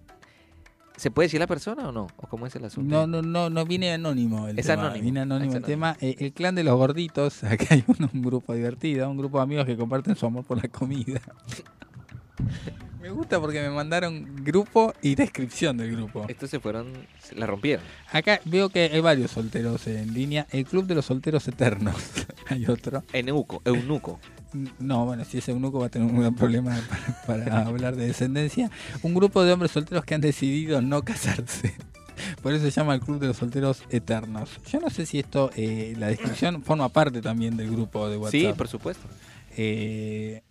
¿se 0.95 1.11
puede 1.11 1.27
decir 1.27 1.39
la 1.39 1.47
persona 1.47 1.89
o 1.89 1.91
no? 1.91 2.07
¿O 2.17 2.27
cómo 2.27 2.47
es 2.47 2.55
el 2.55 2.65
asunto? 2.65 2.89
No, 2.89 3.05
no, 3.05 3.21
no, 3.21 3.49
no 3.49 3.65
viene 3.65 3.91
anónimo 3.93 4.47
el 4.47 4.57
Es 4.57 4.65
tema. 4.65 4.83
anónimo. 4.83 5.03
Viene 5.03 5.19
anónimo 5.19 5.51
Es 5.51 5.57
el 5.57 5.63
tema. 5.63 5.97
Eh, 6.01 6.15
el 6.19 6.33
clan 6.33 6.55
de 6.55 6.63
los 6.63 6.75
gorditos, 6.75 7.43
acá 7.43 7.67
hay 7.71 7.83
un, 7.87 8.09
un 8.11 8.21
grupo 8.21 8.53
divertido, 8.53 9.09
un 9.09 9.17
grupo 9.17 9.37
de 9.37 9.43
amigos 9.43 9.65
que 9.65 9.77
comparten 9.77 10.15
su 10.15 10.25
amor 10.25 10.45
por 10.45 10.61
la 10.61 10.69
comida. 10.69 11.21
me 13.01 13.09
gusta 13.09 13.39
porque 13.39 13.61
me 13.61 13.69
mandaron 13.69 14.43
grupo 14.43 14.93
y 15.01 15.15
descripción 15.15 15.77
del 15.77 15.91
grupo. 15.91 16.25
Estos 16.27 16.49
se 16.49 16.59
fueron, 16.59 16.93
se 17.21 17.35
la 17.35 17.45
rompieron. 17.45 17.85
Acá 18.11 18.39
veo 18.45 18.69
que 18.69 18.89
hay 18.91 18.99
varios 18.99 19.31
solteros 19.31 19.87
en 19.87 20.13
línea. 20.13 20.47
El 20.51 20.65
Club 20.65 20.85
de 20.85 20.95
los 20.95 21.05
Solteros 21.05 21.47
Eternos. 21.47 21.95
hay 22.47 22.65
otro. 22.65 23.03
Eunuco, 23.13 23.61
eunuco. 23.65 24.19
No, 24.79 25.05
bueno, 25.05 25.25
si 25.25 25.37
es 25.37 25.49
eunuco 25.49 25.79
va 25.79 25.87
a 25.87 25.89
tener 25.89 26.09
un 26.09 26.19
gran 26.19 26.35
problema 26.35 26.79
para, 27.25 27.45
para 27.45 27.67
hablar 27.67 27.95
de 27.95 28.07
descendencia. 28.07 28.71
Un 29.03 29.13
grupo 29.13 29.43
de 29.43 29.53
hombres 29.53 29.71
solteros 29.71 30.05
que 30.05 30.15
han 30.15 30.21
decidido 30.21 30.81
no 30.81 31.03
casarse. 31.03 31.75
Por 32.41 32.53
eso 32.53 32.63
se 32.65 32.71
llama 32.71 32.95
el 32.95 33.01
Club 33.01 33.19
de 33.19 33.27
los 33.27 33.37
Solteros 33.37 33.83
Eternos. 33.89 34.59
Yo 34.69 34.79
no 34.79 34.89
sé 34.89 35.05
si 35.05 35.19
esto, 35.19 35.51
eh, 35.55 35.95
la 35.97 36.07
descripción 36.07 36.63
forma 36.63 36.89
parte 36.89 37.21
también 37.21 37.57
del 37.57 37.69
grupo 37.69 38.09
de 38.09 38.17
WhatsApp. 38.17 38.39
Sí, 38.39 38.53
por 38.57 38.67
supuesto. 38.67 39.07
Eh, 39.55 40.43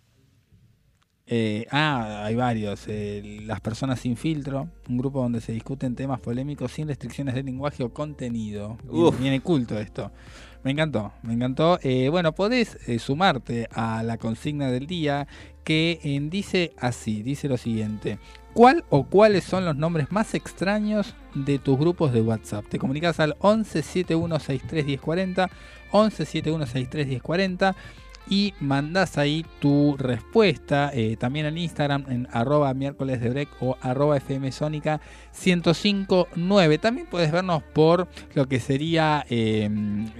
eh, 1.27 1.65
ah, 1.71 2.23
hay 2.25 2.35
varios. 2.35 2.85
eh, 2.87 3.41
Las 3.45 3.59
personas 3.61 3.99
sin 3.99 4.15
filtro, 4.15 4.69
un 4.89 4.97
grupo 4.97 5.21
donde 5.21 5.41
se 5.41 5.51
discuten 5.51 5.95
temas 5.95 6.19
polémicos 6.19 6.71
sin 6.71 6.87
restricciones 6.87 7.35
de 7.35 7.43
lenguaje 7.43 7.83
o 7.83 7.93
contenido. 7.93 8.77
Uf. 8.89 9.19
Viene 9.19 9.41
culto 9.41 9.77
esto. 9.77 10.11
Me 10.63 10.71
encantó, 10.71 11.13
me 11.23 11.33
encantó. 11.33 11.79
Eh, 11.83 12.09
bueno, 12.09 12.33
podés 12.33 12.77
sumarte 12.99 13.67
a 13.71 14.03
la 14.03 14.17
consigna 14.17 14.71
del 14.71 14.87
día 14.87 15.27
que 15.63 15.99
dice 16.31 16.73
así, 16.77 17.23
dice 17.23 17.47
lo 17.47 17.57
siguiente. 17.57 18.19
¿Cuál 18.53 18.85
o 18.89 19.03
cuáles 19.03 19.43
son 19.43 19.65
los 19.65 19.75
nombres 19.75 20.11
más 20.11 20.33
extraños 20.33 21.13
de 21.35 21.59
tus 21.59 21.77
grupos 21.77 22.11
de 22.11 22.21
WhatsApp? 22.21 22.65
Te 22.67 22.79
comunicas 22.79 23.19
al 23.19 23.35
11 23.39 23.83
7163 23.83 24.85
1040, 24.85 25.49
11 25.91 26.25
7163 26.25 27.07
1040 27.07 27.75
y 28.29 28.53
mandás 28.59 29.17
ahí 29.17 29.45
tu 29.59 29.95
respuesta 29.97 30.91
eh, 30.93 31.15
también 31.17 31.45
en 31.45 31.57
Instagram 31.57 32.03
en 32.09 32.27
arroba 32.31 32.73
miércoles 32.73 33.21
de 33.21 33.29
break 33.29 33.47
o 33.61 33.77
arroba 33.81 34.17
fm 34.17 34.51
sónica 34.51 34.99
1059 35.33 36.77
también 36.77 37.07
puedes 37.07 37.31
vernos 37.31 37.63
por 37.63 38.09
lo 38.33 38.47
que 38.47 38.59
sería 38.59 39.25
eh, 39.29 39.69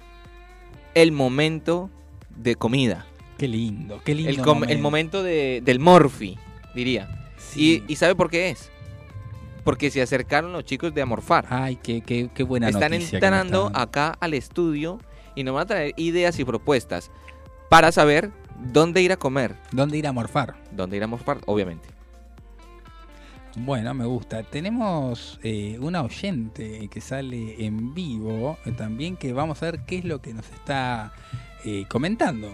el 0.94 1.10
momento 1.12 1.90
de 2.36 2.54
comida. 2.56 3.06
Qué 3.38 3.48
lindo, 3.48 4.00
qué 4.04 4.14
lindo. 4.14 4.30
El, 4.30 4.38
com- 4.42 4.64
el 4.64 4.78
momento 4.80 5.22
de- 5.22 5.60
del 5.64 5.80
morfi, 5.80 6.38
diría. 6.74 7.08
Y, 7.56 7.82
¿Y 7.88 7.96
sabe 7.96 8.14
por 8.14 8.30
qué 8.30 8.50
es? 8.50 8.70
porque 9.64 9.90
se 9.90 10.02
acercaron 10.02 10.52
los 10.52 10.64
chicos 10.66 10.92
de 10.92 11.00
Amorfar. 11.00 11.46
Ay, 11.48 11.76
qué, 11.82 12.02
qué, 12.02 12.28
qué 12.34 12.42
buena 12.42 12.68
Están 12.68 12.90
noticia 12.92 13.16
entrando 13.16 13.70
acá 13.74 14.14
al 14.20 14.34
estudio 14.34 14.98
y 15.34 15.42
nos 15.42 15.54
van 15.54 15.62
a 15.62 15.66
traer 15.66 15.94
ideas 15.96 16.38
y 16.38 16.44
propuestas 16.44 17.10
para 17.70 17.90
saber 17.90 18.30
dónde 18.74 19.00
ir 19.00 19.10
a 19.10 19.16
comer. 19.16 19.56
¿Dónde 19.72 19.96
ir 19.96 20.06
a 20.06 20.12
morfar? 20.12 20.54
Dónde 20.70 20.98
ir 20.98 21.02
a 21.02 21.06
morfar, 21.06 21.38
obviamente. 21.46 21.88
Bueno, 23.56 23.94
me 23.94 24.04
gusta. 24.04 24.42
Tenemos 24.42 25.38
eh, 25.42 25.78
una 25.80 26.02
oyente 26.02 26.88
que 26.90 27.00
sale 27.00 27.64
en 27.64 27.94
vivo 27.94 28.58
eh, 28.66 28.72
también 28.72 29.16
que 29.16 29.32
vamos 29.32 29.62
a 29.62 29.66
ver 29.70 29.80
qué 29.86 29.96
es 29.98 30.04
lo 30.04 30.20
que 30.20 30.34
nos 30.34 30.44
está 30.50 31.14
eh, 31.64 31.86
comentando. 31.88 32.50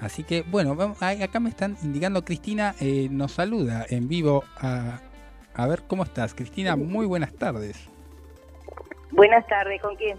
Así 0.00 0.24
que, 0.24 0.42
bueno, 0.42 0.74
vamos- 0.76 1.02
acá 1.02 1.40
me 1.40 1.48
están 1.48 1.76
indicando, 1.82 2.24
Cristina 2.24 2.74
eh, 2.80 3.08
nos 3.10 3.32
saluda 3.32 3.86
en 3.88 4.08
vivo 4.08 4.44
a, 4.58 5.00
a 5.54 5.66
ver 5.66 5.84
cómo 5.86 6.04
estás. 6.04 6.34
Cristina, 6.34 6.76
muy 6.76 7.06
buenas 7.06 7.32
tardes. 7.34 7.76
Buenas 9.10 9.46
tardes, 9.46 9.80
¿con 9.80 9.96
quién? 9.96 10.18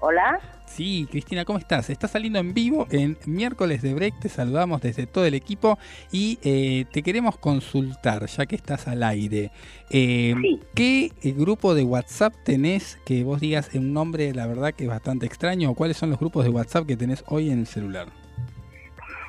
Hola. 0.00 0.38
Sí, 0.66 1.06
Cristina, 1.10 1.44
¿cómo 1.46 1.58
estás? 1.58 1.88
Estás 1.88 2.10
saliendo 2.10 2.38
en 2.38 2.52
vivo 2.52 2.86
en 2.90 3.16
miércoles 3.26 3.80
de 3.80 3.94
break, 3.94 4.18
te 4.20 4.28
saludamos 4.28 4.82
desde 4.82 5.06
todo 5.06 5.24
el 5.24 5.32
equipo 5.34 5.78
y 6.12 6.38
eh, 6.42 6.84
te 6.92 7.02
queremos 7.02 7.38
consultar, 7.38 8.26
ya 8.26 8.44
que 8.44 8.56
estás 8.56 8.86
al 8.88 9.02
aire. 9.02 9.50
Eh, 9.88 10.34
¿Qué 10.74 11.12
eh, 11.22 11.32
grupo 11.32 11.74
de 11.74 11.84
WhatsApp 11.84 12.34
tenés 12.44 12.98
que 13.06 13.24
vos 13.24 13.40
digas 13.40 13.70
un 13.74 13.94
nombre, 13.94 14.34
la 14.34 14.46
verdad 14.46 14.74
que 14.74 14.84
es 14.84 14.90
bastante 14.90 15.24
extraño? 15.24 15.70
¿O 15.70 15.74
cuáles 15.74 15.96
son 15.96 16.10
los 16.10 16.18
grupos 16.18 16.44
de 16.44 16.50
WhatsApp 16.50 16.86
que 16.86 16.96
tenés 16.96 17.24
hoy 17.28 17.50
en 17.50 17.60
el 17.60 17.66
celular? 17.66 18.08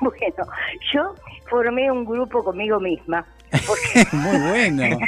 Bueno, 0.00 0.52
yo 0.92 1.14
formé 1.48 1.90
un 1.90 2.04
grupo 2.04 2.42
conmigo 2.44 2.78
misma. 2.80 3.24
muy 4.12 4.38
bueno, 4.50 4.98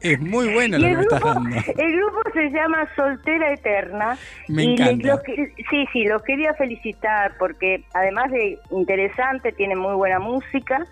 es 0.00 0.20
muy 0.20 0.52
bueno 0.54 0.78
lo 0.78 0.84
que 0.86 0.92
el 0.92 1.00
estás 1.00 1.20
grupo, 1.20 1.34
dando. 1.34 1.56
el 1.76 1.96
grupo 1.96 2.20
se 2.32 2.50
llama 2.50 2.88
Soltera 2.94 3.52
Eterna. 3.52 4.16
Me 4.48 4.64
y 4.64 4.72
encanta. 4.74 5.08
los 5.08 5.20
que- 5.22 5.52
sí, 5.68 5.86
sí, 5.92 6.04
los 6.04 6.22
quería 6.22 6.54
felicitar 6.54 7.32
porque 7.38 7.84
además 7.94 8.30
de 8.30 8.58
interesante, 8.70 9.52
tiene 9.52 9.74
muy 9.76 9.94
buena 9.94 10.18
música. 10.20 10.86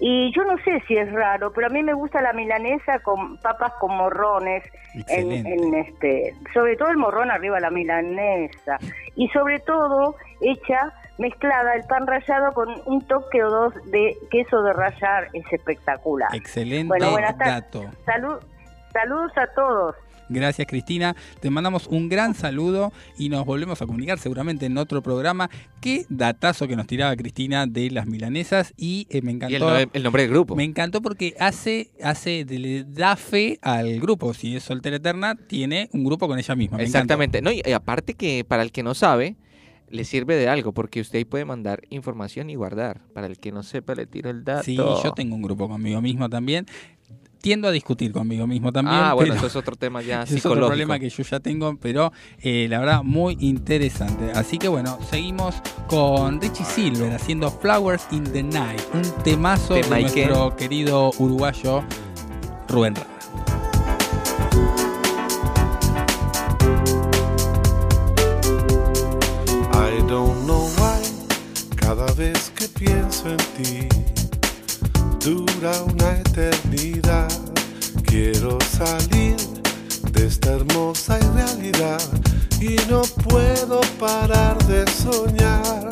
Y 0.00 0.32
yo 0.32 0.44
no 0.44 0.56
sé 0.58 0.80
si 0.86 0.94
es 0.96 1.10
raro, 1.10 1.52
pero 1.52 1.66
a 1.66 1.70
mí 1.70 1.82
me 1.82 1.92
gusta 1.92 2.20
la 2.22 2.32
milanesa 2.32 3.00
con 3.00 3.36
papas 3.38 3.72
con 3.80 3.96
morrones, 3.96 4.62
en, 5.08 5.32
en 5.32 5.74
este, 5.74 6.34
sobre 6.54 6.76
todo 6.76 6.90
el 6.90 6.98
morrón 6.98 7.32
arriba 7.32 7.56
de 7.56 7.62
la 7.62 7.70
milanesa 7.70 8.78
y 9.16 9.26
sobre 9.30 9.58
todo 9.60 10.14
hecha 10.40 10.92
mezclada 11.18 11.74
el 11.74 11.84
pan 11.84 12.06
rallado 12.06 12.52
con 12.52 12.68
un 12.86 13.02
toque 13.06 13.42
o 13.42 13.50
dos 13.50 13.74
de 13.90 14.16
queso 14.30 14.62
de 14.62 14.72
rallar 14.72 15.28
es 15.32 15.44
espectacular. 15.52 16.34
Excelente 16.34 16.88
Bueno, 16.88 17.10
buenas 17.10 17.36
tardes. 17.36 17.54
dato. 17.54 17.84
Salud, 18.06 18.36
saludos 18.92 19.32
a 19.36 19.46
todos. 19.54 19.94
Gracias 20.30 20.68
Cristina, 20.68 21.16
te 21.40 21.48
mandamos 21.48 21.86
un 21.86 22.10
gran 22.10 22.34
saludo 22.34 22.92
y 23.16 23.30
nos 23.30 23.46
volvemos 23.46 23.80
a 23.80 23.86
comunicar 23.86 24.18
seguramente 24.18 24.66
en 24.66 24.76
otro 24.76 25.00
programa. 25.02 25.48
Qué 25.80 26.04
datazo 26.10 26.68
que 26.68 26.76
nos 26.76 26.86
tiraba 26.86 27.16
Cristina 27.16 27.64
de 27.66 27.90
las 27.90 28.06
milanesas 28.06 28.74
y 28.76 29.06
eh, 29.08 29.22
me 29.22 29.32
encantó. 29.32 29.52
Y 29.52 29.56
el, 29.56 29.62
no- 29.62 29.90
el 29.90 30.02
nombre 30.02 30.22
del 30.24 30.30
grupo. 30.30 30.54
Me 30.54 30.64
encantó 30.64 31.00
porque 31.00 31.34
hace, 31.40 31.92
hace, 32.04 32.44
le 32.44 32.84
da 32.84 33.16
fe 33.16 33.58
al 33.62 34.00
grupo. 34.00 34.34
Si 34.34 34.54
es 34.54 34.64
soltera 34.64 34.96
eterna, 34.96 35.34
tiene 35.34 35.88
un 35.94 36.04
grupo 36.04 36.28
con 36.28 36.38
ella 36.38 36.54
misma. 36.54 36.76
Me 36.76 36.82
encantó. 36.82 36.98
Exactamente. 36.98 37.40
No, 37.40 37.50
y, 37.50 37.62
y 37.64 37.72
aparte 37.72 38.12
que 38.12 38.44
para 38.46 38.62
el 38.62 38.70
que 38.70 38.82
no 38.82 38.92
sabe, 38.92 39.34
le 39.90 40.04
sirve 40.04 40.36
de 40.36 40.48
algo, 40.48 40.72
porque 40.72 41.00
usted 41.00 41.18
ahí 41.18 41.24
puede 41.24 41.44
mandar 41.44 41.82
información 41.90 42.50
y 42.50 42.54
guardar. 42.54 43.00
Para 43.14 43.26
el 43.26 43.38
que 43.38 43.52
no 43.52 43.62
sepa, 43.62 43.94
le 43.94 44.06
tiro 44.06 44.30
el 44.30 44.44
dato. 44.44 44.64
Sí, 44.64 44.76
yo 44.76 45.12
tengo 45.14 45.34
un 45.34 45.42
grupo 45.42 45.68
conmigo 45.68 46.00
mismo 46.00 46.28
también. 46.28 46.66
Tiendo 47.40 47.68
a 47.68 47.70
discutir 47.70 48.10
conmigo 48.12 48.48
mismo 48.48 48.72
también. 48.72 48.96
Ah, 48.98 49.14
bueno, 49.14 49.32
eso 49.34 49.46
es 49.46 49.54
otro 49.54 49.76
tema 49.76 50.02
ya 50.02 50.24
Ese 50.24 50.34
es 50.36 50.42
psicológico. 50.42 50.66
otro 50.66 50.66
problema 50.70 50.98
que 50.98 51.08
yo 51.08 51.22
ya 51.22 51.38
tengo, 51.38 51.76
pero 51.76 52.12
eh, 52.42 52.66
la 52.68 52.80
verdad 52.80 53.02
muy 53.04 53.36
interesante. 53.40 54.32
Así 54.32 54.58
que 54.58 54.66
bueno, 54.66 54.98
seguimos 55.08 55.54
con 55.86 56.40
Richie 56.40 56.64
Silver 56.64 57.12
haciendo 57.12 57.48
Flowers 57.50 58.08
in 58.10 58.24
the 58.24 58.42
Night, 58.42 58.80
un 58.92 59.02
temazo 59.22 59.74
de 59.74 59.82
Temaiken. 59.82 60.28
nuestro 60.30 60.56
querido 60.56 61.12
uruguayo 61.18 61.84
Rubén 62.68 62.96
Rada. 62.96 63.17
I 69.90 70.02
don't 70.02 70.46
know 70.46 70.68
why, 70.76 71.00
cada 71.76 72.12
vez 72.12 72.52
que 72.54 72.68
pienso 72.68 73.30
en 73.30 73.38
ti, 73.56 73.88
dura 75.24 75.72
una 75.82 76.10
eternidad. 76.20 77.30
Quiero 78.04 78.58
salir 78.60 79.36
de 80.12 80.26
esta 80.26 80.52
hermosa 80.52 81.18
irrealidad 81.18 82.02
y 82.60 82.76
no 82.90 83.00
puedo 83.28 83.80
parar 83.98 84.58
de 84.66 84.84
soñar. 84.90 85.88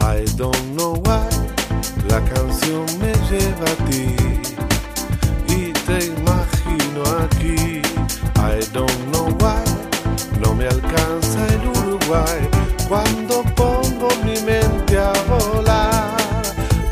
I 0.00 0.24
don't 0.36 0.74
know 0.74 0.94
why, 1.04 1.28
la 2.08 2.20
canción 2.24 2.84
me 2.98 3.12
lleva 3.30 3.70
a 3.70 3.76
ti 3.88 4.16
y 5.48 5.72
te 5.86 6.06
imagino 6.06 7.02
aquí. 7.24 7.80
I 8.34 8.58
don't 8.72 9.12
know 9.12 9.28
why, 9.38 9.65
no 10.40 10.54
me 10.54 10.66
alcanza 10.66 11.46
el 11.48 11.68
Uruguay 11.68 12.48
cuando 12.88 13.42
pongo 13.54 14.08
mi 14.24 14.38
mente 14.40 14.98
a 14.98 15.12
volar. 15.28 16.16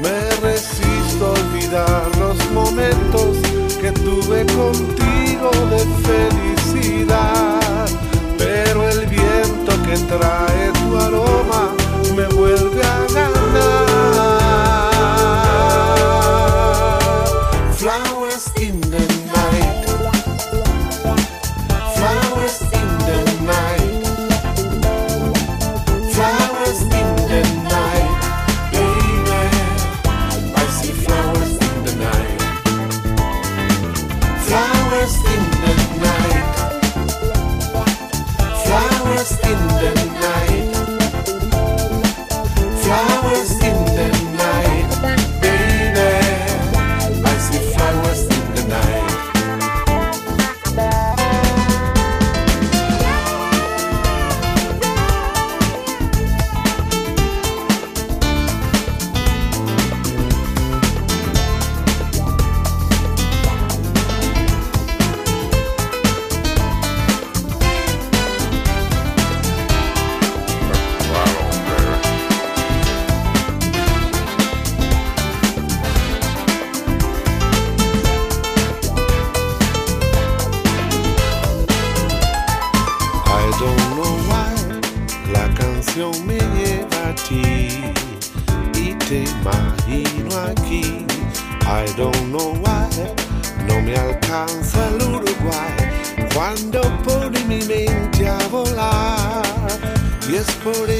Me 0.01 0.31
resisto 0.43 1.27
a 1.27 1.31
olvidar 1.31 2.17
los 2.19 2.51
momentos 2.51 3.39
que 3.81 3.93
tuve 3.93 4.45
contigo 4.47 5.51
de 5.71 5.81
felicidad. 6.09 7.87
Pero 8.39 8.89
el 8.89 9.07
viento 9.07 9.73
que 9.87 9.97
trae 10.13 10.54
Y 100.65 100.94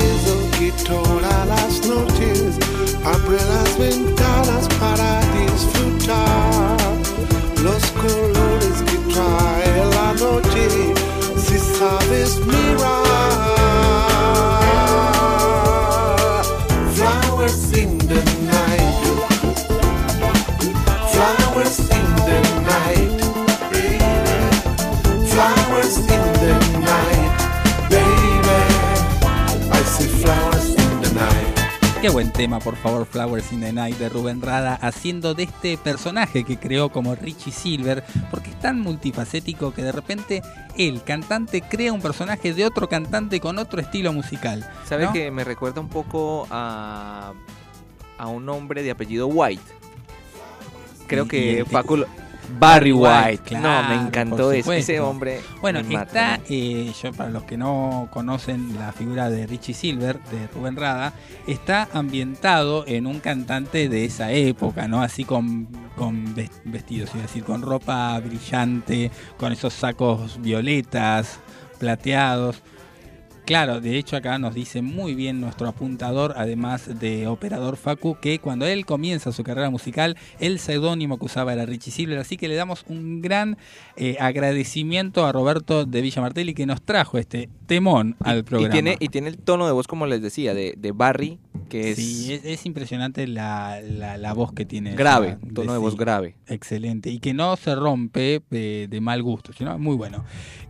buen 32.25 32.33
tema, 32.33 32.59
por 32.59 32.75
favor, 32.77 33.05
Flowers 33.05 33.53
in 33.53 33.61
the 33.61 33.71
Night 33.71 33.99
de 33.99 34.09
Rubén 34.09 34.41
Rada, 34.41 34.77
haciendo 34.81 35.35
de 35.35 35.43
este 35.43 35.77
personaje 35.77 36.43
que 36.45 36.57
creó 36.57 36.89
como 36.89 37.15
Richie 37.15 37.53
Silver, 37.53 38.03
porque 38.31 38.49
es 38.49 38.59
tan 38.61 38.81
multifacético 38.81 39.75
que 39.75 39.83
de 39.83 39.93
repente 39.93 40.43
el 40.79 41.03
cantante 41.03 41.61
crea 41.61 41.93
un 41.93 42.01
personaje 42.01 42.55
de 42.55 42.65
otro 42.65 42.89
cantante 42.89 43.41
con 43.41 43.59
otro 43.59 43.79
estilo 43.79 44.11
musical. 44.15 44.67
¿Sabes 44.87 45.09
¿no? 45.09 45.13
que 45.13 45.31
me 45.31 45.45
recuerda 45.45 45.83
un 45.83 45.91
poco 45.91 46.47
a, 46.51 47.35
a 48.17 48.27
un 48.29 48.49
hombre 48.49 48.83
de 48.83 48.91
apellido 48.93 49.27
White? 49.27 49.63
Creo 51.07 51.27
Y- 51.27 51.29
que 51.29 51.61
y 51.61 51.65
Paco 51.65 51.99
Barry 52.59 52.93
White. 52.93 53.43
claro, 53.45 53.89
no, 53.89 53.95
me 53.97 54.07
encantó 54.09 54.53
ese, 54.53 55.01
hombre. 55.01 55.41
Bueno, 55.61 55.81
está, 55.81 56.41
eh, 56.49 56.93
yo 57.03 57.13
para 57.13 57.31
los 57.31 57.45
que 57.45 57.57
no 57.57 58.09
conocen 58.13 58.77
la 58.79 58.93
figura 58.93 59.31
de 59.31 59.47
Richie 59.47 59.75
Silver, 59.75 60.19
de 60.25 60.47
Rubén 60.55 60.77
Rada, 60.77 61.13
está 61.47 61.89
ambientado 61.93 62.85
en 62.87 63.07
un 63.07 63.21
cantante 63.21 63.89
de 63.89 64.05
esa 64.05 64.31
época, 64.33 64.89
¿no? 64.89 65.03
Así 65.03 65.25
con, 65.25 65.69
con 65.97 66.35
ves- 66.35 66.51
vestidos, 66.65 67.11
iba 67.15 67.25
a 67.25 67.27
decir, 67.27 67.45
con 67.45 67.63
ropa 67.63 68.19
brillante, 68.21 69.11
con 69.39 69.53
esos 69.53 69.73
sacos 69.75 70.41
violetas, 70.41 71.39
plateados. 71.79 72.63
Claro, 73.45 73.83
de 73.83 73.99
hecho 73.99 74.17
acá 74.17 74.39
nos 74.39 74.55
dice 74.55 74.81
muy 74.81 75.15
bien 75.15 75.39
nuestro 75.41 75.69
apuntador, 75.69 76.33
además 76.37 76.99
de 76.99 77.27
operador 77.27 77.77
Facu, 77.77 78.17
que 78.19 78.39
cuando 78.39 78.65
él 78.67 78.87
comienza 78.87 79.33
su 79.33 79.45
carrera 79.45 79.69
musical, 79.69 80.17
el 80.41 80.59
seudónimo 80.59 81.19
que 81.19 81.27
usaba 81.27 81.53
era 81.53 81.67
Richie 81.67 81.91
Silver, 81.93 82.19
así 82.19 82.39
que 82.39 82.49
le 82.49 82.55
damos 82.55 82.85
un 82.89 83.21
gran 83.21 83.59
eh, 83.97 84.17
agradecimiento 84.19 85.27
a 85.27 85.33
Roberto 85.33 85.85
de 85.85 86.01
Villa 86.01 86.23
Martelli 86.23 86.55
que 86.55 86.65
nos 86.65 86.81
trajo 86.81 87.19
este 87.19 87.51
temón 87.67 88.17
al 88.21 88.39
Y 88.39 88.43
programa. 88.45 88.73
tiene, 88.73 88.97
y 88.99 89.09
tiene 89.09 89.29
el 89.29 89.37
tono 89.37 89.67
de 89.67 89.73
voz, 89.73 89.87
como 89.89 90.07
les 90.07 90.23
decía, 90.23 90.55
de, 90.55 90.75
de 90.79 90.93
Barry, 90.93 91.39
que 91.69 91.91
es, 91.91 91.97
Sí, 91.97 92.33
es, 92.33 92.45
es 92.47 92.65
impresionante 92.67 93.27
la, 93.27 93.81
la- 93.83 94.17
la 94.17 94.33
voz 94.33 94.53
que 94.53 94.65
tiene. 94.65 94.95
grave, 94.95 95.37
tono 95.55 95.73
de 95.75 95.79
voz 95.79 95.93
sí, 95.93 95.99
grave. 95.99 96.35
Excelente. 96.47 97.11
Y 97.11 97.19
que 97.19 97.35
no 97.35 97.57
se 97.57 97.75
rompe 97.75 98.43
eh, 98.53 98.87
de 98.89 99.01
mal 99.03 99.23
gusto, 99.23 99.53
sino 99.53 99.79
muy 99.79 99.97
bueno. 99.97 100.25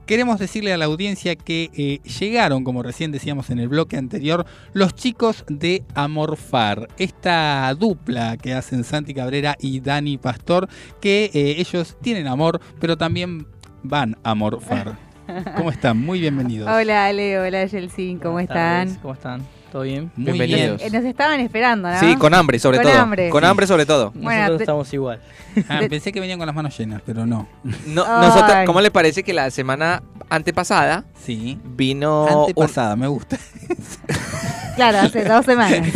Queremos 0.07 0.39
decirle 0.39 0.71
a 0.75 0.77
la 0.77 0.85
audiencia 0.85 1.35
que 1.35 1.71
eh, 1.75 2.01
llegaron, 2.07 2.63
como 2.63 2.83
recién 2.83 3.11
decíamos 3.11 3.49
en 3.49 3.59
el 3.59 3.69
bloque 3.69 3.97
anterior, 3.97 4.45
los 4.75 4.95
chicos 4.95 5.45
de 5.49 5.83
Amorfar, 5.95 6.89
esta 6.99 7.73
dupla 7.75 8.37
que 8.37 8.53
hacen 8.53 8.85
Santi 8.85 9.15
Cabrera 9.15 9.57
y 9.59 9.81
Dani 9.81 10.19
Pastor, 10.19 10.69
que 11.01 11.31
eh, 11.33 11.55
ellos 11.59 11.97
tienen 12.03 12.27
amor, 12.27 12.61
pero 12.81 12.99
también 12.99 13.47
van 13.83 14.19
a 14.23 14.35
morfar. 14.35 14.99
¿Cómo 15.57 15.71
están? 15.71 15.99
Muy 15.99 16.21
bienvenidos. 16.21 16.69
Hola 16.69 17.07
Ale, 17.07 17.39
hola 17.39 17.65
Yelsin, 17.65 18.19
¿cómo 18.19 18.41
están? 18.41 18.89
tardes, 18.89 18.99
¿Cómo 18.99 19.15
están? 19.15 19.64
¿Todo 19.75 19.83
bien? 19.83 20.13
Muy 20.15 20.27
Bienvenidos. 20.39 20.81
Eh, 20.83 20.89
nos 20.89 21.05
estaban 21.05 21.41
esperando, 21.41 21.91
¿no? 21.91 21.99
Sí, 21.99 22.15
con 22.15 22.33
hambre, 22.33 22.61
sobre 22.61 22.77
Con 22.79 22.87
todo. 22.87 22.95
hambre. 22.97 23.29
Con 23.29 23.45
hambre, 23.45 23.67
sobre 23.67 23.85
todo. 23.85 24.13
Bueno, 24.15 24.39
Nosotros 24.43 24.59
te- 24.59 24.63
estamos 24.63 24.95
igual. 24.95 25.21
Ah, 25.69 25.81
pensé 25.91 26.13
que 26.13 26.21
venían 26.21 26.39
con 26.39 26.47
las 26.47 26.55
manos 26.55 26.79
llenas, 26.79 27.03
pero 27.05 27.27
no. 27.27 27.49
No, 27.87 28.21
nosotros, 28.23 28.57
¿Cómo 28.67 28.81
le 28.81 28.93
parece 28.93 29.25
que 29.25 29.33
la 29.35 29.51
semana 29.51 30.05
antepasada 30.31 31.05
Sí. 31.25 31.59
vino 31.65 32.23
un- 32.23 32.41
Antepasada, 32.43 32.95
me 32.95 33.09
gusta. 33.09 33.37
Claro, 34.77 34.99
hace 34.99 35.25
dos 35.25 35.45
semanas. 35.45 35.89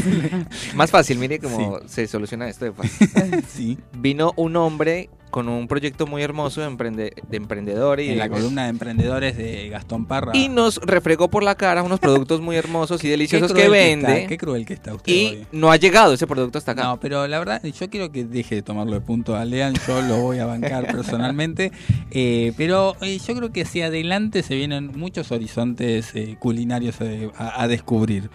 más 0.74 0.90
fácil? 0.90 1.18
Mire 1.18 1.38
cómo 1.38 1.78
se 1.86 2.06
soluciona 2.08 2.48
esto 2.48 2.64
de 2.64 2.72
fácil. 2.72 3.44
sí. 3.48 3.78
Vino 3.92 4.32
un 4.34 4.56
hombre 4.56 5.08
con 5.30 5.48
un 5.48 5.68
proyecto 5.68 6.06
muy 6.06 6.22
hermoso 6.22 6.60
de, 6.60 6.68
emprende- 6.68 7.12
de 7.28 7.36
emprendedor 7.36 8.00
y 8.00 8.10
En 8.10 8.18
la 8.18 8.24
de- 8.24 8.30
columna 8.30 8.64
de 8.64 8.70
emprendedores 8.70 9.36
de 9.36 9.68
Gastón 9.68 10.06
Parra. 10.06 10.32
y 10.34 10.48
nos 10.48 10.76
refregó 10.78 11.28
por 11.28 11.42
la 11.42 11.54
cara 11.54 11.82
unos 11.82 12.00
productos 12.00 12.40
muy 12.40 12.56
hermosos 12.56 13.04
y 13.04 13.08
deliciosos 13.08 13.52
que 13.52 13.62
que 13.62 13.68
vende. 13.68 14.12
está, 14.16 14.28
qué 14.28 14.36
cruel 14.38 14.64
que 14.66 14.74
está 14.74 14.94
usted 14.94 15.12
y 15.12 15.26
hoy. 15.26 15.46
no 15.52 15.70
ha 15.70 15.76
llegado 15.76 16.12
ese 16.14 16.26
producto 16.26 16.58
hasta 16.58 16.72
acá. 16.72 16.84
No, 16.84 17.00
pero 17.00 17.26
la 17.28 17.38
verdad, 17.38 17.62
yo 17.62 17.90
quiero 17.90 18.10
que 18.10 18.24
deje 18.24 18.56
de 18.56 18.62
tomarlo 18.62 18.92
de 18.94 19.00
punto 19.00 19.36
a 19.36 19.44
Lean, 19.44 19.74
yo 19.86 20.00
lo 20.02 20.18
voy 20.22 20.38
a 20.38 20.46
bancar 20.46 20.86
personalmente, 20.92 21.72
eh, 22.10 22.52
pero 22.56 22.96
eh, 23.00 23.18
yo 23.18 23.34
creo 23.34 23.52
que 23.52 23.62
hacia 23.62 23.86
adelante 23.86 24.42
se 24.42 24.54
vienen 24.56 24.92
muchos 24.96 25.30
horizontes 25.32 26.12
eh, 26.14 26.36
culinarios 26.38 26.96
a, 27.36 27.62
a 27.62 27.68
descubrir. 27.68 28.30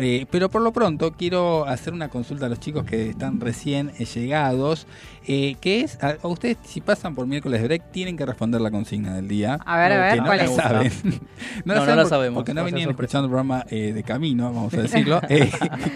Eh, 0.00 0.26
pero 0.30 0.48
por 0.48 0.62
lo 0.62 0.72
pronto 0.72 1.12
quiero 1.12 1.66
hacer 1.66 1.92
una 1.92 2.08
consulta 2.08 2.46
a 2.46 2.48
los 2.48 2.60
chicos 2.60 2.84
que 2.84 3.10
están 3.10 3.40
recién 3.40 3.90
eh, 3.98 4.04
llegados, 4.04 4.86
eh, 5.26 5.56
que 5.60 5.80
es, 5.80 6.02
a, 6.02 6.16
a 6.22 6.28
ustedes 6.28 6.56
si 6.64 6.80
pasan 6.80 7.14
por 7.16 7.26
miércoles 7.26 7.62
break 7.64 7.90
tienen 7.90 8.16
que 8.16 8.24
responder 8.24 8.60
la 8.60 8.70
consigna 8.70 9.14
del 9.16 9.26
día. 9.26 9.58
A 9.66 9.76
ver, 9.76 9.92
a 9.92 9.98
ver, 10.00 10.14
que 10.14 10.20
no 10.20 10.26
¿cuál 10.26 10.38
la 10.38 10.44
es? 10.44 10.54
saben. 10.54 10.92
No, 11.64 11.74
no 11.74 11.80
saben 11.80 11.96
la 11.96 12.02
por- 12.02 12.08
sabemos, 12.10 12.36
Porque 12.36 12.54
no 12.54 12.64
venían 12.64 12.90
escuchando 12.90 13.24
el 13.26 13.30
programa 13.30 13.64
eh, 13.70 13.92
de 13.92 14.02
camino, 14.04 14.52
vamos 14.52 14.72
a 14.74 14.82
decirlo. 14.82 15.20
eh, 15.28 15.50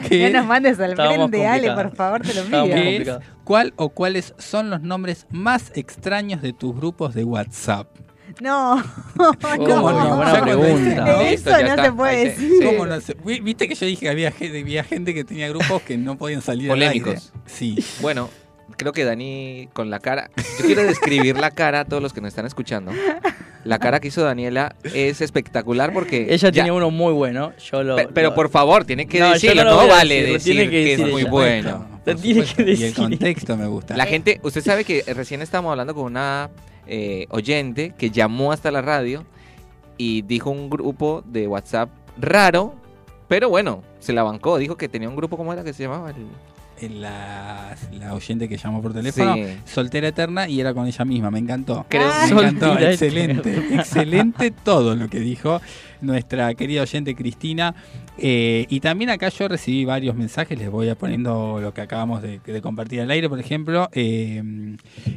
que- 0.09 0.31
No 0.33 0.39
nos 0.41 0.47
mandes 0.49 0.81
al 0.81 0.97
frente, 0.97 1.47
Ale, 1.47 1.71
por 1.73 1.95
favor, 1.95 2.23
te 2.23 2.35
lo 2.35 2.45
pido. 2.45 3.21
¿Cuál 3.45 3.73
o 3.77 3.89
cuáles 3.91 4.35
son 4.39 4.71
los 4.71 4.83
nombres 4.83 5.27
más 5.31 5.71
extraños 5.77 6.43
de 6.43 6.53
tus 6.53 6.75
grupos 6.75 7.15
de 7.15 7.25
WhatsApp? 7.25 7.87
No, 8.41 8.83
¿Cómo 9.17 9.93
no? 9.93 10.17
buena 10.17 10.41
pregunta. 10.43 11.23
eso 11.31 11.51
no 11.51 11.57
está. 11.59 11.85
se 11.85 11.93
puede 11.93 12.25
decir. 12.29 12.65
¿Cómo 12.65 12.87
no 12.87 13.01
se- 13.01 13.15
Viste 13.43 13.69
que 13.69 13.75
yo 13.75 13.87
dije 13.87 14.01
que 14.01 14.09
había 14.09 14.31
gente, 14.33 14.61
había 14.61 14.85
gente 14.85 15.15
que 15.15 15.25
tenía 15.25 15.49
grupos 15.49 15.83
que 15.83 15.97
no 15.99 16.17
podían 16.17 16.43
salir 16.43 16.71
al 16.71 16.77
Polémicos. 16.79 17.09
aire. 17.35 17.47
Sí. 17.47 17.77
Bueno, 18.01 18.31
creo 18.77 18.93
que 18.93 19.05
Dani 19.05 19.69
con 19.73 19.91
la 19.91 19.99
cara. 20.01 20.31
Yo 20.59 20.65
quiero 20.67 20.83
describir 20.83 21.37
la 21.39 21.51
cara 21.51 21.81
a 21.81 21.85
todos 21.85 22.03
los 22.03 22.13
que 22.13 22.21
nos 22.21 22.29
están 22.29 22.47
escuchando. 22.47 22.91
La 23.65 23.79
cara 23.79 24.01
que 24.01 24.09
hizo 24.09 24.23
Daniela 24.23 24.75
es 24.83 25.21
espectacular 25.21 25.93
porque. 25.93 26.27
Ella 26.31 26.49
ya- 26.49 26.51
tiene 26.53 26.73
uno 26.73 26.91
muy 26.91 27.13
bueno. 27.13 27.53
Yo 27.71 27.83
lo, 27.85 27.95
Pe- 27.97 28.09
pero 28.13 28.31
lo- 28.31 28.35
por 28.35 28.49
favor, 28.51 28.85
tiene 28.85 29.07
que 29.07 29.21
No, 29.21 29.31
decirlo, 29.33 29.63
no 29.65 29.83
no, 29.83 29.89
vale 29.89 30.15
decir, 30.17 30.33
decir 30.33 30.53
tiene 30.55 30.65
que 30.65 30.71
que, 30.71 30.93
es 30.95 30.99
decir 30.99 31.13
muy 31.13 31.23
ella. 31.23 31.31
bueno. 31.31 31.87
Tiene 32.05 32.21
que 32.21 32.29
supuesto, 32.29 32.63
Y 32.63 32.65
el 32.65 32.79
decir. 32.79 32.95
contexto 32.97 33.57
me 33.57 33.67
gusta. 33.67 33.97
La 33.97 34.07
gente, 34.07 34.41
usted 34.43 34.63
sabe 34.63 34.85
que 34.85 35.05
recién 35.15 35.43
estábamos 35.43 35.71
hablando 35.71 35.95
con 35.95 36.05
una 36.07 36.51
eh, 36.87 37.27
oyente 37.31 37.95
que 37.97 38.11
llamó 38.11 38.53
hasta 38.53 38.71
la 38.71 38.83
radio 38.83 39.25
y 39.99 40.23
dijo 40.23 40.51
un 40.51 40.69
grupo 40.71 41.23
de 41.27 41.47
WhatsApp 41.49 41.89
raro, 42.19 42.75
pero 43.29 43.49
bueno, 43.49 43.83
se 44.01 44.13
la 44.13 44.23
bancó. 44.23 44.59
Dijo 44.59 44.77
que 44.77 44.89
tenía 44.89 45.09
un 45.09 45.17
grupo, 45.17 45.37
¿cómo 45.37 45.53
era 45.53 45.63
que 45.65 45.73
se 45.73 45.85
llamaba? 45.85 46.11
El- 46.11 46.27
la, 47.01 47.77
la 47.93 48.13
oyente 48.13 48.49
que 48.49 48.57
llamó 48.57 48.83
por 48.83 48.93
teléfono, 48.93 49.37
Sí. 49.37 49.45
soltera 49.65 50.09
eterna, 50.09 50.49
y 50.49 50.61
era 50.61 50.75
con 50.75 50.85
ella 50.85 51.05
misma. 51.05 51.31
Me 51.31 51.39
encantó. 51.39 51.87
Creo- 51.89 52.09
me 52.09 52.25
encantó. 52.41 52.67
Soltera 52.71 52.91
Excelente. 52.91 53.57
Excelente 53.77 54.51
todo 54.51 54.97
lo 54.97 55.09
que 55.09 55.21
dijo 55.21 55.61
nuestra 56.01 56.53
querida 56.55 56.83
oyente 56.83 57.15
Cristina. 57.15 57.73
Eh, 58.19 58.67
y 58.69 58.81
también 58.81 59.11
acá 59.11 59.29
yo 59.31 59.49
recibí 59.49 59.85
varios 59.85 60.15
mensajes, 60.15 60.59
les 60.59 60.71
voy 60.71 60.89
a 60.89 60.95
poniendo 60.95 61.59
lo 61.61 61.73
que 61.73 61.81
acabamos 61.81 62.21
de, 62.23 62.41
de 62.45 62.61
compartir 62.63 63.01
al 63.01 63.11
aire, 63.11 63.29
por 63.29 63.39
ejemplo, 63.41 63.89
eh, 63.93 64.43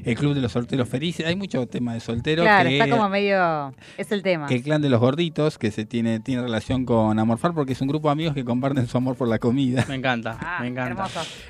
el 0.06 0.16
Club 0.18 0.34
de 0.34 0.42
los 0.42 0.52
Solteros 0.54 0.88
Felices. 0.88 1.26
Hay 1.26 1.36
mucho 1.36 1.68
tema 1.68 1.94
de 1.94 2.00
solteros. 2.00 2.44
Claro, 2.46 2.70
que- 2.70 2.80
está 2.80 2.90
como 2.96 3.10
medio... 3.10 3.74
Es 3.98 4.12
el 4.12 4.24
tema. 4.24 4.48
el 4.50 4.64
clan 4.64 4.82
de 4.82 4.90
los 4.90 5.00
gorditos, 5.00 5.58
que 5.58 5.72
se 5.72 5.86
tiene, 5.86 6.20
tiene 6.22 6.42
relación 6.42 6.86
con 6.86 7.20
Amorfar, 7.20 7.54
porque 7.54 7.74
es 7.74 7.82
un 7.82 7.88
grupo 7.90 8.08
de 8.08 8.14
amigos 8.14 8.34
que 8.34 8.46
comparten 8.46 8.88
su 8.88 8.98
amor 8.98 9.16
por 9.16 9.28
la 9.28 9.40
comida. 9.40 9.86
Me 9.90 9.96
encanta, 9.96 10.38
Ah, 10.42 10.58
me 10.62 10.68
encanta. 10.68 11.08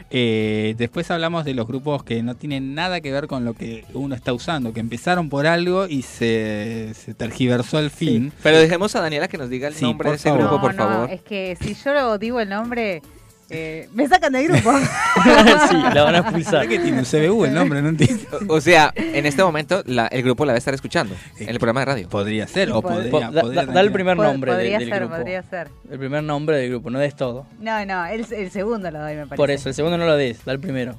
Eh, 0.09 0.73
después 0.77 1.09
hablamos 1.11 1.45
de 1.45 1.53
los 1.53 1.67
grupos 1.67 2.03
que 2.03 2.23
no 2.23 2.35
tienen 2.35 2.73
nada 2.73 3.01
que 3.01 3.11
ver 3.11 3.27
con 3.27 3.45
lo 3.45 3.53
que 3.53 3.85
uno 3.93 4.15
está 4.15 4.33
usando, 4.33 4.73
que 4.73 4.79
empezaron 4.79 5.29
por 5.29 5.45
algo 5.47 5.87
y 5.87 6.01
se, 6.01 6.91
se 6.95 7.13
tergiversó 7.13 7.79
el 7.79 7.89
fin. 7.91 8.31
Pero 8.43 8.57
dejemos 8.57 8.95
a 8.95 9.01
Daniela 9.01 9.27
que 9.27 9.37
nos 9.37 9.49
diga 9.49 9.67
el 9.67 9.73
Sí, 9.75 9.83
nombre 9.85 10.09
de 10.09 10.15
ese 10.15 10.29
favor. 10.29 10.41
grupo, 10.41 10.55
no, 10.55 10.61
por 10.61 10.75
no, 10.75 10.83
favor. 10.87 11.09
es 11.11 11.21
que 11.21 11.34
si 11.61 11.73
yo 11.75 11.93
lo 11.93 12.17
digo 12.17 12.39
el 12.39 12.49
nombre, 12.49 13.01
eh, 13.49 13.87
me 13.93 14.07
sacan 14.07 14.33
del 14.33 14.47
grupo. 14.47 14.71
sí, 15.69 15.75
la 15.93 16.03
van 16.03 16.15
a 16.15 16.17
expulsar. 16.19 16.51
¿Sabés 16.53 16.69
que 16.69 16.79
tiene 16.79 16.99
un 16.99 17.05
CBU 17.05 17.45
el 17.45 17.53
nombre? 17.53 17.81
No 17.81 17.89
entiendo. 17.89 18.23
O, 18.49 18.55
o 18.55 18.61
sea, 18.61 18.91
en 18.95 19.25
este 19.25 19.43
momento 19.43 19.83
la- 19.85 20.07
el 20.07 20.23
grupo 20.23 20.45
la 20.45 20.53
va 20.53 20.55
a 20.55 20.57
estar 20.57 20.73
escuchando 20.73 21.15
en 21.37 21.49
el 21.49 21.57
programa 21.59 21.81
de 21.81 21.85
radio. 21.85 22.09
Podría 22.09 22.47
ser, 22.47 22.71
o 22.71 22.81
Pod- 22.81 22.93
podría, 22.93 23.11
Po- 23.11 23.19
da, 23.19 23.41
podría 23.41 23.65
da- 23.65 23.73
da 23.73 23.81
el 23.81 23.91
primer 23.91 24.17
Pod- 24.17 24.23
nombre 24.23 24.51
de- 24.51 24.57
podría 24.57 24.79
del 24.79 24.89
ser, 24.89 24.99
grupo. 24.99 25.15
podría 25.15 25.43
ser. 25.43 25.67
El 25.91 25.99
primer 25.99 26.23
nombre 26.23 26.57
del 26.57 26.69
grupo, 26.71 26.89
no 26.89 26.99
des 26.99 27.15
todo. 27.15 27.45
No, 27.59 27.85
no, 27.85 28.05
el, 28.07 28.25
el 28.31 28.49
segundo 28.51 28.89
lo 28.89 28.99
doy, 28.99 29.13
me 29.13 29.21
parece. 29.27 29.35
Por 29.35 29.51
eso, 29.51 29.69
el 29.69 29.75
segundo 29.75 29.97
no 29.97 30.05
lo 30.05 30.15
des, 30.17 30.43
da 30.43 30.51
el 30.51 30.59
primero. 30.59 30.95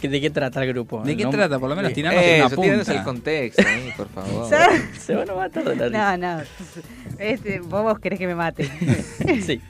¿Que- 0.00 0.08
¿De 0.08 0.18
qué 0.18 0.30
trata 0.30 0.62
el 0.62 0.68
grupo? 0.72 1.02
¿De 1.04 1.12
El 1.12 1.18
qué 1.18 1.26
trata? 1.26 1.58
Por 1.58 1.68
lo 1.68 1.76
menos 1.76 1.90
Sí. 1.90 1.96
tirarnos 1.96 2.24
en 2.24 2.40
una 2.40 2.48
punta. 2.56 2.92
el 2.94 3.02
contexto, 3.02 3.62
ahí, 3.68 3.92
por 3.94 4.08
favor. 4.08 4.48
¿Sabes? 4.48 4.80
Se 4.98 5.14
van 5.14 5.28
a 5.28 5.34
matar 5.34 5.62
de 5.76 5.90
la 5.90 6.16
No, 6.16 6.36
no. 6.38 6.42
Este, 7.20 7.60
vos, 7.60 7.82
vos 7.82 7.98
querés 7.98 8.18
que 8.18 8.26
me 8.26 8.34
mate. 8.34 8.64
Sí. 9.46 9.60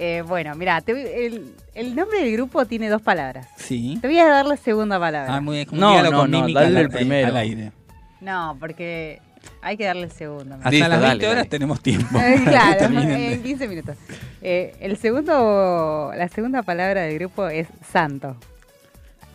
Eh, 0.00 0.22
bueno, 0.24 0.54
mira, 0.54 0.80
el, 0.86 1.52
el 1.74 1.96
nombre 1.96 2.20
del 2.20 2.32
grupo 2.32 2.64
tiene 2.66 2.88
dos 2.88 3.02
palabras. 3.02 3.48
Sí. 3.56 3.98
Te 4.00 4.06
voy 4.06 4.18
a 4.20 4.28
dar 4.28 4.46
la 4.46 4.56
segunda 4.56 5.00
palabra. 5.00 5.34
Ah, 5.34 5.40
muy 5.40 5.56
bien. 5.56 5.68
No, 5.72 6.00
no, 6.02 6.12
con 6.12 6.30
no, 6.30 6.40
mímica 6.40 6.60
dale 6.60 6.78
al- 6.78 6.84
el 6.84 6.90
primero. 6.90 7.26
al 7.28 7.36
aire. 7.36 7.72
No, 8.20 8.56
porque 8.60 9.20
hay 9.60 9.76
que 9.76 9.84
darle 9.86 10.04
el 10.04 10.12
segundo. 10.12 10.54
Hasta 10.54 10.70
Listo, 10.70 10.88
las 10.88 11.00
20 11.00 11.16
dale, 11.16 11.26
horas 11.26 11.36
dale. 11.38 11.48
tenemos 11.50 11.80
tiempo. 11.82 12.16
Eh, 12.18 12.40
claro, 12.44 12.84
en 12.84 13.08
de- 13.08 13.40
15 13.42 13.66
minutos. 13.68 13.96
Eh, 14.40 14.76
el 14.78 14.96
segundo, 14.98 16.12
la 16.16 16.28
segunda 16.28 16.62
palabra 16.62 17.02
del 17.02 17.18
grupo 17.18 17.48
es 17.48 17.66
santo. 17.90 18.36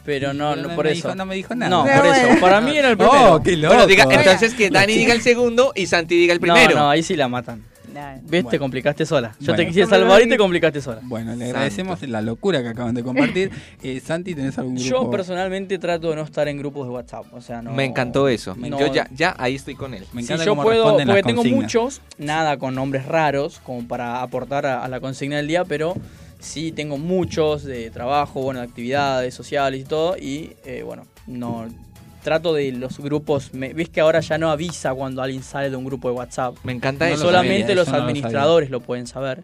Pero 0.05 0.34
no, 0.34 0.51
Pero 0.51 0.61
no 0.63 0.69
no 0.69 0.75
por 0.75 0.85
me 0.85 0.91
eso. 0.91 1.07
dijo- 1.09 1.15
no 1.15 1.25
me 1.25 1.35
dijo 1.35 1.55
nada. 1.55 1.69
No, 1.69 1.84
por 1.85 2.05
bueno. 2.07 2.13
eso. 2.31 2.41
Para 2.41 2.59
mí 2.61 2.77
era 2.77 2.89
el 2.89 2.97
primero. 2.97 3.35
Oh, 3.35 3.41
qué 3.43 3.55
loco. 3.57 3.73
Bueno, 3.73 3.88
diga, 3.88 4.05
entonces 4.09 4.53
que 4.53 4.69
Dani 4.69 4.93
diga 4.93 5.13
el 5.13 5.21
segundo 5.21 5.71
y 5.75 5.85
Santi 5.85 6.15
diga 6.17 6.34
el 6.34 6.39
primero. 6.39 6.75
No, 6.75 6.81
no, 6.81 6.89
ahí 6.89 7.03
sí 7.03 7.15
la 7.15 7.27
matan. 7.27 7.63
¿Ves? 8.23 8.49
Te 8.49 8.57
complicaste 8.57 9.05
sola. 9.05 9.35
Yo 9.39 9.53
te 9.55 9.67
quise 9.67 9.85
salvar 9.85 10.19
y 10.23 10.27
te 10.27 10.35
complicaste 10.35 10.81
sola. 10.81 10.99
Bueno, 11.03 11.35
le 11.35 11.45
agradecemos 11.45 12.01
la 12.07 12.21
locura 12.23 12.63
que 12.63 12.69
acaban 12.69 12.95
de 12.95 13.03
compartir. 13.03 13.51
Eh, 13.84 13.99
Santi, 14.03 14.34
¿tenés 14.34 14.57
algún 14.57 14.75
grupo? 14.75 14.89
Yo 14.89 15.11
personalmente 15.11 15.77
trato 15.77 16.09
de 16.09 16.15
no 16.15 16.23
estar 16.23 16.47
en 16.47 16.57
grupos 16.57 16.88
de 16.88 16.93
WhatsApp. 16.93 17.25
O 17.34 17.41
sea, 17.41 17.61
no. 17.61 17.71
Me 17.73 17.85
encantó 17.85 18.27
eso. 18.30 18.55
no- 18.57 18.80
Yo 18.80 18.91
ya, 18.91 19.07
ya 19.13 19.35
ahí 19.38 19.55
estoy 19.55 19.75
con 19.75 19.93
él. 19.93 20.05
si 20.17 20.25
yo 20.43 20.55
puedo, 20.55 20.97
porque 20.97 21.21
tengo 21.23 21.43
muchos, 21.43 22.01
nada 22.17 22.57
con 22.57 22.73
nombres 22.75 23.05
raros, 23.05 23.59
como 23.63 23.88
para 23.88 24.21
aportar 24.23 24.65
a, 24.65 24.84
a 24.84 24.88
la 24.88 24.99
consigna 24.99 25.35
del 25.38 25.47
día, 25.47 25.63
pero 25.65 25.95
sí 26.43 26.71
tengo 26.71 26.97
muchos 26.97 27.63
de 27.63 27.89
trabajo, 27.89 28.41
bueno, 28.41 28.59
de 28.59 28.67
actividades 28.67 29.33
sociales 29.33 29.81
y 29.81 29.83
todo, 29.85 30.17
y 30.17 30.53
eh, 30.65 30.83
bueno, 30.85 31.07
no 31.25 31.67
trato 32.23 32.53
de 32.53 32.71
los 32.71 32.99
grupos, 32.99 33.53
me- 33.53 33.73
ves 33.73 33.89
que 33.89 33.99
ahora 33.99 34.19
ya 34.21 34.37
no 34.37 34.49
avisa 34.49 34.93
cuando 34.93 35.21
alguien 35.21 35.43
sale 35.43 35.69
de 35.69 35.75
un 35.75 35.83
grupo 35.85 36.09
de 36.09 36.15
WhatsApp. 36.15 36.55
Me 36.63 36.71
encanta 36.71 37.07
No 37.07 37.15
eso. 37.15 37.23
Solamente 37.25 37.61
sabía, 37.63 37.75
los 37.75 37.87
eso 37.87 37.91
no 37.91 37.97
lo 37.97 38.03
administradores 38.03 38.69
lo, 38.69 38.79
pueden 38.79 39.07
saber. 39.07 39.43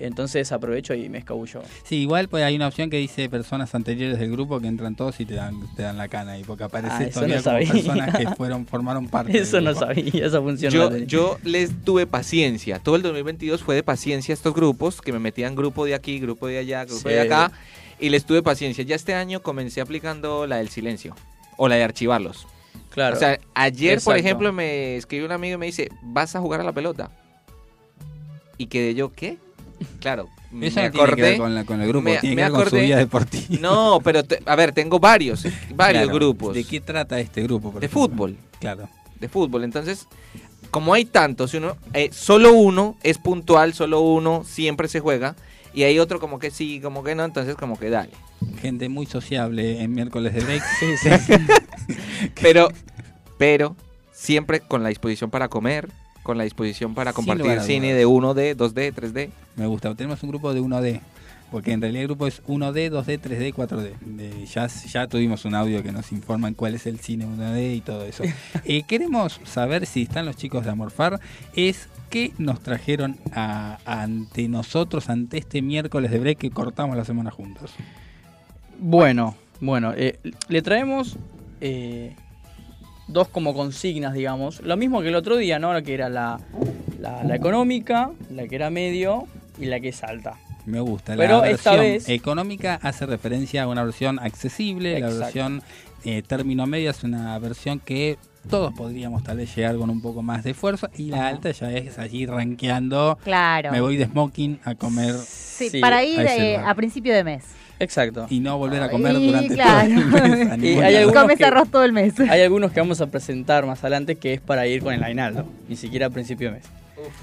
Entonces 0.00 0.50
aprovecho 0.50 0.92
y 0.94 1.08
me 1.08 1.18
escabullo. 1.18 1.62
Sí, 1.84 1.96
igual 1.98 2.28
pues 2.28 2.42
hay 2.42 2.56
una 2.56 2.66
opción 2.66 2.90
que 2.90 2.96
dice 2.96 3.28
personas 3.28 3.74
anteriores 3.76 4.18
del 4.18 4.30
grupo 4.32 4.58
que 4.60 4.66
entran 4.66 4.96
todos 4.96 5.20
y 5.20 5.24
te 5.24 5.34
dan, 5.34 5.60
te 5.76 5.82
dan 5.82 5.96
la 5.96 6.08
cana. 6.08 6.36
Y 6.36 6.42
porque 6.42 6.64
aparece 6.64 6.92
Ah, 6.94 7.02
eso 7.04 7.20
todavía 7.20 7.36
no 7.36 7.42
como 7.42 7.54
sabía. 7.54 7.72
personas 7.72 8.16
que 8.18 8.28
fueron, 8.34 8.66
formaron 8.66 9.06
parte. 9.08 9.38
Eso 9.38 9.56
del 9.56 9.66
no 9.66 9.70
grupo. 9.70 9.86
sabía, 9.86 10.26
esa 10.26 10.40
función 10.40 10.72
Yo, 11.06 11.38
les 11.44 11.84
tuve 11.84 12.06
paciencia. 12.06 12.80
Todo 12.80 12.96
el 12.96 13.02
2022 13.02 13.62
fue 13.62 13.76
de 13.76 13.82
paciencia 13.84 14.32
a 14.32 14.34
estos 14.34 14.52
grupos, 14.54 15.00
que 15.00 15.12
me 15.12 15.20
metían 15.20 15.54
grupo 15.54 15.84
de 15.84 15.94
aquí, 15.94 16.18
grupo 16.18 16.48
de 16.48 16.58
allá, 16.58 16.84
grupo 16.84 17.08
Sí. 17.08 17.14
de 17.14 17.20
acá, 17.20 17.52
y 18.00 18.08
les 18.08 18.24
tuve 18.24 18.42
paciencia. 18.42 18.82
Ya 18.84 18.96
este 18.96 19.14
año 19.14 19.42
comencé 19.42 19.80
aplicando 19.80 20.46
la 20.48 20.56
del 20.56 20.70
silencio, 20.70 21.14
o 21.56 21.68
la 21.68 21.76
de 21.76 21.84
archivarlos. 21.84 22.48
Claro. 22.90 23.14
O 23.16 23.18
sea, 23.18 23.38
ayer, 23.54 24.00
por 24.00 24.16
ejemplo, 24.16 24.52
me 24.52 24.96
escribió 24.96 25.26
un 25.26 25.32
amigo 25.32 25.54
y 25.54 25.58
me 25.58 25.66
dice, 25.66 25.88
¿vas 26.02 26.34
a 26.34 26.40
jugar 26.40 26.60
a 26.60 26.64
la 26.64 26.72
pelota? 26.72 27.10
Y 28.58 28.66
quedé 28.66 28.94
yo, 28.94 29.12
¿qué? 29.12 29.38
Claro, 30.00 30.28
me 30.50 30.70
tiene 30.70 30.90
que 30.90 30.98
acordé. 30.98 31.22
ver 31.22 31.38
con 31.38 31.54
la- 31.54 31.64
con 31.64 31.80
el 31.80 31.88
grupo, 31.88 32.04
me- 32.04 32.18
tiene 32.18 32.36
me 32.36 32.42
que 32.42 32.50
ver 32.50 32.60
con 32.60 32.70
su 32.70 32.76
vida 32.76 32.96
deportiva. 32.98 33.44
No, 33.60 34.00
pero, 34.02 34.22
te- 34.24 34.42
a 34.46 34.56
ver, 34.56 34.72
tengo 34.72 34.98
varios, 35.00 35.44
varios 35.74 36.04
Claro. 36.04 36.14
grupos. 36.18 36.54
¿De 36.54 36.64
qué 36.64 36.80
trata 36.80 37.18
este 37.20 37.42
grupo? 37.42 37.70
por 37.72 37.80
De 37.80 37.86
ejemplo? 37.86 38.08
fútbol. 38.08 38.36
Claro. 38.60 38.88
de 39.20 39.28
fútbol. 39.28 39.64
Entonces, 39.64 40.06
como 40.70 40.92
hay 40.92 41.04
tantos, 41.06 41.54
uno, 41.54 41.76
eh, 41.94 42.10
solo 42.12 42.52
uno 42.52 42.96
es 43.02 43.16
puntual, 43.18 43.72
solo 43.72 44.00
uno 44.00 44.42
siempre 44.44 44.88
se 44.88 45.00
juega. 45.00 45.34
Y 45.72 45.84
hay 45.84 45.98
otro 45.98 46.20
como 46.20 46.38
que 46.38 46.50
sí, 46.50 46.78
como 46.80 47.02
que 47.02 47.14
no, 47.14 47.24
entonces 47.24 47.54
como 47.54 47.78
que 47.78 47.88
dale. 47.90 48.10
Gente 48.60 48.88
muy 48.88 49.06
sociable 49.06 49.80
en 49.82 49.92
miércoles 49.94 50.34
de 50.34 50.40
break. 50.40 50.62
Pero, 52.40 52.68
pero, 53.38 53.76
siempre 54.12 54.60
con 54.60 54.82
la 54.82 54.88
disposición 54.88 55.30
para 55.30 55.48
comer, 55.48 55.88
con 56.24 56.36
la 56.38 56.42
disposición 56.44 56.94
para 56.94 57.12
compartir 57.12 57.44
cine 57.66 57.94
de 57.94 58.04
1D, 58.06 58.56
2D, 58.56 58.92
3D. 58.92 59.30
Me 59.54 59.66
gusta. 59.66 59.94
Tenemos 59.94 60.20
un 60.24 60.30
grupo 60.30 60.52
de 60.52 60.60
1D. 60.60 61.00
Porque 61.50 61.70
en 61.70 61.80
realidad 61.80 62.00
el 62.02 62.08
grupo 62.08 62.26
es 62.26 62.42
1D, 62.48 62.90
2D, 62.90 63.20
3D, 63.20 63.54
4D. 63.54 63.92
De- 64.00 64.46
ya, 64.46 64.66
ya 64.66 65.06
tuvimos 65.06 65.44
un 65.44 65.54
audio 65.54 65.84
que 65.84 65.92
nos 65.92 66.10
informa 66.10 66.48
en 66.48 66.54
cuál 66.54 66.74
es 66.74 66.86
el 66.86 66.98
cine 66.98 67.26
1D 67.26 67.76
y 67.76 67.80
todo 67.80 68.04
eso. 68.04 68.24
Eh, 68.64 68.82
queremos 68.88 69.40
saber 69.44 69.86
si 69.86 70.02
están 70.02 70.26
los 70.26 70.36
chicos 70.36 70.64
de 70.64 70.72
Amorfar. 70.72 71.20
Es 71.54 71.88
qué 72.10 72.32
nos 72.38 72.60
trajeron 72.60 73.18
a- 73.32 73.78
ante 73.84 74.48
nosotros, 74.48 75.08
ante 75.10 75.38
este 75.38 75.62
miércoles 75.62 76.10
de 76.10 76.18
break 76.18 76.38
que 76.38 76.50
cortamos 76.50 76.96
la 76.96 77.04
semana 77.04 77.30
juntos. 77.30 77.70
Bueno, 78.78 79.36
bueno, 79.60 79.92
eh, 79.96 80.18
le 80.48 80.62
traemos 80.62 81.16
eh, 81.60 82.16
dos 83.08 83.28
como 83.28 83.54
consignas, 83.54 84.14
digamos. 84.14 84.60
Lo 84.60 84.76
mismo 84.76 85.00
que 85.02 85.08
el 85.08 85.14
otro 85.14 85.36
día, 85.36 85.58
¿no? 85.58 85.72
La 85.72 85.82
que 85.82 85.94
era 85.94 86.08
la, 86.08 86.40
la, 87.00 87.22
la 87.24 87.34
económica, 87.34 88.10
la 88.30 88.46
que 88.48 88.54
era 88.56 88.70
medio 88.70 89.26
y 89.58 89.66
la 89.66 89.80
que 89.80 89.88
es 89.88 90.02
alta. 90.02 90.34
Me 90.66 90.80
gusta. 90.80 91.14
Pero 91.16 91.42
la 91.42 91.50
esta 91.50 91.72
versión 91.72 91.92
vez- 91.94 92.08
económica 92.08 92.78
hace 92.82 93.04
referencia 93.06 93.64
a 93.64 93.68
una 93.68 93.84
versión 93.84 94.18
accesible. 94.18 94.94
Exacto. 94.96 95.18
La 95.18 95.24
versión 95.26 95.62
eh, 96.04 96.22
término 96.26 96.66
medio 96.66 96.90
es 96.90 97.04
una 97.04 97.38
versión 97.38 97.80
que 97.80 98.16
todos 98.48 98.72
podríamos 98.74 99.22
tal 99.22 99.38
vez 99.38 99.54
llegar 99.54 99.76
con 99.76 99.90
un 99.90 100.00
poco 100.00 100.22
más 100.22 100.42
de 100.44 100.50
esfuerzo. 100.52 100.88
Y 100.96 101.10
la 101.10 101.28
alta 101.28 101.50
ya 101.50 101.70
es 101.72 101.98
allí 101.98 102.24
rankeando. 102.26 103.18
Claro. 103.24 103.72
Me 103.72 103.80
voy 103.82 103.96
de 103.98 104.06
smoking 104.06 104.60
a 104.64 104.74
comer. 104.74 105.14
Sí, 105.14 105.70
para 105.80 106.02
ir 106.04 106.20
eh, 106.20 106.56
a 106.56 106.74
principio 106.74 107.14
de 107.14 107.24
mes. 107.24 107.44
Exacto. 107.80 108.26
Y 108.30 108.40
no 108.40 108.56
volver 108.58 108.82
a 108.82 108.90
comer 108.90 109.14
Y 109.20 109.26
durante 109.26 109.54
claro. 109.54 109.88
todo 110.10 110.24
el 110.24 110.46
mes. 110.58 110.62
Y 110.62 110.78
hay 110.80 110.96
algunos 110.96 111.22
Comes 111.22 111.38
que- 111.38 111.44
arroz 111.44 111.68
todo 111.70 111.84
el 111.84 111.92
mes. 111.92 112.18
Hay 112.20 112.40
algunos 112.42 112.72
que 112.72 112.80
vamos 112.80 113.00
a 113.00 113.06
presentar 113.08 113.66
más 113.66 113.80
adelante 113.82 114.16
que 114.16 114.34
es 114.34 114.40
para 114.40 114.66
ir 114.66 114.82
con 114.82 114.94
el 114.94 115.02
aguinaldo, 115.02 115.44
ni 115.68 115.76
siquiera 115.76 116.06
a 116.06 116.10
principio 116.10 116.48
de 116.48 116.56
mes. 116.56 116.64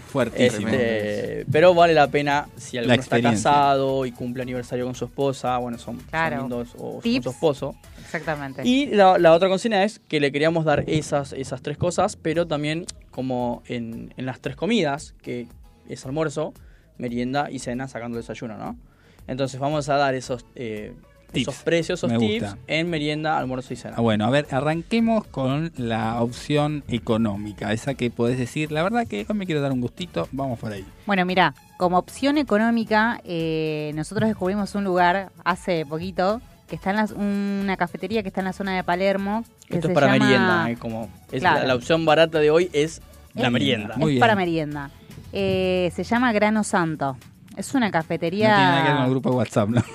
Fuertísimo. 0.10 0.68
Este, 0.68 1.46
pero 1.52 1.74
vale 1.74 1.94
la 1.94 2.08
pena 2.08 2.48
si 2.58 2.78
alguno 2.78 2.96
está 2.96 3.22
casado 3.22 4.06
y 4.06 4.12
cumple 4.12 4.44
aniversario 4.44 4.86
con 4.86 4.94
su 4.94 5.06
esposa, 5.06 5.58
bueno, 5.58 5.78
son, 5.80 5.98
son 6.00 6.06
Claro. 6.10 6.40
lindos, 6.42 6.76
o 6.78 6.94
con 6.94 7.02
Tips. 7.02 7.24
su 7.24 7.30
esposo. 7.32 7.76
Exactamente. 8.04 8.62
Y 8.68 8.88
la, 8.88 9.18
la 9.18 9.34
otra 9.34 9.50
consigna 9.50 9.84
es 9.84 10.00
que 10.08 10.20
le 10.20 10.32
queríamos 10.32 10.66
dar 10.66 10.84
esas, 10.88 11.34
esas 11.34 11.62
tres 11.62 11.78
cosas, 11.78 12.16
pero 12.16 12.46
también 12.46 12.86
como 13.10 13.64
en, 13.68 14.14
en 14.18 14.26
las 14.26 14.40
tres 14.42 14.56
comidas, 14.56 15.16
que 15.22 15.48
es 15.90 16.06
almuerzo, 16.06 16.54
merienda 16.98 17.50
y 17.50 17.60
cena 17.60 17.88
sacando 17.88 18.18
el 18.18 18.24
desayuno, 18.24 18.58
¿no? 18.58 18.78
Entonces 19.28 19.60
vamos 19.60 19.88
a 19.90 19.96
dar 19.96 20.14
esos, 20.16 20.46
eh, 20.56 20.94
Tips. 21.32 21.48
esos 21.48 21.64
precios, 21.64 22.00
esos 22.00 22.12
Me 22.12 22.18
tips 22.20 22.44
gusta. 22.44 22.58
en 22.68 22.90
merienda, 22.90 23.38
almuerzo 23.38 23.74
y 23.74 23.78
cena. 23.78 23.96
Ah, 23.98 24.02
bueno, 24.02 24.26
a 24.26 24.30
ver, 24.30 24.48
arranquemos 24.52 25.26
con 25.28 25.72
la 25.78 26.22
opción 26.22 26.84
económica, 26.90 27.72
esa 27.72 27.94
que 27.94 28.10
podés 28.12 28.38
decir, 28.38 28.72
la 28.72 28.84
verdad 28.84 29.08
que 29.08 29.26
hoy 29.30 29.36
me 29.36 29.46
quiero 29.46 29.62
dar 29.62 29.72
un 29.72 29.80
gustito, 29.80 30.28
vamos 30.34 30.60
por 30.60 30.74
ahí. 30.74 30.86
Bueno, 31.06 31.26
mira, 31.26 31.54
como 31.78 31.98
opción 31.98 32.38
económica, 32.38 33.22
eh, 33.24 33.92
nosotros 33.96 34.28
descubrimos 34.28 34.76
un 34.76 34.84
lugar 34.84 35.32
hace 35.46 35.86
poquito 35.86 36.42
que 36.68 36.76
está 36.76 36.90
en 36.92 36.96
la- 36.98 37.06
una 37.16 37.78
cafetería 37.78 38.22
que 38.24 38.30
está 38.30 38.42
en 38.42 38.46
la 38.46 38.54
zona 38.54 38.76
de 38.76 38.84
Palermo. 38.84 39.44
Que 39.68 39.76
Esto 39.76 39.88
se 39.88 39.94
es 39.94 39.96
para 39.96 40.08
llama- 40.14 40.26
merienda, 40.26 40.70
eh, 40.72 40.76
como 40.78 41.10
es 41.32 41.40
Claro. 41.42 41.60
la, 41.62 41.66
la 41.68 41.76
opción 41.76 42.06
barata 42.06 42.40
de 42.40 42.50
hoy 42.50 42.70
es 42.74 43.02
la 43.34 43.48
Es- 43.48 43.52
merienda. 43.52 43.96
es 44.00 44.20
para 44.20 44.36
merienda. 44.36 44.90
Eh, 45.34 45.92
se 45.96 46.04
llama 46.04 46.32
Grano 46.34 46.64
Santo. 46.66 47.18
Es 47.58 47.74
una 47.76 47.92
cafetería. 47.92 48.50
No 48.50 48.56
tiene 48.56 48.72
nada 48.72 48.82
que 48.84 48.88
ver 48.90 48.96
con 48.98 49.06
el 49.06 49.12
grupo 49.12 49.30
de 49.30 49.36
WhatsApp, 49.36 49.70
¿no? 49.70 49.84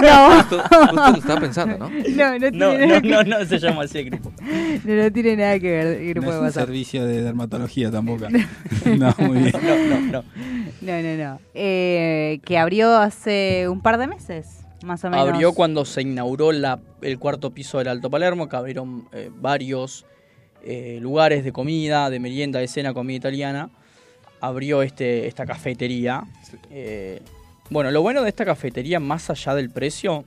No. 0.00 0.34
Justo, 0.40 0.62
justo 0.62 1.10
lo 1.10 1.16
estaba 1.16 1.40
pensando, 1.40 1.78
¿no? 1.78 1.88
No, 2.10 2.32
no 2.38 2.38
tiene 2.38 2.50
No, 2.58 2.72
nada 2.72 2.86
no, 2.86 3.00
que- 3.02 3.08
no, 3.08 3.22
no 3.22 3.44
se 3.46 3.58
llama 3.58 3.82
así 3.82 3.98
el 3.98 4.10
grupo. 4.10 4.32
No, 4.84 4.94
no 4.94 5.12
tiene 5.12 5.36
nada 5.36 5.58
que 5.58 5.70
ver 5.70 5.86
el 6.00 6.08
grupo 6.14 6.26
no 6.26 6.32
de 6.32 6.36
es 6.36 6.40
un 6.40 6.44
WhatsApp. 6.46 6.64
servicio 6.66 7.06
de 7.06 7.22
dermatología 7.22 7.90
tampoco. 7.90 8.26
no, 8.30 9.14
muy 9.18 9.38
bien. 9.38 9.52
No, 9.62 9.76
no, 9.76 10.00
no. 10.12 10.24
No, 10.80 11.02
no, 11.02 11.24
no. 11.24 11.40
Eh, 11.54 12.40
que 12.44 12.58
abrió 12.58 12.96
hace 12.96 13.68
un 13.68 13.80
par 13.82 13.98
de 13.98 14.06
meses, 14.06 14.60
más 14.84 15.04
o 15.04 15.10
menos. 15.10 15.28
Abrió 15.28 15.52
cuando 15.52 15.84
se 15.84 16.02
inauguró 16.02 16.52
la, 16.52 16.80
el 17.02 17.18
cuarto 17.18 17.50
piso 17.52 17.78
del 17.78 17.88
Alto 17.88 18.10
Palermo, 18.10 18.48
que 18.48 18.56
abrieron 18.56 19.06
eh, 19.12 19.30
varios 19.34 20.06
eh, 20.64 20.98
lugares 21.02 21.44
de 21.44 21.52
comida, 21.52 22.08
de 22.10 22.18
merienda, 22.20 22.58
de 22.60 22.68
cena, 22.68 22.94
comida 22.94 23.16
italiana. 23.16 23.70
Abrió 24.40 24.82
este, 24.82 25.26
esta 25.26 25.44
cafetería. 25.46 26.24
Eh, 26.70 27.20
bueno, 27.68 27.90
lo 27.90 28.02
bueno 28.02 28.22
de 28.22 28.28
esta 28.30 28.44
cafetería, 28.44 28.98
más 29.00 29.30
allá 29.30 29.54
del 29.54 29.70
precio, 29.70 30.24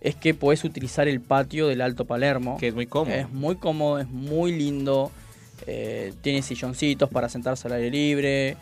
es 0.00 0.14
que 0.16 0.34
podés 0.34 0.64
utilizar 0.64 1.08
el 1.08 1.20
patio 1.20 1.66
del 1.68 1.80
Alto 1.80 2.04
Palermo. 2.04 2.56
Que 2.58 2.68
es 2.68 2.74
muy 2.74 2.86
cómodo. 2.86 3.14
Es 3.14 3.30
muy 3.30 3.56
cómodo, 3.56 3.98
es 3.98 4.08
muy 4.08 4.52
lindo. 4.52 5.10
eh, 5.66 6.12
tiene 6.22 6.40
silloncitos 6.42 7.08
para 7.10 7.28
sentarse 7.28 7.66
al 7.68 7.74
aire 7.74 7.90
libre. 7.90 8.56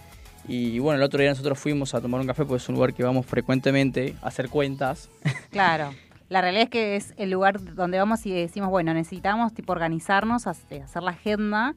Y 0.48 0.78
bueno, 0.78 0.97
el 0.98 1.03
otro 1.03 1.20
día 1.20 1.31
nosotros 1.31 1.59
fuimos 1.59 1.94
a 1.94 2.01
tomar 2.01 2.20
un 2.20 2.27
café, 2.27 2.44
porque 2.44 2.62
es 2.62 2.69
un 2.69 2.77
lugar 2.77 2.94
que 2.94 3.03
vamos 3.03 3.27
frecuentemente 3.27 4.15
a 4.23 4.28
hacer 4.28 4.48
cuentas. 4.48 5.09
Claro. 5.51 5.93
La 6.28 6.40
realidad 6.40 6.65
es 6.65 6.70
que 6.70 6.97
es 6.97 7.15
el 7.19 7.31
lugar 7.31 7.74
donde 7.77 7.98
vamos 7.98 8.27
y 8.27 8.32
decimos, 8.32 8.69
bueno, 8.70 8.93
necesitamos 8.94 9.55
tipo 9.55 9.73
organizarnos, 9.73 10.47
hace- 10.47 10.82
hacer 10.82 11.03
la 11.03 11.12
agenda. 11.12 11.74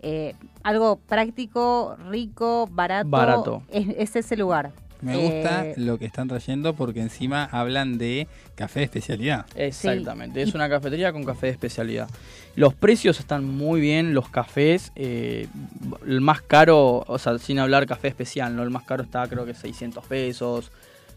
Eh, 0.00 0.34
algo 0.62 0.96
práctico, 0.96 1.96
rico, 2.10 2.68
barato. 2.70 3.08
Barato. 3.08 3.62
Es, 3.70 3.86
es 3.96 4.16
ese 4.16 4.36
lugar. 4.36 4.72
Me 5.00 5.16
gusta 5.16 5.64
Eh, 5.66 5.74
lo 5.76 5.96
que 5.96 6.06
están 6.06 6.26
trayendo 6.26 6.74
porque 6.74 7.00
encima 7.00 7.44
hablan 7.44 7.98
de 7.98 8.26
café 8.56 8.80
de 8.80 8.84
especialidad. 8.86 9.46
Exactamente, 9.54 10.42
es 10.42 10.54
una 10.54 10.68
cafetería 10.68 11.12
con 11.12 11.22
café 11.22 11.46
de 11.46 11.52
especialidad. 11.52 12.08
Los 12.56 12.74
precios 12.74 13.20
están 13.20 13.44
muy 13.44 13.80
bien, 13.80 14.12
los 14.12 14.28
cafés, 14.28 14.90
eh, 14.96 15.46
el 16.04 16.20
más 16.20 16.42
caro, 16.42 17.04
o 17.06 17.18
sea, 17.18 17.38
sin 17.38 17.60
hablar 17.60 17.86
café 17.86 18.08
especial, 18.08 18.56
¿no? 18.56 18.64
El 18.64 18.70
más 18.70 18.82
caro 18.82 19.04
está 19.04 19.24
creo 19.28 19.46
que 19.46 19.54
600 19.54 20.04
pesos, 20.04 20.72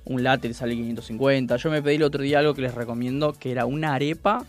un 0.06 0.22
latte 0.22 0.48
le 0.48 0.54
sale 0.54 0.76
550. 0.76 1.56
Yo 1.56 1.72
me 1.72 1.82
pedí 1.82 1.96
el 1.96 2.04
otro 2.04 2.22
día 2.22 2.38
algo 2.38 2.54
que 2.54 2.62
les 2.62 2.76
recomiendo, 2.76 3.34
que 3.34 3.52
era 3.52 3.66
una 3.66 3.96
arepa 3.96 4.46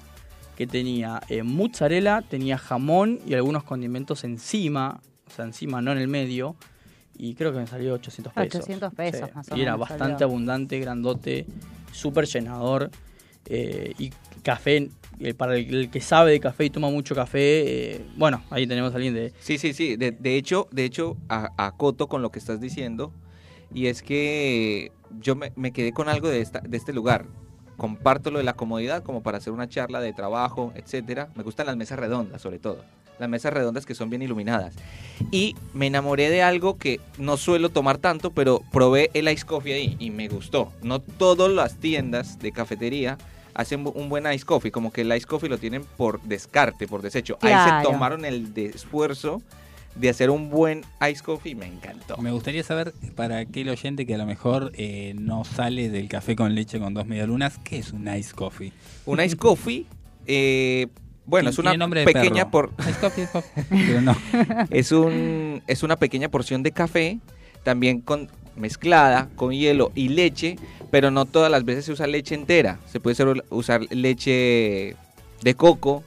que 0.57 0.67
tenía 0.67 1.21
eh, 1.29 1.43
mozzarella, 1.43 2.23
tenía 2.23 2.59
jamón 2.59 3.19
y 3.27 3.35
algunos 3.35 3.65
condimentos 3.65 4.25
encima, 4.25 5.01
o 5.27 5.31
sea, 5.31 5.45
encima, 5.45 5.81
no 5.83 5.93
en 5.93 5.99
el 5.99 6.09
medio. 6.09 6.57
Y 7.17 7.35
creo 7.35 7.53
que 7.53 7.59
me 7.59 7.67
salió 7.67 7.95
800 7.95 8.33
pesos. 8.33 8.61
800 8.63 8.95
pesos, 8.95 9.29
Sí, 9.29 9.35
más 9.35 9.51
o 9.53 9.57
Y 9.57 9.63
era 9.63 9.73
menos 9.73 9.89
bastante 9.89 10.13
salió. 10.13 10.27
abundante, 10.27 10.79
grandote, 10.81 11.47
súper 11.93 12.27
llenador. 12.27 12.91
eh, 13.47 13.93
y 13.99 14.11
café 14.43 14.89
eh, 15.21 15.35
para 15.35 15.57
el, 15.57 15.73
el 15.75 15.91
que 15.91 16.01
sabe 16.01 16.31
de 16.33 16.41
café 16.41 16.65
y 16.65 16.71
toma 16.71 16.91
mucho 16.91 17.15
café, 17.15 17.95
eh, 17.97 18.05
bueno, 18.17 18.43
ahí 18.51 18.67
tenemos 18.67 18.93
a 18.93 18.97
alguien 18.97 19.15
de... 19.15 19.33
Sí, 19.41 19.59
sí, 19.59 19.73
sí. 19.73 19.97
De, 19.97 20.13
de 20.13 20.37
hecho, 20.37 20.69
de 20.73 20.85
hecho, 20.85 21.17
a- 21.29 21.51
acoto 21.57 22.09
con 22.09 22.23
lo 22.23 22.31
que 22.31 22.39
estás 22.39 22.61
diciendo. 22.61 23.13
Y 23.75 23.87
es 23.87 24.03
que 24.03 24.93
yo 25.21 25.35
me, 25.35 25.53
me 25.57 25.73
quedé 25.73 25.93
con 25.93 26.09
algo 26.09 26.29
de, 26.29 26.41
esta, 26.41 26.61
de 26.61 26.77
este 26.77 26.93
lugar. 26.93 27.27
Comparto 27.77 28.31
lo 28.31 28.39
de 28.39 28.45
la 28.45 28.55
comodidad 28.55 29.03
como 29.03 29.23
para 29.23 29.39
hacer 29.39 29.53
una 29.53 29.69
charla 29.69 30.01
de 30.01 30.13
trabajo, 30.13 30.73
etcétera. 30.75 31.29
Me 31.35 31.43
gustan 31.43 31.67
las 31.67 31.77
mesas 31.77 31.99
redondas, 31.99 32.43
sobre 32.43 32.59
todo. 32.59 32.85
Las 33.19 33.29
mesas 33.29 33.53
redondas 33.53 33.87
que 33.87 33.95
son 33.95 34.11
bien 34.11 34.23
iluminadas. 34.23 34.75
Y 35.31 35.55
me 35.75 35.87
enamoré 35.87 36.31
de 36.31 36.43
algo 36.43 36.77
que 36.77 37.01
no 37.19 37.37
suelo 37.37 37.69
tomar 37.69 37.99
tanto, 37.99 38.31
pero 38.31 38.63
probé 38.73 39.11
el 39.15 39.29
ice 39.29 39.45
coffee 39.45 39.75
ahí 39.75 39.97
y 39.99 40.11
me 40.11 40.29
gustó. 40.29 40.73
No 40.83 41.01
todas 41.01 41.51
las 41.51 41.77
tiendas 41.77 42.39
de 42.39 42.53
cafetería 42.53 43.19
hacen 43.55 43.85
un 43.95 44.09
buen 44.09 44.31
ice 44.33 44.45
coffee, 44.45 44.71
como 44.71 44.93
que 44.93 45.03
el 45.03 45.15
ice 45.15 45.27
coffee 45.27 45.49
lo 45.49 45.59
tienen 45.59 45.85
por 45.85 46.21
descarte, 46.23 46.89
por 46.89 47.03
desecho. 47.03 47.39
Ahí 47.43 47.53
se 47.53 47.89
tomaron 47.89 48.25
el 48.25 48.53
esfuerzo 48.57 49.43
de 49.95 50.09
hacer 50.09 50.31
un 50.31 50.49
buen 50.51 50.83
ice 51.11 51.23
coffee 51.23 51.55
me 51.55 51.67
encantó. 51.67 52.17
Me 52.17 52.31
gustaría 52.31 52.63
saber 52.63 52.95
para 53.15 53.39
aquel 53.39 53.69
oyente 53.69 54.07
que 54.07 54.15
a 54.15 54.19
lo 54.19 54.27
mejor 54.27 54.73
eh, 54.75 55.15
no 55.19 55.45
sale 55.45 55.91
del 55.91 56.09
café 56.09 56.35
con 56.35 56.55
leche 56.55 56.79
con 56.79 56.95
dos 56.95 57.07
medialunas, 57.07 57.59
¿qué 57.63 57.79
es 57.79 57.93
un 57.93 58.09
ice 58.15 58.33
coffee? 58.35 58.73
Un 59.05 59.21
ice 59.21 59.37
coffee, 59.37 59.85
eh, 60.27 60.87
bueno, 61.27 61.51
es 61.51 61.59
una 61.59 61.73
pequeña 62.05 62.51
por 62.51 62.73
Ice 62.89 62.99
coffee, 63.01 63.25
ice 63.25 63.33
coffee. 63.33 63.65
Pero 63.69 64.01
no. 64.01 64.17
es 64.71 64.93
un 64.93 65.63
es 65.67 65.83
una 65.83 65.97
pequeña 65.97 66.29
porción 66.31 66.63
de 66.63 66.73
café, 66.73 67.19
también 67.63 68.01
con 68.01 68.29
mezclada 68.57 69.29
con 69.37 69.53
hielo 69.53 69.93
y 69.95 70.09
leche, 70.09 70.57
pero 70.91 71.11
no 71.11 71.25
todas 71.27 71.51
las 71.51 71.65
veces 71.65 71.85
se 71.85 71.93
usa 71.93 72.07
leche 72.07 72.35
entera. 72.35 72.79
Se 72.91 72.99
puede 72.99 73.15
ser- 73.15 73.45
usar 73.51 73.83
leche 73.91 74.97
de 75.43 75.55
coco, 75.55 76.03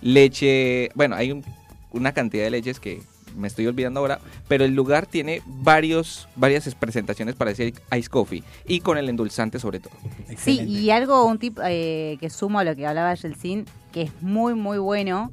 leche, 0.00 0.90
bueno, 0.94 1.14
hay 1.16 1.32
un- 1.32 1.44
una 1.92 2.12
cantidad 2.12 2.44
de 2.44 2.50
leches 2.50 2.80
que 2.80 3.00
me 3.38 3.48
estoy 3.48 3.66
olvidando 3.66 4.00
ahora, 4.00 4.20
pero 4.48 4.64
el 4.64 4.74
lugar 4.74 5.06
tiene 5.06 5.42
varios 5.46 6.28
varias 6.36 6.74
presentaciones 6.74 7.34
para 7.34 7.50
decir 7.50 7.74
ice 7.96 8.08
coffee 8.08 8.42
y 8.66 8.80
con 8.80 8.98
el 8.98 9.08
endulzante 9.08 9.58
sobre 9.58 9.80
todo. 9.80 9.92
Sí, 10.36 10.60
y 10.60 10.90
algo, 10.90 11.24
un 11.24 11.38
tip 11.38 11.58
eh, 11.64 12.16
que 12.20 12.30
sumo 12.30 12.58
a 12.58 12.64
lo 12.64 12.74
que 12.76 12.86
hablaba 12.86 13.14
Yeltsin, 13.14 13.64
que 13.92 14.02
es 14.02 14.22
muy, 14.22 14.54
muy 14.54 14.78
bueno, 14.78 15.30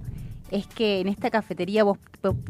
es 0.52 0.68
que 0.68 1.00
en 1.02 1.08
esta 1.08 1.30
cafetería 1.32 1.84
vos 1.84 1.98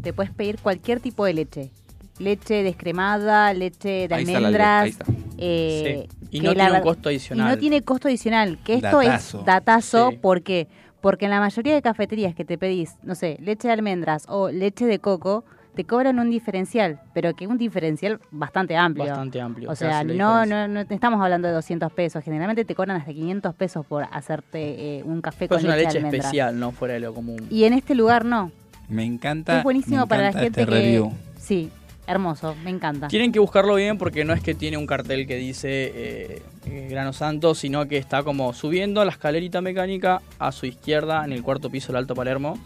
te 0.03 0.13
puedes 0.13 0.31
pedir 0.33 0.59
cualquier 0.59 0.99
tipo 0.99 1.25
de 1.25 1.33
leche. 1.33 1.71
Leche 2.17 2.63
descremada, 2.63 3.53
leche 3.53 4.07
de 4.07 4.15
Ahí 4.15 4.23
está 4.23 4.39
la 4.39 4.39
le- 4.39 4.45
almendras. 4.57 4.83
ahí 4.83 4.89
está. 4.91 5.05
eh, 5.37 6.07
Sí. 6.09 6.17
Y 6.31 6.39
que 6.39 6.47
no 6.47 6.53
la 6.53 6.63
tiene 6.65 6.77
un 6.77 6.83
costo 6.83 7.09
adicional. 7.09 7.47
Y 7.47 7.55
no 7.55 7.57
tiene 7.59 7.81
costo 7.81 8.07
adicional, 8.07 8.57
que 8.63 8.73
esto 8.75 8.87
Datazo. 9.01 9.39
es 9.39 9.45
datazo, 9.45 10.09
Sí. 10.11 10.17
¿por 10.17 10.41
qué? 10.41 10.67
Porque 11.05 11.25
en 11.25 11.31
la 11.31 11.39
mayoría 11.39 11.75
de 11.75 11.83
cafeterías 11.83 12.33
que 12.33 12.45
te 12.45 12.57
pedís, 12.57 12.95
no 13.03 13.13
sé, 13.13 13.37
leche 13.39 13.67
de 13.67 13.75
almendras 13.75 14.25
o 14.27 14.49
leche 14.49 14.87
de 14.87 14.97
coco, 14.97 15.45
te 15.75 15.83
cobran 15.83 16.17
un 16.17 16.31
diferencial, 16.31 16.99
pero 17.13 17.35
que 17.35 17.43
es 17.43 17.51
un 17.51 17.59
diferencial 17.59 18.19
bastante 18.31 18.75
amplio. 18.75 19.05
Bastante 19.05 19.39
amplio, 19.39 19.69
O 19.69 19.75
sea, 19.75 20.03
no, 20.03 20.47
no, 20.47 20.67
no 20.67 20.79
estamos 20.79 21.21
hablando 21.21 21.47
de 21.47 21.53
200 21.53 21.93
pesos. 21.93 22.23
Generalmente 22.23 22.65
te 22.65 22.73
cobran 22.73 22.97
hasta 22.97 23.13
500 23.13 23.53
pesos 23.53 23.85
por 23.85 24.07
hacerte 24.11 24.97
eh, 24.97 25.03
un 25.03 25.21
café 25.21 25.47
Pero 25.47 25.49
con 25.49 25.59
es 25.59 25.65
una 25.65 25.75
leche, 25.75 26.01
leche 26.01 26.17
especial, 26.17 26.59
no 26.59 26.71
fuera 26.71 26.95
de 26.95 27.01
lo 27.01 27.13
común. 27.13 27.45
Y 27.51 27.65
en 27.65 27.73
este 27.73 27.93
lugar 27.93 28.25
no. 28.25 28.51
Me 28.89 29.03
encanta. 29.05 29.59
es 29.59 29.63
buenísimo 29.63 30.01
me 30.01 30.07
para 30.07 30.23
la 30.23 30.29
encanta 30.29 30.43
gente 30.43 30.61
este 30.61 30.73
que... 30.73 30.79
review. 30.79 31.11
Sí, 31.37 31.69
hermoso, 32.07 32.55
me 32.63 32.69
encanta. 32.69 33.07
Tienen 33.07 33.31
que 33.31 33.39
buscarlo 33.39 33.75
bien 33.75 33.97
porque 33.97 34.25
no 34.25 34.33
es 34.33 34.41
que 34.41 34.53
tiene 34.55 34.77
un 34.77 34.85
cartel 34.85 35.27
que 35.27 35.35
dice 35.35 35.91
eh, 35.95 36.41
eh, 36.65 36.87
Grano 36.89 37.13
Santo, 37.13 37.55
sino 37.55 37.87
que 37.87 37.97
está 37.97 38.23
como 38.23 38.53
subiendo 38.53 39.03
la 39.03 39.11
escalerita 39.11 39.61
mecánica 39.61 40.21
a 40.39 40.51
su 40.51 40.65
izquierda 40.65 41.23
en 41.25 41.31
el 41.31 41.43
cuarto 41.43 41.69
piso 41.69 41.87
del 41.87 41.97
Alto 41.97 42.15
Palermo. 42.15 42.57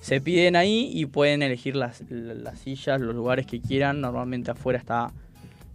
Se 0.00 0.20
piden 0.20 0.54
ahí 0.54 0.90
y 0.92 1.06
pueden 1.06 1.42
elegir 1.42 1.76
las, 1.76 2.02
las 2.10 2.58
sillas, 2.58 3.00
los 3.00 3.14
lugares 3.14 3.46
que 3.46 3.60
quieran. 3.60 4.00
Normalmente 4.02 4.50
afuera 4.50 4.78
está 4.78 5.12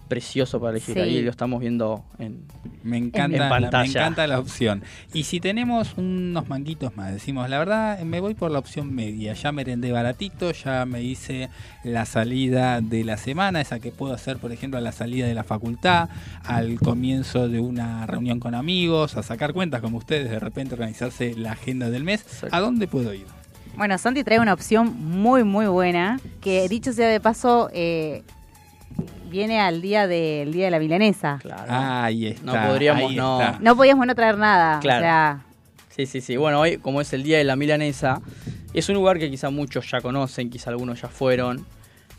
precioso 0.09 0.59
para 0.59 0.71
elegir. 0.71 0.95
Sí. 0.95 0.99
Ahí 0.99 1.21
lo 1.21 1.31
estamos 1.31 1.61
viendo 1.61 2.03
en, 2.17 2.43
Me 2.83 2.97
en 2.97 3.05
encanta, 3.05 3.59
la, 3.59 3.69
me 3.69 3.85
encanta 3.85 4.27
la 4.27 4.39
opción. 4.39 4.83
Y 5.13 5.23
si 5.23 5.39
tenemos 5.39 5.93
unos 5.95 6.49
manguitos 6.49 6.97
más, 6.97 7.13
decimos, 7.13 7.49
la 7.49 7.59
verdad, 7.59 7.99
me 8.01 8.19
voy 8.19 8.33
por 8.33 8.51
la 8.51 8.59
opción 8.59 8.93
media. 8.93 9.33
Ya 9.33 9.53
merendé 9.53 9.93
baratito, 9.93 10.51
ya 10.51 10.85
me 10.85 11.01
hice 11.01 11.49
la 11.85 12.05
salida 12.05 12.81
de 12.81 13.05
la 13.05 13.15
semana, 13.15 13.61
esa 13.61 13.79
que 13.79 13.91
puedo 13.91 14.13
hacer, 14.13 14.37
por 14.37 14.51
ejemplo, 14.51 14.77
a 14.77 14.81
la 14.81 14.91
salida 14.91 15.27
de 15.27 15.35
la 15.35 15.45
facultad, 15.45 16.09
al 16.43 16.79
comienzo 16.79 17.47
de 17.47 17.59
una 17.59 18.05
reunión 18.05 18.39
con 18.39 18.55
amigos, 18.55 19.15
a 19.15 19.23
sacar 19.23 19.53
cuentas 19.53 19.81
como 19.81 19.99
ustedes, 19.99 20.29
de 20.29 20.39
repente 20.39 20.73
organizarse 20.73 21.35
la 21.35 21.53
agenda 21.53 21.89
del 21.89 22.03
mes. 22.03 22.25
¿A 22.51 22.59
dónde 22.59 22.87
puedo 22.87 23.13
ir? 23.13 23.25
Bueno, 23.77 23.97
Santi 23.97 24.23
trae 24.23 24.39
una 24.39 24.53
opción 24.53 24.93
muy, 24.99 25.43
muy 25.43 25.67
buena, 25.67 26.19
que 26.41 26.67
dicho 26.67 26.91
sea 26.91 27.07
de 27.07 27.21
paso, 27.21 27.69
eh, 27.71 28.23
viene 29.29 29.59
al 29.59 29.81
día 29.81 30.07
del 30.07 30.51
día 30.51 30.65
de 30.65 30.71
la 30.71 30.79
milanesa. 30.79 31.39
Ahí 31.67 32.27
está. 32.27 32.43
No 32.43 32.67
podríamos 32.67 33.09
ahí 33.09 33.15
no. 33.15 33.41
está. 33.41 33.59
No 33.59 33.75
podíamos 33.75 34.07
no 34.07 34.15
traer 34.15 34.37
nada. 34.37 34.79
Claro. 34.79 34.99
O 34.99 35.01
sea, 35.01 35.45
Sí, 35.99 36.05
sí, 36.05 36.21
sí. 36.21 36.37
Bueno, 36.37 36.61
hoy, 36.61 36.77
como 36.77 37.01
es 37.01 37.11
el 37.11 37.23
Día 37.23 37.39
de 37.39 37.43
la 37.43 37.57
Milanesa, 37.57 38.21
es 38.73 38.87
un 38.87 38.95
lugar 38.95 39.19
que 39.19 39.29
quizá 39.29 39.49
muchos 39.49 39.91
ya 39.91 39.99
conocen, 39.99 40.49
quizá 40.49 40.69
algunos 40.69 41.01
ya 41.01 41.09
fueron, 41.09 41.65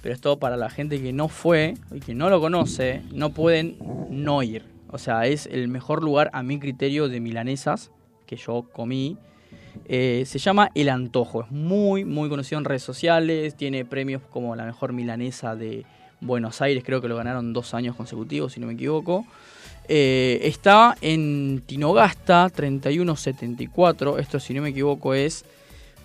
pero 0.02 0.15
es 0.15 0.20
todo 0.20 0.39
para 0.39 0.59
la 0.59 0.69
gente 0.69 1.01
que 1.01 1.15
no 1.15 1.28
fue 1.28 1.77
y 1.90 2.01
que 2.01 2.15
no 2.15 2.28
lo 2.28 2.43
conoce, 2.43 3.01
no 3.11 3.31
pueden 3.31 3.78
no 4.11 4.43
ir. 4.43 4.66
O 4.90 4.98
sea, 4.98 5.24
es 5.24 5.47
el 5.47 5.69
mejor 5.69 6.02
lugar 6.02 6.28
a 6.35 6.43
mi 6.43 6.59
criterio 6.59 7.09
de 7.09 7.20
milanesas 7.20 7.90
que 8.27 8.36
yo 8.36 8.66
comí. 8.70 9.16
Eh, 9.86 10.24
se 10.27 10.39
llama 10.39 10.70
El 10.74 10.90
Antojo, 10.90 11.44
es 11.44 11.51
muy, 11.51 12.05
muy 12.05 12.28
conocido 12.28 12.59
en 12.59 12.66
redes 12.66 12.82
sociales, 12.82 13.55
tiene 13.55 13.86
premios 13.86 14.20
como 14.28 14.57
la 14.57 14.66
mejor 14.66 14.93
milanesa 14.93 15.57
de 15.57 15.86
Buenos 16.20 16.60
Aires, 16.62 16.82
creo 16.84 17.01
que 17.01 17.09
lo 17.09 17.16
ganaron 17.16 17.52
dos 17.52 17.72
años 17.74 17.97
consecutivos, 17.97 18.52
si 18.52 18.60
no 18.60 18.66
me 18.66 18.74
equivoco. 18.74 19.26
Eh, 19.88 20.40
está 20.44 20.97
en 21.01 21.62
Tinogasta 21.66 22.48
3174. 22.55 24.18
Esto, 24.18 24.38
si 24.40 24.55
no 24.55 24.62
me 24.62 24.68
equivoco, 24.70 25.14
es. 25.14 25.44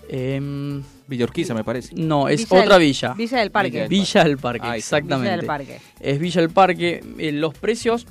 em, 0.08 0.84
Villorquiza, 1.08 1.54
me 1.56 1.64
parece. 1.64 1.94
no, 1.96 2.28
es 2.30 2.48
Villa 2.48 2.62
otra 2.62 2.78
del- 2.78 2.88
villa. 2.88 3.14
Villa 3.16 3.40
del 3.40 3.52
Parque. 3.52 3.88
Villa 3.88 4.24
del 4.24 4.38
Parque, 4.38 4.68
exactamente. 4.78 5.24
Villa 5.32 5.38
del 5.38 5.46
Parque. 5.48 5.80
Es 6.00 6.20
Villa 6.20 6.42
del 6.42 6.50
Parque. 6.52 7.04
Eh, 7.18 7.32
los 7.32 7.54
precios 7.56 8.06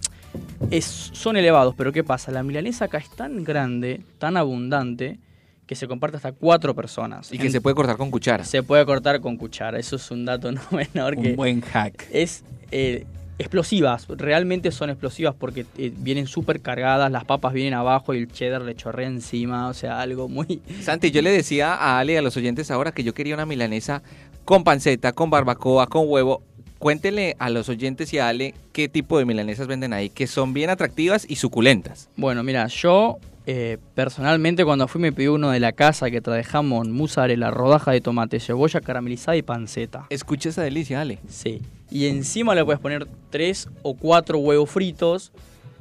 es- 0.71 1.11
son 1.13 1.37
elevados, 1.37 1.75
pero 1.77 1.93
¿qué 1.93 2.03
pasa? 2.03 2.33
La 2.33 2.43
milanesa 2.43 2.87
acá 2.87 2.99
es 2.99 3.09
tan 3.11 3.45
grande, 3.45 4.01
tan 4.19 4.37
abundante, 4.37 5.19
que 5.67 5.75
se 5.75 5.89
comparte 5.89 6.17
hasta 6.17 6.33
cuatro 6.33 6.75
personas. 6.75 7.33
Y 7.33 7.39
que 7.39 7.47
En- 7.47 7.53
se 7.53 7.61
puede 7.61 7.75
cortar 7.77 7.97
con 7.97 8.11
cuchara. 8.11 8.45
Se 8.45 8.63
puede 8.63 8.85
cortar 8.85 9.21
con 9.21 9.37
cuchara. 9.37 9.79
Eso 9.79 9.97
es 9.97 10.11
un 10.11 10.25
dato 10.25 10.53
no 10.53 10.61
menor 10.71 11.17
que 11.21 11.31
Un 11.31 11.37
buen 11.37 11.61
hack. 11.63 12.07
es 12.13 12.45
eh, 12.71 13.07
explosivas, 13.39 14.07
realmente 14.09 14.71
son 14.71 14.91
explosivas 14.91 15.35
porque 15.37 15.67
eh, 15.77 15.93
vienen 15.97 16.27
súper 16.27 16.61
cargadas, 16.61 17.11
las 17.11 17.25
papas 17.25 17.53
vienen 17.53 17.75
abajo 17.75 18.15
y 18.15 18.19
el 18.19 18.31
cheddar 18.31 18.63
le 18.63 18.75
chorrea 18.77 19.09
encima, 19.09 19.69
o 19.69 19.75
sea, 19.75 20.01
algo 20.01 20.29
muy... 20.29 20.63
Santi, 20.83 21.11
yo 21.11 21.21
le 21.21 21.31
decía 21.31 21.75
a 21.75 21.99
Ale 21.99 22.13
y 22.13 22.17
a 22.17 22.23
los 22.23 22.37
oyentes 22.37 22.71
ahora 22.71 22.93
que 22.93 23.03
yo 23.03 23.13
quería 23.13 23.35
una 23.35 23.45
milanesa 23.47 24.03
con 24.45 24.63
panceta, 24.65 25.13
con 25.13 25.31
barbacoa, 25.31 25.87
con 25.89 26.05
huevo. 26.09 26.43
Cuéntele 26.79 27.35
a 27.39 27.49
los 27.51 27.69
oyentes 27.69 28.13
y 28.13 28.19
a 28.19 28.29
Ale 28.29 28.55
qué 28.73 28.89
tipo 28.89 29.19
de 29.19 29.25
milanesas 29.25 29.67
venden 29.67 29.93
ahí, 29.95 30.11
que 30.11 30.27
son 30.27 30.53
bien 30.53 30.69
atractivas 30.71 31.25
y 31.29 31.37
suculentas. 31.37 32.09
Bueno, 32.17 32.43
mira, 32.43 32.67
yo 32.67 33.19
eh, 33.47 33.79
personalmente 33.95 34.65
cuando 34.65 34.89
fui 34.89 35.01
me 35.01 35.13
pedí 35.13 35.27
uno 35.29 35.51
de 35.51 35.61
la 35.61 35.73
casa 35.73 36.11
que 36.11 36.21
trae 36.21 36.45
jamón, 36.45 36.93
mozzarella, 36.93 37.51
rodaja 37.51 37.91
de 37.93 38.01
tomate, 38.01 38.41
cebolla 38.41 38.81
caramelizada 38.81 39.37
y 39.37 39.43
panceta. 39.43 40.07
Escucha 40.11 40.49
esa 40.49 40.63
delicia, 40.63 41.01
Ale. 41.01 41.19
Sí. 41.29 41.61
Y 41.91 42.07
encima 42.07 42.55
le 42.55 42.65
puedes 42.65 42.81
poner 42.81 43.07
tres 43.31 43.69
o 43.83 43.95
cuatro 43.95 44.39
huevos 44.39 44.71
fritos, 44.71 45.33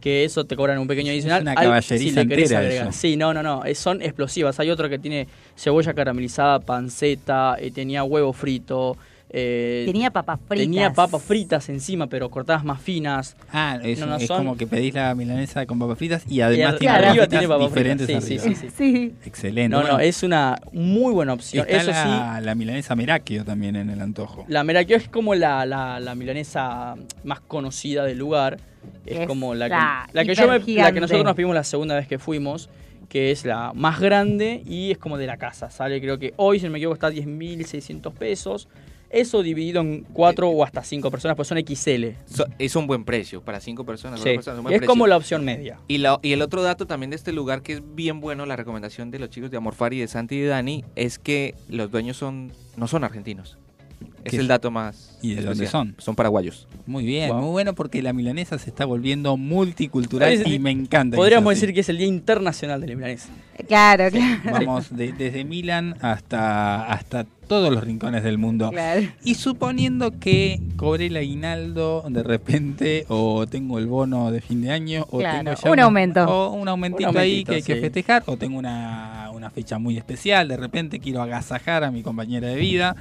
que 0.01 0.25
eso 0.25 0.43
te 0.43 0.57
cobran 0.57 0.77
un 0.79 0.87
pequeño 0.87 1.11
adicional. 1.11 1.43
una 1.43 1.51
Al- 1.53 1.63
caballeriza 1.65 1.97
si 1.97 2.11
le 2.11 2.21
entera. 2.21 2.91
Sí, 2.91 3.15
no, 3.15 3.33
no, 3.33 3.41
no. 3.41 3.63
Son 3.73 4.01
explosivas. 4.01 4.59
Hay 4.59 4.69
otro 4.69 4.89
que 4.89 4.99
tiene 4.99 5.27
cebolla 5.55 5.93
caramelizada, 5.93 6.59
panceta, 6.59 7.55
eh, 7.57 7.71
tenía 7.71 8.03
huevo 8.03 8.33
frito. 8.33 8.97
Eh, 9.35 9.83
tenía 9.87 10.11
papas 10.11 10.39
fritas. 10.47 10.57
Tenía 10.65 10.93
papas 10.93 11.21
fritas 11.23 11.67
encima, 11.69 12.05
pero 12.07 12.29
cortadas 12.29 12.63
más 12.63 12.79
finas. 12.79 13.35
Ah, 13.51 13.79
es, 13.83 13.97
No, 13.99 14.05
no, 14.05 14.15
es 14.17 14.27
son- 14.27 14.37
como 14.37 14.55
que 14.57 14.67
pedís 14.67 14.93
la 14.93 15.13
milanesa 15.15 15.65
con 15.65 15.79
papas 15.79 15.97
fritas 15.97 16.23
y 16.29 16.35
Y 16.35 16.41
además 16.41 16.73
ar- 16.73 16.79
tiene 16.79 16.93
arriba 16.93 17.13
papas 17.25 17.29
tiene 17.29 17.41
fritas 17.41 17.57
papas 17.57 17.69
diferentes 17.69 18.07
Sí, 18.07 18.13
sí, 18.21 18.37
arriba. 18.37 18.43
sí, 18.43 18.55
sí. 18.55 18.69
Sí. 18.77 19.15
Excelente. 19.25 19.69
No, 19.69 19.81
Bueno, 19.81 19.93
no, 19.95 19.99
es 19.99 20.21
una 20.21 20.55
muy 20.71 21.13
buena 21.13 21.33
opción. 21.33 21.65
está 21.67 21.77
Eso 21.81 21.91
sí, 22.03 22.09
la, 22.09 22.41
la 22.41 22.53
milanesa 22.55 22.95
Merakio 22.95 23.43
también 23.43 23.75
en 23.75 23.89
el 23.89 24.01
antojo. 24.01 24.45
La 24.47 24.63
Merakio 24.63 24.95
es 24.97 25.07
como 25.09 25.33
la, 25.33 25.65
la, 25.65 25.99
la 25.99 26.13
milanesa 26.15 26.95
más 27.23 27.39
conocida 27.39 28.05
del 28.05 28.19
lugar. 28.19 28.59
Es, 29.05 29.19
Es 29.21 29.27
como 29.27 29.55
la 29.55 29.67
que, 29.67 30.13
la 30.13 30.25
que 30.25 30.35
yo 30.35 30.47
me- 30.47 30.59
la 30.75 30.91
que 30.91 30.99
nosotros 31.01 31.25
nos 31.25 31.35
pedimos 31.35 31.55
la 31.55 31.63
segunda 31.63 31.95
vez 31.95 32.07
que 32.07 32.19
fuimos, 32.19 32.69
que 33.09 33.31
es 33.31 33.45
la 33.45 33.71
más 33.73 33.99
grande 33.99 34.61
y 34.65 34.91
es 34.91 34.97
como 34.99 35.17
de 35.17 35.25
la 35.25 35.37
casa. 35.37 35.71
Sale 35.71 35.99
creo 35.99 36.19
que 36.19 36.33
hoy, 36.37 36.59
si 36.59 36.65
no 36.67 36.71
me 36.71 36.77
equivoco, 36.77 36.93
está 36.93 37.07
a 37.07 37.11
10.600 37.11 38.13
pesos. 38.13 38.67
Eso 39.13 39.43
dividido 39.43 39.79
en 39.81 40.01
cuatro 40.11 40.49
o 40.49 40.63
hasta 40.63 40.83
cinco 40.83 41.11
personas, 41.11 41.35
pues 41.37 41.47
son 41.47 41.57
XL. 41.59 42.15
So- 42.25 42.45
es 42.57 42.75
un 42.75 42.87
buen 42.87 43.05
precio 43.05 43.41
para 43.41 43.59
cinco 43.59 43.85
personas. 43.85 44.19
Sí. 44.19 44.29
un 44.29 44.35
buen 44.63 44.73
Es 44.73 44.79
precio. 44.79 44.87
como 44.87 45.05
la 45.07 45.15
opción 45.17 45.45
media. 45.45 45.79
Y, 45.87 45.99
la- 45.99 46.19
y 46.23 46.33
el 46.33 46.41
otro 46.41 46.63
dato 46.63 46.87
también 46.87 47.11
de 47.11 47.15
este 47.15 47.31
lugar 47.31 47.61
que 47.61 47.73
es 47.73 47.81
bien 47.95 48.19
bueno, 48.19 48.45
la 48.45 48.55
recomendación 48.55 49.11
de 49.11 49.19
los 49.19 49.29
chicos 49.29 49.51
de 49.51 49.57
Amorfari, 49.57 49.99
de 49.99 50.07
Santi 50.07 50.35
y 50.35 50.39
de 50.41 50.47
Dani, 50.47 50.83
es 50.95 51.19
que 51.19 51.53
los 51.69 51.91
dueños 51.91 52.17
son 52.17 52.51
no 52.75 52.87
son 52.87 53.03
argentinos. 53.03 53.57
Es 54.23 54.31
¿Qué 54.31 54.37
el 54.37 54.47
dato 54.47 54.71
más. 54.71 55.17
¿Y 55.21 55.33
de 55.35 55.41
dónde 55.41 55.67
son? 55.67 55.95
Son 55.97 56.15
paraguayos. 56.15 56.67
Muy 56.85 57.05
bien, 57.05 57.29
Wow. 57.29 57.41
muy 57.41 57.49
bueno 57.51 57.73
porque 57.75 58.01
la 58.01 58.13
milanesa 58.13 58.57
se 58.57 58.69
está 58.69 58.85
volviendo 58.85 59.35
multicultural 59.37 60.31
Es- 60.31 60.47
y 60.47 60.59
me 60.59 60.71
encanta. 60.71 61.15
Podríamos 61.17 61.51
así. 61.51 61.61
decir 61.61 61.73
que 61.75 61.81
es 61.81 61.89
el 61.89 61.97
Día 61.97 62.07
Internacional 62.07 62.79
de 62.81 62.87
la 62.87 62.95
Milanesa. 62.95 63.29
Claro, 63.67 64.09
claro. 64.11 64.65
Vamos 64.65 64.95
de- 64.95 65.13
desde 65.13 65.43
Milán 65.45 65.95
hasta, 66.01 66.85
hasta 66.85 67.25
todos 67.47 67.71
los 67.73 67.83
rincones 67.83 68.23
del 68.23 68.37
mundo. 68.37 68.71
Claro. 68.71 69.01
Y 69.23 69.35
suponiendo 69.35 70.17
que 70.19 70.59
cobré 70.77 71.07
el 71.07 71.17
aguinaldo 71.17 72.03
de 72.09 72.23
repente, 72.23 73.05
o 73.09 73.45
tengo 73.47 73.77
el 73.79 73.87
bono 73.87 74.31
de 74.31 74.41
fin 74.41 74.61
de 74.61 74.71
año, 74.71 75.05
o 75.11 75.19
Claro, 75.19 75.37
tengo 75.51 75.53
ya 75.61 75.67
un 75.67 75.73
una- 75.73 75.83
aumento. 75.83 76.23
O 76.25 76.53
un 76.53 76.67
aumentito, 76.67 77.09
Un 77.09 77.17
ahí 77.17 77.43
que 77.43 77.55
hay 77.55 77.61
que 77.63 77.75
festejar, 77.75 78.23
o 78.25 78.37
tengo 78.37 78.57
una, 78.57 79.29
una 79.33 79.49
fecha 79.49 79.77
muy 79.79 79.97
especial, 79.97 80.47
de 80.47 80.57
repente 80.57 80.99
quiero 80.99 81.21
agasajar 81.21 81.83
a 81.83 81.91
mi 81.91 82.01
compañera 82.03 82.47
de 82.47 82.55
vida. 82.55 82.95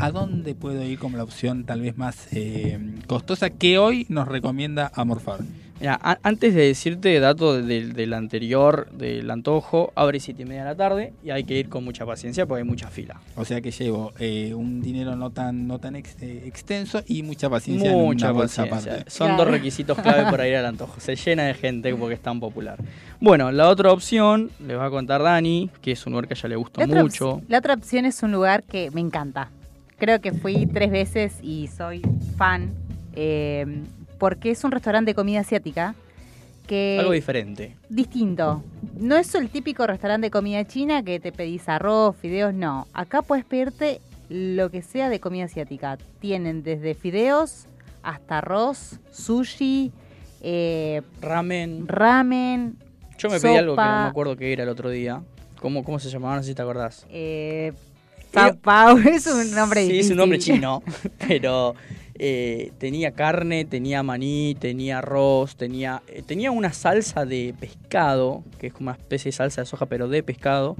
¿A 0.00 0.12
dónde 0.12 0.54
puedo 0.54 0.82
ir 0.84 0.98
como 0.98 1.16
la 1.16 1.24
opción 1.24 1.64
tal 1.64 1.80
vez 1.80 1.96
más 1.98 2.28
eh, 2.32 2.78
costosa 3.08 3.50
que 3.50 3.78
hoy 3.78 4.06
nos 4.08 4.28
recomienda 4.28 4.92
Amorfar? 4.94 5.40
Mira, 5.80 5.98
antes 6.24 6.54
de 6.54 6.66
decirte 6.66 7.18
datos 7.20 7.64
del, 7.64 7.92
del 7.92 8.12
anterior, 8.12 8.88
del 8.90 9.30
antojo, 9.30 9.92
abre 9.94 10.18
siete 10.18 10.42
y 10.42 10.44
media 10.44 10.62
de 10.64 10.70
la 10.70 10.74
tarde 10.76 11.12
y 11.24 11.30
hay 11.30 11.44
que 11.44 11.56
ir 11.58 11.68
con 11.68 11.84
mucha 11.84 12.04
paciencia 12.04 12.46
porque 12.46 12.62
hay 12.62 12.68
mucha 12.68 12.88
fila. 12.90 13.20
O 13.36 13.44
sea 13.44 13.60
que 13.60 13.70
llevo 13.70 14.12
eh, 14.18 14.54
un 14.54 14.80
dinero 14.82 15.14
no 15.14 15.30
tan 15.30 15.68
no 15.68 15.78
tan 15.78 15.94
ex- 15.94 16.16
eh, 16.20 16.42
extenso 16.46 17.02
y 17.06 17.22
mucha 17.22 17.48
paciencia 17.48 17.92
Mucha 17.92 18.26
en 18.26 18.30
una 18.32 18.40
bolsa 18.40 18.62
paciencia. 18.66 18.92
aparte. 18.92 19.10
Son 19.10 19.28
Claro. 19.28 19.44
dos 19.44 19.52
requisitos 19.52 19.98
clave 20.00 20.28
para 20.30 20.48
ir 20.48 20.56
al 20.56 20.66
antojo. 20.66 20.98
Se 21.00 21.14
llena 21.14 21.44
de 21.44 21.54
gente 21.54 21.94
porque 21.94 22.14
es 22.14 22.22
tan 22.22 22.40
popular. 22.40 22.78
Bueno, 23.20 23.52
la 23.52 23.68
otra 23.68 23.92
opción, 23.92 24.50
les 24.64 24.76
va 24.76 24.86
a 24.86 24.90
contar 24.90 25.22
Dani, 25.22 25.70
que 25.80 25.92
es 25.92 26.04
un 26.06 26.12
lugar 26.12 26.26
que 26.28 26.34
a 26.34 26.36
ella 26.38 26.48
le 26.50 26.56
gusta 26.56 26.86
La 26.86 27.02
mucho. 27.02 27.40
la 27.48 27.58
otra 27.58 27.74
opción 27.74 28.04
es 28.04 28.20
un 28.24 28.32
lugar 28.32 28.64
que 28.64 28.90
me 28.90 29.00
encanta. 29.00 29.50
Creo 29.98 30.20
que 30.20 30.32
fui 30.32 30.66
tres 30.66 30.90
veces 30.90 31.34
y 31.42 31.66
soy 31.68 32.02
fan. 32.36 32.70
eh, 33.14 33.82
porque 34.18 34.50
es 34.50 34.64
un 34.64 34.72
restaurante 34.72 35.10
de 35.12 35.14
comida 35.14 35.40
asiática 35.40 35.94
que 36.66 36.96
Algo 36.98 37.12
diferente. 37.12 37.76
distinto. 37.88 38.62
No 38.98 39.16
es 39.16 39.32
el 39.36 39.48
típico 39.48 39.86
restaurante 39.86 40.26
de 40.26 40.30
comida 40.32 40.64
china 40.66 41.02
que 41.04 41.18
te 41.20 41.30
pedís 41.32 41.68
arroz, 41.68 42.16
fideos, 42.16 42.52
no. 42.52 42.86
Acá 42.92 43.22
puedes 43.22 43.44
pedirte 43.44 44.00
lo 44.28 44.70
que 44.70 44.82
sea 44.82 45.08
de 45.08 45.20
comida 45.20 45.44
asiática. 45.44 45.98
Tienen 46.20 46.62
desde 46.64 46.94
fideos 46.94 47.66
hasta 48.02 48.38
arroz, 48.38 48.98
sushi, 49.12 49.92
eh, 50.42 51.02
Ramen. 51.22 51.86
ramen. 51.88 52.76
Yo 53.18 53.30
me 53.30 53.38
pedí 53.40 53.56
algo 53.56 53.74
que 53.76 53.82
no 53.82 54.02
me 54.02 54.08
acuerdo 54.08 54.36
qué 54.36 54.52
era 54.52 54.64
el 54.64 54.68
otro 54.68 54.90
día. 54.90 55.22
¿Cómo, 55.60 55.82
cómo 55.82 55.98
se 55.98 56.08
llamaba? 56.10 56.36
No 56.36 56.42
sé 56.42 56.48
si 56.50 56.54
te 56.54 56.62
acordás. 56.62 57.06
Eh, 57.10 57.72
Pau 58.38 58.56
Pau, 58.56 58.98
es 59.12 59.26
un 59.26 59.50
nombre 59.52 59.86
Sí, 59.86 59.98
es 59.98 60.10
un 60.10 60.16
nombre 60.16 60.38
chino, 60.38 60.82
pero 61.28 61.74
eh, 62.20 62.72
tenía 62.78 63.12
carne, 63.12 63.64
tenía 63.64 64.02
maní, 64.02 64.56
tenía 64.58 64.98
arroz, 64.98 65.54
tenía, 65.54 66.02
eh, 66.08 66.22
tenía 66.26 66.50
una 66.50 66.72
salsa 66.72 67.24
de 67.24 67.54
pescado, 67.58 68.42
que 68.58 68.68
es 68.68 68.72
como 68.72 68.90
una 68.90 68.98
especie 68.98 69.28
de 69.30 69.36
salsa 69.36 69.60
de 69.60 69.66
soja, 69.66 69.86
pero 69.86 70.08
de 70.08 70.24
pescado, 70.24 70.74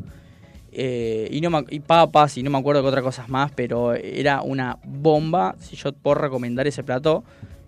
eh, 0.72 1.28
y, 1.30 1.40
no 1.40 1.50
me 1.50 1.64
y 1.70 1.78
papas, 1.78 2.36
y 2.38 2.42
no 2.42 2.50
me 2.50 2.58
acuerdo 2.58 2.82
qué 2.82 2.88
otras 2.88 3.04
cosas 3.04 3.28
más, 3.28 3.52
pero 3.52 3.94
era 3.94 4.42
una 4.42 4.78
bomba. 4.84 5.54
Si 5.60 5.76
yo 5.76 5.92
puedo 5.92 6.16
recomendar 6.16 6.66
ese 6.66 6.82
plato, 6.82 7.22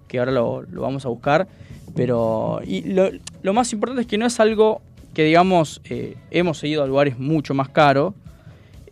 que 0.09 0.19
ahora 0.19 0.33
lo, 0.33 0.62
lo 0.62 0.83
vamos 0.83 1.07
a 1.07 1.09
buscar, 1.09 1.47
pero 1.95 2.61
y 2.67 2.83
lo, 2.93 3.09
lo 3.43 3.53
más 3.53 3.73
importante 3.73 4.03
es 4.03 4.09
que 4.09 4.19
no 4.19 4.27
es 4.27 4.41
algo 4.41 4.83
que, 5.15 5.23
digamos, 5.23 5.81
hemos 6.31 6.62
ido 6.65 6.83
a 6.83 6.89
lugares 6.89 7.21
mucho 7.21 7.55
más 7.55 7.69
caros. 7.69 8.15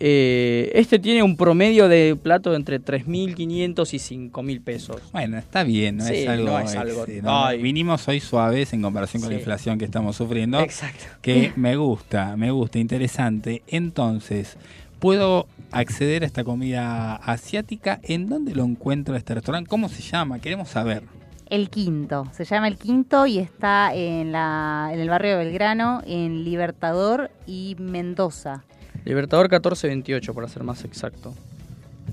Eh, 0.00 0.70
este 0.74 0.98
tiene 0.98 1.22
un 1.24 1.36
promedio 1.36 1.88
de 1.88 2.16
plato 2.20 2.54
entre 2.54 2.80
3.500 2.80 3.94
y 3.94 3.98
5.000 3.98 4.62
pesos. 4.62 5.02
Bueno, 5.12 5.38
está 5.38 5.64
bien, 5.64 5.96
no 5.96 6.04
Sí, 6.04 6.14
es 6.18 6.28
algo. 6.28 6.46
no 6.50 6.58
es 6.60 6.76
algo- 6.76 7.04
ex- 7.06 7.22
no, 7.22 7.46
Ay. 7.46 7.60
Vinimos 7.60 8.06
hoy 8.06 8.20
suaves 8.20 8.72
en 8.72 8.82
comparación 8.82 9.22
con 9.22 9.32
la 9.32 9.38
inflación 9.38 9.76
que 9.78 9.84
estamos 9.84 10.14
sufriendo. 10.16 10.60
Exacto. 10.60 11.04
Que 11.20 11.52
me 11.56 11.74
gusta, 11.76 12.36
me 12.36 12.50
gusta, 12.52 12.78
interesante. 12.78 13.62
Entonces, 13.66 14.56
¿puedo 15.00 15.46
acceder 15.72 16.22
a 16.22 16.26
esta 16.26 16.44
comida 16.44 17.16
asiática? 17.16 17.98
¿En 18.04 18.28
dónde 18.28 18.54
lo 18.54 18.64
encuentro 18.64 19.16
este 19.16 19.34
restaurante? 19.34 19.68
¿Cómo 19.68 19.88
se 19.88 20.02
llama? 20.02 20.38
Queremos 20.38 20.68
saber. 20.68 21.02
El 21.50 21.70
Quinto. 21.70 22.28
Se 22.32 22.44
llama 22.44 22.68
El 22.68 22.76
Quinto 22.76 23.26
y 23.26 23.38
está 23.38 23.94
en, 23.94 24.32
la, 24.32 24.90
en 24.92 25.00
el 25.00 25.08
barrio 25.08 25.38
de 25.38 25.44
Belgrano, 25.44 26.02
en 26.06 26.44
Libertador 26.44 27.30
y 27.46 27.74
Mendoza. 27.78 28.64
Libertador 29.08 29.46
1428, 29.46 30.34
para 30.34 30.48
ser 30.48 30.64
más 30.64 30.84
exacto. 30.84 31.34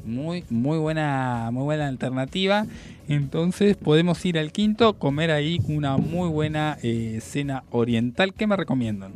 Muy, 0.06 0.46
muy 0.50 0.78
buena, 0.78 1.50
muy 1.52 1.64
buena 1.64 1.90
alternativa. 1.90 2.66
Entonces 3.10 3.76
podemos 3.76 4.26
ir 4.26 4.40
al 4.40 4.54
quinto, 4.54 4.94
comer 4.94 5.30
ahí 5.30 5.60
una 5.68 5.98
muy 5.98 6.30
buena 6.30 6.78
eh, 6.84 7.20
cena 7.22 7.66
oriental. 7.70 8.34
¿Qué 8.34 8.48
me 8.48 8.56
recomiendan? 8.56 9.12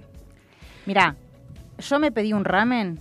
Mirá, 0.86 1.16
yo 1.78 2.00
me 2.00 2.12
pedí 2.12 2.34
un 2.34 2.44
ramen, 2.44 3.00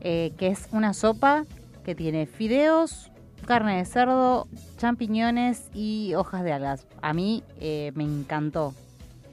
eh, 0.00 0.32
que 0.36 0.48
es 0.48 0.66
una 0.72 0.94
sopa 0.94 1.44
que 1.84 1.94
tiene 1.94 2.26
fideos, 2.26 3.12
carne 3.46 3.76
de 3.76 3.84
cerdo, 3.84 4.48
champiñones 4.78 5.70
y 5.74 6.14
hojas 6.16 6.42
de 6.42 6.52
algas. 6.52 6.88
A 7.02 7.12
mí 7.12 7.44
eh, 7.60 7.92
me 7.94 8.02
encantó. 8.02 8.74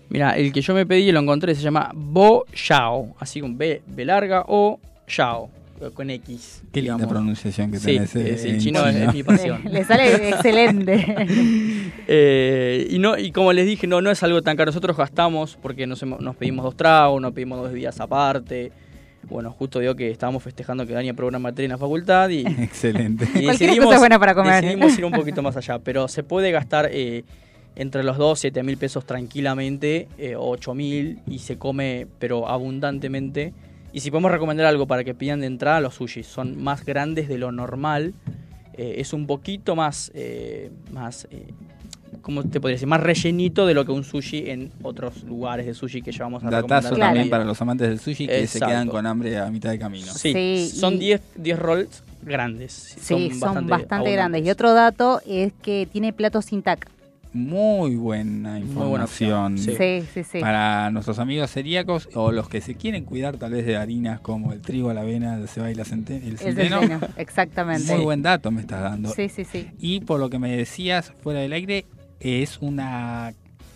Mira, 0.09 0.31
el 0.37 0.51
que 0.51 0.61
yo 0.61 0.73
me 0.73 0.85
pedí 0.85 1.09
y 1.09 1.11
lo 1.11 1.19
encontré 1.19 1.53
se 1.55 1.61
llama 1.61 1.91
Bo 1.93 2.45
Yao, 2.67 3.15
así 3.19 3.41
con 3.41 3.57
B, 3.57 3.81
B 3.87 4.05
larga 4.05 4.43
o 4.47 4.79
Yao, 5.07 5.49
con 5.93 6.09
X. 6.09 6.63
Qué 6.73 6.81
linda 6.81 6.95
digamos. 6.97 7.13
pronunciación 7.13 7.71
que 7.71 7.77
Sí, 7.79 7.85
tenés. 7.93 8.15
eh, 8.15 8.33
es- 8.33 8.43
el 8.45 8.51
en 8.55 8.59
chino 8.59 8.85
es- 8.87 8.95
es 8.95 9.13
mi 9.13 9.23
pasión. 9.23 9.61
Le 9.71 9.83
sale 9.83 10.29
excelente. 10.29 11.15
Eh, 12.11 12.87
y 12.89 12.97
no 12.97 13.17
y 13.19 13.31
como 13.31 13.53
les 13.53 13.67
dije, 13.67 13.85
no, 13.85 14.01
no 14.01 14.09
es 14.09 14.23
algo 14.23 14.41
tan 14.41 14.57
caro. 14.57 14.69
Nosotros 14.69 14.97
gastamos 14.97 15.57
porque 15.61 15.85
nos, 15.85 16.03
pedimos 16.39 16.63
dos 16.65 16.75
tragos, 16.75 17.21
nos 17.21 17.33
pedimos 17.33 17.59
dos 17.59 17.69
bebidas 17.71 17.99
aparte. 17.99 18.71
Bueno, 19.29 19.51
justo 19.51 19.79
vio 19.79 19.95
que 19.95 20.09
estábamos 20.09 20.41
festejando 20.41 20.87
que 20.87 20.93
Dani 20.93 21.09
aprobó 21.09 21.29
una 21.29 21.37
materia 21.39 21.65
en 21.67 21.71
la 21.73 21.77
facultad 21.77 22.29
y, 22.29 22.39
Excelente. 22.63 23.27
y 23.35 23.43
Cualquier 23.43 23.77
cosa 23.77 23.93
es 23.95 23.99
buena 23.99 24.17
para 24.17 24.33
comer. 24.33 24.63
decidimos 24.63 24.97
ir 24.97 25.05
un 25.05 25.11
poquito 25.11 25.43
más 25.43 25.55
allá. 25.55 25.77
Pero 25.77 26.07
se 26.07 26.23
puede 26.23 26.49
gastar 26.51 26.89
eh, 26.91 27.23
entre 27.79 28.03
los 28.03 28.17
2, 28.17 28.37
7 28.39 28.61
mil 28.61 28.77
pesos 28.77 29.05
tranquilamente, 29.05 30.07
eh, 30.17 30.35
o 30.35 30.49
8 30.49 30.73
mil, 30.75 31.19
y 31.27 31.39
se 31.39 31.57
come, 31.57 32.05
pero 32.19 32.47
abundantemente. 32.47 33.53
Y 33.93 34.01
si 34.01 34.11
podemos 34.11 34.31
recomendar 34.31 34.67
algo 34.67 34.85
para 34.85 35.03
que 35.03 35.15
pidan 35.15 35.39
de 35.39 35.47
entrada, 35.47 35.79
los 35.81 35.95
sushis 35.95 36.27
son 36.27 36.61
más 36.61 36.85
grandes 36.85 37.27
de 37.27 37.37
lo 37.37 37.51
normal. 37.51 38.13
Eh, 38.73 38.95
es 38.97 39.13
un 39.13 39.25
poquito 39.25 39.75
más, 39.75 40.11
eh, 40.13 40.69
más 40.91 41.27
eh, 41.31 41.47
¿cómo 42.21 42.43
te 42.43 42.59
podría 42.61 42.75
decir? 42.75 42.87
Más 42.87 43.01
rellenito 43.01 43.65
de 43.65 43.73
lo 43.73 43.85
que 43.85 43.91
un 43.93 44.03
sushi 44.03 44.49
en 44.49 44.71
otros 44.83 45.23
lugares 45.23 45.65
de 45.65 45.73
sushi 45.73 46.01
que 46.01 46.11
llevamos 46.11 46.43
a 46.43 46.49
Datazo 46.49 46.89
recomendar. 46.89 47.07
también 47.07 47.29
para 47.29 47.45
los 47.45 47.61
amantes 47.61 47.87
del 47.89 47.99
sushi 47.99 48.27
que 48.27 48.45
se 48.45 48.59
quedan 48.59 48.89
con 48.89 49.05
hambre 49.07 49.37
a 49.39 49.49
mitad 49.49 49.71
de 49.71 49.79
camino. 49.79 50.05
Sí, 50.13 50.33
Sí, 50.33 50.69
son 50.79 50.95
y- 50.95 50.99
10 50.99 51.21
10 51.37 51.57
rolls 51.59 52.03
grandes. 52.21 52.73
Sí, 52.73 53.31
son 53.31 53.39
bastante, 53.39 53.73
abundantes. 53.73 54.13
grandes. 54.13 54.45
Y 54.45 54.49
otro 54.49 54.73
dato 54.73 55.21
es 55.25 55.53
que 55.61 55.87
tiene 55.91 56.11
platos 56.13 56.45
sin 56.45 56.61
tac. 56.61 56.87
Muy 57.31 57.95
buena 57.95 58.53
buena 58.53 58.59
información. 58.59 59.53
opción, 59.53 59.77
Sí, 59.77 60.03
sí, 60.13 60.23
sí. 60.23 60.39
Para 60.39 60.89
nuestros 60.89 61.19
amigos 61.19 61.51
celíacos 61.51 62.09
o 62.15 62.31
los 62.31 62.49
que 62.49 62.59
se 62.59 62.73
quieren 62.75 63.05
cuidar 63.05 63.37
tal 63.37 63.51
vez 63.51 63.65
de 63.67 63.77
harinas 63.77 64.19
como 64.19 64.51
el 64.51 64.61
trigo, 64.61 64.91
la 64.93 65.01
avena, 65.01 65.35
el 65.35 65.47
ceba 65.47 65.69
y 65.69 65.75
la 65.75 65.85
cente- 65.85 66.17
el 66.17 66.29
El 66.31 66.37
centeno. 66.39 66.79
centeno, 66.79 67.07
exactamente. 67.17 67.93
Muy 67.95 68.03
buen 68.03 68.23
dato 68.23 68.49
me 68.49 68.61
estás 68.61 68.81
dando. 68.81 69.09
Sí, 69.09 69.29
sí, 69.29 69.45
sí. 69.45 69.67
Y 69.79 69.99
por 70.01 70.19
lo 70.19 70.29
que 70.31 70.39
me 70.39 70.55
decías 70.57 71.13
fuera 71.21 71.39
del 71.41 71.53
aire, 71.53 71.85
es 72.19 72.57
una, 72.61 73.33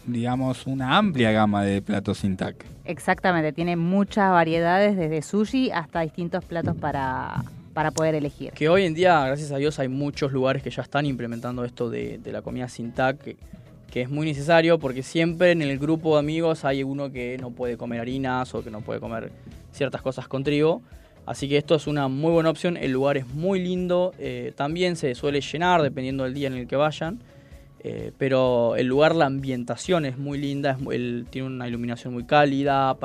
digamos, 0.07 0.65
una 0.65 0.97
amplia 0.97 1.31
gama 1.31 1.63
de 1.63 1.81
platos 1.83 2.17
sin 2.19 2.35
tac. 2.37 2.65
Exactamente, 2.85 3.53
tiene 3.53 3.75
muchas 3.75 4.31
variedades 4.31 4.97
desde 4.97 5.21
sushi 5.21 5.69
hasta 5.71 6.01
distintos 6.01 6.43
platos 6.43 6.75
para, 6.75 7.43
para 7.73 7.91
poder 7.91 8.15
elegir. 8.15 8.51
Que 8.53 8.69
hoy 8.69 8.83
en 8.85 8.93
día, 8.93 9.25
gracias 9.25 9.51
a 9.51 9.57
Dios, 9.57 9.79
hay 9.79 9.87
muchos 9.87 10.31
lugares 10.31 10.61
que 10.63 10.69
ya 10.69 10.81
están 10.81 11.05
implementando 11.05 11.63
esto 11.65 11.89
de, 11.89 12.19
la 12.25 12.41
comida 12.41 12.67
sin 12.69 12.91
TAC, 12.91 13.35
que, 13.91 14.01
es 14.01 14.09
muy 14.09 14.25
necesario 14.25 14.79
porque 14.79 15.03
siempre 15.03 15.51
en 15.51 15.61
el 15.61 15.77
grupo 15.77 16.13
de 16.15 16.19
amigos 16.19 16.65
hay 16.65 16.81
uno 16.83 17.11
que 17.11 17.37
no 17.39 17.51
puede 17.51 17.77
comer 17.77 17.99
harinas 17.99 18.53
o 18.55 18.63
que 18.63 18.71
no 18.71 18.81
puede 18.81 18.99
comer 18.99 19.31
ciertas 19.71 20.01
cosas 20.01 20.27
con 20.27 20.43
trigo. 20.43 20.81
Así 21.25 21.47
que 21.47 21.57
esto 21.57 21.75
es 21.75 21.85
una 21.87 22.07
muy 22.07 22.31
buena 22.31 22.49
opción. 22.49 22.75
El 22.75 22.91
lugar 22.91 23.17
es 23.17 23.27
muy 23.27 23.59
lindo. 23.61 24.13
eh, 24.19 24.51
también 24.55 24.95
se 24.95 25.13
suele 25.15 25.41
llenar 25.41 25.81
dependiendo 25.81 26.23
del 26.25 26.33
día 26.33 26.47
en 26.47 26.53
el 26.55 26.67
que 26.67 26.75
vayan. 26.75 27.19
eh, 27.85 28.11
pero 28.17 28.75
el 28.77 28.87
lugar, 28.87 29.13
la 29.15 29.25
ambientación 29.27 30.05
es 30.05 30.17
muy 30.17 30.37
linda. 30.37 30.71
Es, 30.71 30.79
mu- 30.79 30.91
el- 30.91 31.25
tiene 31.29 31.47
una 31.47 31.67
iluminación 31.67 32.13
muy 32.13 32.23
cálida. 32.25 32.97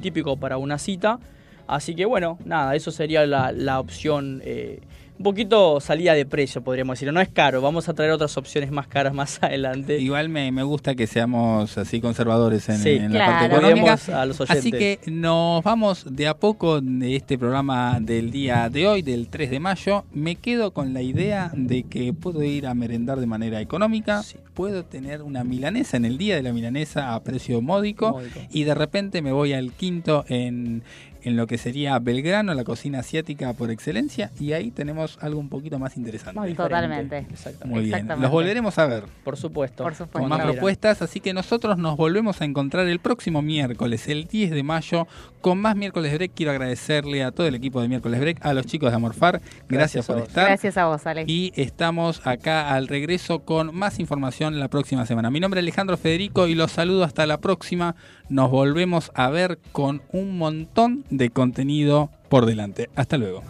típico 0.00 0.36
para 0.36 0.56
una 0.58 0.78
cita. 0.78 1.18
Así 1.66 1.94
que 1.94 2.04
bueno, 2.04 2.38
nada, 2.44 2.74
eso 2.74 2.90
sería 2.90 3.26
la, 3.26 3.52
la 3.52 3.80
opción. 3.80 4.42
eh, 4.44 4.80
un 5.16 5.22
poquito 5.22 5.78
salida 5.80 6.12
de 6.14 6.26
precio, 6.26 6.60
podríamos 6.64 6.98
decir. 6.98 7.12
No 7.12 7.20
es 7.20 7.28
caro, 7.28 7.62
vamos 7.62 7.88
a 7.88 7.94
traer 7.94 8.10
otras 8.10 8.36
opciones 8.36 8.72
más 8.72 8.88
caras 8.88 9.14
más 9.14 9.38
adelante. 9.44 10.00
Igual 10.00 10.28
me, 10.28 10.50
me 10.50 10.64
gusta 10.64 10.96
que 10.96 11.06
seamos 11.06 11.78
así 11.78 12.00
conservadores 12.00 12.68
en, 12.68 12.78
Sí, 12.78 12.90
en 12.90 13.12
la 13.12 13.26
parte 13.26 13.46
económica. 13.46 13.96
a 14.12 14.26
los 14.26 14.40
oyentes. 14.40 14.58
Así 14.58 14.72
que 14.72 14.98
nos 15.06 15.62
vamos 15.62 16.04
de 16.10 16.26
a 16.26 16.34
poco 16.34 16.80
de 16.80 17.14
este 17.14 17.38
programa 17.38 17.98
del 18.00 18.32
día 18.32 18.68
de 18.68 18.88
hoy, 18.88 19.02
del 19.02 19.28
3 19.28 19.50
de 19.52 19.60
mayo. 19.60 20.04
Me 20.12 20.34
quedo 20.34 20.72
con 20.72 20.92
la 20.92 21.00
idea 21.00 21.48
de 21.54 21.84
que 21.84 22.12
puedo 22.12 22.42
ir 22.42 22.66
a 22.66 22.74
merendar 22.74 23.20
de 23.20 23.26
manera 23.26 23.60
económica, 23.60 24.20
puedo 24.52 24.84
tener 24.84 25.22
una 25.22 25.44
milanesa 25.44 25.96
en 25.96 26.06
el 26.06 26.18
día 26.18 26.34
de 26.34 26.42
la 26.42 26.52
milanesa 26.52 27.14
a 27.14 27.22
precio 27.22 27.62
módico, 27.62 28.10
Módico. 28.10 28.40
y 28.50 28.64
de 28.64 28.74
repente 28.74 29.22
me 29.22 29.30
voy 29.30 29.52
al 29.52 29.70
quinto 29.74 30.24
en, 30.28 30.82
en 31.24 31.36
lo 31.36 31.46
que 31.46 31.58
sería 31.58 31.98
Belgrano, 31.98 32.54
la 32.54 32.64
cocina 32.64 33.00
asiática 33.00 33.52
por 33.54 33.70
excelencia, 33.70 34.30
y 34.38 34.52
ahí 34.52 34.70
tenemos 34.70 35.18
algo 35.20 35.40
un 35.40 35.48
poquito 35.48 35.78
más 35.78 35.96
interesante. 35.96 36.54
Totalmente. 36.54 37.26
Exactamente. 37.30 37.66
Muy 37.66 37.84
bien, 37.84 37.94
Exactamente. 37.94 38.22
los 38.22 38.30
volveremos 38.30 38.78
a 38.78 38.86
ver. 38.86 39.04
Por 39.24 39.36
supuesto. 39.36 39.82
Por 39.82 39.94
supuesto. 39.94 40.18
Con 40.20 40.28
más 40.28 40.42
propuestas, 40.42 41.02
así 41.02 41.20
que 41.20 41.32
nosotros 41.32 41.78
nos 41.78 41.96
volvemos 41.96 42.40
a 42.40 42.44
encontrar 42.44 42.86
el 42.86 43.00
próximo 43.00 43.42
miércoles, 43.42 44.08
el 44.08 44.26
10 44.26 44.50
de 44.50 44.62
mayo, 44.62 45.06
con 45.40 45.58
más 45.58 45.76
miércoles 45.76 46.14
break. 46.14 46.32
Quiero 46.34 46.52
agradecerle 46.52 47.24
a 47.24 47.30
todo 47.30 47.46
el 47.46 47.54
equipo 47.54 47.80
de 47.80 47.88
miércoles 47.88 48.20
break, 48.20 48.44
a 48.44 48.52
los 48.54 48.66
chicos 48.66 48.90
de 48.90 48.96
Amorfar, 48.96 49.40
gracias, 49.68 49.68
Gracias 49.68 50.06
por 50.06 50.18
estar. 50.18 50.46
Gracias 50.46 50.76
a 50.76 50.86
vos, 50.86 51.06
Alex. 51.06 51.28
Y 51.28 51.52
estamos 51.56 52.26
acá 52.26 52.74
al 52.74 52.88
regreso 52.88 53.40
con 53.40 53.74
más 53.74 53.98
información 53.98 54.58
la 54.58 54.68
próxima 54.68 55.06
semana. 55.06 55.30
Mi 55.30 55.40
nombre 55.40 55.60
es 55.60 55.64
Alejandro 55.64 55.96
Federico 55.96 56.46
y 56.46 56.54
los 56.54 56.72
saludo 56.72 57.04
hasta 57.04 57.26
la 57.26 57.38
próxima. 57.38 57.96
Nos 58.28 58.50
volvemos 58.50 59.10
a 59.14 59.28
ver 59.28 59.58
con 59.72 60.02
un 60.12 60.38
montón 60.38 61.04
de 61.10 61.30
contenido 61.30 62.10
por 62.28 62.46
delante. 62.46 62.90
Hasta 62.96 63.18
luego. 63.18 63.42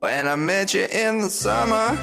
When 0.00 0.26
I 0.26 0.36
met 0.36 0.72
you 0.72 0.84
in 0.84 1.20
the 1.20 1.28
summer, 1.28 1.96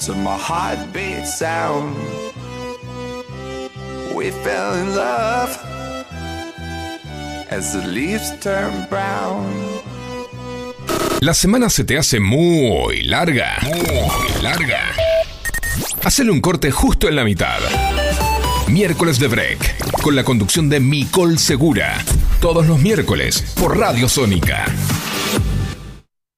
to 0.00 0.14
my 0.14 0.36
heartbeat 0.36 1.26
sound, 1.26 1.96
we 4.14 4.32
fell 4.32 4.74
in 4.74 4.96
love 4.96 5.56
as 7.50 7.72
the 7.72 7.86
leaves 7.86 8.32
turn 8.40 8.86
brown. 8.90 9.44
La 11.20 11.32
semana 11.32 11.70
se 11.70 11.84
te 11.84 11.96
hace 11.96 12.20
muy 12.20 13.02
larga. 13.02 13.58
Muy 13.62 14.42
larga. 14.42 14.80
Hacele 16.02 16.30
un 16.30 16.40
corte 16.40 16.70
justo 16.70 17.08
en 17.08 17.16
la 17.16 17.24
mitad. 17.24 17.58
Miércoles 18.68 19.20
de 19.20 19.28
Break, 19.28 20.02
con 20.02 20.16
la 20.16 20.24
conducción 20.24 20.68
de 20.68 20.80
Micol 20.80 21.38
Segura. 21.38 21.98
Todos 22.40 22.66
los 22.66 22.80
miércoles 22.80 23.54
por 23.58 23.78
Radio 23.78 24.08
Sónica. 24.08 24.64